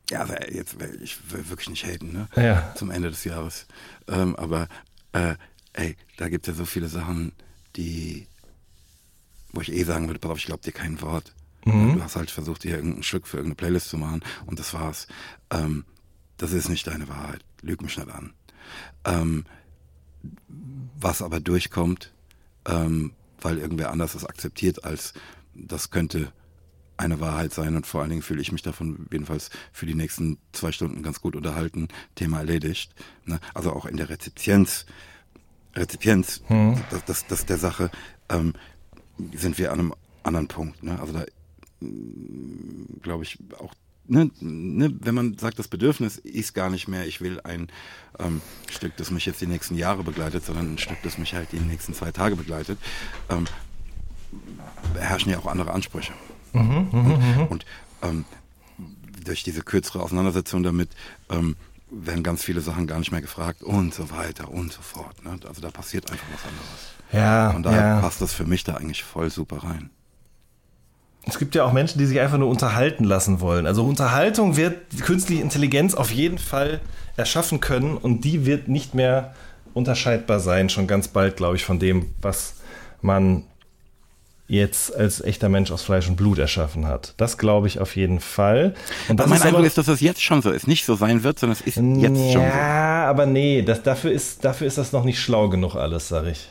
Ja, 0.10 0.22
aber 0.22 0.52
jetzt, 0.52 0.76
ich 1.02 1.18
will 1.32 1.50
wirklich 1.50 1.70
nicht 1.70 1.86
haten, 1.86 2.12
ne? 2.12 2.28
Ja. 2.36 2.74
Zum 2.76 2.90
Ende 2.92 3.10
des 3.10 3.24
Jahres. 3.24 3.68
Ähm, 4.08 4.36
aber, 4.36 4.68
äh, 5.14 5.36
ey, 5.74 5.96
da 6.18 6.30
gibt 6.30 6.48
es 6.48 6.54
ja 6.54 6.58
so 6.58 6.66
viele 6.66 6.88
Sachen, 6.88 7.32
die, 7.76 8.28
wo 9.52 9.62
ich 9.62 9.72
eh 9.72 9.84
sagen 9.84 10.08
würde, 10.08 10.20
pass 10.20 10.32
auf, 10.32 10.38
ich 10.40 10.46
glaube 10.46 10.64
dir 10.64 10.72
kein 10.72 11.02
Wort. 11.02 11.34
Du 11.66 12.02
hast 12.02 12.16
halt 12.16 12.32
versucht, 12.32 12.64
dir 12.64 12.78
irgendein 12.78 13.04
Stück 13.04 13.28
für 13.28 13.38
irgendeine 13.38 13.56
Playlist 13.56 13.90
zu 13.90 13.98
machen 13.98 14.22
und 14.46 14.60
das 14.60 14.74
war's. 14.74 15.08
Ähm, 15.52 15.86
das 16.38 16.52
ist 16.52 16.70
nicht 16.70 16.88
deine 16.88 17.08
Wahrheit. 17.10 17.44
Lüg 17.62 17.82
mich 17.82 17.98
nicht 17.98 18.10
an. 18.10 18.34
Ähm, 19.06 19.46
was 21.00 21.22
aber 21.22 21.40
durchkommt, 21.40 22.12
ähm, 22.66 23.14
weil 23.42 23.58
irgendwer 23.60 23.92
anders 23.92 24.16
es 24.16 24.26
akzeptiert, 24.26 24.84
als 24.84 25.14
das 25.54 25.92
könnte 25.92 26.32
eine 27.00 27.22
Wahrheit 27.22 27.54
sein 27.54 27.76
und 27.76 27.88
vor 27.88 28.02
allen 28.02 28.10
Dingen 28.10 28.22
fühle 28.22 28.42
ich 28.42 28.52
mich 28.52 28.62
davon 28.62 29.08
jedenfalls 29.12 29.50
für 29.72 29.86
die 29.86 29.96
nächsten 29.96 30.38
zwei 30.52 30.72
Stunden 30.72 31.02
ganz 31.02 31.22
gut 31.22 31.36
unterhalten. 31.36 31.88
Thema 32.16 32.40
erledigt. 32.40 32.94
Ne? 33.26 33.40
Also 33.54 33.72
auch 33.72 33.86
in 33.86 33.96
der 33.96 34.10
Rezipienz, 34.10 34.86
Rezipienz, 35.76 36.42
hm. 36.48 36.82
das, 36.90 37.06
das, 37.06 37.28
das 37.28 37.46
der 37.46 37.58
Sache 37.58 37.90
ähm, 38.28 38.54
sind 39.34 39.58
wir 39.58 39.72
an 39.72 39.80
einem 39.80 39.94
anderen 40.24 40.48
Punkt. 40.50 40.84
Ne? 40.84 41.00
Also 41.00 41.14
da 41.14 41.26
mm, 41.80 43.02
glaube 43.02 43.24
ich 43.24 43.40
auch 43.58 43.74
Ne, 44.12 44.32
ne, 44.40 44.92
wenn 45.02 45.14
man 45.14 45.38
sagt, 45.38 45.60
das 45.60 45.68
Bedürfnis 45.68 46.18
ist 46.18 46.56
gar 46.56 46.72
nicht 46.72 46.88
mehr, 46.88 47.06
ich 47.06 47.22
will 47.22 47.40
ein 47.42 47.68
ähm, 48.18 48.42
Stück, 48.68 48.98
das 48.98 49.12
mich 49.12 49.28
jetzt 49.28 49.40
die 49.40 49.46
nächsten 49.46 49.76
Jahre 49.76 50.04
begleitet, 50.04 50.44
sondern 50.44 50.74
ein 50.74 50.78
Stück, 50.80 50.98
das 51.04 51.20
mich 51.20 51.36
halt 51.36 51.52
die 51.52 51.60
nächsten 51.60 51.94
zwei 51.94 52.12
Tage 52.12 52.36
begleitet, 52.36 52.80
ähm, 53.30 53.46
herrschen 54.96 55.32
ja 55.32 55.38
auch 55.38 55.46
andere 55.46 55.74
Ansprüche. 55.74 56.14
Mhm, 56.54 56.88
und, 56.92 57.08
mhm. 57.08 57.48
und 57.50 57.66
ähm, 58.02 58.26
durch 59.24 59.44
diese 59.44 59.62
kürzere 59.62 60.02
Auseinandersetzung 60.02 60.64
damit 60.64 60.90
ähm, 61.30 61.56
werden 61.92 62.24
ganz 62.24 62.44
viele 62.44 62.62
Sachen 62.62 62.88
gar 62.88 63.00
nicht 63.00 63.12
mehr 63.12 63.22
gefragt 63.22 63.64
und 63.64 63.94
so 63.94 64.12
weiter 64.12 64.50
und 64.50 64.72
so 64.72 64.82
fort. 64.82 65.24
Ne? 65.24 65.40
Also 65.48 65.62
da 65.62 65.72
passiert 65.72 66.12
einfach 66.12 66.26
was 66.34 66.44
anderes. 66.44 66.94
Ja. 67.12 67.52
Und 67.52 67.64
daher 67.64 67.96
ja. 67.96 68.00
passt 68.00 68.22
das 68.22 68.34
für 68.34 68.46
mich 68.46 68.64
da 68.64 68.76
eigentlich 68.76 69.04
voll 69.04 69.30
super 69.30 69.64
rein. 69.64 69.90
Es 71.26 71.38
gibt 71.38 71.54
ja 71.56 71.64
auch 71.64 71.74
Menschen, 71.74 72.00
die 72.00 72.06
sich 72.06 72.20
einfach 72.20 72.38
nur 72.38 72.50
unterhalten 72.50 73.04
lassen 73.04 73.40
wollen. 73.40 73.66
Also 73.66 73.84
Unterhaltung 73.86 74.56
wird 74.56 74.78
künstliche 75.02 75.42
Intelligenz 75.42 75.94
auf 75.94 76.12
jeden 76.12 76.38
Fall 76.38 76.80
erschaffen 77.18 77.60
können 77.60 77.98
und 77.98 78.22
die 78.22 78.46
wird 78.46 78.68
nicht 78.68 78.96
mehr 78.96 79.36
unterscheidbar 79.74 80.40
sein, 80.40 80.70
schon 80.70 80.88
ganz 80.88 81.08
bald, 81.08 81.38
glaube 81.38 81.56
ich, 81.56 81.66
von 81.66 81.78
dem, 81.78 82.14
was 82.22 82.56
man 83.02 83.44
jetzt 84.50 84.94
als 84.96 85.22
echter 85.22 85.48
Mensch 85.48 85.72
aus 85.72 85.84
Fleisch 85.84 86.10
und 86.10 86.16
Blut 86.16 86.40
erschaffen 86.40 86.88
hat. 86.88 87.14
Das 87.18 87.38
glaube 87.38 87.68
ich 87.68 87.80
auf 87.80 87.96
jeden 87.96 88.20
Fall. 88.20 88.74
Und 89.08 89.26
mein 89.28 89.42
Eindruck 89.42 89.64
ist, 89.64 89.78
dass 89.78 89.86
das 89.86 90.02
jetzt 90.02 90.22
schon 90.22 90.42
so 90.42 90.50
ist. 90.50 90.68
Nicht 90.68 90.86
so 90.86 90.96
sein 90.96 91.24
wird, 91.24 91.40
sondern 91.40 91.58
es 91.60 91.66
ist 91.66 91.78
jetzt 91.78 92.02
ja, 92.02 92.34
schon 92.34 92.34
so. 92.34 92.40
Ja, 92.40 93.06
aber 93.06 93.28
nee, 93.28 93.62
das, 93.62 93.84
dafür, 93.84 94.12
ist, 94.12 94.44
dafür 94.44 94.66
ist 94.66 94.80
das 94.80 94.92
noch 94.92 95.04
nicht 95.04 95.20
schlau 95.20 95.50
genug 95.50 95.76
alles, 95.76 96.10
sag 96.10 96.26
ich. 96.26 96.50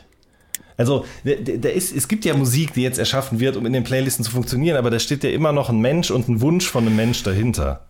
Also 0.77 1.05
da 1.25 1.67
ist, 1.67 1.93
es 1.93 2.07
gibt 2.07 2.23
ja 2.23 2.33
Musik, 2.37 2.73
die 2.73 2.83
jetzt 2.83 2.99
erschaffen 2.99 3.41
wird, 3.41 3.57
um 3.57 3.65
in 3.65 3.73
den 3.73 3.83
Playlisten 3.83 4.23
zu 4.23 4.31
funktionieren, 4.31 4.77
aber 4.77 4.89
da 4.89 4.97
steht 4.97 5.25
ja 5.25 5.29
immer 5.29 5.51
noch 5.51 5.69
ein 5.69 5.79
Mensch 5.79 6.09
und 6.09 6.29
ein 6.29 6.39
Wunsch 6.39 6.69
von 6.69 6.87
einem 6.87 6.95
Mensch 6.95 7.21
dahinter. 7.23 7.85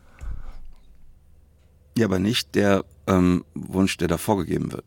Ja, 1.96 2.08
aber 2.08 2.18
nicht 2.18 2.56
der 2.56 2.84
ähm, 3.06 3.46
Wunsch, 3.54 3.98
der 3.98 4.08
da 4.08 4.18
vorgegeben 4.18 4.72
wird. 4.72 4.86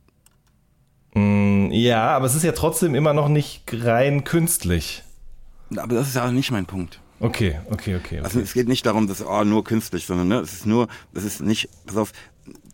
Mm, 1.14 1.70
ja, 1.70 2.08
aber 2.08 2.26
es 2.26 2.34
ist 2.34 2.42
ja 2.42 2.52
trotzdem 2.52 2.96
immer 2.96 3.12
noch 3.12 3.28
nicht 3.28 3.62
rein 3.72 4.24
künstlich. 4.24 5.04
Aber 5.78 5.94
das 5.94 6.08
ist 6.08 6.16
ja 6.16 6.30
nicht 6.30 6.50
mein 6.50 6.66
Punkt. 6.66 7.00
Okay, 7.20 7.60
okay, 7.66 7.94
okay. 7.94 7.96
okay. 7.96 8.20
Also 8.20 8.40
es 8.40 8.52
geht 8.52 8.66
nicht 8.66 8.84
darum, 8.84 9.06
dass 9.06 9.24
oh, 9.24 9.44
nur 9.44 9.62
künstlich, 9.62 10.06
sondern 10.06 10.28
ne, 10.28 10.36
es 10.40 10.52
ist 10.52 10.66
nur, 10.66 10.88
das 11.14 11.22
ist 11.22 11.40
nicht, 11.40 11.68
pass 11.86 11.96
auf, 11.96 12.12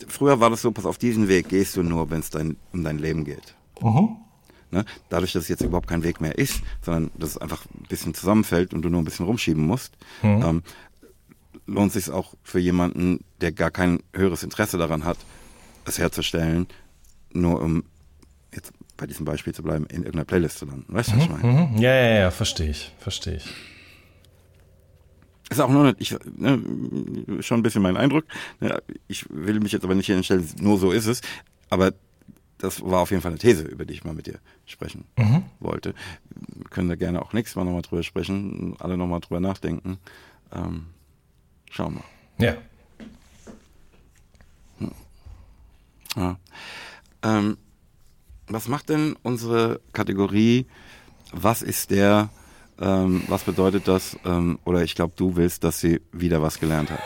früher 0.07 0.40
war 0.40 0.49
das 0.49 0.62
so, 0.62 0.72
pass 0.72 0.86
auf 0.86 0.96
diesen 0.96 1.28
Weg 1.28 1.51
gehst 1.51 1.76
du 1.76 1.82
nur, 1.82 2.11
wenn 2.11 2.20
es 2.20 2.30
dein, 2.30 2.57
um 2.72 2.82
dein 2.82 2.99
Leben 2.99 3.24
geht. 3.24 3.55
Mhm. 3.82 4.16
Ne? 4.70 4.84
Dadurch, 5.11 5.32
dass 5.32 5.44
es 5.44 5.49
jetzt 5.49 5.61
überhaupt 5.62 5.86
kein 5.86 6.03
Weg 6.03 6.20
mehr 6.20 6.38
ist, 6.38 6.62
sondern 6.82 7.11
dass 7.18 7.30
es 7.30 7.38
einfach 7.38 7.64
ein 7.66 7.86
bisschen 7.88 8.14
zusammenfällt 8.14 8.72
und 8.72 8.82
du 8.82 8.88
nur 8.88 9.03
ein 9.03 9.05
bisschen 9.05 9.26
rumschieben 9.26 9.66
musst, 9.66 9.96
mhm. 10.22 10.42
ähm, 10.42 10.62
lohnt 11.66 11.92
sich 11.92 12.11
auch 12.11 12.34
für 12.42 12.59
jemanden, 12.59 13.24
der 13.42 13.53
gar 13.53 13.70
kein 13.70 14.01
höheres 14.14 14.42
Interesse 14.42 14.78
daran 14.78 15.05
hat, 15.05 15.18
es 15.84 15.99
herzustellen, 15.99 16.66
nur 17.32 17.61
um 17.61 17.84
bei 18.99 19.07
diesem 19.07 19.24
Beispiel 19.24 19.55
zu 19.55 19.62
bleiben, 19.62 19.86
in 19.86 19.99
irgendeiner 19.99 20.26
Playlist 20.26 20.59
zu 20.59 20.66
landen. 20.66 20.92
Weißt 20.92 21.11
du, 21.11 21.16
was 21.16 21.22
ich 21.22 21.30
mhm, 21.30 21.40
meine? 21.40 21.68
Mhm. 21.68 21.78
Ja, 21.78 21.94
ja, 21.94 22.18
ja, 22.18 22.30
verstehe 22.30 22.70
ich, 22.70 22.92
verstehe 22.99 23.36
ich. 23.36 23.49
Ist 25.51 25.61
auch 25.61 25.70
nur 25.70 25.84
nicht, 25.84 26.01
ich, 26.01 26.14
ne, 26.36 26.62
schon 27.40 27.61
ein 27.61 27.62
bisschen 27.62 27.80
mein 27.80 27.96
Eindruck. 27.96 28.26
Ne, 28.61 28.82
ich 29.07 29.24
will 29.30 29.61
mich 29.61 29.72
jetzt 29.72 29.84
aber 29.84 29.94
nicht 29.94 30.07
hier 30.07 30.16
hinstellen, 30.16 30.46
nur 30.61 30.78
so 30.78 30.90
ist 30.90 31.07
es. 31.07 31.22
Aber 31.70 31.94
das 32.59 32.82
war 32.82 33.01
auf 33.01 33.11
jeden 33.11 33.22
Fall 33.22 33.30
eine 33.30 33.38
These, 33.38 33.62
über 33.62 33.86
die 33.86 33.94
ich 33.94 34.05
mal 34.05 34.14
mit 34.14 34.26
dir 34.26 34.40
sprechen 34.66 35.05
mhm. 35.16 35.44
wollte. 35.61 35.94
Wir 36.55 36.64
können 36.64 36.88
da 36.88 36.96
gerne 36.96 37.22
auch 37.22 37.32
nächstes 37.32 37.57
Mal 37.57 37.64
nochmal 37.64 37.82
drüber 37.82 38.03
sprechen, 38.03 38.76
alle 38.80 38.99
nochmal 38.99 39.20
drüber 39.20 39.40
nachdenken. 39.40 39.99
Ähm, 40.53 40.86
schauen 41.70 42.03
wir. 42.36 42.46
Ja. 42.46 42.57
Hm. 44.78 44.92
ja. 46.16 46.38
Ähm, 47.22 47.57
was 48.49 48.68
macht 48.68 48.88
denn 48.88 49.16
unsere 49.22 49.80
Kategorie? 49.92 50.66
Was 51.32 51.62
ist 51.62 51.90
der? 51.90 52.30
Ähm, 52.80 53.22
was 53.28 53.42
bedeutet 53.42 53.88
das? 53.88 54.16
Ähm, 54.24 54.59
oder 54.64 54.82
ich 54.82 54.94
glaube, 54.94 55.12
du 55.16 55.36
willst, 55.36 55.64
dass 55.64 55.80
sie 55.80 56.01
wieder 56.12 56.40
was 56.42 56.59
gelernt 56.61 56.90
hat. 56.90 57.01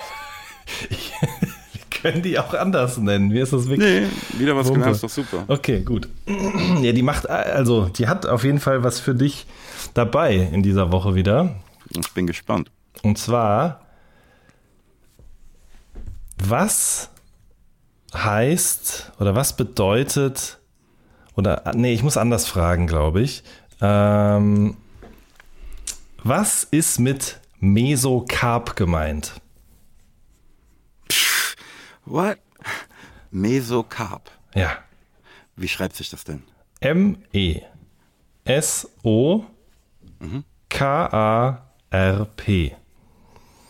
Wir 0.90 2.10
können 2.10 2.22
die 2.22 2.38
auch 2.38 2.52
anders 2.54 2.98
nennen. 2.98 3.28
Mir 3.28 3.42
ist 3.42 3.52
das 3.52 3.68
wirklich. 3.68 4.10
Nee, 4.32 4.38
wieder 4.40 4.56
was 4.56 4.66
Wumpe. 4.66 4.80
gelernt 4.80 4.96
ist 4.96 5.04
doch 5.04 5.10
super. 5.10 5.44
Okay, 5.48 5.82
gut. 5.82 6.08
Ja, 6.82 6.92
die 6.92 7.02
macht, 7.02 7.28
also, 7.28 7.88
die 7.88 8.08
hat 8.08 8.26
auf 8.26 8.44
jeden 8.44 8.58
Fall 8.58 8.82
was 8.82 8.98
für 8.98 9.14
dich 9.14 9.46
dabei 9.94 10.34
in 10.34 10.62
dieser 10.62 10.90
Woche 10.90 11.14
wieder. 11.14 11.56
Ich 11.90 12.12
bin 12.12 12.26
gespannt. 12.26 12.70
Und 13.02 13.18
zwar, 13.18 13.82
was 16.38 17.10
heißt 18.14 19.12
oder 19.20 19.34
was 19.34 19.56
bedeutet 19.56 20.58
oder, 21.34 21.72
nee, 21.74 21.92
ich 21.94 22.02
muss 22.02 22.16
anders 22.16 22.46
fragen, 22.46 22.86
glaube 22.86 23.22
ich. 23.22 23.42
Ähm, 23.80 24.76
was 26.22 26.64
ist 26.64 26.98
mit 27.00 27.40
Mesokarp 27.60 28.76
gemeint? 28.76 29.34
What? 32.04 32.38
Mesokarp. 33.30 34.30
Ja. 34.54 34.78
Wie 35.56 35.68
schreibt 35.68 35.96
sich 35.96 36.10
das 36.10 36.24
denn? 36.24 36.42
M-E-S-O-K-A-R-P. 36.80 37.66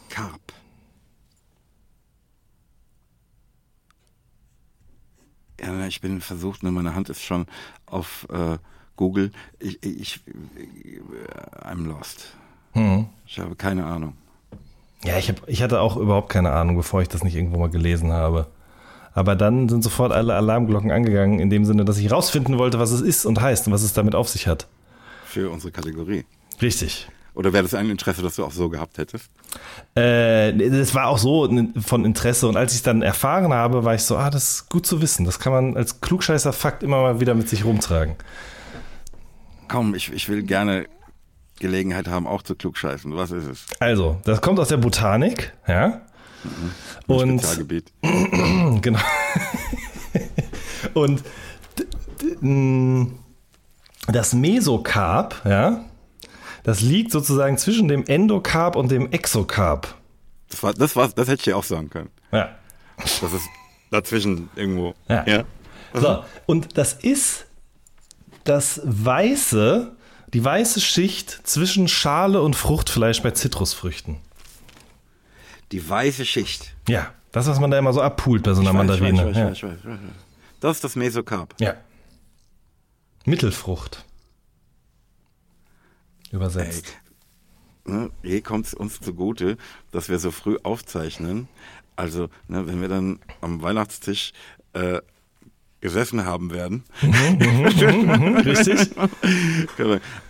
Karp. 0.08 0.41
Ja, 5.62 5.86
ich 5.86 6.00
bin 6.00 6.20
versucht, 6.20 6.62
ne, 6.62 6.72
meine 6.72 6.94
Hand 6.94 7.08
ist 7.08 7.22
schon 7.22 7.46
auf 7.86 8.26
äh, 8.32 8.58
Google. 8.96 9.30
Ich, 9.58 9.82
ich, 9.82 10.20
I'm 11.62 11.86
lost. 11.86 12.34
Hm. 12.72 13.06
Ich 13.26 13.38
habe 13.38 13.54
keine 13.54 13.86
Ahnung. 13.86 14.14
Ja, 15.04 15.18
ich, 15.18 15.28
hab, 15.28 15.48
ich 15.48 15.62
hatte 15.62 15.80
auch 15.80 15.96
überhaupt 15.96 16.28
keine 16.28 16.52
Ahnung, 16.52 16.76
bevor 16.76 17.02
ich 17.02 17.08
das 17.08 17.24
nicht 17.24 17.34
irgendwo 17.34 17.58
mal 17.58 17.70
gelesen 17.70 18.12
habe. 18.12 18.46
Aber 19.14 19.36
dann 19.36 19.68
sind 19.68 19.82
sofort 19.84 20.12
alle 20.12 20.34
Alarmglocken 20.34 20.90
angegangen, 20.90 21.38
in 21.38 21.50
dem 21.50 21.64
Sinne, 21.64 21.84
dass 21.84 21.98
ich 21.98 22.10
rausfinden 22.10 22.58
wollte, 22.58 22.78
was 22.78 22.92
es 22.92 23.00
ist 23.00 23.26
und 23.26 23.40
heißt 23.40 23.66
und 23.66 23.72
was 23.72 23.82
es 23.82 23.92
damit 23.92 24.14
auf 24.14 24.28
sich 24.28 24.46
hat. 24.46 24.66
Für 25.26 25.50
unsere 25.50 25.70
Kategorie. 25.70 26.24
Richtig. 26.60 27.08
Oder 27.34 27.52
wäre 27.52 27.62
das 27.62 27.74
ein 27.74 27.88
Interesse, 27.88 28.22
das 28.22 28.36
du 28.36 28.44
auch 28.44 28.52
so 28.52 28.68
gehabt 28.68 28.98
hättest? 28.98 29.30
Äh, 29.94 30.52
das 30.52 30.94
war 30.94 31.08
auch 31.08 31.18
so 31.18 31.48
von 31.84 32.04
Interesse. 32.04 32.46
Und 32.46 32.56
als 32.56 32.74
ich 32.74 32.82
dann 32.82 33.00
erfahren 33.00 33.52
habe, 33.52 33.84
war 33.84 33.94
ich 33.94 34.02
so, 34.02 34.16
ah, 34.16 34.28
das 34.28 34.50
ist 34.50 34.68
gut 34.68 34.86
zu 34.86 35.00
wissen. 35.00 35.24
Das 35.24 35.38
kann 35.38 35.52
man 35.52 35.76
als 35.76 36.00
klugscheißer 36.00 36.52
Fakt 36.52 36.82
immer 36.82 37.00
mal 37.00 37.20
wieder 37.20 37.34
mit 37.34 37.48
sich 37.48 37.64
rumtragen. 37.64 38.16
Komm, 39.68 39.94
ich, 39.94 40.12
ich 40.12 40.28
will 40.28 40.42
gerne 40.42 40.86
Gelegenheit 41.58 42.08
haben, 42.08 42.26
auch 42.26 42.42
zu 42.42 42.54
klugscheißen. 42.54 43.16
Was 43.16 43.30
ist 43.30 43.46
es? 43.46 43.66
Also, 43.80 44.20
das 44.24 44.42
kommt 44.42 44.60
aus 44.60 44.68
der 44.68 44.76
Botanik, 44.76 45.54
ja. 45.66 46.02
Mhm. 46.44 47.14
Und 47.14 47.38
Spezialgebiet. 47.38 47.92
genau. 48.82 48.98
Und 50.94 51.22
das 54.08 54.34
Mesokarp, 54.34 55.42
ja, 55.44 55.84
das 56.62 56.80
liegt 56.80 57.10
sozusagen 57.10 57.58
zwischen 57.58 57.88
dem 57.88 58.04
Endokarp 58.06 58.76
und 58.76 58.90
dem 58.90 59.10
Exokarp. 59.10 59.94
Das, 60.48 60.62
war, 60.62 60.74
das, 60.74 60.96
war, 60.96 61.08
das 61.08 61.28
hätte 61.28 61.40
ich 61.40 61.44
dir 61.44 61.56
auch 61.56 61.64
sagen 61.64 61.90
können. 61.90 62.10
Ja. 62.30 62.54
Das 62.98 63.22
ist 63.22 63.48
dazwischen 63.90 64.48
irgendwo. 64.54 64.94
Ja. 65.08 65.26
ja. 65.26 65.44
So, 65.94 66.24
und 66.46 66.78
das 66.78 66.94
ist 66.94 67.46
das 68.44 68.80
weiße, 68.84 69.92
die 70.32 70.44
weiße 70.44 70.80
Schicht 70.80 71.40
zwischen 71.44 71.88
Schale 71.88 72.40
und 72.40 72.54
Fruchtfleisch 72.54 73.22
bei 73.22 73.32
Zitrusfrüchten. 73.32 74.18
Die 75.72 75.88
weiße 75.88 76.24
Schicht. 76.24 76.74
Ja, 76.88 77.12
das, 77.32 77.46
was 77.46 77.60
man 77.60 77.70
da 77.70 77.78
immer 77.78 77.92
so 77.92 78.02
abpult 78.02 78.42
bei 78.42 78.54
so 78.54 78.60
einer 78.60 78.70
ich 78.70 78.76
Mandarine. 78.76 79.26
Weiß, 79.26 79.36
ich 79.36 79.36
weiß, 79.36 79.56
ich 79.56 79.62
weiß, 79.64 79.78
ich 79.78 79.84
weiß, 79.84 79.98
Das 80.60 80.76
ist 80.76 80.84
das 80.84 80.96
Mesokarp. 80.96 81.54
Ja. 81.58 81.74
Mittelfrucht 83.24 84.04
übersetzt. 86.32 86.96
Ey, 87.84 87.92
ne, 87.92 88.10
hier 88.22 88.42
kommt 88.42 88.66
es 88.66 88.74
uns 88.74 89.00
zugute, 89.00 89.56
dass 89.90 90.08
wir 90.08 90.18
so 90.18 90.30
früh 90.30 90.56
aufzeichnen. 90.62 91.48
Also, 91.96 92.28
ne, 92.48 92.66
wenn 92.66 92.80
wir 92.80 92.88
dann 92.88 93.20
am 93.40 93.62
Weihnachtstisch 93.62 94.32
äh, 94.72 95.00
gesessen 95.80 96.24
haben 96.24 96.50
werden. 96.50 96.84
Richtig? 97.02 98.90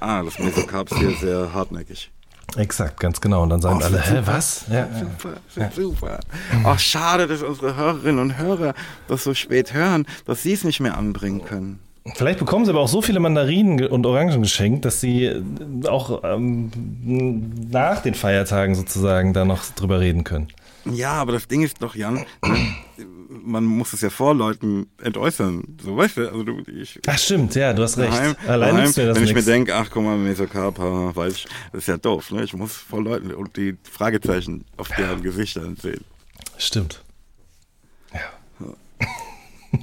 ah, 0.01 0.23
das 0.23 0.39
Mesokarp 0.39 0.91
ist 0.91 0.99
hier 0.99 1.15
sehr 1.17 1.53
hartnäckig. 1.53 2.11
Exakt, 2.57 3.01
ganz 3.01 3.21
genau. 3.21 3.43
Und 3.45 3.51
dann 3.51 3.61
sagen 3.61 3.79
Oh, 3.81 3.85
alle, 3.85 4.01
hä, 4.01 4.23
was? 4.25 4.67
Ja, 4.69 4.87
ja. 4.87 4.99
Super, 4.99 5.37
wird 5.55 5.75
super. 5.75 6.21
Ach, 6.65 6.79
schade, 6.79 7.27
dass 7.27 7.43
unsere 7.43 7.77
Hörerinnen 7.77 8.19
und 8.19 8.39
Hörer 8.39 8.75
das 9.09 9.25
so 9.25 9.33
spät 9.35 9.73
hören, 9.73 10.07
dass 10.27 10.43
sie 10.43 10.53
es 10.53 10.65
nicht 10.65 10.81
mehr 10.81 10.97
anbringen 10.97 11.45
können. 11.45 11.81
Vielleicht 12.15 12.41
bekommen 12.41 12.65
sie 12.65 12.73
aber 12.73 12.81
auch 12.81 12.89
so 12.89 13.01
viele 13.01 13.21
Mandarinen 13.21 13.87
und 13.87 14.05
Orangen 14.07 14.43
geschenkt, 14.43 14.85
dass 14.85 15.01
sie 15.01 15.27
äh, 15.27 15.43
auch 15.87 16.23
ähm, 16.25 16.71
nach 17.71 18.03
den 18.03 18.15
Feiertagen 18.15 18.75
sozusagen 18.75 19.33
da 19.33 19.45
noch 19.45 19.65
drüber 19.77 20.01
reden 20.01 20.25
können. 20.25 20.49
Ja, 20.85 21.13
aber 21.13 21.31
das 21.31 21.47
Ding 21.47 21.63
ist 21.63 21.81
doch, 21.81 21.95
Jan, 21.95 22.27
ne, 22.45 22.75
man 23.29 23.65
muss 23.65 23.93
es 23.93 24.01
ja 24.01 24.11
vor 24.11 24.35
Leuten 24.35 24.89
entäußern. 25.01 25.63
So, 25.81 25.97
weißt 25.97 26.17
du, 26.17 26.29
also 26.29 26.43
du, 26.43 26.59
ich, 26.67 26.99
Ach 27.07 27.19
stimmt, 27.19 27.55
ja, 27.55 27.73
du 27.73 27.85
hast 27.85 27.97
recht. 27.99 28.13
Daheim, 28.13 28.35
Allein 28.49 28.75
daheim, 28.75 28.93
mir 28.97 29.07
das 29.07 29.17
wenn 29.17 29.25
ich 29.25 29.35
mir 29.35 29.43
denke, 29.43 29.77
ach 29.77 29.89
guck 29.89 30.03
mal, 30.03 30.17
Mesokarp, 30.19 30.81
haha, 30.81 31.15
weiß 31.15 31.35
ich, 31.35 31.47
das 31.71 31.83
ist 31.83 31.87
ja 31.87 31.99
doof, 31.99 32.33
ne? 32.33 32.43
Ich 32.43 32.53
muss 32.53 32.73
vor 32.73 33.01
Leuten 33.01 33.33
und 33.33 33.57
die 33.57 33.77
Fragezeichen 33.89 34.65
auf 34.77 34.89
deren 34.89 35.23
Gesichtern 35.23 35.77
sehen. 35.77 36.05
Stimmt. 36.59 37.01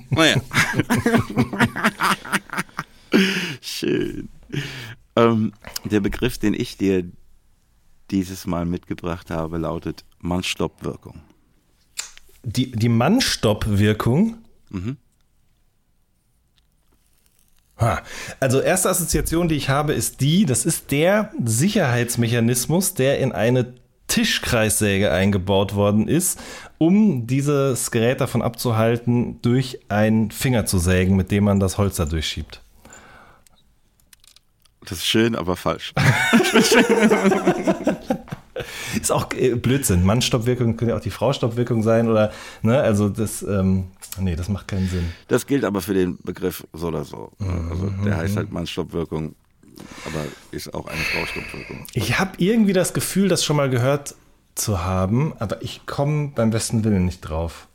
Naja. 0.09 0.41
Schön. 3.61 4.29
Ähm, 5.15 5.53
der 5.85 5.99
Begriff, 5.99 6.37
den 6.37 6.53
ich 6.53 6.77
dir 6.77 7.09
dieses 8.11 8.47
Mal 8.47 8.65
mitgebracht 8.65 9.29
habe, 9.29 9.57
lautet 9.57 10.05
Mannstoppwirkung. 10.19 11.21
Die, 12.43 12.71
die 12.71 12.89
Mannstopp-Wirkung. 12.89 14.37
Mhm. 14.69 14.97
Ha. 17.79 18.01
Also 18.39 18.59
erste 18.59 18.89
Assoziation, 18.89 19.47
die 19.47 19.55
ich 19.55 19.69
habe, 19.69 19.93
ist 19.93 20.21
die, 20.21 20.45
das 20.45 20.65
ist 20.65 20.91
der 20.91 21.31
Sicherheitsmechanismus, 21.43 22.93
der 22.93 23.19
in 23.19 23.31
eine 23.31 23.73
Tischkreissäge 24.09 25.11
eingebaut 25.11 25.75
worden 25.75 26.07
ist, 26.09 26.39
um 26.77 27.27
dieses 27.27 27.91
Gerät 27.91 28.19
davon 28.19 28.41
abzuhalten, 28.41 29.41
durch 29.41 29.79
einen 29.87 30.31
Finger 30.31 30.65
zu 30.65 30.77
sägen, 30.77 31.15
mit 31.15 31.31
dem 31.31 31.45
man 31.45 31.61
das 31.61 31.77
Holz 31.77 31.95
da 31.95 32.05
durchschiebt. 32.05 32.61
Das 34.81 34.97
ist 34.97 35.05
schön, 35.05 35.35
aber 35.35 35.55
falsch. 35.55 35.93
Ist 39.01 39.11
auch 39.11 39.31
äh, 39.33 39.55
Blödsinn. 39.55 40.03
Mannstoppwirkung 40.03 40.75
könnte 40.75 40.91
ja 40.91 40.97
auch 40.97 41.01
die 41.01 41.11
Fraustoppwirkung 41.11 41.83
sein 41.83 42.09
oder, 42.09 42.31
ne, 42.61 42.79
also 42.81 43.07
das, 43.07 43.41
ähm, 43.41 43.85
nee, 44.19 44.35
das 44.35 44.49
macht 44.49 44.67
keinen 44.67 44.89
Sinn. 44.89 45.13
Das 45.27 45.47
gilt 45.47 45.63
aber 45.63 45.81
für 45.81 45.93
den 45.93 46.17
Begriff 46.23 46.67
so 46.73 46.87
oder 46.87 47.05
so. 47.05 47.31
Also 47.69 47.89
der 48.03 48.17
heißt 48.17 48.35
halt 48.35 48.51
Mannstoppwirkung, 48.51 49.35
aber 50.05 50.25
ist 50.51 50.73
auch 50.73 50.87
eine 50.87 51.01
Fraustoppwirkung. 51.01 51.85
Ich 51.93 52.19
habe 52.19 52.31
irgendwie 52.37 52.73
das 52.73 52.93
Gefühl, 52.93 53.27
das 53.27 53.43
schon 53.43 53.55
mal 53.55 53.69
gehört 53.69 54.15
zu 54.55 54.83
haben, 54.83 55.33
aber 55.39 55.61
ich 55.61 55.85
komme 55.85 56.31
beim 56.35 56.49
besten 56.49 56.83
Willen 56.83 57.05
nicht 57.05 57.21
drauf. 57.21 57.67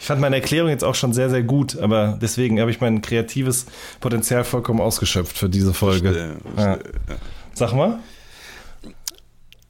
Ich 0.00 0.06
fand 0.06 0.20
meine 0.20 0.36
Erklärung 0.36 0.70
jetzt 0.70 0.84
auch 0.84 0.94
schon 0.94 1.12
sehr, 1.12 1.28
sehr 1.28 1.42
gut, 1.42 1.76
aber 1.76 2.18
deswegen 2.22 2.60
habe 2.60 2.70
ich 2.70 2.80
mein 2.80 3.02
kreatives 3.02 3.66
Potenzial 4.00 4.44
vollkommen 4.44 4.80
ausgeschöpft 4.80 5.36
für 5.36 5.48
diese 5.48 5.74
Folge. 5.74 6.12
Verstehe, 6.12 6.36
verstehe, 6.54 6.92
ja. 7.08 7.16
Sag 7.54 7.72
mal. 7.72 7.98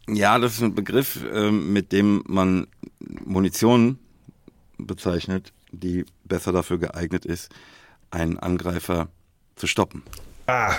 Ja, 0.06 0.38
das 0.38 0.54
ist 0.54 0.62
ein 0.62 0.74
Begriff, 0.74 1.20
ähm, 1.32 1.72
mit 1.72 1.92
dem 1.92 2.22
man 2.26 2.66
Munition 3.24 3.98
bezeichnet, 4.78 5.52
die 5.72 6.04
besser 6.24 6.52
dafür 6.52 6.78
geeignet 6.78 7.24
ist, 7.24 7.50
einen 8.10 8.38
Angreifer 8.38 9.08
zu 9.56 9.66
stoppen. 9.66 10.02
Ah. 10.46 10.74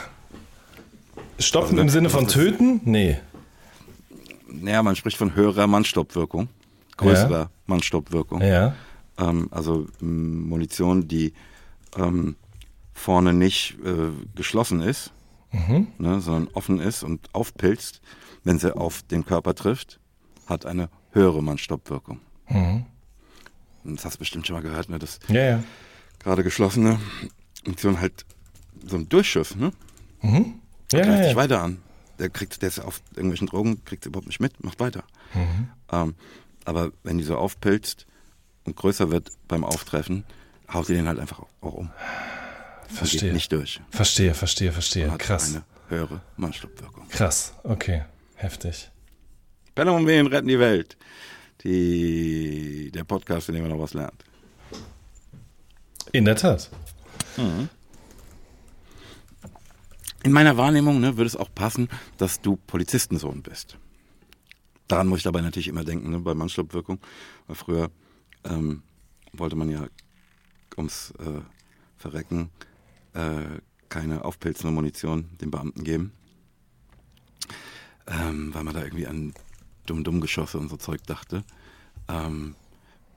Stoppen 1.40 1.72
Also, 1.72 1.82
im 1.82 1.90
Sinne 1.90 2.10
von 2.10 2.26
das 2.26 2.34
töten? 2.34 2.82
Nee. 2.86 3.18
Naja, 4.48 4.84
man 4.84 4.96
spricht 4.96 5.18
von 5.18 5.36
höherer 5.36 5.68
Mannstoppwirkung, 5.68 6.50
größerer 6.98 7.50
Mannstoppwirkung. 7.68 8.42
Ja. 8.42 8.76
Ähm, 9.18 9.48
also 9.52 9.88
Munition, 10.02 11.08
die 11.08 11.34
ähm, 11.98 12.36
vorne 12.94 13.34
nicht 13.34 13.78
äh, 13.86 14.10
geschlossen 14.36 14.82
ist, 14.82 15.12
ne, 15.98 16.22
sondern 16.22 16.48
offen 16.54 16.80
ist 16.80 17.04
und 17.04 17.28
aufpilzt, 17.34 18.02
wenn 18.44 18.60
sie 18.60 18.76
auf 18.76 19.02
den 19.04 19.26
Körper 19.26 19.56
trifft, 19.56 20.00
hat 20.48 20.66
eine 20.66 20.90
höhere 21.12 21.42
Mannstoppwirkung. 21.42 22.20
Und 22.50 22.86
Das 23.96 24.06
hast 24.06 24.16
du 24.16 24.20
bestimmt 24.20 24.46
schon 24.46 24.56
mal 24.56 24.62
gehört, 24.62 24.90
ne, 24.90 25.00
dass 25.00 25.20
Ja, 25.28 25.42
ja. 25.44 25.64
gerade 26.20 26.44
geschlossene 26.44 27.00
Munition 27.66 28.00
halt 28.00 28.26
so 28.86 28.96
ein 28.98 29.08
Durchschuss, 29.10 29.56
ne? 29.56 29.72
Ja, 30.92 31.02
greift 31.02 31.24
dich 31.24 31.32
ja. 31.32 31.36
weiter 31.36 31.62
an. 31.62 31.82
Der 32.18 32.30
kriegt, 32.30 32.62
der 32.62 32.70
ist 32.70 32.80
auf 32.80 33.02
irgendwelchen 33.12 33.48
Drogen, 33.48 33.84
kriegt 33.86 34.06
überhaupt 34.06 34.28
nicht 34.28 34.40
mit, 34.40 34.64
macht 34.64 34.80
weiter. 34.80 35.04
Mhm. 35.34 35.70
Ähm, 35.92 36.16
aber 36.66 36.92
wenn 37.04 37.18
die 37.18 37.24
so 37.24 37.38
aufpilzt 37.38 38.06
und 38.66 38.76
größer 38.76 39.10
wird 39.10 39.30
beim 39.48 39.64
Auftreffen, 39.64 40.26
haut 40.72 40.90
die 40.90 40.94
den 40.94 41.08
halt 41.08 41.20
einfach 41.20 41.40
auch 41.62 41.74
um. 41.74 41.92
Verstehe. 42.88 43.34
Nicht 43.34 43.52
durch. 43.52 43.82
Verstehe, 43.92 44.34
verstehe, 44.34 44.72
verstehe. 44.72 45.14
Krass. 45.18 45.54
eine 45.54 45.64
höhere 45.90 46.22
Mannstoppwirkung. 46.38 47.08
Krass. 47.10 47.54
Okay. 47.64 48.04
Heftig. 48.36 48.90
Bella 49.76 49.92
und 49.92 50.08
Wehen 50.08 50.28
retten 50.28 50.48
die 50.48 50.60
Welt. 50.60 50.98
Die, 51.64 52.92
der 52.94 53.04
Podcast, 53.04 53.50
in 53.50 53.56
dem 53.56 53.64
man 53.64 53.72
noch 53.72 53.84
was 53.84 53.94
lernt. 53.94 54.24
In 56.12 56.26
der 56.26 56.36
Tat. 56.36 56.70
In 60.24 60.34
meiner 60.34 60.58
Wahrnehmung 60.58 61.00
ne, 61.00 61.18
würde 61.18 61.28
es 61.28 61.36
auch 61.36 61.54
passen, 61.54 61.88
dass 62.18 62.42
du 62.42 62.58
Polizistensohn 62.68 63.42
bist. 63.42 63.78
Daran 64.88 65.08
muss 65.08 65.20
ich 65.20 65.24
dabei 65.24 65.42
natürlich 65.42 65.68
immer 65.68 65.84
denken, 65.84 66.10
ne, 66.10 66.20
bei 66.20 66.34
Mannstoppwirkung. 66.34 67.00
Weil 67.48 67.56
früher 67.56 67.92
ähm, 68.44 68.84
wollte 69.32 69.56
man 69.56 69.70
ja 69.70 69.88
ums 70.78 71.12
äh, 71.20 71.42
Verrecken 71.98 72.50
äh, 73.14 73.60
keine 73.88 74.26
aufpilzende 74.26 74.74
Munition 74.74 75.30
den 75.40 75.52
Beamten 75.52 75.84
geben. 75.84 76.12
Ähm, 78.08 78.54
weil 78.54 78.64
man 78.64 78.74
da 78.74 78.84
irgendwie 78.84 79.08
an 79.08 79.34
Dumm-Dumm-Geschosse 79.86 80.58
und 80.58 80.70
so 80.70 80.78
Zeug 80.78 81.04
dachte. 81.06 81.44
Ähm, 82.08 82.56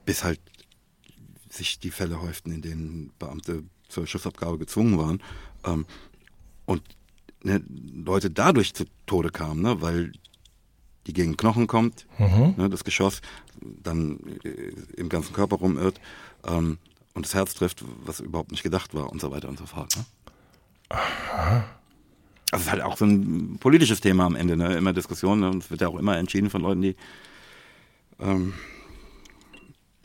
bis 0.05 0.23
halt 0.23 0.39
sich 1.49 1.79
die 1.79 1.91
Fälle 1.91 2.21
häuften, 2.21 2.51
in 2.51 2.61
denen 2.61 3.11
Beamte 3.19 3.63
zur 3.87 4.07
Schussabgabe 4.07 4.57
gezwungen 4.57 4.97
waren. 4.97 5.21
Ähm, 5.65 5.85
und 6.65 6.81
ne, 7.43 7.61
Leute 7.93 8.29
dadurch 8.29 8.73
zu 8.73 8.85
Tode 9.05 9.29
kamen, 9.29 9.61
ne, 9.61 9.81
weil 9.81 10.13
die 11.07 11.13
gegen 11.13 11.37
Knochen 11.37 11.67
kommt, 11.67 12.05
ne, 12.57 12.69
das 12.69 12.83
Geschoss 12.83 13.21
dann 13.61 14.19
äh, 14.43 14.73
im 14.97 15.09
ganzen 15.09 15.33
Körper 15.33 15.57
rumirrt 15.57 15.99
ähm, 16.45 16.77
und 17.13 17.25
das 17.25 17.33
Herz 17.33 17.53
trifft, 17.53 17.83
was 18.05 18.19
überhaupt 18.19 18.51
nicht 18.51 18.63
gedacht 18.63 18.93
war 18.93 19.11
und 19.11 19.21
so 19.21 19.31
weiter 19.31 19.49
und 19.49 19.59
so 19.59 19.65
fort. 19.65 19.95
Ne? 19.95 20.05
Also 22.51 22.61
es 22.61 22.67
ist 22.67 22.71
halt 22.71 22.81
auch 22.83 22.97
so 22.97 23.05
ein 23.05 23.57
politisches 23.59 23.99
Thema 24.01 24.25
am 24.25 24.35
Ende, 24.35 24.55
ne? 24.55 24.75
immer 24.77 24.93
Diskussion 24.93 25.39
ne? 25.39 25.49
und 25.49 25.63
es 25.63 25.71
wird 25.71 25.81
ja 25.81 25.87
auch 25.87 25.97
immer 25.97 26.17
entschieden 26.17 26.49
von 26.49 26.61
Leuten, 26.61 26.81
die 26.81 26.95
ähm, 28.19 28.53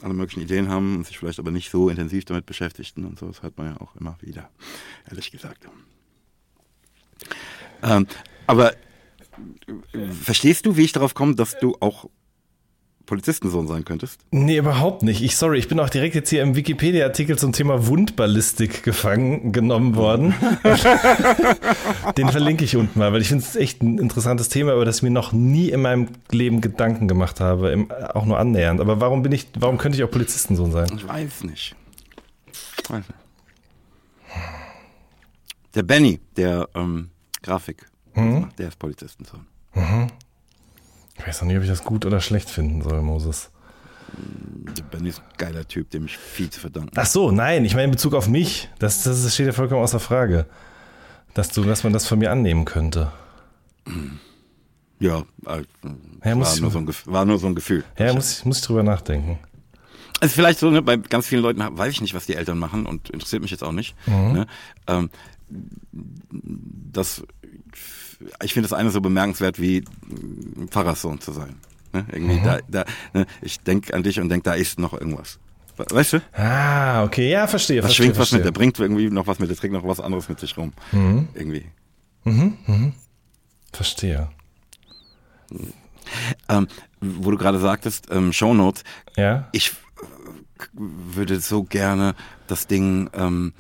alle 0.01 0.15
möglichen 0.15 0.43
Ideen 0.43 0.69
haben 0.69 0.97
und 0.97 1.07
sich 1.07 1.19
vielleicht 1.19 1.41
aber 1.41 1.51
nicht 1.51 1.71
so 1.71 1.89
intensiv 1.89 2.25
damit 2.25 2.47
beschäftigten 2.47 3.05
und 3.05 3.19
so. 3.19 3.27
Das 3.27 3.43
hört 3.43 3.59
man 3.59 3.75
ja 3.75 3.81
auch 3.81 3.97
immer 3.97 4.17
wieder, 4.21 4.49
ehrlich 5.09 5.31
gesagt. 5.31 5.69
Ähm, 7.83 8.07
aber 8.47 8.73
äh, 8.73 10.07
verstehst 10.23 10.67
du, 10.67 10.77
wie 10.77 10.85
ich 10.85 10.93
darauf 10.93 11.15
komme, 11.15 11.35
dass 11.35 11.59
du 11.59 11.77
auch 11.81 12.07
Polizistensohn 13.09 13.67
sein 13.67 13.85
könntest? 13.85 14.21
Nee, 14.31 14.59
überhaupt 14.59 15.03
nicht. 15.03 15.23
Ich, 15.23 15.37
sorry, 15.37 15.59
ich 15.59 15.67
bin 15.67 15.81
auch 15.81 15.89
direkt 15.89 16.15
jetzt 16.15 16.29
hier 16.29 16.43
im 16.43 16.55
Wikipedia-Artikel 16.55 17.39
zum 17.39 17.53
Thema 17.53 17.87
Wundballistik 17.87 18.83
gefangen 18.83 19.51
genommen 19.53 19.97
worden. 19.97 20.35
Den 22.19 22.29
verlinke 22.29 22.65
ich 22.65 22.77
unten 22.77 22.99
mal, 22.99 23.13
weil 23.13 23.23
ich 23.23 23.29
finde 23.29 23.45
es 23.45 23.57
echt 23.57 23.83
ein 23.83 23.99
interessantes 23.99 24.51
Thema, 24.51 24.75
über 24.75 24.85
das 24.85 24.99
ich 24.99 25.03
mir 25.03 25.11
noch 25.11 25.33
nie 25.33 25.71
in 25.71 25.81
meinem 25.81 26.09
Leben 26.31 26.61
Gedanken 26.61 27.09
gemacht 27.09 27.41
habe, 27.41 27.71
im, 27.71 27.91
auch 27.91 28.27
nur 28.27 28.39
annähernd. 28.39 28.81
Aber 28.81 29.01
warum 29.01 29.23
bin 29.23 29.33
ich, 29.33 29.49
warum 29.59 29.79
könnte 29.79 29.97
ich 29.97 30.05
auch 30.05 30.11
Polizistensohn 30.11 30.71
sein? 30.71 30.89
Ich 30.95 31.09
weiß 31.09 31.45
nicht. 31.45 31.75
Ich 32.83 32.91
weiß 32.91 33.09
nicht. 33.09 33.18
Der 35.75 35.83
Benny, 35.83 36.21
der 36.37 36.69
ähm, 36.75 37.11
Grafik, 37.43 37.87
macht, 38.15 38.59
der 38.59 38.69
ist 38.69 38.79
Polizistensohn. 38.79 39.47
Ich 41.19 41.27
weiß 41.27 41.43
noch 41.43 41.49
nicht, 41.49 41.57
ob 41.57 41.63
ich 41.63 41.69
das 41.69 41.85
gut 41.85 42.05
oder 42.07 42.21
schlecht 42.21 42.49
finden 42.51 42.83
soll, 42.83 43.01
Moses. 43.03 43.51
Der 44.77 44.83
Benny 44.85 45.11
ist 45.11 45.21
ein 45.21 45.25
geiler 45.37 45.67
Typ, 45.69 45.91
dem 45.91 46.07
ich 46.07 46.17
viel 46.17 46.51
zu 46.51 46.61
verdanken. 46.61 46.93
Ach 46.97 47.07
so, 47.07 47.31
nein, 47.31 47.65
ich 47.65 47.75
meine 47.75 47.85
in 47.85 47.91
Bezug 47.91 48.15
auf 48.15 48.27
mich. 48.29 48.69
Das, 48.79 49.03
das 49.05 49.33
steht 49.33 49.47
ja 49.47 49.53
vollkommen 49.53 49.83
außer 49.83 50.01
Frage. 50.01 50.47
Dass, 51.35 51.51
du, 51.51 51.63
dass 51.63 51.85
man 51.85 51.93
das 51.93 52.07
von 52.07 52.19
mir 52.19 52.33
annehmen 52.33 52.65
könnte. 52.65 53.13
Ja, 54.99 55.21
äh, 55.47 55.63
Ja, 56.25 56.31
war, 56.31 56.35
muss 56.37 56.55
ich- 56.57 56.61
nur 56.63 56.71
so 56.71 56.79
ein, 56.79 56.89
war 57.05 57.25
nur 57.25 57.39
so 57.39 57.47
ein 57.47 57.55
Gefühl. 57.55 57.85
Ja, 57.99 58.13
muss 58.15 58.39
ich, 58.39 58.45
muss 58.45 58.59
ich 58.59 58.65
drüber 58.65 58.83
nachdenken. 58.83 59.39
Also 60.21 60.35
vielleicht 60.35 60.59
so, 60.59 60.71
ne, 60.71 60.83
bei 60.83 60.97
ganz 60.97 61.27
vielen 61.29 61.43
Leuten 61.43 61.61
weiß 61.61 61.93
ich 61.93 62.01
nicht, 62.01 62.15
was 62.15 62.27
die 62.27 62.35
Eltern 62.35 62.59
machen 62.59 62.87
und 62.87 63.11
interessiert 63.11 63.43
mich 63.43 63.53
jetzt 63.53 63.63
auch 63.63 63.71
nicht. 63.73 63.95
Mhm. 64.09 64.33
Ne? 64.33 64.47
Ähm, 64.89 65.11
das, 66.93 67.23
ich 68.43 68.53
finde 68.53 68.69
das 68.69 68.79
eine 68.79 68.91
so 68.91 69.01
bemerkenswert 69.01 69.61
wie 69.61 69.85
Pfarrerssohn 70.71 71.21
zu 71.21 71.33
sein. 71.33 71.57
Ne? 71.93 72.05
Irgendwie 72.13 72.41
mhm. 72.41 72.45
da, 72.45 72.59
da, 72.69 72.85
ne? 73.15 73.27
Ich 73.41 73.61
denke 73.61 73.95
an 73.95 74.03
dich 74.03 74.21
und 74.21 74.29
denke, 74.29 74.45
da 74.45 74.55
ist 74.55 74.79
noch 74.79 74.93
irgendwas. 74.93 75.39
Weißt 75.77 76.15
du? 76.15 76.23
Ah, 76.33 77.05
okay, 77.05 77.31
ja, 77.31 77.47
verstehe. 77.47 77.81
Da 77.81 77.89
schwingt 77.89 78.17
verstehe. 78.17 78.39
was 78.41 78.45
mit, 78.45 78.45
der 78.45 78.59
bringt 78.59 78.79
irgendwie 78.79 79.11
noch 79.11 79.27
was 79.27 79.39
mit, 79.39 79.49
der 79.49 79.57
trägt 79.57 79.73
noch 79.73 79.87
was 79.87 80.01
anderes 80.01 80.29
mit 80.29 80.41
sich 80.41 80.57
rum. 80.57 80.73
Mhm. 80.91 81.29
Irgendwie. 81.35 81.67
Mhm, 82.25 82.59
mhm. 82.67 82.93
Verstehe. 83.73 84.29
Ähm, 86.49 86.67
wo 87.01 87.31
du 87.31 87.39
gerade 87.39 87.61
sagtest, 87.61 88.09
ähm, 88.11 88.33
Shownotes. 88.33 88.83
Ja. 89.17 89.49
Ich 89.53 89.73
würde 90.73 91.39
so 91.39 91.63
gerne 91.63 92.15
das 92.49 92.67
Ding, 92.67 93.09
ähm, 93.15 93.53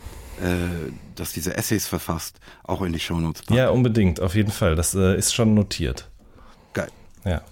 äh, 0.43 0.93
das 1.15 1.33
diese 1.33 1.57
Essays 1.57 1.87
verfasst, 1.87 2.41
auch 2.65 2.83
in 2.83 2.93
die 2.93 3.01
Shownotes 3.01 3.43
packen. 3.43 3.55
Ja, 3.55 3.71
unbedingt, 3.71 4.21
auf 4.21 4.35
jeden 4.35 4.53
Fall. 4.53 4.77
Das 4.77 4.95
äh, 4.95 5.17
ist 5.17 5.35
schon 5.35 5.55
notiert. 5.55 6.09
Geil. 6.73 6.91
Ja. 7.25 7.43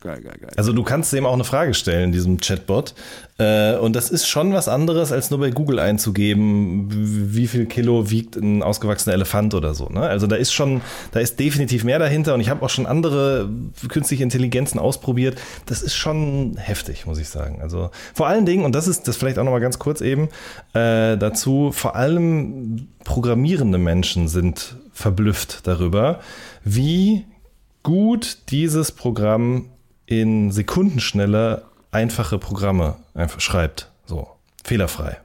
Geil, 0.00 0.20
geil, 0.22 0.36
geil. 0.40 0.50
Also 0.56 0.72
du 0.72 0.84
kannst 0.84 1.12
dem 1.12 1.26
auch 1.26 1.32
eine 1.32 1.42
Frage 1.42 1.74
stellen, 1.74 2.12
diesem 2.12 2.38
Chatbot. 2.38 2.94
Äh, 3.38 3.74
und 3.78 3.96
das 3.96 4.10
ist 4.10 4.28
schon 4.28 4.52
was 4.52 4.68
anderes, 4.68 5.10
als 5.10 5.30
nur 5.30 5.40
bei 5.40 5.50
Google 5.50 5.80
einzugeben, 5.80 6.86
wie 6.88 7.48
viel 7.48 7.66
Kilo 7.66 8.08
wiegt 8.08 8.36
ein 8.36 8.62
ausgewachsener 8.62 9.14
Elefant 9.14 9.54
oder 9.54 9.74
so. 9.74 9.88
Ne? 9.88 10.02
Also 10.02 10.28
da 10.28 10.36
ist 10.36 10.52
schon, 10.52 10.82
da 11.10 11.18
ist 11.18 11.40
definitiv 11.40 11.82
mehr 11.82 11.98
dahinter. 11.98 12.34
Und 12.34 12.40
ich 12.40 12.48
habe 12.48 12.64
auch 12.64 12.70
schon 12.70 12.86
andere 12.86 13.50
künstliche 13.88 14.22
Intelligenzen 14.22 14.78
ausprobiert. 14.78 15.36
Das 15.66 15.82
ist 15.82 15.96
schon 15.96 16.56
heftig, 16.58 17.06
muss 17.06 17.18
ich 17.18 17.28
sagen. 17.28 17.60
Also 17.60 17.90
vor 18.14 18.28
allen 18.28 18.46
Dingen, 18.46 18.64
und 18.64 18.76
das 18.76 18.86
ist 18.86 19.08
das 19.08 19.16
vielleicht 19.16 19.38
auch 19.38 19.44
nochmal 19.44 19.60
ganz 19.60 19.80
kurz 19.80 20.00
eben 20.00 20.28
äh, 20.74 21.16
dazu, 21.16 21.72
vor 21.72 21.96
allem 21.96 22.86
programmierende 23.02 23.78
Menschen 23.78 24.28
sind 24.28 24.76
verblüfft 24.92 25.66
darüber, 25.66 26.20
wie 26.62 27.24
gut 27.82 28.38
dieses 28.50 28.92
Programm 28.92 29.70
in 30.08 30.50
Sekundenschnelle 30.50 31.64
einfache 31.90 32.38
Programme 32.38 32.96
einfach 33.14 33.40
schreibt. 33.40 33.90
So, 34.06 34.26
fehlerfrei. 34.64 35.18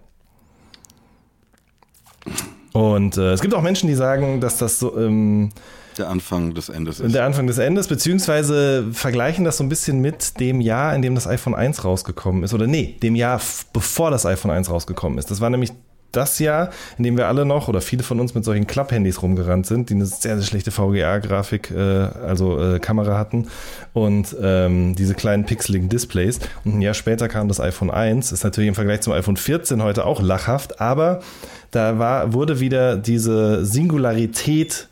Und 2.73 3.17
äh, 3.17 3.31
es 3.31 3.41
gibt 3.41 3.53
auch 3.53 3.61
Menschen, 3.61 3.87
die 3.87 3.95
sagen, 3.95 4.41
dass 4.41 4.57
das 4.57 4.79
so. 4.79 4.97
Ähm, 4.97 5.51
der 5.97 6.09
Anfang 6.09 6.53
des 6.55 6.69
Endes 6.69 6.99
ist. 6.99 7.13
Der 7.13 7.23
Anfang 7.23 7.45
des 7.47 7.59
Endes, 7.59 7.87
beziehungsweise 7.87 8.87
vergleichen 8.91 9.45
das 9.45 9.57
so 9.57 9.63
ein 9.63 9.69
bisschen 9.69 10.01
mit 10.01 10.39
dem 10.39 10.59
Jahr, 10.59 10.95
in 10.95 11.03
dem 11.03 11.13
das 11.13 11.27
iPhone 11.27 11.53
1 11.53 11.85
rausgekommen 11.85 12.43
ist. 12.43 12.53
Oder 12.53 12.65
nee, 12.65 12.97
dem 13.03 13.15
Jahr, 13.15 13.39
bevor 13.73 14.09
das 14.09 14.25
iPhone 14.25 14.51
1 14.51 14.69
rausgekommen 14.71 15.19
ist. 15.19 15.29
Das 15.29 15.39
war 15.39 15.51
nämlich 15.51 15.71
das 16.13 16.39
Jahr, 16.39 16.69
in 16.97 17.03
dem 17.03 17.17
wir 17.17 17.27
alle 17.27 17.45
noch 17.45 17.67
oder 17.67 17.81
viele 17.81 18.03
von 18.03 18.19
uns 18.19 18.33
mit 18.33 18.45
solchen 18.45 18.67
Klapphandys 18.67 19.21
rumgerannt 19.21 19.65
sind, 19.65 19.89
die 19.89 19.95
eine 19.95 20.05
sehr, 20.05 20.37
sehr 20.37 20.45
schlechte 20.45 20.71
VGA-Grafik, 20.71 21.71
äh, 21.71 21.79
also 21.79 22.59
äh, 22.59 22.79
Kamera 22.79 23.17
hatten 23.17 23.47
und 23.91 24.35
ähm, 24.41 24.95
diese 24.95 25.15
kleinen 25.15 25.45
pixeligen 25.45 25.89
Displays. 25.89 26.39
Und 26.63 26.75
ein 26.75 26.81
Jahr 26.81 26.93
später 26.93 27.27
kam 27.27 27.47
das 27.47 27.59
iPhone 27.59 27.91
1, 27.91 28.31
ist 28.31 28.43
natürlich 28.43 28.69
im 28.69 28.75
Vergleich 28.75 29.01
zum 29.01 29.13
iPhone 29.13 29.37
14 29.37 29.83
heute 29.83 30.05
auch 30.05 30.21
lachhaft, 30.21 30.79
aber 30.79 31.21
da 31.71 31.99
war, 31.99 32.33
wurde 32.33 32.59
wieder 32.59 32.95
diese 32.95 33.65
Singularität 33.65 34.87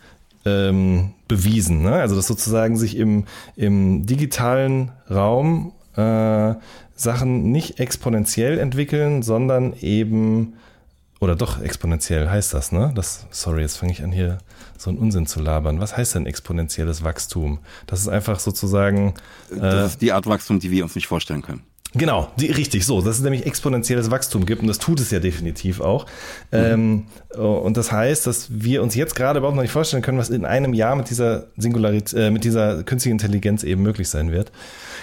ähm, 0.45 1.11
bewiesen. 1.27 1.83
Ne? 1.83 1.93
Also 1.93 2.15
dass 2.15 2.27
sozusagen 2.27 2.77
sich 2.77 2.97
im, 2.97 3.25
im 3.55 4.05
digitalen 4.05 4.91
Raum 5.09 5.73
äh, 5.95 6.55
Sachen 6.95 7.51
nicht 7.51 7.79
exponentiell 7.79 8.59
entwickeln, 8.59 9.23
sondern 9.23 9.73
eben 9.81 10.53
oder 11.21 11.35
doch 11.35 11.61
exponentiell 11.61 12.29
heißt 12.29 12.53
das, 12.53 12.71
ne? 12.71 12.91
Das, 12.95 13.27
sorry, 13.29 13.61
jetzt 13.61 13.77
fange 13.77 13.91
ich 13.91 14.03
an 14.03 14.11
hier 14.11 14.39
so 14.77 14.89
einen 14.89 14.97
Unsinn 14.97 15.27
zu 15.27 15.39
labern. 15.39 15.79
Was 15.79 15.95
heißt 15.95 16.15
denn 16.15 16.25
exponentielles 16.25 17.03
Wachstum? 17.03 17.59
Das 17.85 18.01
ist 18.01 18.07
einfach 18.07 18.39
sozusagen. 18.39 19.13
Äh, 19.51 19.59
das 19.59 19.91
ist 19.91 20.01
die 20.01 20.11
Art 20.11 20.25
Wachstum, 20.25 20.59
die 20.59 20.71
wir 20.71 20.83
uns 20.83 20.95
nicht 20.95 21.05
vorstellen 21.05 21.43
können. 21.43 21.61
Genau, 21.93 22.29
die, 22.37 22.47
richtig 22.47 22.85
so, 22.85 23.01
dass 23.01 23.17
es 23.17 23.21
nämlich 23.21 23.45
exponentielles 23.45 24.09
Wachstum 24.11 24.45
gibt 24.45 24.61
und 24.61 24.69
das 24.69 24.77
tut 24.77 25.01
es 25.01 25.11
ja 25.11 25.19
definitiv 25.19 25.81
auch. 25.81 26.05
Mhm. 26.51 27.05
Ähm, 27.37 27.41
und 27.63 27.75
das 27.75 27.91
heißt, 27.91 28.27
dass 28.27 28.47
wir 28.49 28.81
uns 28.81 28.95
jetzt 28.95 29.13
gerade 29.13 29.39
überhaupt 29.39 29.57
noch 29.57 29.61
nicht 29.61 29.73
vorstellen 29.73 30.01
können, 30.01 30.17
was 30.17 30.29
in 30.29 30.45
einem 30.45 30.73
Jahr 30.73 30.95
mit 30.95 31.09
dieser 31.09 31.47
Singularität, 31.57 32.17
äh, 32.17 32.31
mit 32.31 32.45
dieser 32.45 32.83
künstlichen 32.83 33.15
Intelligenz 33.15 33.63
eben 33.63 33.83
möglich 33.83 34.07
sein 34.07 34.31
wird. 34.31 34.53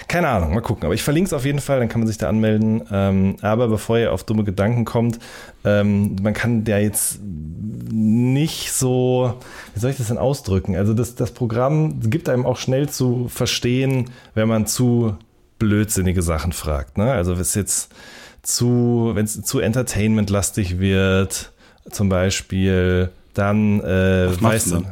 Keine 0.07 0.29
Ahnung, 0.29 0.55
mal 0.55 0.61
gucken. 0.61 0.85
Aber 0.85 0.95
ich 0.95 1.03
verlinke 1.03 1.27
es 1.27 1.33
auf 1.33 1.45
jeden 1.45 1.59
Fall, 1.59 1.79
dann 1.79 1.89
kann 1.89 2.01
man 2.01 2.07
sich 2.07 2.17
da 2.17 2.27
anmelden. 2.27 2.81
Ähm, 2.91 3.35
aber 3.41 3.67
bevor 3.67 3.99
ihr 3.99 4.11
auf 4.11 4.23
dumme 4.23 4.43
Gedanken 4.43 4.83
kommt, 4.83 5.19
ähm, 5.63 6.15
man 6.23 6.33
kann 6.33 6.63
der 6.63 6.81
jetzt 6.81 7.19
nicht 7.23 8.71
so, 8.71 9.35
wie 9.75 9.79
soll 9.79 9.91
ich 9.91 9.97
das 9.97 10.07
denn 10.07 10.17
ausdrücken? 10.17 10.75
Also 10.75 10.95
das, 10.95 11.13
das 11.13 11.31
Programm 11.31 11.99
gibt 11.99 12.29
einem 12.29 12.47
auch 12.47 12.57
schnell 12.57 12.89
zu 12.89 13.27
verstehen, 13.27 14.09
wenn 14.33 14.47
man 14.47 14.65
zu 14.65 15.15
blödsinnige 15.59 16.21
Sachen 16.21 16.51
fragt. 16.51 16.97
Ne? 16.97 17.11
Also 17.11 17.33
wenn 17.33 17.41
es 17.41 17.55
jetzt 17.55 17.93
zu, 18.41 19.11
wenn 19.13 19.25
es 19.25 19.41
zu 19.41 19.59
entertainment-lastig 19.59 20.79
wird, 20.79 21.51
zum 21.91 22.09
Beispiel, 22.09 23.11
dann 23.33 23.79
äh, 23.81 24.41
weißt 24.41 24.71
du. 24.71 24.83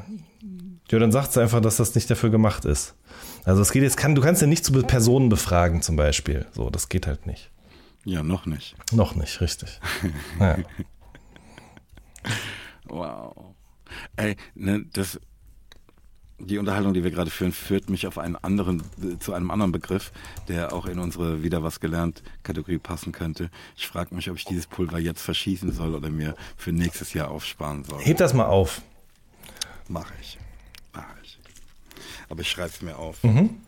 Ja, 0.90 1.00
dann 1.00 1.12
sagt 1.12 1.32
es 1.32 1.38
einfach, 1.38 1.60
dass 1.62 1.78
das 1.78 1.96
nicht 1.96 2.10
dafür 2.10 2.30
gemacht 2.30 2.64
ist. 2.64 2.96
Also 3.44 3.62
es 3.62 3.72
geht 3.72 3.84
jetzt, 3.84 3.98
kann, 3.98 4.16
du 4.16 4.22
kannst 4.22 4.42
ja 4.42 4.48
nicht 4.48 4.64
zu 4.64 4.72
Personen 4.84 5.30
befragen 5.30 5.82
zum 5.82 5.96
Beispiel. 5.96 6.46
So, 6.54 6.70
das 6.70 6.90
geht 6.90 7.08
halt 7.08 7.28
nicht. 7.28 7.50
Ja, 8.06 8.24
noch 8.24 8.46
nicht. 8.46 8.76
Noch 8.94 9.16
nicht, 9.16 9.42
richtig. 9.42 9.82
ja. 10.40 10.58
Wow. 12.86 13.36
Ey, 14.16 14.36
ne, 14.56 14.86
das, 14.94 15.20
die 16.40 16.58
Unterhaltung, 16.58 16.94
die 16.94 17.04
wir 17.04 17.12
gerade 17.12 17.32
führen, 17.32 17.52
führt 17.52 17.90
mich 17.90 18.08
auf 18.08 18.18
einen 18.18 18.36
anderen, 18.36 18.84
zu 19.20 19.34
einem 19.34 19.52
anderen 19.52 19.72
Begriff, 19.72 20.12
der 20.48 20.74
auch 20.74 20.86
in 20.86 21.00
unsere 21.00 21.44
wieder 21.44 21.64
was 21.64 21.80
gelernt 21.80 22.22
Kategorie 22.44 22.78
passen 22.78 23.12
könnte. 23.12 23.50
Ich 23.76 23.88
frage 23.88 24.14
mich, 24.14 24.30
ob 24.30 24.38
ich 24.38 24.46
dieses 24.46 24.68
Pulver 24.68 25.00
jetzt 25.00 25.22
verschießen 25.22 25.72
soll 25.72 25.96
oder 25.96 26.10
mir 26.10 26.36
für 26.56 26.72
nächstes 26.72 27.14
Jahr 27.14 27.32
aufsparen 27.32 27.84
soll. 27.84 28.02
Heb 28.02 28.18
das 28.18 28.34
mal 28.34 28.46
auf. 28.46 28.82
Mache 29.88 30.14
ich 30.22 30.38
aber 32.30 32.42
ich 32.42 32.50
schreibe 32.50 32.70
es 32.70 32.82
mir 32.82 32.98
auf. 32.98 33.24
Mhm. 33.24 33.62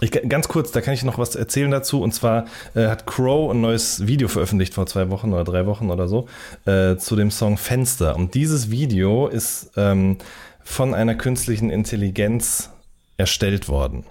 Ich, 0.00 0.10
ganz 0.10 0.48
kurz, 0.48 0.72
da 0.72 0.80
kann 0.80 0.94
ich 0.94 1.04
noch 1.04 1.18
was 1.18 1.34
erzählen 1.34 1.70
dazu. 1.70 2.00
Und 2.02 2.12
zwar 2.12 2.46
äh, 2.74 2.86
hat 2.86 3.06
Crow 3.06 3.50
ein 3.50 3.60
neues 3.60 4.06
Video 4.06 4.28
veröffentlicht 4.28 4.74
vor 4.74 4.86
zwei 4.86 5.10
Wochen 5.10 5.32
oder 5.32 5.44
drei 5.44 5.66
Wochen 5.66 5.90
oder 5.90 6.08
so 6.08 6.26
äh, 6.64 6.96
zu 6.96 7.16
dem 7.16 7.30
Song 7.30 7.58
Fenster. 7.58 8.16
Und 8.16 8.34
dieses 8.34 8.70
Video 8.70 9.28
ist 9.28 9.72
ähm, 9.76 10.16
von 10.62 10.94
einer 10.94 11.14
künstlichen 11.14 11.70
Intelligenz 11.70 12.70
erstellt 13.18 13.68
worden. 13.68 14.04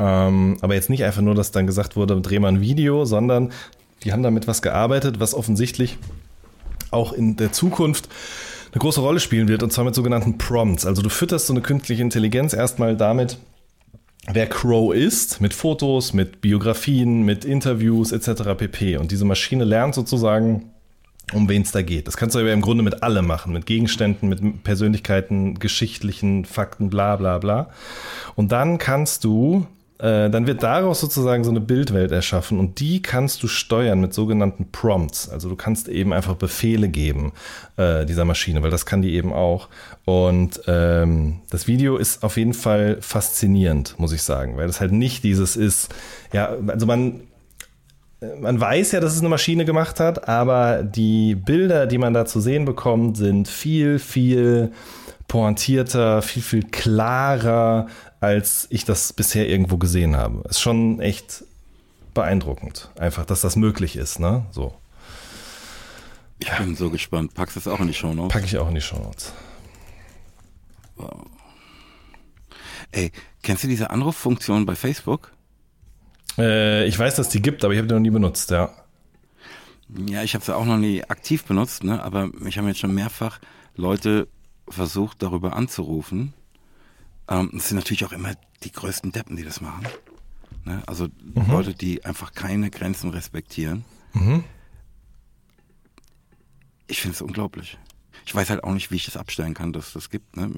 Ähm, 0.00 0.58
aber 0.60 0.74
jetzt 0.74 0.90
nicht 0.90 1.04
einfach 1.04 1.22
nur, 1.22 1.34
dass 1.34 1.52
dann 1.52 1.66
gesagt 1.66 1.96
wurde, 1.96 2.20
dreh 2.20 2.38
mal 2.38 2.48
ein 2.48 2.60
Video, 2.60 3.04
sondern 3.04 3.52
die 4.04 4.12
haben 4.12 4.22
damit 4.22 4.46
was 4.46 4.62
gearbeitet, 4.62 5.20
was 5.20 5.34
offensichtlich 5.34 5.98
auch 6.90 7.12
in 7.12 7.36
der 7.36 7.52
Zukunft 7.52 8.08
eine 8.72 8.80
große 8.80 9.00
Rolle 9.00 9.20
spielen 9.20 9.48
wird, 9.48 9.62
und 9.62 9.72
zwar 9.72 9.84
mit 9.84 9.94
sogenannten 9.94 10.38
Prompts. 10.38 10.86
Also 10.86 11.02
du 11.02 11.08
fütterst 11.08 11.46
so 11.46 11.52
eine 11.52 11.62
künstliche 11.62 12.02
Intelligenz 12.02 12.52
erstmal 12.52 12.96
damit, 12.96 13.38
wer 14.30 14.46
Crow 14.46 14.94
ist, 14.94 15.40
mit 15.40 15.54
Fotos, 15.54 16.12
mit 16.12 16.40
Biografien, 16.40 17.22
mit 17.22 17.44
Interviews 17.44 18.12
etc. 18.12 18.54
pp. 18.56 18.96
Und 18.98 19.10
diese 19.10 19.24
Maschine 19.24 19.64
lernt 19.64 19.94
sozusagen, 19.94 20.70
um 21.32 21.48
wen 21.48 21.62
es 21.62 21.72
da 21.72 21.82
geht. 21.82 22.06
Das 22.06 22.16
kannst 22.16 22.34
du 22.34 22.40
aber 22.40 22.52
im 22.52 22.60
Grunde 22.60 22.82
mit 22.82 23.02
allem 23.02 23.26
machen, 23.26 23.52
mit 23.52 23.66
Gegenständen, 23.66 24.28
mit 24.28 24.62
Persönlichkeiten, 24.64 25.58
geschichtlichen 25.58 26.44
Fakten, 26.44 26.90
bla 26.90 27.16
bla 27.16 27.38
bla. 27.38 27.70
Und 28.34 28.52
dann 28.52 28.78
kannst 28.78 29.24
du 29.24 29.66
äh, 29.98 30.30
dann 30.30 30.46
wird 30.46 30.62
daraus 30.62 31.00
sozusagen 31.00 31.42
so 31.42 31.50
eine 31.50 31.60
Bildwelt 31.60 32.12
erschaffen 32.12 32.60
und 32.60 32.78
die 32.78 33.02
kannst 33.02 33.42
du 33.42 33.48
steuern 33.48 34.00
mit 34.00 34.14
sogenannten 34.14 34.70
Prompts. 34.70 35.28
Also 35.28 35.48
du 35.48 35.56
kannst 35.56 35.88
eben 35.88 36.12
einfach 36.12 36.36
Befehle 36.36 36.88
geben 36.88 37.32
äh, 37.76 38.06
dieser 38.06 38.24
Maschine, 38.24 38.62
weil 38.62 38.70
das 38.70 38.86
kann 38.86 39.02
die 39.02 39.14
eben 39.14 39.32
auch. 39.32 39.68
Und 40.04 40.60
ähm, 40.68 41.40
das 41.50 41.66
Video 41.66 41.96
ist 41.96 42.22
auf 42.22 42.36
jeden 42.36 42.54
Fall 42.54 42.98
faszinierend, 43.00 43.96
muss 43.98 44.12
ich 44.12 44.22
sagen, 44.22 44.56
weil 44.56 44.68
das 44.68 44.80
halt 44.80 44.92
nicht 44.92 45.24
dieses 45.24 45.56
ist, 45.56 45.92
ja, 46.32 46.56
also 46.68 46.86
man, 46.86 47.22
man 48.40 48.60
weiß 48.60 48.92
ja, 48.92 49.00
dass 49.00 49.14
es 49.14 49.20
eine 49.20 49.28
Maschine 49.28 49.64
gemacht 49.64 49.98
hat, 49.98 50.28
aber 50.28 50.84
die 50.84 51.34
Bilder, 51.34 51.86
die 51.86 51.98
man 51.98 52.14
da 52.14 52.24
zu 52.24 52.40
sehen 52.40 52.64
bekommt, 52.64 53.16
sind 53.16 53.48
viel, 53.48 53.98
viel 53.98 54.70
pointierter, 55.28 56.22
viel, 56.22 56.42
viel 56.42 56.62
klarer, 56.64 57.86
als 58.20 58.66
ich 58.70 58.84
das 58.84 59.12
bisher 59.12 59.48
irgendwo 59.48 59.76
gesehen 59.76 60.16
habe. 60.16 60.46
Ist 60.48 60.60
schon 60.60 61.00
echt 61.00 61.44
beeindruckend, 62.14 62.90
einfach, 62.98 63.24
dass 63.24 63.40
das 63.40 63.56
möglich 63.56 63.96
ist, 63.96 64.18
ne? 64.18 64.46
So. 64.50 64.74
Ich 66.40 66.50
bin 66.56 66.76
so 66.76 66.90
gespannt. 66.90 67.34
Packst 67.34 67.56
du 67.56 67.60
es 67.60 67.68
auch 67.68 67.80
in 67.80 67.88
die 67.88 67.94
Show 67.94 68.14
Notes? 68.14 68.32
Pack 68.32 68.44
ich 68.44 68.58
auch 68.58 68.68
in 68.68 68.74
die 68.74 68.80
Show 68.80 68.98
Notes. 68.98 69.32
Wow. 70.96 71.26
Ey, 72.92 73.12
kennst 73.42 73.64
du 73.64 73.68
diese 73.68 73.90
Anruffunktion 73.90 74.64
bei 74.64 74.74
Facebook? 74.74 75.32
Äh, 76.38 76.86
ich 76.86 76.98
weiß, 76.98 77.16
dass 77.16 77.28
die 77.28 77.42
gibt, 77.42 77.64
aber 77.64 77.74
ich 77.74 77.78
habe 77.78 77.88
die 77.88 77.94
noch 77.94 78.00
nie 78.00 78.10
benutzt, 78.10 78.50
ja. 78.50 78.70
Ja, 80.06 80.22
ich 80.22 80.34
habe 80.34 80.44
sie 80.44 80.54
auch 80.54 80.64
noch 80.64 80.76
nie 80.76 81.02
aktiv 81.04 81.44
benutzt, 81.44 81.82
ne? 81.82 82.02
aber 82.02 82.28
mich 82.28 82.58
haben 82.58 82.68
jetzt 82.68 82.80
schon 82.80 82.94
mehrfach 82.94 83.40
Leute 83.74 84.28
versucht, 84.68 85.22
darüber 85.22 85.56
anzurufen. 85.56 86.34
Ähm, 87.28 87.50
es 87.56 87.68
sind 87.68 87.76
natürlich 87.76 88.04
auch 88.04 88.12
immer 88.12 88.32
die 88.64 88.72
größten 88.72 89.12
Deppen, 89.12 89.36
die 89.36 89.44
das 89.44 89.60
machen. 89.60 89.86
Ne? 90.64 90.82
Also 90.86 91.04
mhm. 91.06 91.50
Leute, 91.50 91.74
die 91.74 92.04
einfach 92.04 92.32
keine 92.32 92.70
Grenzen 92.70 93.10
respektieren. 93.10 93.84
Mhm. 94.14 94.44
Ich 96.86 97.00
finde 97.00 97.14
es 97.14 97.22
unglaublich. 97.22 97.78
Ich 98.26 98.34
weiß 98.34 98.50
halt 98.50 98.64
auch 98.64 98.72
nicht, 98.72 98.90
wie 98.90 98.96
ich 98.96 99.04
das 99.04 99.16
abstellen 99.16 99.54
kann, 99.54 99.72
dass 99.72 99.92
das 99.92 100.10
gibt. 100.10 100.36
Ne? 100.36 100.50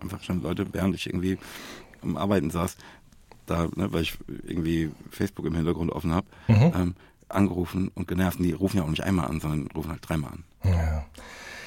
Einfach 0.00 0.22
schon 0.22 0.42
Leute, 0.42 0.72
während 0.72 0.94
ich 0.94 1.06
irgendwie 1.06 1.38
am 2.02 2.16
Arbeiten 2.16 2.50
saß, 2.50 2.76
da, 3.46 3.68
ne, 3.74 3.92
weil 3.92 4.02
ich 4.02 4.18
irgendwie 4.44 4.90
Facebook 5.10 5.46
im 5.46 5.54
Hintergrund 5.54 5.90
offen 5.92 6.12
habe, 6.12 6.26
mhm. 6.48 6.72
ähm, 6.74 6.94
angerufen 7.28 7.90
und 7.94 8.08
genervt. 8.08 8.38
Und 8.38 8.44
die 8.44 8.52
rufen 8.52 8.78
ja 8.78 8.84
auch 8.84 8.90
nicht 8.90 9.02
einmal 9.02 9.28
an, 9.28 9.40
sondern 9.40 9.66
rufen 9.74 9.90
halt 9.90 10.08
dreimal 10.08 10.32
an. 10.32 10.44
Ja, 10.64 11.06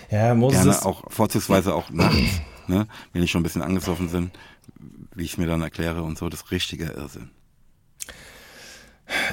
ja 0.10 0.36
Moses. 0.36 0.64
Gerne 0.64 0.86
auch, 0.86 1.12
vorzugsweise 1.12 1.76
auch 1.76 1.90
nachts, 1.90 2.42
ne, 2.68 2.88
wenn 3.14 3.24
ich 3.24 3.32
schon 3.32 3.42
ein 3.42 3.44
bisschen 3.44 3.62
angesoffen 3.62 4.10
sind, 4.10 4.32
wie 5.16 5.24
ich 5.24 5.34
es 5.34 5.38
mir 5.38 5.48
dann 5.48 5.62
erkläre 5.62 6.04
und 6.04 6.18
so, 6.18 6.30
das 6.30 6.52
richtige 6.52 6.86
Irrsinn. 6.86 7.30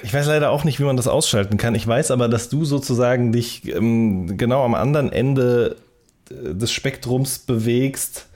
Ich 0.02 0.12
weiß 0.12 0.26
leider 0.26 0.50
auch 0.50 0.64
nicht, 0.64 0.78
wie 0.80 0.84
man 0.84 0.96
das 0.96 1.08
ausschalten 1.08 1.56
kann. 1.56 1.74
Ich 1.74 1.86
weiß 1.86 2.10
aber, 2.10 2.28
dass 2.28 2.50
du 2.50 2.64
sozusagen 2.64 3.32
dich 3.32 3.66
ähm, 3.74 4.36
genau 4.36 4.64
am 4.64 4.74
anderen 4.74 5.10
Ende 5.10 5.76
äh, 6.30 6.54
des 6.54 6.72
Spektrums 6.72 7.38
bewegst 7.38 8.26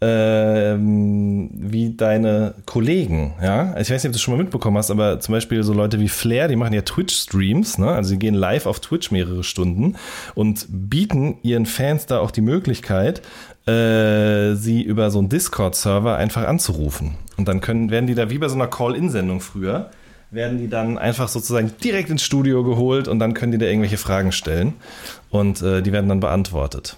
ähm, 0.00 1.48
wie 1.54 1.94
deine 1.96 2.54
Kollegen, 2.66 3.32
ja. 3.42 3.72
Also 3.72 3.80
ich 3.80 3.90
weiß 3.90 4.02
nicht, 4.02 4.10
ob 4.10 4.12
du 4.12 4.16
das 4.16 4.20
schon 4.20 4.36
mal 4.36 4.42
mitbekommen 4.42 4.76
hast, 4.76 4.90
aber 4.90 5.20
zum 5.20 5.32
Beispiel 5.32 5.62
so 5.62 5.72
Leute 5.72 6.00
wie 6.00 6.08
Flair, 6.08 6.48
die 6.48 6.56
machen 6.56 6.74
ja 6.74 6.82
Twitch-Streams, 6.82 7.78
ne? 7.78 7.88
Also 7.88 8.10
sie 8.10 8.18
gehen 8.18 8.34
live 8.34 8.66
auf 8.66 8.80
Twitch 8.80 9.10
mehrere 9.10 9.42
Stunden 9.42 9.96
und 10.34 10.66
bieten 10.68 11.38
ihren 11.42 11.64
Fans 11.64 12.04
da 12.04 12.18
auch 12.18 12.30
die 12.30 12.42
Möglichkeit, 12.42 13.22
äh, 13.66 14.54
sie 14.54 14.82
über 14.82 15.10
so 15.10 15.18
einen 15.18 15.28
Discord-Server 15.28 16.16
einfach 16.16 16.46
anzurufen. 16.46 17.16
Und 17.36 17.48
dann 17.48 17.60
können, 17.60 17.90
werden 17.90 18.06
die 18.06 18.14
da 18.14 18.30
wie 18.30 18.38
bei 18.38 18.48
so 18.48 18.54
einer 18.54 18.68
Call-In-Sendung 18.68 19.40
früher, 19.40 19.90
werden 20.30 20.58
die 20.58 20.68
dann 20.68 20.98
einfach 20.98 21.28
sozusagen 21.28 21.72
direkt 21.82 22.10
ins 22.10 22.22
Studio 22.22 22.64
geholt 22.64 23.08
und 23.08 23.18
dann 23.18 23.34
können 23.34 23.52
die 23.52 23.58
da 23.58 23.66
irgendwelche 23.66 23.96
Fragen 23.96 24.32
stellen 24.32 24.74
und 25.30 25.62
äh, 25.62 25.82
die 25.82 25.92
werden 25.92 26.08
dann 26.08 26.20
beantwortet. 26.20 26.96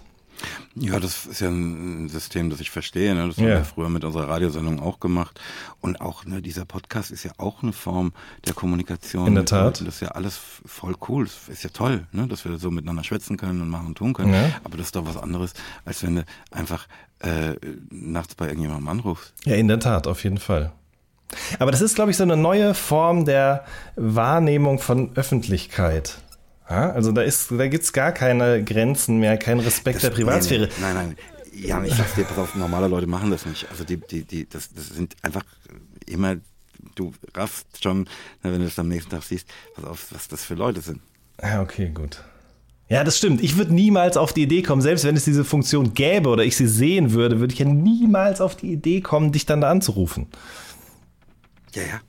Ja, 0.75 1.01
das 1.01 1.27
ist 1.27 1.41
ja 1.41 1.49
ein 1.49 2.09
System, 2.09 2.51
das 2.51 2.61
ich 2.61 2.71
verstehe. 2.71 3.15
Ne? 3.15 3.27
Das 3.27 3.37
haben 3.39 3.47
wir 3.47 3.65
früher 3.65 3.89
mit 3.89 4.05
unserer 4.05 4.29
Radiosendung 4.29 4.81
auch 4.81 5.01
gemacht. 5.01 5.41
Und 5.81 6.01
auch 6.01 6.25
ne, 6.25 6.41
dieser 6.41 6.65
Podcast 6.65 7.11
ist 7.11 7.25
ja 7.25 7.33
auch 7.39 7.63
eine 7.63 7.73
Form 7.73 8.13
der 8.47 8.55
Kommunikation. 8.55 9.27
In 9.27 9.35
der 9.35 9.45
Tat. 9.45 9.81
Das 9.81 9.97
ist 9.97 10.01
ja 10.01 10.09
alles 10.09 10.39
voll 10.65 10.95
cool. 11.09 11.25
Das 11.25 11.49
ist 11.49 11.65
ja 11.65 11.71
toll, 11.71 12.07
ne? 12.13 12.27
dass 12.29 12.45
wir 12.45 12.57
so 12.59 12.71
miteinander 12.71 13.05
schwätzen 13.05 13.37
können 13.37 13.61
und 13.61 13.69
machen 13.69 13.89
und 13.89 13.95
tun 13.97 14.13
können. 14.13 14.33
Ja. 14.33 14.51
Aber 14.65 14.77
das 14.77 14.87
ist 14.87 14.97
doch 14.97 15.07
was 15.07 15.17
anderes, 15.17 15.55
als 15.85 16.03
wenn 16.03 16.17
du 16.17 16.25
einfach 16.51 16.87
äh, 17.21 17.55
nachts 17.91 18.35
bei 18.35 18.47
irgendjemandem 18.47 18.89
anrufst. 18.89 19.35
Ja, 19.45 19.57
in 19.57 19.69
der 19.69 19.81
Tat, 19.81 20.07
auf 20.07 20.23
jeden 20.23 20.39
Fall. 20.39 20.73
Aber 21.59 21.71
das 21.71 21.81
ist, 21.81 21.95
glaube 21.95 22.11
ich, 22.11 22.17
so 22.17 22.23
eine 22.23 22.37
neue 22.37 22.75
Form 22.75 23.25
der 23.25 23.65
Wahrnehmung 23.97 24.79
von 24.79 25.15
Öffentlichkeit. 25.15 26.19
Ja, 26.69 26.91
also 26.91 27.13
da 27.13 27.23
ist, 27.23 27.51
da 27.51 27.67
gibt's 27.67 27.93
gar 27.93 28.13
keine 28.13 28.63
Grenzen 28.63 29.19
mehr, 29.19 29.39
kein 29.39 29.59
Respekt 29.59 29.97
das, 29.97 30.03
der 30.03 30.11
Privatsphäre. 30.11 30.67
Nee, 30.67 30.73
nee. 30.77 30.83
Nein, 30.83 30.95
nein. 30.95 31.17
Ja, 31.55 31.83
ich 31.83 31.95
sag's 31.95 32.15
dir, 32.15 32.25
pass 32.25 32.39
auf, 32.39 32.55
normale 32.55 32.89
Leute 32.89 33.07
machen 33.07 33.31
das 33.31 33.47
nicht. 33.47 33.67
Also 33.71 33.85
die, 33.85 33.97
die, 33.97 34.23
die, 34.23 34.49
das, 34.49 34.73
das 34.73 34.89
sind 34.91 35.17
einfach 35.23 35.43
immer, 36.07 36.37
du 36.95 37.13
raffst 37.35 37.83
schon, 37.83 38.09
wenn 38.43 38.59
du 38.59 38.65
das 38.65 38.79
am 38.79 38.89
nächsten 38.89 39.11
Tag 39.11 39.23
siehst, 39.25 39.49
pass 39.75 39.85
auf, 39.85 40.07
was 40.13 40.29
das 40.29 40.45
für 40.45 40.55
Leute 40.55 40.81
sind. 40.81 41.01
Ja, 41.43 41.63
okay, 41.63 41.91
gut. 41.93 42.23
Ja, 42.89 43.05
das 43.05 43.19
stimmt. 43.19 43.43
Ich 43.43 43.57
würde 43.57 43.75
niemals 43.75 44.17
auf 44.17 44.33
die 44.33 44.43
Idee 44.43 44.63
kommen, 44.63 44.81
selbst 44.81 45.05
wenn 45.05 45.17
es 45.17 45.25
diese 45.25 45.45
Funktion 45.45 45.95
gäbe 45.95 46.29
oder 46.29 46.45
ich 46.45 46.57
sie 46.57 46.67
sehen 46.67 47.13
würde, 47.13 47.41
würde 47.41 47.53
ich 47.53 47.59
ja 47.59 47.67
niemals 47.67 48.41
auf 48.41 48.57
die 48.57 48.73
Idee 48.73 49.01
kommen, 49.01 49.33
dich 49.33 49.45
dann 49.45 49.61
da 49.61 49.71
anzurufen. 49.71 50.27
Ja, 51.75 51.83
ja. 51.83 52.01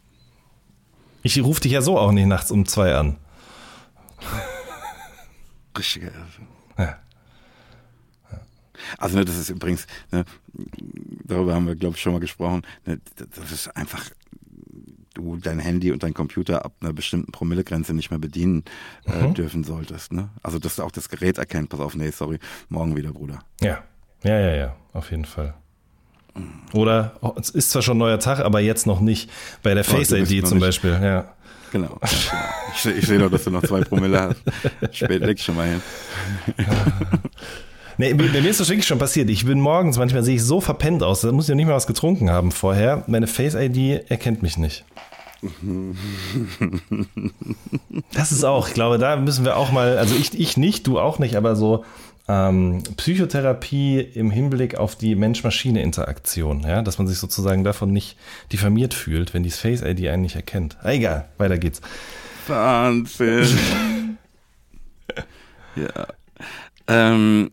Ich 1.21 1.41
rufe 1.43 1.61
dich 1.61 1.73
ja 1.73 1.81
so 1.81 1.97
auch 1.97 2.11
nicht 2.11 2.27
nachts 2.27 2.49
um 2.51 2.65
zwei 2.65 2.95
an. 2.95 3.17
Richtiger 5.77 6.07
Irrsinn. 6.07 6.47
Ja. 6.77 6.97
Also 8.97 9.17
ne, 9.17 9.25
das 9.25 9.37
ist 9.37 9.49
übrigens, 9.49 9.87
ne, 10.11 10.25
darüber 11.25 11.53
haben 11.53 11.67
wir, 11.67 11.75
glaube 11.75 11.95
ich, 11.95 12.01
schon 12.01 12.13
mal 12.13 12.19
gesprochen, 12.19 12.61
ne, 12.85 12.99
das 13.15 13.51
ist 13.51 13.75
einfach, 13.75 14.09
du 15.13 15.37
dein 15.37 15.59
Handy 15.59 15.91
und 15.91 16.03
dein 16.03 16.13
Computer 16.13 16.65
ab 16.65 16.73
einer 16.81 16.93
bestimmten 16.93 17.31
Promillegrenze 17.31 17.93
nicht 17.93 18.09
mehr 18.09 18.19
bedienen 18.19 18.63
äh, 19.05 19.27
mhm. 19.27 19.33
dürfen 19.33 19.63
solltest. 19.63 20.13
Ne? 20.13 20.29
Also 20.41 20.59
dass 20.59 20.79
auch 20.79 20.91
das 20.91 21.09
Gerät 21.09 21.37
erkennt, 21.37 21.69
pass 21.69 21.79
auf, 21.79 21.95
nee, 21.95 22.11
sorry, 22.11 22.39
morgen 22.69 22.95
wieder, 22.95 23.11
Bruder. 23.11 23.39
Ja, 23.61 23.83
ja, 24.23 24.39
ja, 24.39 24.55
ja, 24.55 24.75
auf 24.93 25.11
jeden 25.11 25.25
Fall. 25.25 25.53
Oder 26.73 27.17
oh, 27.21 27.33
es 27.39 27.49
ist 27.49 27.71
zwar 27.71 27.81
schon 27.81 27.97
ein 27.97 27.99
neuer 27.99 28.19
Tag, 28.19 28.39
aber 28.39 28.59
jetzt 28.59 28.85
noch 28.85 29.01
nicht. 29.01 29.29
Bei 29.63 29.73
der 29.73 29.83
Face 29.83 30.11
ID 30.11 30.47
zum 30.47 30.59
Beispiel, 30.59 30.91
ja. 30.91 31.33
Genau. 31.71 31.99
Ja, 32.01 32.09
genau. 32.09 32.43
Ich, 32.75 32.85
ich 32.85 33.07
sehe 33.07 33.19
doch, 33.19 33.29
dass 33.29 33.43
du 33.43 33.51
noch 33.51 33.63
zwei 33.63 33.81
Promille 33.81 34.21
hast. 34.21 34.95
Spät 34.95 35.21
leg 35.21 35.39
schon 35.39 35.55
mal 35.55 35.67
hin. 35.67 35.81
Nee, 37.99 38.13
bei 38.13 38.29
mir 38.29 38.49
ist 38.49 38.61
das 38.61 38.69
wirklich 38.69 38.87
schon 38.87 38.97
passiert. 38.97 39.29
Ich 39.29 39.45
bin 39.45 39.59
morgens, 39.59 39.97
manchmal 39.97 40.23
sehe 40.23 40.35
ich 40.35 40.43
so 40.45 40.61
verpennt 40.61 41.03
aus, 41.03 41.19
da 41.19 41.33
muss 41.33 41.45
ich 41.45 41.49
noch 41.49 41.57
nicht 41.57 41.65
mal 41.65 41.73
was 41.73 41.85
getrunken 41.85 42.29
haben 42.29 42.53
vorher. 42.53 43.03
Meine 43.07 43.27
Face-ID 43.27 44.09
erkennt 44.09 44.41
mich 44.41 44.57
nicht. 44.57 44.85
Das 48.13 48.31
ist 48.31 48.45
auch, 48.45 48.69
ich 48.69 48.73
glaube, 48.73 48.99
da 48.99 49.17
müssen 49.17 49.43
wir 49.43 49.57
auch 49.57 49.73
mal, 49.73 49.97
also 49.97 50.15
ich, 50.15 50.39
ich 50.39 50.55
nicht, 50.55 50.87
du 50.87 50.97
auch 50.97 51.19
nicht, 51.19 51.35
aber 51.35 51.57
so 51.57 51.83
ähm, 52.29 52.83
Psychotherapie 52.95 53.99
im 53.99 54.29
Hinblick 54.29 54.75
auf 54.75 54.95
die 54.95 55.15
Mensch-Maschine-Interaktion, 55.15 56.61
ja, 56.61 56.83
dass 56.83 56.99
man 56.99 57.07
sich 57.07 57.17
sozusagen 57.17 57.63
davon 57.63 57.91
nicht 57.91 58.17
diffamiert 58.53 58.93
fühlt, 58.93 59.33
wenn 59.33 59.41
die 59.41 59.49
Face-ID 59.49 60.07
einen 60.07 60.21
nicht 60.21 60.35
erkennt. 60.35 60.77
Ah, 60.83 60.91
egal, 60.91 61.27
weiter 61.39 61.57
geht's. 61.57 61.81
Wahnsinn. 62.45 63.47
ja. 65.75 66.07
Ähm, 66.87 67.49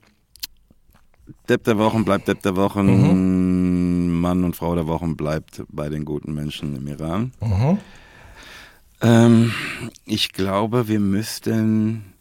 Depp 1.49 1.65
der 1.65 1.79
Wochen 1.79 2.05
bleibt 2.05 2.29
Depp 2.29 2.43
der 2.43 2.57
Wochen. 2.57 2.87
Mhm. 2.87 4.21
Mann 4.21 4.45
und 4.45 4.57
Frau 4.57 4.75
der 4.75 4.87
Wochen 4.87 5.17
bleibt 5.17 5.63
bei 5.69 5.89
den 5.89 6.05
guten 6.05 6.35
Menschen 6.35 6.77
im 6.77 6.87
Iran. 6.87 7.33
Mhm. 7.41 7.79
Ähm, 9.01 9.53
ich 10.05 10.33
glaube, 10.33 10.87
wir 10.87 11.01
müssten 11.01 12.13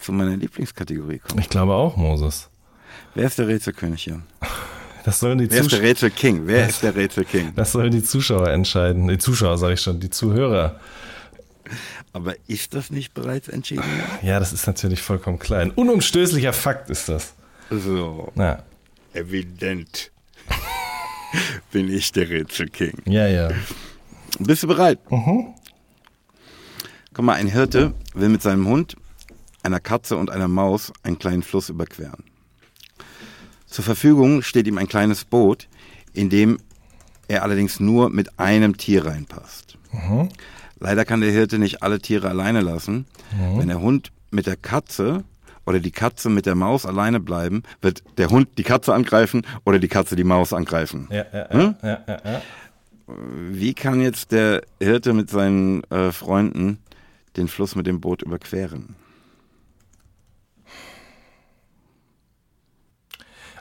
zu 0.00 0.12
meiner 0.12 0.36
Lieblingskategorie 0.36 1.18
kommen. 1.18 1.40
Ich 1.40 1.48
glaube 1.48 1.74
auch, 1.74 1.96
Moses. 1.96 2.48
Wer 3.14 3.26
ist 3.26 3.38
der 3.38 3.48
Rätselkönig 3.48 4.02
hier? 4.02 4.22
Das 5.04 5.20
sollen 5.20 5.38
die 5.38 5.50
Wer 5.50 5.60
ist 5.60 5.72
der 5.72 5.82
Rätselking? 5.82 6.46
Wer 6.46 6.66
das, 6.66 6.74
ist 6.74 6.82
der 6.82 6.94
Rätselking? 6.94 7.54
Das 7.54 7.72
sollen 7.72 7.90
die 7.90 8.02
Zuschauer 8.02 8.48
entscheiden. 8.48 9.08
Die 9.08 9.18
Zuschauer, 9.18 9.56
sage 9.58 9.74
ich 9.74 9.80
schon, 9.80 10.00
die 10.00 10.10
Zuhörer. 10.10 10.78
Aber 12.12 12.34
ist 12.48 12.74
das 12.74 12.90
nicht 12.90 13.14
bereits 13.14 13.48
entschieden? 13.48 13.84
Ja, 14.22 14.38
das 14.38 14.52
ist 14.52 14.66
natürlich 14.66 15.00
vollkommen 15.00 15.38
klar. 15.38 15.60
Ein 15.60 15.70
unumstößlicher 15.70 16.52
Fakt 16.52 16.90
ist 16.90 17.08
das. 17.08 17.34
So. 17.70 18.32
Ja. 18.34 18.62
Evident. 19.14 20.10
Bin 21.72 21.88
ich 21.92 22.12
der 22.12 22.28
Rätselking. 22.28 22.98
Ja, 23.06 23.26
ja. 23.28 23.50
Bist 24.38 24.62
du 24.62 24.66
bereit? 24.66 24.98
Mhm. 25.10 25.54
Guck 27.12 27.24
mal, 27.24 27.34
ein 27.34 27.48
Hirte 27.48 27.94
will 28.14 28.28
mit 28.28 28.42
seinem 28.42 28.66
Hund 28.66 28.96
einer 29.62 29.80
Katze 29.80 30.16
und 30.16 30.30
einer 30.30 30.48
Maus 30.48 30.92
einen 31.02 31.18
kleinen 31.18 31.42
Fluss 31.42 31.68
überqueren. 31.68 32.24
Zur 33.66 33.84
Verfügung 33.84 34.42
steht 34.42 34.66
ihm 34.66 34.78
ein 34.78 34.88
kleines 34.88 35.24
Boot, 35.24 35.68
in 36.12 36.28
dem 36.28 36.58
er 37.28 37.44
allerdings 37.44 37.78
nur 37.78 38.10
mit 38.10 38.38
einem 38.38 38.76
Tier 38.76 39.06
reinpasst. 39.06 39.78
Mhm. 39.92 40.28
Leider 40.80 41.04
kann 41.04 41.20
der 41.20 41.30
Hirte 41.30 41.58
nicht 41.58 41.82
alle 41.82 42.00
Tiere 42.00 42.28
alleine 42.28 42.62
lassen. 42.62 43.06
Mhm. 43.32 43.58
Wenn 43.58 43.68
der 43.68 43.80
Hund 43.80 44.10
mit 44.30 44.46
der 44.46 44.56
Katze 44.56 45.24
oder 45.66 45.78
die 45.78 45.92
Katze 45.92 46.30
mit 46.30 46.46
der 46.46 46.54
Maus 46.54 46.86
alleine 46.86 47.20
bleiben, 47.20 47.62
wird 47.80 48.02
der 48.18 48.30
Hund 48.30 48.48
die 48.58 48.62
Katze 48.62 48.94
angreifen 48.94 49.46
oder 49.64 49.78
die 49.78 49.88
Katze 49.88 50.16
die 50.16 50.24
Maus 50.24 50.52
angreifen. 50.52 51.06
Ja, 51.10 51.24
ja, 51.32 51.50
hm? 51.50 51.74
ja. 51.82 52.42
Wie 53.06 53.74
kann 53.74 54.00
jetzt 54.00 54.32
der 54.32 54.62
Hirte 54.80 55.12
mit 55.12 55.30
seinen 55.30 55.84
äh, 55.84 56.12
Freunden 56.12 56.78
den 57.36 57.48
Fluss 57.48 57.76
mit 57.76 57.86
dem 57.86 58.00
Boot 58.00 58.22
überqueren? 58.22 58.96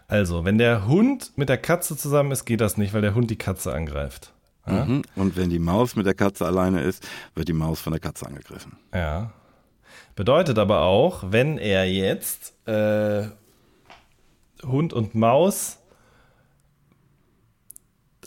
Also, 0.10 0.44
wenn 0.44 0.57
der 0.57 0.88
Hund 0.88 1.34
mit 1.36 1.49
der 1.49 1.60
Katze 1.60 1.95
zusammen 1.95 2.31
ist, 2.31 2.45
geht 2.45 2.61
das 2.61 2.77
nicht, 2.77 2.95
weil 2.95 3.02
der 3.02 3.14
Hund 3.14 3.30
die 3.30 3.38
Katze 3.38 3.72
angreift. 3.72 4.34
Ja? 4.65 4.86
Mhm. 4.86 5.03
Und 5.15 5.38
wenn 5.38 5.52
die 5.52 5.60
Maus 5.60 5.95
mit 5.95 6.07
der 6.07 6.15
Katze 6.15 6.48
alleine 6.48 6.81
ist, 6.81 7.07
wird 7.36 7.48
die 7.48 7.53
Maus 7.53 7.80
von 7.80 7.94
der 7.94 7.99
Katze 7.99 8.26
angegriffen. 8.26 8.76
Ja. 8.91 9.31
Bedeutet 10.15 10.57
aber 10.57 10.81
auch, 10.81 11.26
wenn 11.30 11.60
er 11.60 11.90
jetzt 11.90 12.53
äh, 12.68 13.27
Hund 14.65 14.94
und 14.94 15.14
Maus 15.14 15.77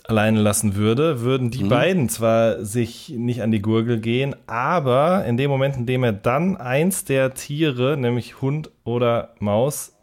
alleine 0.05 0.39
lassen 0.41 0.75
würde, 0.75 1.19
würden 1.19 1.51
die 1.51 1.65
beiden 1.65 2.07
zwar 2.07 2.63
sich 2.63 3.09
nicht 3.09 3.41
an 3.41 3.51
die 3.51 3.61
Gurgel 3.61 3.99
gehen, 3.99 4.35
aber 4.47 5.25
in 5.25 5.35
dem 5.35 5.49
Moment, 5.49 5.75
in 5.75 5.85
dem 5.85 6.03
er 6.03 6.13
dann 6.13 6.55
eins 6.55 7.05
der 7.05 7.33
Tiere, 7.33 7.97
nämlich 7.97 8.41
Hund 8.41 8.71
oder 8.85 9.35
Maus, 9.39 9.93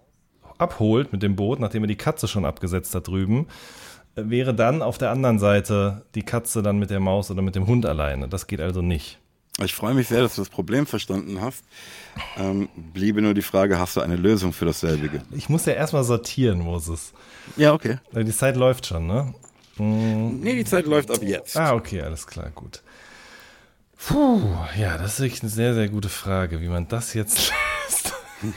abholt 0.61 1.12
mit 1.12 1.23
dem 1.23 1.37
Boot, 1.37 1.61
nachdem 1.61 1.85
er 1.85 1.89
die 1.89 1.97
Katze 1.97 2.28
schon 2.28 2.45
abgesetzt 2.45 2.95
hat 2.95 3.09
drüben, 3.09 3.47
äh, 4.16 4.23
wäre 4.27 4.55
dann 4.55 4.82
auf 4.82 4.99
der 4.99 5.11
anderen 5.11 5.39
Seite 5.39 6.03
die 6.15 6.23
Katze 6.23 6.62
dann 6.62 6.78
mit 6.78 6.91
der 6.91 7.01
Maus 7.01 7.31
oder 7.31 7.43
mit 7.43 7.55
dem 7.55 7.66
Hund 7.66 7.87
alleine. 7.87 8.28
Das 8.28 8.47
geht 8.47 8.61
also 8.61 8.82
nicht. 8.82 9.19
Ich 9.62 9.74
freue 9.74 9.95
mich 9.95 10.09
sehr, 10.09 10.23
dass 10.23 10.37
du 10.37 10.43
das 10.43 10.49
Problem 10.49 10.87
verstanden 10.87 11.41
hast. 11.41 11.65
Ähm, 12.39 12.69
bliebe 12.74 13.20
nur 13.20 13.35
die 13.35 13.43
Frage, 13.43 13.78
hast 13.78 13.97
du 13.97 14.01
eine 14.01 14.16
Lösung 14.16 14.53
für 14.53 14.65
dasselbige? 14.65 15.23
Ich 15.32 15.49
muss 15.49 15.66
ja 15.66 15.74
erstmal 15.74 16.05
sortieren, 16.05 16.61
Moses. 16.61 17.12
Ja, 17.57 17.74
okay. 17.74 17.99
Die 18.15 18.32
Zeit 18.32 18.57
läuft 18.57 18.87
schon, 18.87 19.07
ne? 19.07 19.35
Nee, 19.77 20.57
die 20.57 20.65
Zeit 20.65 20.87
läuft 20.87 21.11
ab 21.11 21.23
jetzt. 21.23 21.57
Ah, 21.57 21.74
okay, 21.74 22.01
alles 22.03 22.27
klar, 22.27 22.51
gut. 22.55 22.82
Puh, 23.97 24.41
ja, 24.78 24.97
das 24.97 25.15
ist 25.15 25.20
wirklich 25.20 25.43
eine 25.43 25.51
sehr, 25.51 25.74
sehr 25.74 25.89
gute 25.89 26.09
Frage, 26.09 26.61
wie 26.61 26.69
man 26.69 26.89
das 26.89 27.12
jetzt. 27.15 27.53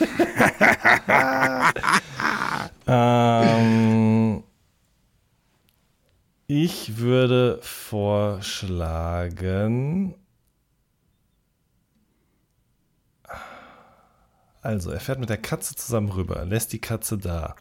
ähm, 2.87 4.43
ich 6.47 6.97
würde 6.97 7.59
vorschlagen. 7.61 10.15
Also, 14.61 14.91
er 14.91 14.99
fährt 15.01 15.19
mit 15.19 15.29
der 15.29 15.37
Katze 15.37 15.75
zusammen 15.75 16.09
rüber, 16.09 16.45
lässt 16.45 16.71
die 16.71 16.79
Katze 16.79 17.17
da. 17.17 17.55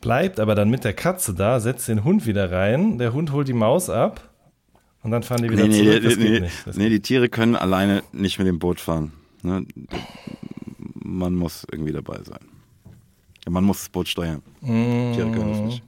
Bleibt 0.00 0.38
aber 0.38 0.54
dann 0.54 0.70
mit 0.70 0.84
der 0.84 0.92
Katze 0.92 1.34
da, 1.34 1.58
setzt 1.60 1.88
den 1.88 2.04
Hund 2.04 2.26
wieder 2.26 2.52
rein, 2.52 2.98
der 2.98 3.12
Hund 3.12 3.32
holt 3.32 3.48
die 3.48 3.52
Maus 3.54 3.90
ab 3.90 4.28
und 5.02 5.10
dann 5.10 5.22
fahren 5.24 5.42
die 5.42 5.50
wieder 5.50 5.66
Nee, 5.66 5.82
nee, 5.82 6.00
zurück. 6.00 6.18
nee, 6.18 6.40
nee. 6.40 6.50
Das 6.64 6.76
nee, 6.76 6.88
die 6.90 7.00
Tiere 7.00 7.28
können 7.28 7.56
alleine 7.56 8.02
nicht 8.12 8.38
mit 8.38 8.46
dem 8.46 8.58
Boot 8.58 8.78
fahren. 8.80 9.12
Ne? 9.42 9.66
Man 11.08 11.34
muss 11.34 11.64
irgendwie 11.70 11.92
dabei 11.92 12.18
sein. 12.24 12.40
Ja, 13.44 13.52
man 13.52 13.62
muss 13.62 13.78
das 13.78 13.88
Boot 13.90 14.08
steuern. 14.08 14.42
Tiere 14.60 15.30
können 15.30 15.50
das 15.50 15.60
nicht. 15.60 15.82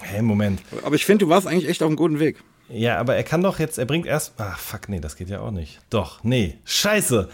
Hey, 0.00 0.22
Moment. 0.22 0.60
Aber 0.82 0.96
ich 0.96 1.06
finde, 1.06 1.24
du 1.24 1.30
warst 1.30 1.46
eigentlich 1.46 1.68
echt 1.68 1.82
auf 1.82 1.86
einem 1.86 1.96
guten 1.96 2.18
Weg. 2.18 2.42
Ja, 2.68 2.98
aber 2.98 3.14
er 3.14 3.22
kann 3.22 3.42
doch 3.42 3.60
jetzt, 3.60 3.78
er 3.78 3.84
bringt 3.84 4.06
erst. 4.06 4.40
Ah, 4.40 4.56
fuck, 4.58 4.88
nee, 4.88 4.98
das 4.98 5.14
geht 5.14 5.28
ja 5.28 5.40
auch 5.40 5.52
nicht. 5.52 5.80
Doch, 5.90 6.24
nee. 6.24 6.58
Scheiße. 6.64 7.28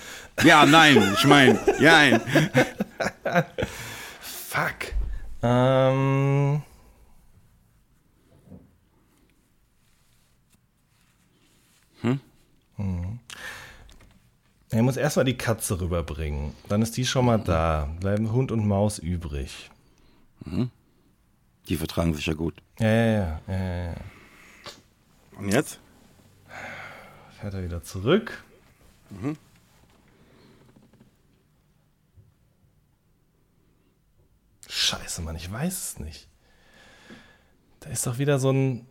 Ja, 0.45 0.67
nein, 0.67 1.15
ich 1.17 1.25
meine, 1.25 1.59
ja, 1.81 2.19
nein. 2.19 2.21
Fuck. 4.21 4.93
Ähm. 5.43 6.62
Hm? 12.81 13.19
Er 14.70 14.82
muss 14.82 14.97
erstmal 14.97 15.24
die 15.24 15.36
Katze 15.36 15.81
rüberbringen. 15.81 16.55
Dann 16.69 16.81
ist 16.81 16.97
die 16.97 17.05
schon 17.05 17.27
mal 17.27 17.39
da. 17.39 17.89
Bleiben 17.98 18.31
Hund 18.32 18.52
und 18.52 18.66
Maus 18.66 18.98
übrig. 18.98 19.70
Die 21.69 21.77
vertragen 21.77 22.15
sich 22.15 22.27
ja 22.27 22.35
gut. 22.35 22.62
Ja, 22.78 22.89
ja, 22.89 23.12
ja. 23.12 23.40
ja, 23.48 23.85
ja. 23.86 23.94
Und 25.39 25.48
jetzt? 25.48 25.81
Fährt 27.40 27.55
er 27.55 27.65
wieder 27.65 27.82
zurück. 27.82 28.44
Scheiße, 34.69 35.23
Mann, 35.23 35.36
ich 35.36 35.51
weiß 35.51 35.73
es 35.73 35.98
nicht. 35.98 36.28
Da 37.81 37.90
ist 37.90 38.07
doch 38.07 38.19
wieder 38.19 38.39
so 38.39 38.51
ein. 38.51 38.86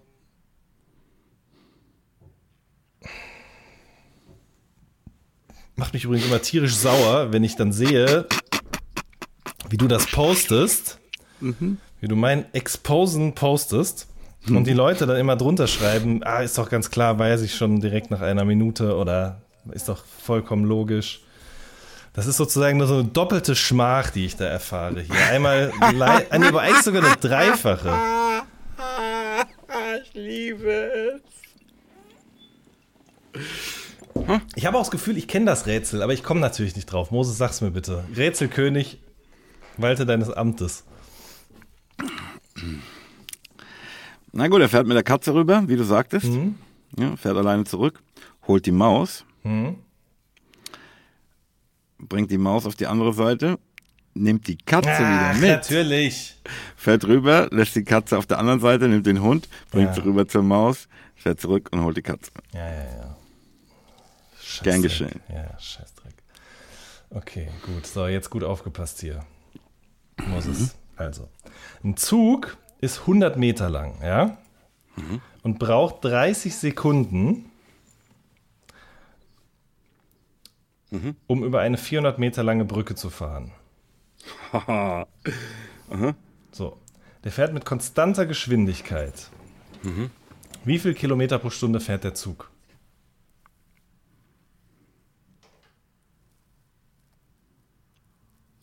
Macht 5.79 5.93
mich 5.93 6.03
übrigens 6.03 6.27
immer 6.27 6.41
tierisch 6.41 6.75
sauer, 6.75 7.31
wenn 7.31 7.43
ich 7.43 7.55
dann 7.55 7.71
sehe, 7.71 8.25
wie 9.69 9.77
du 9.77 9.87
das 9.87 10.05
postest, 10.07 10.99
wie 12.01 12.07
du 12.07 12.15
mein 12.15 12.53
Exposen 12.53 13.33
postest 13.33 14.07
und 14.47 14.65
die 14.65 14.73
Leute 14.73 15.05
dann 15.07 15.17
immer 15.17 15.35
drunter 15.35 15.67
schreiben, 15.67 16.21
ah, 16.23 16.39
ist 16.41 16.57
doch 16.57 16.69
ganz 16.69 16.89
klar, 16.91 17.17
weiß 17.17 17.41
ich 17.41 17.55
schon 17.55 17.79
direkt 17.79 18.11
nach 18.11 18.21
einer 18.21 18.43
Minute 18.45 18.95
oder 18.95 19.41
ist 19.71 19.87
doch 19.89 20.03
vollkommen 20.05 20.65
logisch. 20.65 21.21
Das 22.13 22.25
ist 22.27 22.37
sozusagen 22.37 22.77
nur 22.77 22.87
so 22.87 22.95
eine 22.95 23.03
doppelte 23.05 23.55
Schmach, 23.55 24.09
die 24.09 24.25
ich 24.25 24.35
da 24.35 24.45
erfahre 24.45 24.99
hier. 25.01 25.15
Einmal, 25.31 25.71
lei- 25.93 26.25
ah, 26.29 26.37
nee, 26.39 26.47
aber 26.47 26.61
eigentlich 26.61 26.83
sogar 26.83 27.03
eine 27.05 27.15
dreifache. 27.15 27.93
Ich 30.03 30.13
liebe 30.13 31.21
es. 33.33 33.39
Ich 34.55 34.65
habe 34.65 34.77
auch 34.77 34.81
das 34.81 34.91
Gefühl, 34.91 35.17
ich 35.17 35.27
kenne 35.27 35.45
das 35.45 35.65
Rätsel, 35.65 36.01
aber 36.01 36.13
ich 36.13 36.23
komme 36.23 36.39
natürlich 36.39 36.75
nicht 36.75 36.85
drauf. 36.85 37.11
Moses, 37.11 37.37
sag's 37.37 37.61
mir 37.61 37.71
bitte. 37.71 38.03
Rätselkönig, 38.15 38.99
walte 39.77 40.05
deines 40.05 40.29
Amtes. 40.31 40.83
Na 44.31 44.47
gut, 44.47 44.61
er 44.61 44.69
fährt 44.69 44.87
mit 44.87 44.95
der 44.95 45.03
Katze 45.03 45.33
rüber, 45.33 45.63
wie 45.67 45.75
du 45.75 45.83
sagtest. 45.83 46.29
Ja, 46.97 47.15
fährt 47.15 47.37
alleine 47.37 47.63
zurück, 47.65 48.01
holt 48.47 48.65
die 48.65 48.71
Maus, 48.71 49.25
bringt 51.97 52.31
die 52.31 52.37
Maus 52.37 52.65
auf 52.65 52.75
die 52.75 52.87
andere 52.87 53.13
Seite, 53.13 53.57
nimmt 54.13 54.47
die 54.47 54.57
Katze 54.57 54.89
wieder 54.89 55.33
mit, 55.35 55.49
natürlich. 55.49 56.39
fährt 56.75 57.05
rüber, 57.05 57.47
lässt 57.51 57.75
die 57.75 57.83
Katze 57.83 58.17
auf 58.17 58.25
der 58.25 58.39
anderen 58.39 58.59
Seite, 58.59 58.87
nimmt 58.87 59.05
den 59.05 59.21
Hund, 59.21 59.47
bringt 59.71 59.89
Ja. 59.89 59.93
sie 59.95 60.03
rüber 60.03 60.27
zur 60.27 60.43
Maus, 60.43 60.87
fährt 61.15 61.39
zurück 61.39 61.69
und 61.71 61.83
holt 61.83 61.97
die 61.97 62.01
Katze. 62.01 62.31
Ja, 62.53 62.65
ja, 62.65 62.83
ja. 62.83 63.15
Scheißdreck. 64.59 64.73
Gern 64.73 64.81
geschehen. 64.81 65.21
Ja, 65.29 65.59
Scheißdreck. 65.59 66.13
Okay, 67.09 67.49
gut. 67.65 67.85
So, 67.87 68.07
jetzt 68.07 68.29
gut 68.29 68.43
aufgepasst 68.43 68.99
hier. 69.01 69.25
Moses. 70.27 70.75
Also, 70.95 71.29
ein 71.83 71.97
Zug 71.97 72.57
ist 72.81 73.01
100 73.01 73.37
Meter 73.37 73.69
lang, 73.69 73.95
ja? 74.03 74.37
Und 75.43 75.59
braucht 75.59 76.03
30 76.03 76.55
Sekunden, 76.55 77.49
um 81.27 81.43
über 81.43 81.61
eine 81.61 81.77
400 81.77 82.19
Meter 82.19 82.43
lange 82.43 82.65
Brücke 82.65 82.95
zu 82.95 83.09
fahren. 83.09 83.51
So, 86.51 86.77
der 87.23 87.31
fährt 87.31 87.53
mit 87.53 87.63
konstanter 87.63 88.25
Geschwindigkeit. 88.25 89.29
Wie 90.65 90.79
viel 90.79 90.93
Kilometer 90.95 91.37
pro 91.39 91.49
Stunde 91.51 91.79
fährt 91.79 92.03
der 92.03 92.15
Zug? 92.15 92.49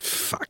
Fuck. 0.07 0.49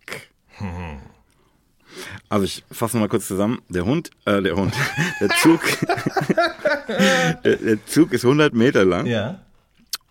Also 2.28 2.44
ich 2.44 2.64
fasse 2.70 2.96
mal 2.98 3.08
kurz 3.08 3.26
zusammen. 3.26 3.62
Der 3.68 3.84
Hund, 3.84 4.10
äh, 4.26 4.42
der 4.42 4.56
Hund, 4.56 4.74
der 5.20 5.28
Zug, 5.40 5.60
der, 7.44 7.56
der 7.56 7.86
Zug 7.86 8.12
ist 8.12 8.24
100 8.24 8.52
Meter 8.54 8.84
lang 8.84 9.06
Ja. 9.06 9.40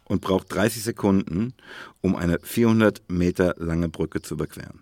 und 0.06 0.22
braucht 0.22 0.54
30 0.54 0.84
Sekunden, 0.84 1.54
um 2.02 2.16
eine 2.16 2.40
400 2.42 3.04
Meter 3.10 3.54
lange 3.58 3.90
Brücke 3.90 4.22
zu 4.22 4.34
überqueren. 4.36 4.82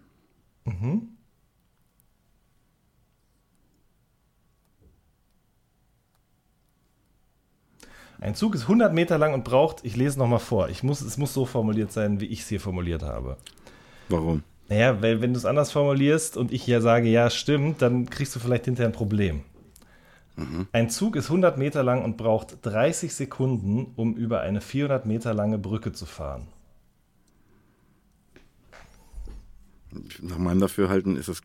Ein 8.19 8.35
Zug 8.35 8.55
ist 8.55 8.63
100 8.63 8.93
Meter 8.93 9.17
lang 9.17 9.33
und 9.33 9.43
braucht, 9.43 9.83
ich 9.83 9.95
lese 9.95 10.17
nochmal 10.17 10.39
vor, 10.39 10.69
ich 10.69 10.83
muss, 10.83 11.01
es 11.01 11.17
muss 11.17 11.33
so 11.33 11.45
formuliert 11.45 11.91
sein, 11.91 12.19
wie 12.21 12.25
ich 12.27 12.41
es 12.41 12.47
hier 12.47 12.61
formuliert 12.61 13.01
habe. 13.03 13.37
Warum? 14.09 14.43
Naja, 14.69 15.01
weil 15.01 15.21
wenn 15.21 15.33
du 15.33 15.37
es 15.37 15.45
anders 15.45 15.71
formulierst 15.71 16.37
und 16.37 16.51
ich 16.51 16.65
ja 16.65 16.81
sage, 16.81 17.09
ja, 17.09 17.29
stimmt, 17.29 17.81
dann 17.81 18.09
kriegst 18.09 18.35
du 18.35 18.39
vielleicht 18.39 18.65
hinterher 18.65 18.89
ein 18.89 18.93
Problem. 18.93 19.43
Ein 20.71 20.89
Zug 20.89 21.15
ist 21.15 21.25
100 21.25 21.59
Meter 21.59 21.83
lang 21.83 22.03
und 22.03 22.17
braucht 22.17 22.65
30 22.65 23.13
Sekunden, 23.13 23.93
um 23.95 24.15
über 24.15 24.41
eine 24.41 24.61
400 24.61 25.05
Meter 25.05 25.33
lange 25.33 25.59
Brücke 25.59 25.91
zu 25.91 26.07
fahren. 26.07 26.47
Nach 30.21 30.39
meinem 30.39 30.59
Dafürhalten 30.59 31.17
ist 31.17 31.27
es 31.27 31.41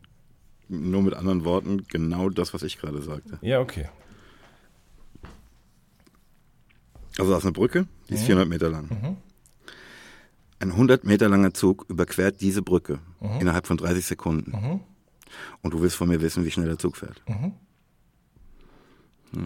nur 0.69 1.03
mit 1.03 1.13
anderen 1.13 1.45
Worten 1.45 1.85
genau 1.87 2.29
das, 2.29 2.53
was 2.55 2.63
ich 2.63 2.79
gerade 2.79 3.01
sagte. 3.03 3.37
Ja, 3.41 3.59
okay. 3.59 3.89
Also 7.19 7.31
da 7.31 7.37
ist 7.37 7.43
eine 7.43 7.51
Brücke, 7.51 7.85
die 8.09 8.15
ist 8.15 8.23
400 8.23 8.49
Meter 8.49 8.69
lang. 8.69 9.17
Ein 10.59 10.71
100 10.71 11.03
Meter 11.05 11.29
langer 11.29 11.53
Zug 11.53 11.85
überquert 11.89 12.41
diese 12.41 12.61
Brücke 12.61 12.99
innerhalb 13.39 13.65
von 13.67 13.77
30 13.77 14.05
Sekunden. 14.05 14.81
Und 15.61 15.73
du 15.73 15.81
willst 15.81 15.95
von 15.95 16.09
mir 16.09 16.21
wissen, 16.21 16.43
wie 16.43 16.51
schnell 16.51 16.67
der 16.67 16.77
Zug 16.77 16.97
fährt. 16.97 17.21
Ja. 19.35 19.43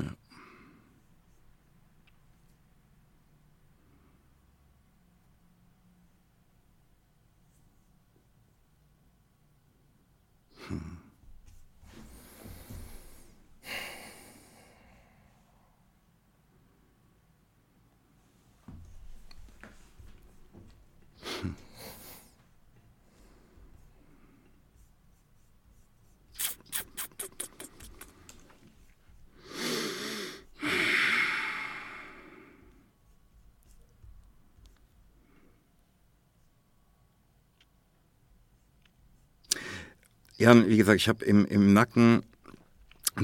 Ja, 40.44 40.68
wie 40.68 40.76
gesagt, 40.76 41.00
ich 41.00 41.08
habe 41.08 41.24
im, 41.24 41.46
im 41.46 41.72
Nacken 41.72 42.22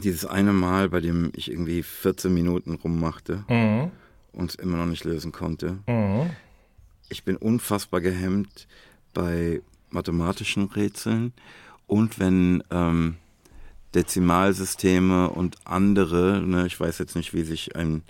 dieses 0.02 0.26
eine 0.26 0.54
Mal, 0.54 0.88
bei 0.88 1.02
dem 1.02 1.34
ich 1.36 1.52
irgendwie 1.52 1.84
14 1.84 2.34
Minuten 2.34 2.76
rummachte 2.76 3.44
Mhm. 3.50 3.92
und 4.32 4.52
es 4.52 4.56
immer 4.56 4.78
noch 4.78 4.86
nicht 4.86 5.04
lösen 5.04 5.34
konnte. 5.34 5.80
Mhm. 5.86 6.30
Ich 7.10 7.26
bin 7.26 7.36
unfassbar 7.36 8.00
gehemmt 8.00 8.70
bei 9.14 9.62
mathematischen 9.90 10.68
Rätseln 10.68 11.34
und 11.88 12.20
wenn 12.20 12.64
ähm, 12.72 13.18
Dezimalsysteme 13.96 15.30
und 15.30 15.58
andere, 15.66 16.42
ne, 16.42 16.68
ich 16.68 16.80
weiß 16.80 17.00
jetzt 17.00 17.18
nicht, 17.18 17.34
wie 17.34 17.44
sich 17.44 17.76
ein 17.76 18.04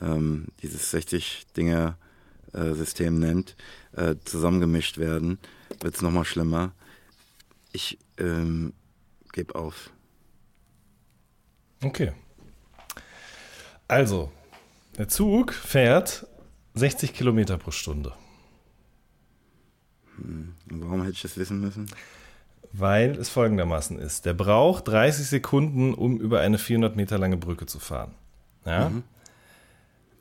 ähm, 0.00 0.44
dieses 0.62 0.94
60-Dinger-System 0.94 3.18
nennt, 3.18 3.56
äh, 3.96 4.14
zusammengemischt 4.24 4.98
werden, 4.98 5.38
wird 5.80 5.96
es 5.96 6.02
nochmal 6.02 6.26
schlimmer. 6.26 6.70
Ich 7.76 7.98
ähm, 8.16 8.72
gebe 9.34 9.54
auf. 9.54 9.90
Okay. 11.84 12.12
Also, 13.86 14.32
der 14.96 15.08
Zug 15.08 15.52
fährt 15.52 16.26
60 16.72 17.12
Kilometer 17.12 17.58
pro 17.58 17.72
Stunde. 17.72 18.14
Und 20.16 20.56
warum 20.70 21.02
hätte 21.02 21.12
ich 21.12 21.20
das 21.20 21.36
wissen 21.36 21.60
müssen? 21.60 21.90
Weil 22.72 23.10
es 23.10 23.28
folgendermaßen 23.28 23.98
ist. 23.98 24.24
Der 24.24 24.32
braucht 24.32 24.88
30 24.88 25.26
Sekunden, 25.26 25.92
um 25.92 26.18
über 26.18 26.40
eine 26.40 26.56
400 26.56 26.96
Meter 26.96 27.18
lange 27.18 27.36
Brücke 27.36 27.66
zu 27.66 27.78
fahren. 27.78 28.14
Ja? 28.64 28.90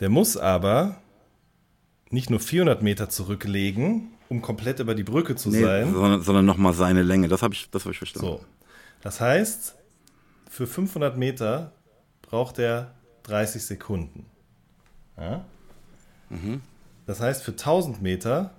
Der 0.02 0.10
muss 0.10 0.36
aber 0.36 1.02
nicht 2.10 2.30
nur 2.30 2.42
400 2.42 2.82
Meter 2.82 3.08
zurücklegen, 3.08 4.15
um 4.30 4.42
komplett 4.42 4.80
über 4.80 4.96
die 4.96 5.04
Brücke 5.04 5.36
zu 5.36 5.50
Nee, 5.50 5.62
sein. 5.62 5.94
sondern, 5.94 6.22
sondern 6.22 6.46
nochmal 6.46 6.74
seine 6.74 7.04
Länge. 7.04 7.28
Das 7.28 7.42
habe 7.42 7.54
ich, 7.54 7.70
das 7.70 7.86
hab 7.86 7.92
ich 7.92 7.98
verstanden. 7.98 8.28
So. 8.28 8.46
Das 9.02 9.22
heißt, 9.22 9.76
für 10.50 10.66
500 10.68 11.18
Meter 11.18 11.72
braucht 12.22 12.58
er 12.60 12.94
30 13.24 13.64
Sekunden. 13.64 14.26
Ja? 15.18 15.46
Das 17.06 17.22
heißt, 17.22 17.44
für 17.44 17.52
1000 17.52 18.02
Meter, 18.02 18.52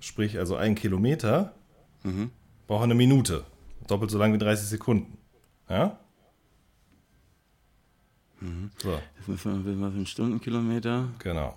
sprich 0.00 0.38
also 0.38 0.56
ein 0.56 0.74
Kilometer, 0.74 1.54
braucht 2.66 2.80
er 2.80 2.84
eine 2.84 2.94
Minute. 2.94 3.44
Doppelt 3.86 4.10
so 4.10 4.18
lang 4.18 4.32
wie 4.32 4.38
30 4.38 4.66
Sekunden. 4.68 5.16
Ja? 5.68 5.98
So, 8.82 8.92
Jetzt 9.18 9.28
müssen 9.28 9.64
wir 9.64 9.80
was 9.86 9.94
in 9.94 10.06
Stundenkilometer. 10.06 11.08
genau. 11.18 11.56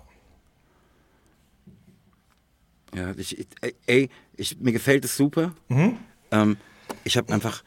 Ja, 2.94 3.12
ich, 3.16 3.46
ey, 3.86 4.08
ich, 4.36 4.58
mir 4.60 4.72
gefällt 4.72 5.04
es 5.04 5.16
super. 5.16 5.52
Mhm. 5.68 5.96
Ähm, 6.30 6.56
ich 7.04 7.16
habe 7.16 7.32
einfach, 7.32 7.62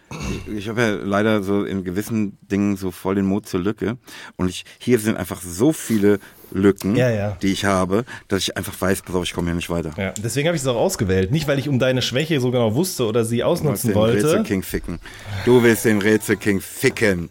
ich, 0.48 0.54
ich 0.54 0.70
habe 0.70 0.82
ja 0.82 0.90
leider 0.92 1.42
so 1.42 1.64
in 1.66 1.84
gewissen 1.84 2.38
Dingen 2.42 2.78
so 2.78 2.92
voll 2.92 3.16
den 3.16 3.26
Mut 3.26 3.48
zur 3.48 3.60
Lücke. 3.60 3.98
Und 4.36 4.50
ich, 4.50 4.66
hier 4.78 5.00
sind 5.00 5.18
einfach 5.18 5.42
so 5.42 5.74
viele 5.74 6.20
Lücken, 6.52 6.96
Ja, 6.96 7.10
ja. 7.10 7.38
die 7.42 7.52
ich 7.52 7.66
habe, 7.66 8.06
dass 8.28 8.44
ich 8.44 8.56
einfach 8.56 8.80
weiß, 8.80 9.02
pass 9.02 9.16
auf, 9.16 9.24
ich 9.24 9.34
komme 9.34 9.48
hier 9.48 9.56
nicht 9.56 9.70
weiter. 9.72 9.94
Ja, 9.98 10.12
deswegen 10.12 10.48
habe 10.48 10.56
ich 10.56 10.62
es 10.62 10.68
auch 10.68 10.76
ausgewählt. 10.76 11.32
Nicht, 11.32 11.48
weil 11.48 11.58
ich 11.58 11.68
um 11.68 11.80
deine 11.80 12.04
Schwäche 12.04 12.40
so 12.40 12.52
genau 12.52 12.76
wusste 12.76 13.06
oder 13.08 13.26
sie 13.26 13.40
Du 13.40 13.46
willst 13.48 13.62
ausnutzen 13.62 13.90
den 13.90 13.96
wollte. 13.96 14.18
Rätselking 14.24 14.62
ficken. 14.62 15.00
Du 15.44 15.64
willst 15.64 15.86
den 15.86 16.00
Rätselking 16.02 16.62
ficken. 16.62 17.28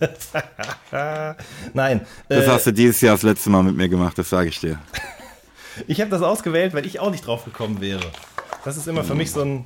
Nein, 1.75 2.01
Das 2.29 2.45
äh, 2.45 2.49
hast 2.49 2.67
du 2.67 2.73
dieses 2.73 3.01
Jahr 3.01 3.15
das 3.15 3.23
letzte 3.23 3.51
Mal 3.51 3.63
mit 3.63 3.77
mir 3.77 3.89
gemacht, 3.89 4.19
das 4.19 4.29
sage 4.31 4.49
ich 4.49 4.59
dir. 4.59 4.81
Ich 5.87 6.01
habe 6.01 6.11
das 6.11 6.23
ausgewählt, 6.23 6.75
weil 6.75 6.87
ich 6.87 7.01
auch 7.01 7.11
nicht 7.11 7.27
drauf 7.27 7.45
gekommen 7.45 7.81
wäre. 7.81 8.05
Das 8.65 8.77
ist 8.77 8.87
immer 8.87 9.05
für 9.05 9.15
mich 9.15 9.31
so 9.31 9.43
ein 9.43 9.65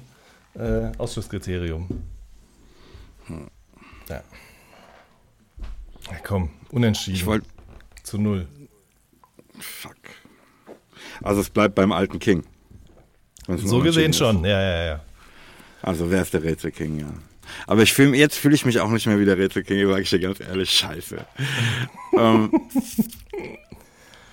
äh, 0.55 0.91
Ausschlusskriterium. 0.99 1.89
Ja. 4.09 4.23
ja. 6.11 6.17
Komm, 6.25 6.51
unentschieden. 6.71 7.17
Ich 7.17 7.27
wollte, 7.27 7.47
zu 8.03 8.19
null. 8.19 8.49
fuck. 9.59 9.97
Also 11.23 11.41
es 11.41 11.51
bleibt 11.51 11.75
beim 11.75 11.93
alten 11.93 12.19
King. 12.19 12.45
So 13.47 13.81
gesehen 13.81 14.11
ist. 14.11 14.19
schon, 14.19 14.45
ja, 14.45 14.61
ja, 14.61 14.85
ja. 14.85 15.01
Also 15.83 16.11
wer 16.11 16.23
ist 16.23 16.35
der 16.35 16.43
Rätselking, 16.43 16.99
ja. 16.99 17.13
Aber 17.67 17.83
ich 17.83 17.93
fühl, 17.93 18.15
jetzt 18.15 18.37
fühle 18.37 18.55
ich 18.55 18.65
mich 18.67 18.81
auch 18.81 18.91
nicht 18.91 19.07
mehr 19.07 19.19
wie 19.19 19.25
der 19.25 19.39
Rätselking, 19.39 19.89
sage 19.89 20.03
ich 20.03 20.11
dir 20.11 20.21
ganz 20.21 20.41
ehrlich, 20.41 20.71
scheiße. 20.71 21.25
ähm, 22.19 22.51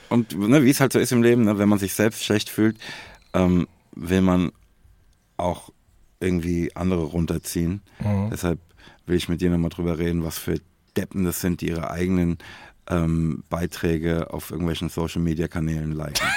und 0.10 0.38
ne, 0.38 0.64
wie 0.64 0.69
es 0.69 0.80
halt 0.80 0.94
so 0.94 0.99
ist 0.99 1.11
im 1.11 1.23
Leben, 1.23 1.44
ne, 1.44 1.57
wenn 1.57 1.69
man 1.69 1.80
sich 1.80 1.94
selbst 1.94 2.23
schlecht 2.23 2.49
fühlt, 2.49 2.77
ähm, 3.34 3.68
will 3.95 4.22
man 4.22 4.52
auch 5.38 5.72
irgendwie 6.19 6.76
andere 6.76 7.03
runterziehen. 7.03 7.82
Deshalb 8.32 8.60
will 9.06 9.18
ich 9.18 9.30
mit 9.30 9.41
dir 9.41 9.49
nochmal 9.49 9.69
drüber 9.69 9.98
reden, 9.98 10.23
was 10.23 10.38
für 10.38 10.60
Deppen 10.95 11.26
das 11.26 11.41
sind, 11.41 11.61
die 11.61 11.69
ihre 11.69 11.91
eigenen 11.91 12.38
ähm, 12.90 13.44
Beiträge 13.49 14.34
auf 14.34 14.52
irgendwelchen 14.52 14.90
Social-Media-Kanälen 14.90 15.91
liken. 15.91 16.27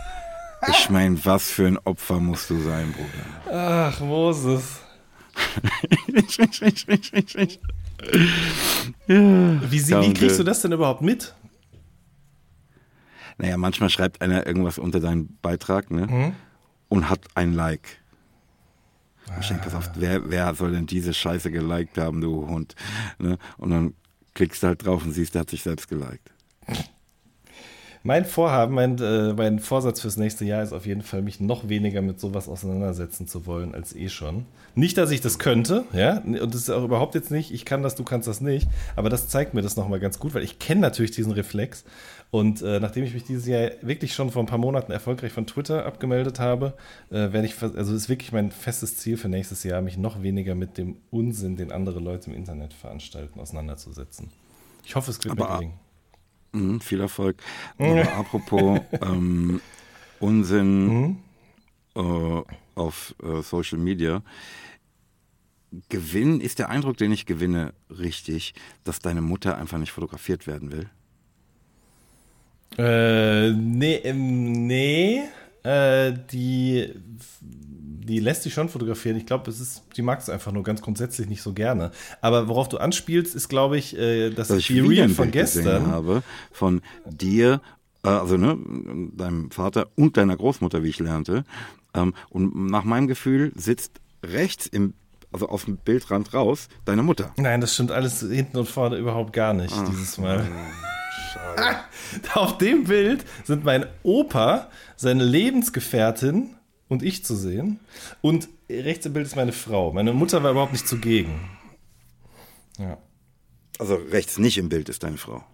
ich 0.68 0.90
meine, 0.90 1.22
was 1.24 1.50
für 1.50 1.66
ein 1.66 1.78
Opfer 1.78 2.20
musst 2.20 2.50
du 2.50 2.60
sein, 2.60 2.92
Bruder? 2.92 3.90
Ach, 3.92 4.00
Moses. 4.00 4.80
Wie, 9.06 9.78
sie, 9.78 10.00
wie 10.00 10.14
kriegst 10.14 10.38
du 10.38 10.44
das 10.44 10.62
denn 10.62 10.72
überhaupt 10.72 11.02
mit? 11.02 11.34
Naja, 13.40 13.56
manchmal 13.56 13.88
schreibt 13.88 14.20
einer 14.20 14.46
irgendwas 14.46 14.78
unter 14.78 15.00
deinen 15.00 15.38
Beitrag 15.40 15.90
ne? 15.90 16.34
und 16.90 17.08
hat 17.08 17.20
ein 17.34 17.54
Like. 17.54 17.98
Ich 19.40 19.48
denke, 19.48 19.64
pass 19.64 19.74
auf, 19.74 19.90
wer, 19.94 20.28
wer 20.28 20.54
soll 20.54 20.72
denn 20.72 20.86
diese 20.86 21.14
Scheiße 21.14 21.50
geliked 21.50 21.96
haben, 21.96 22.20
du 22.20 22.46
Hund? 22.48 22.74
Ne? 23.18 23.38
Und 23.56 23.70
dann 23.70 23.94
klickst 24.34 24.62
du 24.62 24.66
halt 24.66 24.84
drauf 24.84 25.04
und 25.04 25.12
siehst, 25.12 25.34
der 25.34 25.42
hat 25.42 25.50
sich 25.50 25.62
selbst 25.62 25.88
geliked. 25.88 26.32
Mein 28.02 28.24
Vorhaben, 28.24 28.74
mein, 28.74 28.98
äh, 28.98 29.34
mein 29.34 29.58
Vorsatz 29.58 30.00
fürs 30.00 30.16
nächste 30.16 30.46
Jahr 30.46 30.62
ist 30.62 30.72
auf 30.72 30.86
jeden 30.86 31.02
Fall, 31.02 31.20
mich 31.20 31.38
noch 31.38 31.68
weniger 31.68 32.00
mit 32.00 32.18
sowas 32.18 32.48
auseinandersetzen 32.48 33.28
zu 33.28 33.44
wollen 33.44 33.74
als 33.74 33.94
eh 33.94 34.08
schon. 34.08 34.46
Nicht, 34.74 34.96
dass 34.96 35.10
ich 35.10 35.20
das 35.20 35.38
könnte, 35.38 35.84
ja, 35.92 36.18
und 36.18 36.54
das 36.54 36.62
ist 36.62 36.70
auch 36.70 36.84
überhaupt 36.84 37.14
jetzt 37.14 37.30
nicht, 37.30 37.52
ich 37.52 37.66
kann 37.66 37.82
das, 37.82 37.96
du 37.96 38.04
kannst 38.04 38.26
das 38.26 38.40
nicht, 38.40 38.68
aber 38.96 39.10
das 39.10 39.28
zeigt 39.28 39.52
mir 39.52 39.60
das 39.60 39.76
nochmal 39.76 40.00
ganz 40.00 40.18
gut, 40.18 40.32
weil 40.32 40.44
ich 40.44 40.58
kenne 40.58 40.80
natürlich 40.80 41.10
diesen 41.10 41.32
Reflex 41.32 41.84
und 42.30 42.62
äh, 42.62 42.78
nachdem 42.80 43.04
ich 43.04 43.12
mich 43.14 43.24
dieses 43.24 43.46
Jahr 43.46 43.70
wirklich 43.82 44.14
schon 44.14 44.30
vor 44.30 44.42
ein 44.42 44.46
paar 44.46 44.58
Monaten 44.58 44.92
erfolgreich 44.92 45.32
von 45.32 45.46
Twitter 45.46 45.84
abgemeldet 45.84 46.38
habe, 46.38 46.74
äh, 47.10 47.32
werde 47.32 47.44
ich, 47.46 47.60
also 47.60 47.94
ist 47.94 48.08
wirklich 48.08 48.30
mein 48.32 48.52
festes 48.52 48.96
Ziel 48.96 49.16
für 49.16 49.28
nächstes 49.28 49.64
Jahr, 49.64 49.82
mich 49.82 49.96
noch 49.96 50.22
weniger 50.22 50.54
mit 50.54 50.78
dem 50.78 50.96
Unsinn, 51.10 51.56
den 51.56 51.72
andere 51.72 51.98
Leute 51.98 52.30
im 52.30 52.36
Internet 52.36 52.72
veranstalten, 52.72 53.40
auseinanderzusetzen. 53.40 54.30
Ich 54.84 54.94
hoffe, 54.94 55.10
es 55.10 55.22
wird 55.24 55.34
mir 55.36 55.42
Aber- 55.44 55.58
gelingen. 55.58 55.78
Mhm, 56.52 56.80
viel 56.80 57.00
Erfolg. 57.00 57.36
Aber 57.78 58.12
apropos 58.14 58.80
ähm, 59.02 59.60
Unsinn 60.18 61.18
äh, 61.94 62.00
auf 62.74 63.14
äh, 63.22 63.42
Social 63.42 63.78
Media. 63.78 64.22
Gewinn 65.88 66.40
ist 66.40 66.58
der 66.58 66.68
Eindruck, 66.68 66.96
den 66.96 67.12
ich 67.12 67.26
gewinne, 67.26 67.72
richtig, 67.88 68.54
dass 68.84 68.98
deine 68.98 69.20
Mutter 69.20 69.56
einfach 69.56 69.78
nicht 69.78 69.92
fotografiert 69.92 70.46
werden 70.48 70.72
will. 70.72 70.90
Äh, 72.78 73.50
nee, 73.50 73.96
ähm, 74.04 74.66
nee. 74.66 75.22
Äh, 75.62 76.14
die, 76.32 76.94
die 78.10 78.18
lässt 78.18 78.44
sich 78.44 78.54
schon 78.54 78.68
fotografieren. 78.68 79.16
Ich 79.16 79.26
glaube, 79.26 79.50
es 79.50 79.60
ist, 79.60 79.82
die 79.96 80.02
mag 80.02 80.20
es 80.20 80.30
einfach 80.30 80.52
nur 80.52 80.62
ganz 80.62 80.80
grundsätzlich 80.80 81.28
nicht 81.28 81.42
so 81.42 81.52
gerne. 81.52 81.90
Aber 82.20 82.48
worauf 82.48 82.68
du 82.68 82.78
anspielst, 82.78 83.34
ist, 83.34 83.48
glaube 83.48 83.76
ich, 83.78 83.96
äh, 83.96 84.30
das 84.30 84.48
dass 84.48 84.58
ich 84.58 84.70
Real 84.70 85.04
ein 85.04 85.10
von 85.10 85.30
gestern. 85.30 85.86
habe 85.88 86.22
von 86.50 86.80
dir, 87.06 87.60
äh, 88.04 88.08
also 88.08 88.36
ne, 88.36 88.56
deinem 89.14 89.50
Vater 89.50 89.88
und 89.96 90.16
deiner 90.16 90.36
Großmutter, 90.36 90.82
wie 90.82 90.88
ich 90.88 90.98
lernte. 90.98 91.44
Ähm, 91.94 92.14
und 92.30 92.70
nach 92.70 92.84
meinem 92.84 93.06
Gefühl 93.06 93.52
sitzt 93.54 94.00
rechts 94.24 94.66
im, 94.66 94.94
also 95.32 95.48
auf 95.48 95.66
dem 95.66 95.76
Bildrand 95.76 96.32
raus, 96.32 96.68
deine 96.84 97.02
Mutter. 97.02 97.32
Nein, 97.36 97.60
das 97.60 97.74
stimmt 97.74 97.92
alles 97.92 98.20
hinten 98.20 98.56
und 98.56 98.68
vorne 98.68 98.96
überhaupt 98.96 99.32
gar 99.32 99.52
nicht 99.52 99.74
dieses 99.88 100.16
Mal. 100.18 100.48
Auf 102.34 102.58
dem 102.58 102.84
Bild 102.84 103.24
sind 103.44 103.64
mein 103.64 103.86
Opa, 104.02 104.70
seine 104.96 105.24
Lebensgefährtin 105.24 106.56
und 106.88 107.02
ich 107.02 107.24
zu 107.24 107.34
sehen. 107.34 107.80
Und 108.20 108.48
rechts 108.68 109.06
im 109.06 109.12
Bild 109.12 109.26
ist 109.26 109.36
meine 109.36 109.52
Frau. 109.52 109.92
Meine 109.92 110.12
Mutter 110.12 110.42
war 110.42 110.50
überhaupt 110.52 110.72
nicht 110.72 110.88
zugegen. 110.88 111.50
Ja. 112.78 112.98
Also 113.78 113.94
rechts 113.94 114.38
nicht 114.38 114.58
im 114.58 114.68
Bild 114.68 114.88
ist 114.88 115.02
deine 115.02 115.16
Frau. 115.16 115.44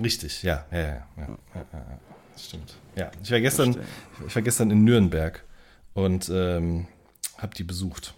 Richtig, 0.00 0.42
ja, 0.42 0.66
ja, 0.70 0.78
ja, 0.78 1.04
ja, 1.16 1.36
ja, 1.54 1.66
ja, 1.72 2.00
stimmt. 2.36 2.74
Ja, 2.94 3.10
ich 3.22 3.30
war 3.30 3.40
gestern, 3.40 3.76
ich 4.26 4.34
war 4.34 4.42
gestern 4.42 4.70
in 4.70 4.84
Nürnberg 4.84 5.44
und 5.94 6.28
ähm, 6.28 6.86
habe 7.38 7.54
die 7.54 7.64
besucht. 7.64 8.14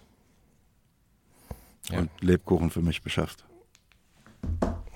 Ja. 1.89 1.99
Und 1.99 2.09
Lebkuchen 2.21 2.69
für 2.69 2.81
mich 2.81 3.01
beschafft. 3.01 3.43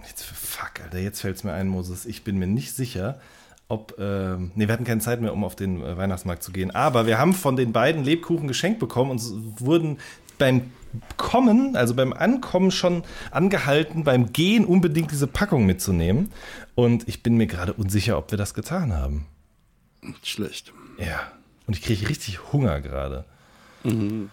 Jetzt, 0.05 0.23
fuck, 0.57 0.81
Alter, 0.83 0.99
jetzt 0.99 1.21
fällt 1.21 1.37
es 1.37 1.43
mir 1.43 1.53
ein, 1.53 1.67
Moses. 1.67 2.05
Ich 2.05 2.23
bin 2.23 2.37
mir 2.37 2.47
nicht 2.47 2.75
sicher, 2.75 3.19
ob, 3.67 3.99
äh, 3.99 4.37
nee, 4.37 4.67
wir 4.67 4.73
hatten 4.73 4.85
keine 4.85 5.01
Zeit 5.01 5.21
mehr, 5.21 5.33
um 5.33 5.43
auf 5.43 5.55
den 5.55 5.81
äh, 5.81 5.97
Weihnachtsmarkt 5.97 6.41
zu 6.41 6.51
gehen. 6.51 6.71
Aber 6.71 7.05
wir 7.05 7.17
haben 7.17 7.33
von 7.33 7.55
den 7.55 7.73
beiden 7.73 8.03
Lebkuchen 8.03 8.47
geschenkt 8.47 8.79
bekommen 8.79 9.11
und 9.11 9.21
wurden 9.59 9.99
beim 10.37 10.71
Kommen, 11.17 11.75
also 11.75 11.93
beim 11.93 12.13
Ankommen 12.13 12.71
schon 12.71 13.03
angehalten, 13.29 14.03
beim 14.03 14.31
Gehen 14.33 14.65
unbedingt 14.65 15.11
diese 15.11 15.27
Packung 15.27 15.65
mitzunehmen. 15.65 16.31
Und 16.75 17.07
ich 17.07 17.21
bin 17.21 17.37
mir 17.37 17.45
gerade 17.45 17.73
unsicher, 17.73 18.17
ob 18.17 18.31
wir 18.31 18.37
das 18.37 18.53
getan 18.53 18.93
haben. 18.93 19.27
Schlecht. 20.23 20.73
Ja. 20.97 21.19
Und 21.67 21.75
ich 21.75 21.83
kriege 21.83 22.07
richtig 22.07 22.51
Hunger 22.51 22.81
gerade. 22.81 23.25
Mhm. 23.83 24.29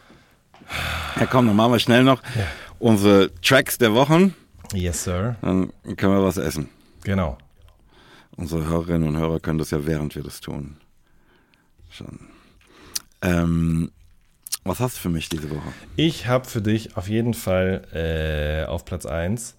Ja, 1.19 1.27
komm, 1.27 1.49
dann 1.49 1.57
machen 1.57 1.73
wir 1.73 1.79
schnell 1.81 2.05
noch 2.05 2.23
ja. 2.37 2.47
unsere 2.79 3.31
Tracks 3.43 3.77
der 3.77 3.93
Wochen. 3.93 4.35
Yes, 4.73 5.05
sir. 5.05 5.37
Dann 5.43 5.73
können 5.97 6.15
wir 6.15 6.25
was 6.25 6.37
essen. 6.37 6.69
Genau. 7.03 7.39
Unsere 8.37 8.67
Hörerinnen 8.67 9.09
und 9.09 9.17
Hörer 9.17 9.41
können 9.41 9.59
das 9.59 9.71
ja 9.71 9.87
während 9.87 10.17
wir 10.17 10.23
das 10.23 10.41
tun. 10.41 10.77
Schon. 11.91 12.21
Ähm, 13.23 13.93
was 14.65 14.81
hast 14.81 14.97
du 14.97 15.01
für 15.03 15.09
mich 15.11 15.29
diese 15.29 15.51
Woche? 15.51 15.73
Ich 15.97 16.27
habe 16.27 16.47
für 16.47 16.63
dich 16.63 16.97
auf 16.97 17.09
jeden 17.09 17.35
Fall 17.35 17.87
äh, 17.93 18.69
auf 18.69 18.85
Platz 18.85 19.07
1 19.07 19.57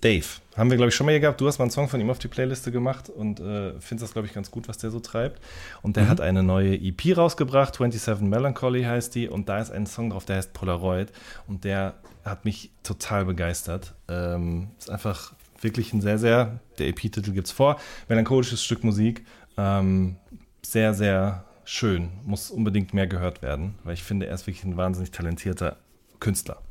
Dave. 0.00 0.26
Haben 0.56 0.70
wir, 0.70 0.76
glaube 0.76 0.88
ich, 0.88 0.94
schon 0.94 1.06
mal 1.06 1.12
hier 1.12 1.20
gehabt. 1.20 1.40
Du 1.40 1.46
hast 1.46 1.58
mal 1.58 1.64
einen 1.64 1.70
Song 1.70 1.88
von 1.88 2.00
ihm 2.00 2.10
auf 2.10 2.18
die 2.18 2.28
Playliste 2.28 2.72
gemacht 2.72 3.08
und 3.08 3.38
äh, 3.40 3.72
findest 3.80 4.02
das, 4.02 4.12
glaube 4.12 4.26
ich, 4.26 4.32
ganz 4.32 4.50
gut, 4.50 4.66
was 4.66 4.78
der 4.78 4.90
so 4.90 4.98
treibt. 4.98 5.40
Und 5.82 5.96
der 5.96 6.04
mhm. 6.04 6.08
hat 6.08 6.20
eine 6.20 6.42
neue 6.42 6.74
EP 6.74 7.16
rausgebracht, 7.16 7.74
27 7.76 8.26
Melancholy 8.26 8.82
heißt 8.82 9.14
die. 9.14 9.28
Und 9.28 9.48
da 9.48 9.60
ist 9.60 9.70
ein 9.70 9.86
Song 9.86 10.10
drauf, 10.10 10.24
der 10.24 10.36
heißt 10.36 10.54
Polaroid. 10.54 11.12
Und 11.46 11.64
der 11.64 11.94
hat 12.24 12.44
mich 12.44 12.70
total 12.82 13.24
begeistert. 13.24 13.94
Ähm, 14.08 14.68
ist 14.78 14.90
einfach 14.90 15.34
wirklich 15.60 15.92
ein 15.92 16.00
sehr, 16.00 16.18
sehr, 16.18 16.60
der 16.78 16.88
EP-Titel 16.88 17.32
gibt 17.32 17.46
es 17.46 17.52
vor, 17.52 17.78
melancholisches 18.08 18.62
Stück 18.62 18.84
Musik. 18.84 19.24
Ähm, 19.56 20.16
sehr, 20.62 20.94
sehr 20.94 21.44
schön. 21.64 22.10
Muss 22.24 22.50
unbedingt 22.50 22.94
mehr 22.94 23.06
gehört 23.06 23.42
werden, 23.42 23.74
weil 23.84 23.94
ich 23.94 24.02
finde, 24.02 24.26
er 24.26 24.34
ist 24.34 24.46
wirklich 24.46 24.64
ein 24.64 24.76
wahnsinnig 24.76 25.10
talentierter 25.10 25.76
Künstler. 26.18 26.62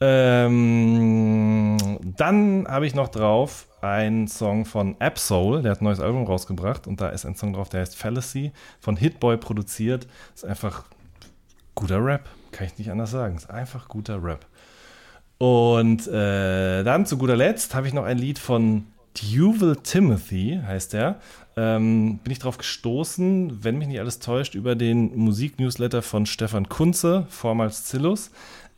Ähm, 0.00 1.76
dann 2.16 2.66
habe 2.68 2.86
ich 2.86 2.94
noch 2.94 3.08
drauf 3.08 3.66
einen 3.80 4.28
Song 4.28 4.64
von 4.64 4.96
Absol, 5.00 5.62
der 5.62 5.72
hat 5.72 5.80
ein 5.80 5.84
neues 5.84 6.00
Album 6.00 6.24
rausgebracht 6.24 6.86
und 6.86 7.00
da 7.00 7.08
ist 7.08 7.26
ein 7.26 7.34
Song 7.34 7.52
drauf, 7.52 7.68
der 7.68 7.80
heißt 7.80 7.96
Fallacy, 7.96 8.52
von 8.80 8.96
Hitboy 8.96 9.36
produziert. 9.36 10.06
Ist 10.34 10.44
einfach 10.44 10.84
guter 11.74 12.04
Rap, 12.04 12.28
kann 12.52 12.66
ich 12.66 12.78
nicht 12.78 12.90
anders 12.90 13.10
sagen. 13.10 13.36
Ist 13.36 13.50
einfach 13.50 13.88
guter 13.88 14.22
Rap. 14.22 14.46
Und 15.38 16.06
äh, 16.08 16.82
dann 16.82 17.06
zu 17.06 17.16
guter 17.16 17.36
Letzt 17.36 17.74
habe 17.74 17.86
ich 17.86 17.94
noch 17.94 18.04
ein 18.04 18.18
Lied 18.18 18.38
von 18.38 18.86
Duval 19.14 19.76
Timothy, 19.76 20.60
heißt 20.64 20.92
der. 20.92 21.20
Ähm, 21.56 22.18
bin 22.18 22.32
ich 22.32 22.38
darauf 22.38 22.58
gestoßen, 22.58 23.64
wenn 23.64 23.78
mich 23.78 23.88
nicht 23.88 24.00
alles 24.00 24.18
täuscht, 24.18 24.54
über 24.54 24.74
den 24.74 25.16
Musiknewsletter 25.16 26.02
von 26.02 26.26
Stefan 26.26 26.68
Kunze, 26.68 27.26
vormals 27.28 27.84
Zillus. 27.84 28.30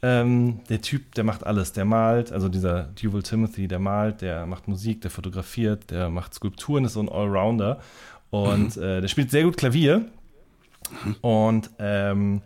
Ähm, 0.02 0.60
der 0.70 0.80
Typ, 0.80 1.14
der 1.14 1.24
macht 1.24 1.44
alles. 1.44 1.72
Der 1.72 1.84
malt, 1.84 2.32
also 2.32 2.48
dieser 2.48 2.84
Duval 2.84 3.22
Timothy, 3.22 3.68
der 3.68 3.78
malt, 3.78 4.22
der 4.22 4.46
macht 4.46 4.66
Musik, 4.66 5.02
der 5.02 5.10
fotografiert, 5.10 5.90
der 5.90 6.08
macht 6.08 6.32
Skulpturen, 6.32 6.84
ist 6.84 6.94
so 6.94 7.00
ein 7.00 7.08
Allrounder. 7.08 7.80
Und 8.30 8.76
mhm. 8.76 8.82
äh, 8.82 9.00
der 9.00 9.08
spielt 9.08 9.30
sehr 9.30 9.44
gut 9.44 9.56
Klavier. 9.56 10.06
Mhm. 11.04 11.16
Und 11.20 11.70
ähm, 11.78 12.42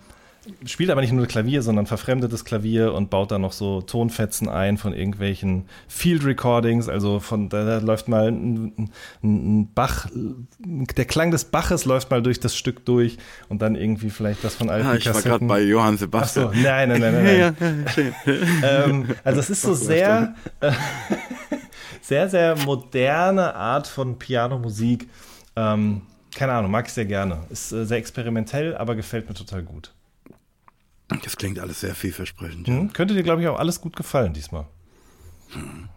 spielt 0.67 0.91
aber 0.91 1.01
nicht 1.01 1.13
nur 1.13 1.27
Klavier, 1.27 1.63
sondern 1.63 1.87
verfremdetes 1.87 2.45
Klavier 2.45 2.93
und 2.93 3.11
baut 3.11 3.31
da 3.31 3.39
noch 3.39 3.53
so 3.53 3.81
Tonfetzen 3.81 4.49
ein 4.49 4.77
von 4.77 4.93
irgendwelchen 4.93 5.67
Field 5.89 6.25
Recordings. 6.25 6.89
Also 6.89 7.21
von 7.21 7.49
da, 7.49 7.65
da 7.65 7.79
läuft 7.79 8.09
mal 8.09 8.29
ein, 8.29 8.91
ein, 9.23 9.73
Bach, 9.75 10.07
der 10.59 11.05
Klang 11.07 11.31
des 11.31 11.47
Baches 11.47 11.85
läuft 11.85 12.11
mal 12.11 12.23
durch 12.23 12.41
das 12.41 12.57
Stück 12.57 12.85
durch 12.85 13.17
und 13.49 13.63
dann 13.63 13.75
irgendwie 13.75 14.11
vielleicht 14.11 14.45
das 14.45 14.55
von 14.55 14.69
alten 14.69 14.87
ah, 14.87 14.95
ich 14.95 15.05
Kassetten. 15.05 15.31
war 15.31 15.39
gerade 15.39 15.47
bei 15.47 15.63
Johann 15.63 15.97
Sebastian. 15.97 16.49
Ach 16.51 16.55
so, 16.55 16.63
nein, 16.63 16.89
nein, 16.89 17.01
nein, 17.01 17.25
nein. 17.25 17.57
nein. 17.59 18.15
ähm, 18.63 19.07
also 19.25 19.41
es 19.41 19.51
ist 19.51 19.63
so 19.63 19.75
sehr, 19.75 20.35
äh, 20.61 20.73
sehr, 22.03 22.29
sehr 22.29 22.57
moderne 22.65 23.55
Art 23.55 23.87
von 23.87 24.19
Pianomusik. 24.19 25.09
Ähm, 25.57 26.03
keine 26.35 26.53
Ahnung, 26.53 26.71
mag 26.71 26.87
ich 26.87 26.93
sehr 26.93 27.07
gerne. 27.07 27.41
Ist 27.51 27.73
äh, 27.73 27.87
sehr 27.87 27.99
experimentell, 27.99 28.77
aber 28.77 28.95
gefällt 28.95 29.29
mir 29.29 29.35
total 29.35 29.63
gut. 29.63 29.93
Das 31.23 31.37
klingt 31.37 31.59
alles 31.59 31.81
sehr 31.81 31.95
vielversprechend. 31.95 32.69
Ja. 32.69 32.75
Hm, 32.75 32.93
könnte 32.93 33.15
dir, 33.15 33.23
glaube 33.23 33.43
ich, 33.43 33.49
auch 33.49 33.59
alles 33.59 33.81
gut 33.81 33.97
gefallen 33.97 34.33
diesmal. 34.33 34.67
Hm. 35.53 35.89